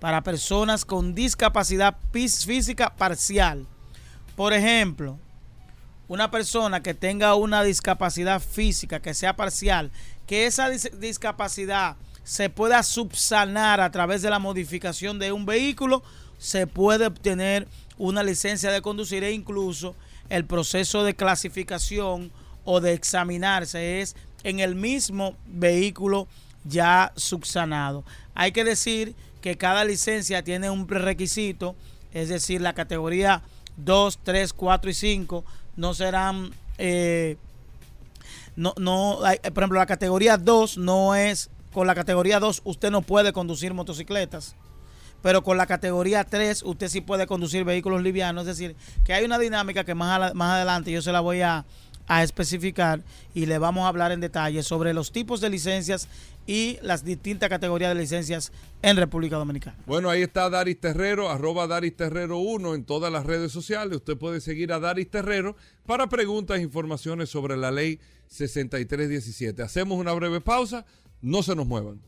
para 0.00 0.22
personas 0.22 0.84
con 0.84 1.14
discapacidad 1.14 1.96
física 2.12 2.94
parcial. 2.94 3.66
Por 4.36 4.52
ejemplo, 4.52 5.18
una 6.08 6.30
persona 6.30 6.82
que 6.82 6.94
tenga 6.94 7.34
una 7.34 7.62
discapacidad 7.62 8.40
física 8.40 9.00
que 9.00 9.14
sea 9.14 9.36
parcial, 9.36 9.90
que 10.26 10.46
esa 10.46 10.70
dis- 10.70 10.90
discapacidad 10.98 11.96
se 12.24 12.50
pueda 12.50 12.82
subsanar 12.82 13.80
a 13.80 13.90
través 13.90 14.22
de 14.22 14.30
la 14.30 14.38
modificación 14.38 15.18
de 15.18 15.32
un 15.32 15.46
vehículo, 15.46 16.02
se 16.38 16.66
puede 16.66 17.06
obtener 17.06 17.68
una 17.96 18.22
licencia 18.22 18.70
de 18.70 18.82
conducir 18.82 19.24
e 19.24 19.32
incluso 19.32 19.94
el 20.28 20.44
proceso 20.44 21.04
de 21.04 21.14
clasificación 21.14 22.32
o 22.64 22.80
de 22.80 22.94
examinarse 22.94 24.00
es 24.00 24.16
en 24.42 24.60
el 24.60 24.74
mismo 24.74 25.36
vehículo 25.46 26.26
ya 26.64 27.12
subsanado. 27.16 28.04
Hay 28.34 28.52
que 28.52 28.64
decir 28.64 29.14
que 29.42 29.56
cada 29.56 29.84
licencia 29.84 30.42
tiene 30.42 30.70
un 30.70 30.86
prerequisito, 30.86 31.76
es 32.12 32.30
decir, 32.30 32.60
la 32.62 32.72
categoría 32.72 33.42
2, 33.76 34.18
3, 34.22 34.52
4 34.54 34.90
y 34.90 34.94
5 34.94 35.44
no 35.76 35.94
serán, 35.94 36.50
eh, 36.78 37.36
no, 38.56 38.74
no, 38.78 39.24
hay- 39.24 39.38
por 39.38 39.62
ejemplo, 39.62 39.78
la 39.78 39.86
categoría 39.86 40.36
2 40.36 40.78
no 40.78 41.14
es, 41.14 41.50
con 41.72 41.86
la 41.86 41.94
categoría 41.94 42.38
2 42.40 42.62
usted 42.64 42.90
no 42.90 43.02
puede 43.02 43.32
conducir 43.32 43.74
motocicletas, 43.74 44.54
pero 45.22 45.42
con 45.42 45.56
la 45.56 45.66
categoría 45.66 46.24
3 46.24 46.62
usted 46.62 46.88
sí 46.88 47.00
puede 47.00 47.26
conducir 47.26 47.64
vehículos 47.64 48.02
livianos, 48.02 48.42
es 48.42 48.56
decir, 48.58 48.76
que 49.04 49.14
hay 49.14 49.24
una 49.24 49.38
dinámica 49.38 49.84
que 49.84 49.94
más, 49.94 50.14
ala- 50.16 50.34
más 50.34 50.52
adelante 50.54 50.92
yo 50.92 51.02
se 51.02 51.12
la 51.12 51.20
voy 51.20 51.40
a, 51.40 51.64
a 52.06 52.22
especificar 52.22 53.00
y 53.34 53.46
le 53.46 53.58
vamos 53.58 53.84
a 53.84 53.88
hablar 53.88 54.12
en 54.12 54.20
detalle 54.20 54.62
sobre 54.62 54.92
los 54.94 55.10
tipos 55.10 55.40
de 55.40 55.48
licencias 55.50 56.06
y 56.46 56.78
las 56.82 57.04
distintas 57.04 57.48
categorías 57.48 57.94
de 57.94 58.00
licencias 58.00 58.52
en 58.82 58.96
República 58.96 59.36
Dominicana. 59.36 59.76
Bueno, 59.86 60.10
ahí 60.10 60.22
está 60.22 60.50
Daris 60.50 60.78
Terrero, 60.78 61.30
arroba 61.30 61.66
Daris 61.66 61.96
Terrero 61.96 62.38
1 62.38 62.74
en 62.74 62.84
todas 62.84 63.10
las 63.12 63.24
redes 63.24 63.50
sociales. 63.52 63.96
Usted 63.96 64.16
puede 64.16 64.40
seguir 64.40 64.72
a 64.72 64.78
Daris 64.80 65.08
Terrero 65.10 65.56
para 65.86 66.06
preguntas 66.08 66.58
e 66.58 66.62
informaciones 66.62 67.30
sobre 67.30 67.56
la 67.56 67.70
ley 67.70 67.98
6317. 68.28 69.62
Hacemos 69.62 69.98
una 69.98 70.12
breve 70.12 70.40
pausa, 70.40 70.84
no 71.22 71.42
se 71.42 71.54
nos 71.54 71.66
muevan. 71.66 72.00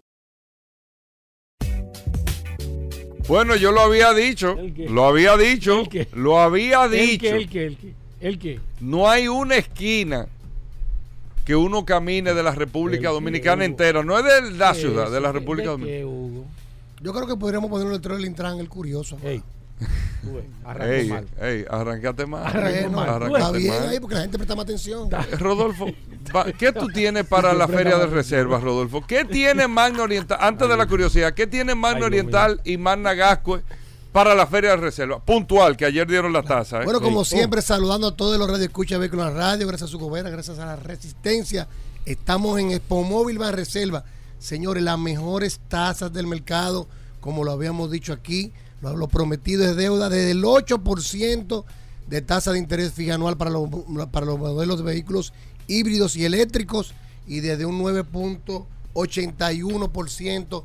Bueno, 3.28 3.56
yo 3.56 3.72
lo 3.72 3.80
había 3.80 4.12
dicho, 4.14 4.56
¿El 4.58 4.72
qué? 4.72 4.88
lo 4.88 5.04
había 5.06 5.36
dicho, 5.36 5.80
¿El 5.80 5.88
qué? 5.88 6.08
lo 6.12 6.38
había 6.38 6.84
¿El 6.84 6.90
dicho. 6.92 7.20
que, 7.22 7.36
el 7.36 7.48
que, 7.48 7.66
el 7.66 7.76
que, 7.78 7.94
el 8.20 8.38
que. 8.38 8.60
No 8.80 9.08
hay 9.10 9.26
una 9.26 9.56
esquina 9.56 10.28
que 11.46 11.56
uno 11.56 11.86
camine 11.86 12.34
de 12.34 12.42
la 12.42 12.50
República 12.54 13.08
El 13.08 13.14
Dominicana 13.14 13.64
entera, 13.64 14.02
no 14.02 14.18
es 14.18 14.24
de 14.24 14.50
la 14.52 14.72
¿Qué 14.72 14.80
ciudad, 14.80 15.06
es? 15.06 15.12
de 15.12 15.20
la 15.20 15.28
¿De- 15.32 15.38
República 15.38 15.70
Dominicana. 15.70 16.44
Yo 17.00 17.12
creo 17.14 17.26
que 17.26 17.36
podríamos 17.36 17.70
poner 17.70 17.86
un 17.86 17.92
letrero 17.94 18.16
del 18.16 18.26
Intran, 18.26 18.58
el 18.58 18.68
curioso. 18.68 19.16
Ey, 19.22 19.42
arrancó 20.64 20.92
Ey, 20.92 21.08
mal. 21.08 21.26
ey, 21.40 21.64
arrancate 21.70 22.26
mal. 22.26 22.46
arrancate 22.46 22.78
está 23.38 23.50
bien 23.52 23.68
mal. 23.74 23.88
ahí 23.90 24.00
porque 24.00 24.14
la 24.16 24.20
gente 24.22 24.38
presta 24.38 24.54
más 24.56 24.64
atención. 24.64 25.08
Eh, 25.12 25.36
Rodolfo, 25.36 25.86
¿qué 26.58 26.72
tú 26.72 26.88
tienes 26.88 27.26
para 27.26 27.52
la 27.54 27.68
feria 27.68 27.96
de 27.98 28.06
reservas, 28.06 28.62
Rodolfo? 28.62 29.04
¿Qué 29.06 29.24
tiene 29.24 29.68
Magna 29.68 30.02
Oriental? 30.02 30.38
Antes 30.40 30.68
de 30.68 30.76
la 30.76 30.86
curiosidad, 30.86 31.32
¿qué 31.34 31.46
tiene 31.46 31.74
Magna 31.74 32.06
Oriental 32.06 32.60
y 32.64 32.76
Magna 32.76 33.14
Gascue 33.14 33.62
para 34.16 34.34
la 34.34 34.46
feria 34.46 34.70
de 34.70 34.78
reservas? 34.78 35.20
Puntual, 35.26 35.76
que 35.76 35.84
ayer 35.84 36.08
dieron 36.08 36.32
la 36.32 36.42
tasa. 36.42 36.80
¿eh? 36.80 36.86
Bueno, 36.86 37.02
como 37.02 37.20
oh. 37.20 37.24
siempre, 37.26 37.60
saludando 37.60 38.06
a 38.06 38.16
todos 38.16 38.38
los 38.38 38.48
radio 38.48 38.64
escucha 38.64 38.96
vehículos 38.96 39.28
en 39.28 39.34
la 39.34 39.38
radio, 39.38 39.66
gracias 39.66 39.90
a 39.90 39.92
su 39.92 39.98
gobierno, 39.98 40.30
gracias 40.30 40.58
a 40.58 40.64
la 40.64 40.76
resistencia. 40.76 41.68
Estamos 42.06 42.58
en 42.58 42.70
Expo 42.70 43.02
Móvil 43.02 43.36
Ban 43.36 43.52
Reserva. 43.52 44.06
Señores, 44.38 44.82
las 44.82 44.98
mejores 44.98 45.60
tasas 45.68 46.14
del 46.14 46.26
mercado, 46.26 46.88
como 47.20 47.44
lo 47.44 47.52
habíamos 47.52 47.90
dicho 47.90 48.14
aquí, 48.14 48.54
lo, 48.80 48.96
lo 48.96 49.06
prometido 49.06 49.66
es 49.66 49.76
deuda 49.76 50.08
desde 50.08 50.30
el 50.30 50.42
8% 50.42 51.64
de 52.06 52.22
tasa 52.22 52.52
de 52.52 52.58
interés 52.58 52.94
fija 52.94 53.16
anual 53.16 53.36
para 53.36 53.50
los, 53.50 53.68
para 54.10 54.24
los 54.24 54.38
modelos 54.38 54.78
de 54.78 54.84
vehículos 54.84 55.34
híbridos 55.66 56.16
y 56.16 56.24
eléctricos 56.24 56.94
y 57.26 57.40
desde 57.40 57.66
un 57.66 57.82
9.81% 57.82 60.64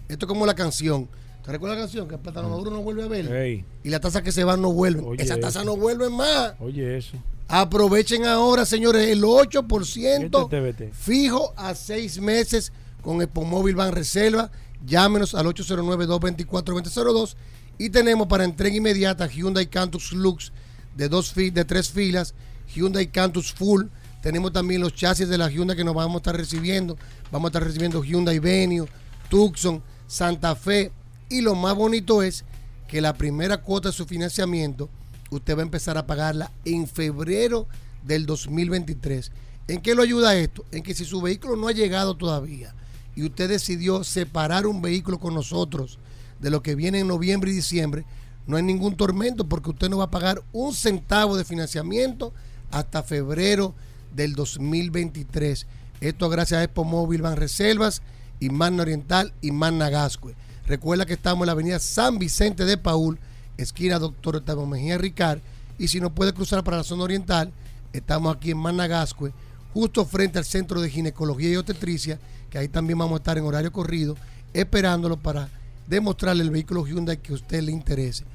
Esto 0.09 0.25
es 0.25 0.27
como 0.27 0.45
la 0.45 0.55
canción. 0.55 1.07
¿Te 1.45 1.51
recuerdas 1.51 1.77
la 1.77 1.83
canción? 1.85 2.07
Que 2.07 2.15
el 2.15 2.21
plátano 2.21 2.49
maduro 2.49 2.71
no 2.71 2.81
vuelve 2.81 3.03
a 3.03 3.07
ver. 3.07 3.63
Y 3.83 3.89
las 3.89 4.01
tasas 4.01 4.23
que 4.23 4.31
se 4.31 4.43
van 4.43 4.61
no 4.61 4.73
vuelven. 4.73 5.05
Oye, 5.05 5.23
Esas 5.23 5.39
tasas 5.39 5.63
no 5.63 5.77
vuelven 5.77 6.11
más. 6.13 6.53
oye 6.59 6.97
eso. 6.97 7.17
Aprovechen 7.52 8.26
ahora, 8.28 8.64
señores, 8.64 9.08
el 9.10 9.24
8% 9.24 10.45
Este 10.45 10.84
TBT. 10.88 10.93
fijo 10.93 11.52
a 11.58 11.74
seis 11.74 12.22
meses 12.22 12.72
con 13.02 13.28
Móvil 13.47 13.74
Ban 13.76 13.91
Reserva. 13.91 14.52
Llámenos 14.86 15.34
al 15.34 15.47
809-224-2002. 15.47 17.36
Y 17.80 17.89
tenemos 17.89 18.28
para 18.28 18.43
entrega 18.43 18.76
inmediata 18.76 19.26
Hyundai 19.26 19.66
Cantus 19.66 20.12
Lux 20.12 20.52
de, 20.95 21.10
dos 21.10 21.34
de 21.34 21.66
tres 21.66 21.89
filas, 21.89 22.36
Hyundai 22.76 23.08
Cantus 23.08 23.52
Full. 23.52 23.86
Tenemos 24.22 24.54
también 24.54 24.82
los 24.82 24.93
chasis 24.93 25.28
de 25.28 25.39
la 25.39 25.50
Hyundai 25.50 25.76
que 25.76 25.84
nos 25.84 25.95
vamos 25.95 26.16
a 26.16 26.18
estar 26.18 26.38
recibiendo. 26.38 26.97
Vamos 27.32 27.47
a 27.47 27.50
estar 27.50 27.64
recibiendo 27.64 28.04
Hyundai 28.04 28.38
Venue, 28.38 28.88
Tucson, 29.28 29.82
Santa 30.06 30.56
Fe. 30.56 30.91
Y 31.30 31.41
lo 31.41 31.56
más 31.56 31.74
bonito 31.74 32.22
es 32.22 32.45
que 32.88 33.02
la 33.02 33.14
primera 33.14 33.58
cuota 33.58 33.89
de 33.89 33.93
su 33.93 34.06
financiamiento 34.06 34.88
usted 35.30 35.55
va 35.55 35.61
a 35.61 35.63
empezar 35.63 35.97
a 35.97 36.07
pagarla 36.07 36.51
en 36.65 36.88
febrero 36.88 37.67
del 38.05 38.25
2023. 38.25 39.32
¿En 39.67 39.82
qué 39.82 39.95
lo 39.95 40.01
ayuda 40.01 40.36
esto? 40.36 40.65
En 40.71 40.84
que 40.84 40.93
si 40.93 41.05
su 41.05 41.21
vehículo 41.21 41.55
no 41.55 41.67
ha 41.67 41.71
llegado 41.71 42.15
todavía 42.15 42.73
y 43.15 43.23
usted 43.23 43.49
decidió 43.49 44.03
separar 44.03 44.65
un 44.65 44.82
vehículo 44.82 45.19
con 45.19 45.34
nosotros 45.34 45.99
de 46.39 46.49
lo 46.49 46.63
que 46.63 46.75
viene 46.75 46.99
en 46.99 47.07
noviembre 47.07 47.51
y 47.51 47.55
diciembre, 47.55 48.05
no 48.47 48.57
hay 48.57 48.63
ningún 48.63 48.95
tormento 48.95 49.47
porque 49.47 49.70
usted 49.70 49.89
no 49.89 49.97
va 49.97 50.05
a 50.05 50.12
pagar 50.12 50.41
un 50.54 50.74
centavo 50.74 51.37
de 51.37 51.45
financiamiento 51.45 52.33
hasta 52.71 53.04
febrero 53.04 53.75
del 54.16 54.33
2023. 54.33 55.67
Esto 56.01 56.29
gracias 56.29 56.59
a 56.59 56.63
Expo 56.63 56.83
Móvil 56.83 57.21
Ban 57.21 57.36
Reservas 57.36 58.01
Magna 58.47 58.83
Oriental 58.83 59.33
y 59.41 59.51
Magna 59.51 59.89
Gascue. 59.89 60.36
Recuerda 60.66 61.05
que 61.05 61.13
estamos 61.13 61.43
en 61.43 61.47
la 61.47 61.51
avenida 61.51 61.79
San 61.79 62.20
Vicente 62.20 62.63
de 62.63 62.78
Paul, 62.78 63.20
esquina 63.61 63.99
Doctor 63.99 64.37
Octavio 64.37 64.65
Mejía 64.65 64.97
Ricard. 64.97 65.39
Y 65.77 65.87
si 65.87 65.99
no 65.99 66.13
puede 66.13 66.33
cruzar 66.33 66.63
para 66.63 66.77
la 66.77 66.83
zona 66.83 67.03
oriental, 67.03 67.51
estamos 67.93 68.36
aquí 68.36 68.51
en 68.51 68.57
Managascue, 68.57 69.31
justo 69.73 70.05
frente 70.05 70.37
al 70.37 70.45
Centro 70.45 70.81
de 70.81 70.89
Ginecología 70.89 71.51
y 71.51 71.55
Obstetricia, 71.55 72.19
que 72.49 72.57
ahí 72.57 72.67
también 72.67 72.99
vamos 72.99 73.13
a 73.13 73.17
estar 73.17 73.37
en 73.37 73.45
horario 73.45 73.71
corrido, 73.71 74.17
esperándolo 74.53 75.17
para 75.17 75.49
demostrarle 75.87 76.43
el 76.43 76.51
vehículo 76.51 76.86
Hyundai 76.86 77.17
que 77.17 77.31
a 77.31 77.36
usted 77.36 77.61
le 77.61 77.71
interese. 77.71 78.25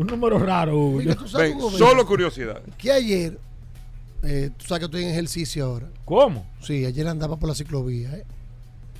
un 0.00 0.06
número 0.06 0.38
raro, 0.38 0.98
tú 1.18 1.28
sabes, 1.28 1.50
Ven, 1.50 1.58
Hugo, 1.58 1.70
solo 1.76 2.06
curiosidades. 2.06 2.62
que 2.76 2.92
ayer, 2.92 3.38
eh, 4.22 4.50
tú 4.56 4.64
sabes 4.66 4.80
que 4.80 4.84
estoy 4.86 5.02
en 5.04 5.10
ejercicio 5.10 5.64
ahora. 5.66 5.88
¿Cómo? 6.04 6.46
Sí, 6.62 6.84
ayer 6.84 7.06
andaba 7.08 7.36
por 7.36 7.48
la 7.48 7.54
ciclovía, 7.54 8.12
¿eh? 8.14 8.24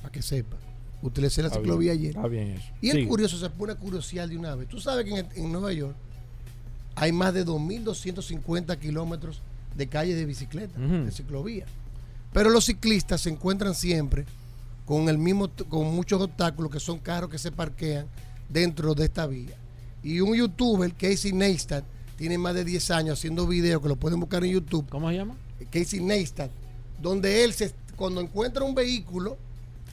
para 0.01 0.11
que 0.11 0.21
sepa. 0.21 0.57
Utilicé 1.01 1.41
la 1.41 1.47
Está 1.47 1.59
ciclovía 1.61 1.93
bien, 1.93 2.01
ayer. 2.01 2.15
Está 2.17 2.27
bien 2.27 2.47
eso. 2.49 2.67
Y 2.81 2.89
el 2.89 2.95
Sigue. 2.97 3.07
curioso 3.07 3.37
se 3.37 3.49
pone 3.49 3.71
a 3.71 3.75
curiosidad 3.75 4.27
de 4.27 4.37
una 4.37 4.53
vez. 4.55 4.67
Tú 4.67 4.81
sabes 4.81 5.05
que 5.05 5.17
en, 5.19 5.27
en 5.35 5.51
Nueva 5.51 5.71
York 5.71 5.95
hay 6.95 7.13
más 7.13 7.33
de 7.33 7.45
2.250 7.45 8.77
kilómetros 8.79 9.41
de 9.75 9.87
calles 9.87 10.17
de 10.17 10.25
bicicleta, 10.25 10.77
de 10.77 11.11
ciclovía. 11.11 11.65
Pero 12.33 12.49
los 12.49 12.65
ciclistas 12.65 13.21
se 13.21 13.29
encuentran 13.29 13.73
siempre 13.73 14.25
con 14.85 15.07
el 15.07 15.17
mismo, 15.17 15.49
con 15.69 15.87
muchos 15.95 16.21
obstáculos 16.21 16.71
que 16.71 16.79
son 16.81 16.99
carros 16.99 17.29
que 17.29 17.37
se 17.37 17.51
parquean 17.53 18.07
dentro 18.49 18.93
de 18.93 19.05
esta 19.05 19.25
vía. 19.25 19.55
Y 20.03 20.19
un 20.21 20.35
youtuber, 20.35 20.93
Casey 20.93 21.33
Neistat, 21.33 21.83
tiene 22.17 22.37
más 22.37 22.53
de 22.55 22.63
10 22.65 22.91
años 22.91 23.19
haciendo 23.19 23.47
videos 23.47 23.81
que 23.81 23.87
lo 23.87 23.95
pueden 23.95 24.19
buscar 24.19 24.43
en 24.43 24.51
YouTube. 24.51 24.87
¿Cómo 24.89 25.09
se 25.09 25.15
llama? 25.15 25.35
Casey 25.71 25.99
Neistat, 25.99 26.49
donde 27.01 27.43
él 27.43 27.53
se, 27.53 27.73
cuando 27.95 28.21
encuentra 28.21 28.63
un 28.63 28.73
vehículo 28.75 29.37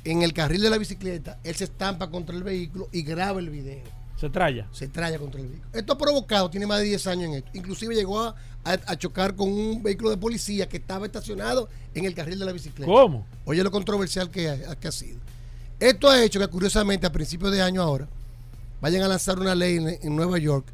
en 0.05 0.23
el 0.23 0.33
carril 0.33 0.63
de 0.63 0.71
la 0.71 0.79
bicicleta, 0.79 1.39
él 1.45 1.55
se 1.57 1.65
estampa 1.65 2.09
contra 2.11 2.35
el 2.37 2.43
vehículo 2.45 2.89
y 2.93 3.03
graba 3.03 3.41
el 3.41 3.51
video. 3.51 3.83
Se 4.17 4.31
traya. 4.31 4.67
Se 4.73 4.89
traya 4.89 5.19
contra 5.19 5.41
el 5.41 5.49
vehículo. 5.49 5.71
Esto 5.73 5.93
ha 5.93 5.99
provocado, 5.99 6.49
tiene 6.49 6.67
más 6.67 6.79
de 6.79 6.85
10 6.85 7.07
años 7.09 7.25
en 7.25 7.35
esto. 7.35 7.51
Inclusive 7.55 7.95
llegó 7.95 8.21
a, 8.21 8.35
a- 8.65 8.79
a 8.87 8.97
chocar 8.97 9.35
con 9.37 9.53
un 9.53 9.83
vehículo 9.83 10.11
de 10.11 10.17
policía 10.17 10.69
que 10.69 10.79
estaba 10.79 11.05
estacionado 11.07 11.69
en 11.95 12.05
el 12.07 12.15
carril 12.15 12.39
de 12.39 12.45
la 12.47 12.53
bicicleta. 12.53 12.91
¿Cómo? 12.91 13.27
Oye 13.45 13.63
lo 13.63 13.71
controversial 13.71 14.31
que 14.31 14.49
ha, 14.49 14.77
que 14.77 14.89
ha 14.89 14.93
sido. 14.93 15.19
Esto 15.79 16.09
ha 16.09 16.23
hecho 16.25 16.41
que 16.41 16.47
curiosamente 16.49 17.07
a 17.07 17.13
principios 17.13 17.53
de 17.53 17.61
año 17.61 17.83
ahora 17.83 18.09
vayan 18.81 19.03
a 19.03 19.09
lanzar 19.09 19.39
una 19.39 19.55
ley 19.55 19.77
en, 19.77 19.89
en 19.89 20.17
Nueva 20.17 20.39
York 20.39 20.67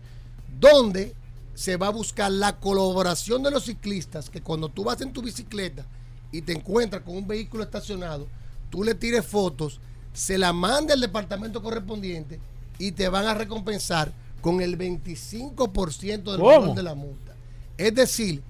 donde 0.58 1.14
se 1.54 1.76
va 1.76 1.88
a 1.88 1.90
buscar 1.90 2.30
la 2.30 2.58
colaboración 2.58 3.42
de 3.42 3.50
los 3.50 3.64
ciclistas 3.64 4.30
que 4.30 4.40
cuando 4.42 4.68
tú 4.68 4.84
vas 4.84 5.00
en 5.00 5.12
tu 5.12 5.22
bicicleta 5.22 5.84
y 6.30 6.42
te 6.42 6.52
encuentras 6.52 7.02
con 7.02 7.16
un 7.16 7.26
vehículo 7.26 7.62
estacionado, 7.62 8.26
tú 8.70 8.82
le 8.82 8.94
tires 8.94 9.26
fotos, 9.26 9.80
se 10.12 10.38
la 10.38 10.52
mande 10.52 10.92
al 10.92 11.00
departamento 11.00 11.62
correspondiente 11.62 12.40
y 12.78 12.92
te 12.92 13.08
van 13.08 13.26
a 13.26 13.34
recompensar 13.34 14.12
con 14.40 14.60
el 14.60 14.78
25% 14.78 16.06
del 16.06 16.40
¿Cómo? 16.40 16.46
valor 16.46 16.74
de 16.74 16.82
la 16.82 16.94
multa. 16.94 17.34
Es 17.76 17.94
decir, 17.94 18.42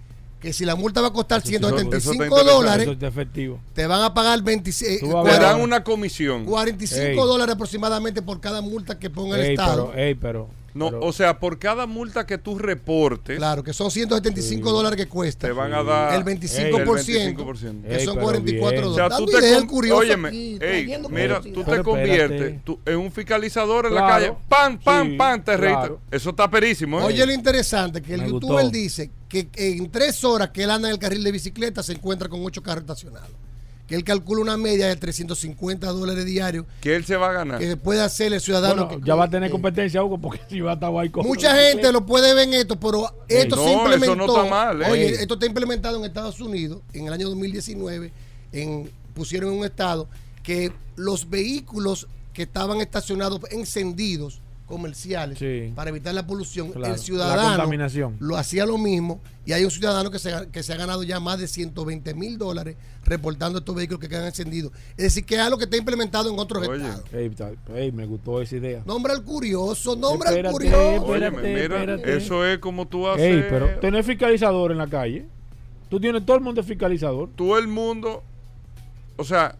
que 0.43 0.53
si 0.53 0.65
la 0.65 0.75
multa 0.75 1.01
va 1.01 1.09
a 1.09 1.13
costar 1.13 1.39
Eso 1.39 1.49
sí, 1.49 1.55
eso- 1.55 1.69
eso 1.69 1.77
está 1.77 1.83
175 2.01 2.25
interesante. 2.25 2.53
dólares, 2.53 2.83
Eso 2.89 2.93
es 2.93 3.03
efectivo. 3.05 3.61
te 3.75 3.87
van 3.87 4.03
a 4.03 4.13
pagar 4.13 4.43
26, 4.43 5.01
Tú 5.01 5.07
vas 5.13 5.25
a 5.25 5.29
Le 5.29 5.33
ver. 5.35 5.41
dan 5.41 5.61
una 5.61 5.85
comisión. 5.85 6.45
45 6.45 7.01
Ey. 7.23 7.29
dólares 7.29 7.55
aproximadamente 7.55 8.21
por 8.23 8.41
cada 8.41 8.61
multa 8.61 8.99
que 8.99 9.09
ponga 9.09 9.37
el 9.37 9.43
Ey, 9.45 9.51
Estado. 9.53 9.91
pero, 9.93 10.03
ey, 10.05 10.15
pero. 10.17 10.49
No, 10.75 10.87
pero- 10.91 11.01
o 11.05 11.13
sea, 11.13 11.39
por 11.39 11.59
cada 11.59 11.87
multa 11.87 12.27
que 12.27 12.39
tú 12.39 12.59
reportes, 12.59 13.37
Claro, 13.39 13.63
que 13.63 13.73
son 13.73 13.91
175 13.91 14.69
Sí. 14.71 14.75
dólares 14.75 14.97
que 14.97 15.07
cuesta. 15.07 15.47
te 15.47 15.53
van 15.53 15.73
a 15.75 15.83
dar 15.83 16.15
el 16.15 16.25
25%, 16.25 17.19
el 17.19 17.35
25%. 17.37 17.83
que 17.89 17.97
Ey, 17.97 18.05
son 18.05 18.15
pero 18.15 18.25
44 18.27 18.81
bien. 18.81 18.85
O 18.93 18.95
sea, 18.95 19.09
dólares. 19.09 19.53
tú 19.55 19.61
te 19.61 19.67
curiosas 19.67 20.01
óyeme, 20.01 20.29
aquí, 20.29 20.59
ey, 20.61 20.87
mira, 20.87 21.01
curiosidad. 21.03 21.43
tú 21.53 21.65
te 21.65 21.83
conviertes 21.83 22.65
tú- 22.65 22.81
en 22.87 22.97
un 22.97 23.13
fiscalizador 23.13 23.87
en 23.87 23.95
la 23.95 24.07
calle, 24.09 24.33
pan, 24.49 24.79
pan, 24.79 25.11
Sí, 25.11 25.17
pan, 25.17 25.45
te 25.45 25.57
reíste. 25.57 25.79
claro. 25.79 26.01
Eso 26.11 26.31
está 26.31 26.51
perísimo, 26.51 27.01
¿eh? 27.01 27.05
Oye, 27.05 27.27
lo 27.27 27.33
interesante 27.33 28.01
que 28.03 28.15
el 28.15 28.23
Me 28.23 28.29
youtuber 28.29 28.65
gustó. 28.65 28.71
dice 28.79 29.11
que 29.29 29.49
en 29.57 29.91
tres 29.91 30.25
horas 30.25 30.51
que 30.51 30.63
él 30.65 30.71
anda 30.71 30.89
en 30.89 30.95
el 30.95 30.99
carril 30.99 31.23
de 31.25 31.33
bicicleta 31.33 31.83
se 31.83 31.93
encuentra 31.93 32.29
con 32.29 32.45
ocho 32.45 32.63
carros 32.63 32.83
estacionados. 32.83 33.31
Que 33.87 33.97
él 33.97 34.05
calcula 34.05 34.41
una 34.41 34.57
media 34.57 34.87
de 34.87 34.97
350 34.97 35.89
dólares 35.89 36.25
diarios 36.25 36.65
que 36.81 36.95
él 36.97 37.05
se 37.05 37.17
va 37.17 37.29
a 37.31 37.33
ganar. 37.33 37.59
que 37.59 37.77
puede 37.77 38.01
hacer 38.01 38.33
el 38.33 38.41
ciudadano. 38.41 38.87
Bueno, 38.87 39.01
que- 39.03 39.07
ya 39.07 39.15
va 39.15 39.25
a 39.25 39.31
tener 39.31 39.49
que- 39.49 39.53
competencia, 39.53 40.03
Hugo, 40.03 40.19
porque 40.19 40.41
si 40.49 40.61
va 40.61 40.71
a 40.71 40.75
estar 40.75 40.95
ahí 40.95 41.11
con 41.11 41.27
Mucha 41.27 41.55
gente 41.57 41.93
lo 41.93 42.07
puede 42.07 42.33
ver 42.33 42.49
en 42.49 42.55
esto, 42.55 42.79
pero 42.79 43.13
esto 43.29 43.57
No, 43.57 43.63
se 43.65 43.69
eso 43.71 43.77
no 43.79 43.93
implementó. 43.93 44.37
está 44.37 44.49
mal, 44.51 44.83
¿eh? 44.83 44.87
Oye, 44.91 45.11
esto 45.21 45.35
está 45.35 45.47
implementado 45.47 45.99
en 45.99 46.05
Estados 46.05 46.41
Unidos 46.41 46.81
en 46.93 47.07
el 47.09 47.13
año 47.13 47.29
2019. 47.29 48.13
En, 48.53 48.91
pusieron 49.15 49.53
en 49.53 49.59
un 49.59 49.65
estado 49.65 50.09
que 50.43 50.73
los 50.97 51.29
vehículos 51.29 52.07
que 52.33 52.43
estaban 52.45 52.81
estacionados 52.81 53.41
encendidos 53.51 54.41
comerciales 54.73 55.39
Sí. 55.39 55.71
para 55.75 55.91
evitar 55.91 56.15
la 56.15 56.27
polución, 56.27 56.69
Claro, 56.73 56.87
el 56.87 56.93
la 56.93 56.99
ciudadano 56.99 57.49
contaminación. 57.51 58.17
lo 58.21 58.37
hacía 58.39 58.65
lo 58.65 58.79
mismo 58.79 59.21
y 59.45 59.53
hay 59.53 59.65
un 59.65 59.71
ciudadano 59.71 60.11
que 60.11 60.19
se, 60.19 60.33
ha- 60.33 60.47
que 60.47 60.63
se 60.63 60.73
ha 60.73 60.77
ganado 60.77 61.03
ya 61.03 61.21
más 61.21 61.39
de 61.39 61.47
120 61.47 62.15
mil 62.15 62.39
dólares 62.39 62.77
reportando 63.05 63.59
estos 63.59 63.75
vehículos 63.75 64.01
que 64.01 64.09
quedan 64.09 64.25
encendidos. 64.27 64.73
Es 64.97 65.05
decir, 65.05 65.25
que 65.27 65.35
es 65.35 65.41
algo 65.43 65.59
que 65.59 65.65
está 65.65 65.77
implementado 65.77 66.31
en 66.33 66.39
otros 66.39 66.67
Oye. 66.67 66.83
estados. 66.85 67.05
Ey, 67.13 67.27
está- 67.27 67.51
ey, 67.75 67.93
me 67.93 68.07
gustó 68.07 68.41
esa 68.41 68.57
idea. 68.57 68.83
Nombra 68.87 69.13
al 69.13 69.23
curioso, 69.23 69.95
nombra 69.97 70.31
al 70.31 70.51
curioso. 70.51 71.05
espérate. 71.05 71.37
Óyeme, 71.37 71.43
mira, 71.43 71.63
espérate. 71.81 72.17
eso 72.17 72.47
es 72.47 72.59
como 72.59 72.87
tú 72.89 73.07
haces. 73.09 73.25
Ey, 73.25 73.45
pero 73.51 73.79
tener 73.81 74.03
fiscalizador 74.05 74.73
en 74.73 74.79
la 74.79 74.87
calle. 74.87 75.27
Tú 75.91 76.01
tienes 76.01 76.25
todo 76.25 76.37
el 76.39 76.43
mundo 76.43 76.63
de 76.63 76.67
fiscalizador. 76.67 77.29
todo 77.37 77.59
el 77.59 77.69
mundo, 77.69 78.23
o 79.17 79.25
sea, 79.25 79.57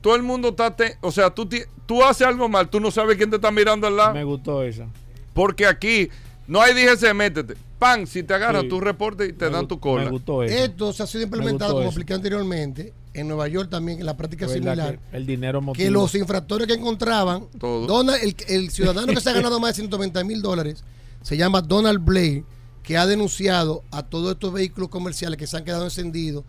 todo 0.00 0.16
el 0.16 0.22
mundo 0.22 0.48
está, 0.48 0.74
te- 0.74 0.96
o 1.02 1.12
sea, 1.12 1.28
tú, 1.28 1.46
tú 1.90 2.04
haces 2.04 2.24
algo 2.24 2.48
mal, 2.48 2.70
tú 2.70 2.78
no 2.78 2.92
sabes 2.92 3.16
quién 3.16 3.30
te 3.30 3.34
está 3.36 3.50
mirando 3.50 3.84
al 3.88 3.96
lado. 3.96 4.14
Me 4.14 4.22
gustó 4.22 4.62
esa. 4.62 4.86
Porque 5.34 5.66
aquí 5.66 6.08
no 6.46 6.60
hay 6.62 6.72
DGC, 6.72 7.12
métete. 7.14 7.56
Pan, 7.80 8.06
si 8.06 8.22
te 8.22 8.32
agarras, 8.32 8.62
Sí. 8.62 8.68
tú 8.68 8.78
reportes 8.80 9.28
y 9.28 9.32
te 9.32 9.46
Me 9.46 9.50
dan 9.50 9.66
tu 9.66 9.80
cola. 9.80 10.04
Me 10.04 10.10
gustó 10.12 10.44
esa. 10.44 10.54
Esto 10.54 10.92
se 10.92 11.02
ha 11.02 11.06
sido 11.08 11.24
implementado, 11.24 11.72
como 11.72 11.80
eso. 11.82 11.88
expliqué 11.88 12.14
anteriormente, 12.14 12.92
en 13.12 13.26
Nueva 13.26 13.48
York 13.48 13.70
también, 13.70 13.98
en 13.98 14.06
la 14.06 14.16
práctica 14.16 14.46
¿Verdad 14.46 14.54
similar, 14.74 14.98
que 15.10 15.16
el 15.16 15.26
dinero 15.26 15.60
que 15.74 15.90
los 15.90 16.14
infractores 16.14 16.68
que 16.68 16.74
encontraban, 16.74 17.46
Todo. 17.58 17.88
Donald- 17.88 18.22
el, 18.22 18.36
el 18.46 18.70
ciudadano 18.70 19.12
que 19.12 19.20
se 19.20 19.28
ha 19.30 19.32
ganado 19.32 19.58
más 19.58 19.70
de 19.70 19.74
190 19.82 20.22
mil 20.22 20.42
dólares, 20.42 20.84
se 21.22 21.36
llama 21.36 21.60
Donald 21.60 22.04
Blair, 22.04 22.44
que 22.84 22.98
ha 22.98 23.06
denunciado 23.06 23.82
a 23.90 24.04
todos 24.04 24.30
estos 24.34 24.52
vehículos 24.52 24.90
comerciales 24.90 25.36
que 25.38 25.48
se 25.48 25.56
han 25.56 25.64
quedado 25.64 25.82
encendidos 25.86 26.44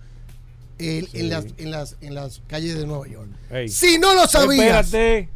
en, 0.79 1.07
en 1.13 1.29
las, 1.29 1.45
en, 1.57 1.71
las, 1.71 1.95
en 2.01 2.15
las 2.15 2.41
calles 2.47 2.77
de 2.77 2.85
Nueva 2.85 3.07
York. 3.07 3.29
Si 3.69 3.97
no 3.99 4.13
lo 4.15 4.27
sabías, 4.27 4.85
Espérate. 4.85 5.29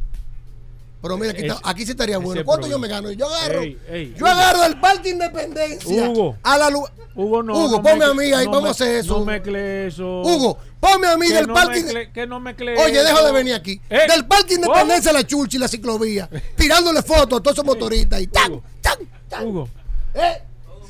pero 1.02 1.16
mira, 1.18 1.32
aquí, 1.32 1.42
está- 1.42 1.54
Ese- 1.54 1.62
aquí 1.64 1.84
sí 1.84 1.90
estaría 1.92 2.18
bueno. 2.18 2.44
¿Cuánto 2.44 2.66
yo 2.66 2.78
me 2.78 2.88
gano? 2.88 3.10
Yo 3.12 3.26
agarro, 3.32 3.62
Ey, 3.62 3.78
ey, 3.88 4.10
yo 4.16 4.24
Hugo. 4.24 4.26
agarro 4.26 4.62
del 4.62 4.80
Parque 4.80 5.10
Independencia 5.10 6.08
Hugo. 6.10 6.36
a 6.42 6.58
la. 6.58 6.68
Hugo, 6.68 7.42
no. 7.42 7.54
Hugo, 7.56 7.76
no 7.76 7.82
ponme 7.82 8.04
mezcle- 8.04 8.10
a 8.10 8.14
mí 8.14 8.24
ahí, 8.32 8.44
no 8.46 8.50
vamos 8.52 8.68
a 8.68 8.70
hacer 8.72 8.96
eso. 8.96 9.18
No 9.20 9.24
mezcle 9.24 9.86
eso. 9.86 10.20
Hugo, 10.22 10.58
ponme 10.80 11.06
a 11.06 11.16
mí 11.16 11.28
que 11.28 11.34
del 11.34 11.46
no 11.46 11.54
Parque. 11.54 11.80
mezcle- 11.84 12.12
que 12.12 12.26
no 12.26 12.40
mezcle 12.40 12.76
Oye, 12.82 13.02
dejo 13.02 13.24
de 13.24 13.32
venir 13.32 13.54
aquí. 13.54 13.80
Eh, 13.88 14.00
Del 14.08 14.26
Parque. 14.26 14.54
Independencia 14.54 15.10
a 15.12 15.14
la 15.14 15.26
Churchi 15.26 15.56
y 15.56 15.60
la 15.60 15.68
ciclovía, 15.68 16.28
tirándole 16.56 17.02
fotos 17.02 17.38
a 17.38 17.42
todos 17.42 17.54
esos 17.54 17.64
motoristas 17.64 18.20
y 18.20 18.26
tan, 18.26 18.60
tan, 18.82 18.98
tan. 19.28 19.46
Hugo. 19.46 19.68
Eh, 20.14 20.42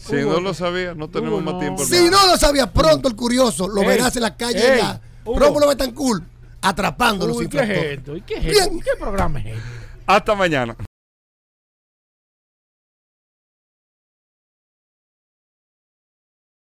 Si 0.08 0.16
no 0.16 0.40
lo 0.40 0.54
sabía, 0.54 0.94
no 0.94 1.08
tenemos 1.08 1.42
más 1.42 1.58
tiempo. 1.58 1.84
Si 1.84 2.08
no 2.08 2.26
lo 2.26 2.36
sabía 2.36 2.72
pronto 2.72 3.08
el 3.08 3.16
curioso, 3.16 3.68
lo 3.68 3.82
verás 3.84 4.14
en 4.16 4.22
la 4.22 4.36
calle 4.36 4.78
ya. 4.78 5.00
Rómulo 5.24 5.68
Betancourt 5.68 6.22
atrapando 6.62 7.26
los 7.26 7.36
Uy, 7.36 7.48
¿qué 7.48 7.58
es 7.58 7.62
infractores. 7.64 7.98
esto? 7.98 8.16
¿Y 8.16 8.20
¿Qué 8.22 8.34
es 8.34 8.44
esto? 8.58 8.78
¿Qué 8.84 8.90
programa 8.98 9.40
es 9.40 9.46
este? 9.46 9.60
Hasta 10.06 10.34
mañana. 10.34 10.76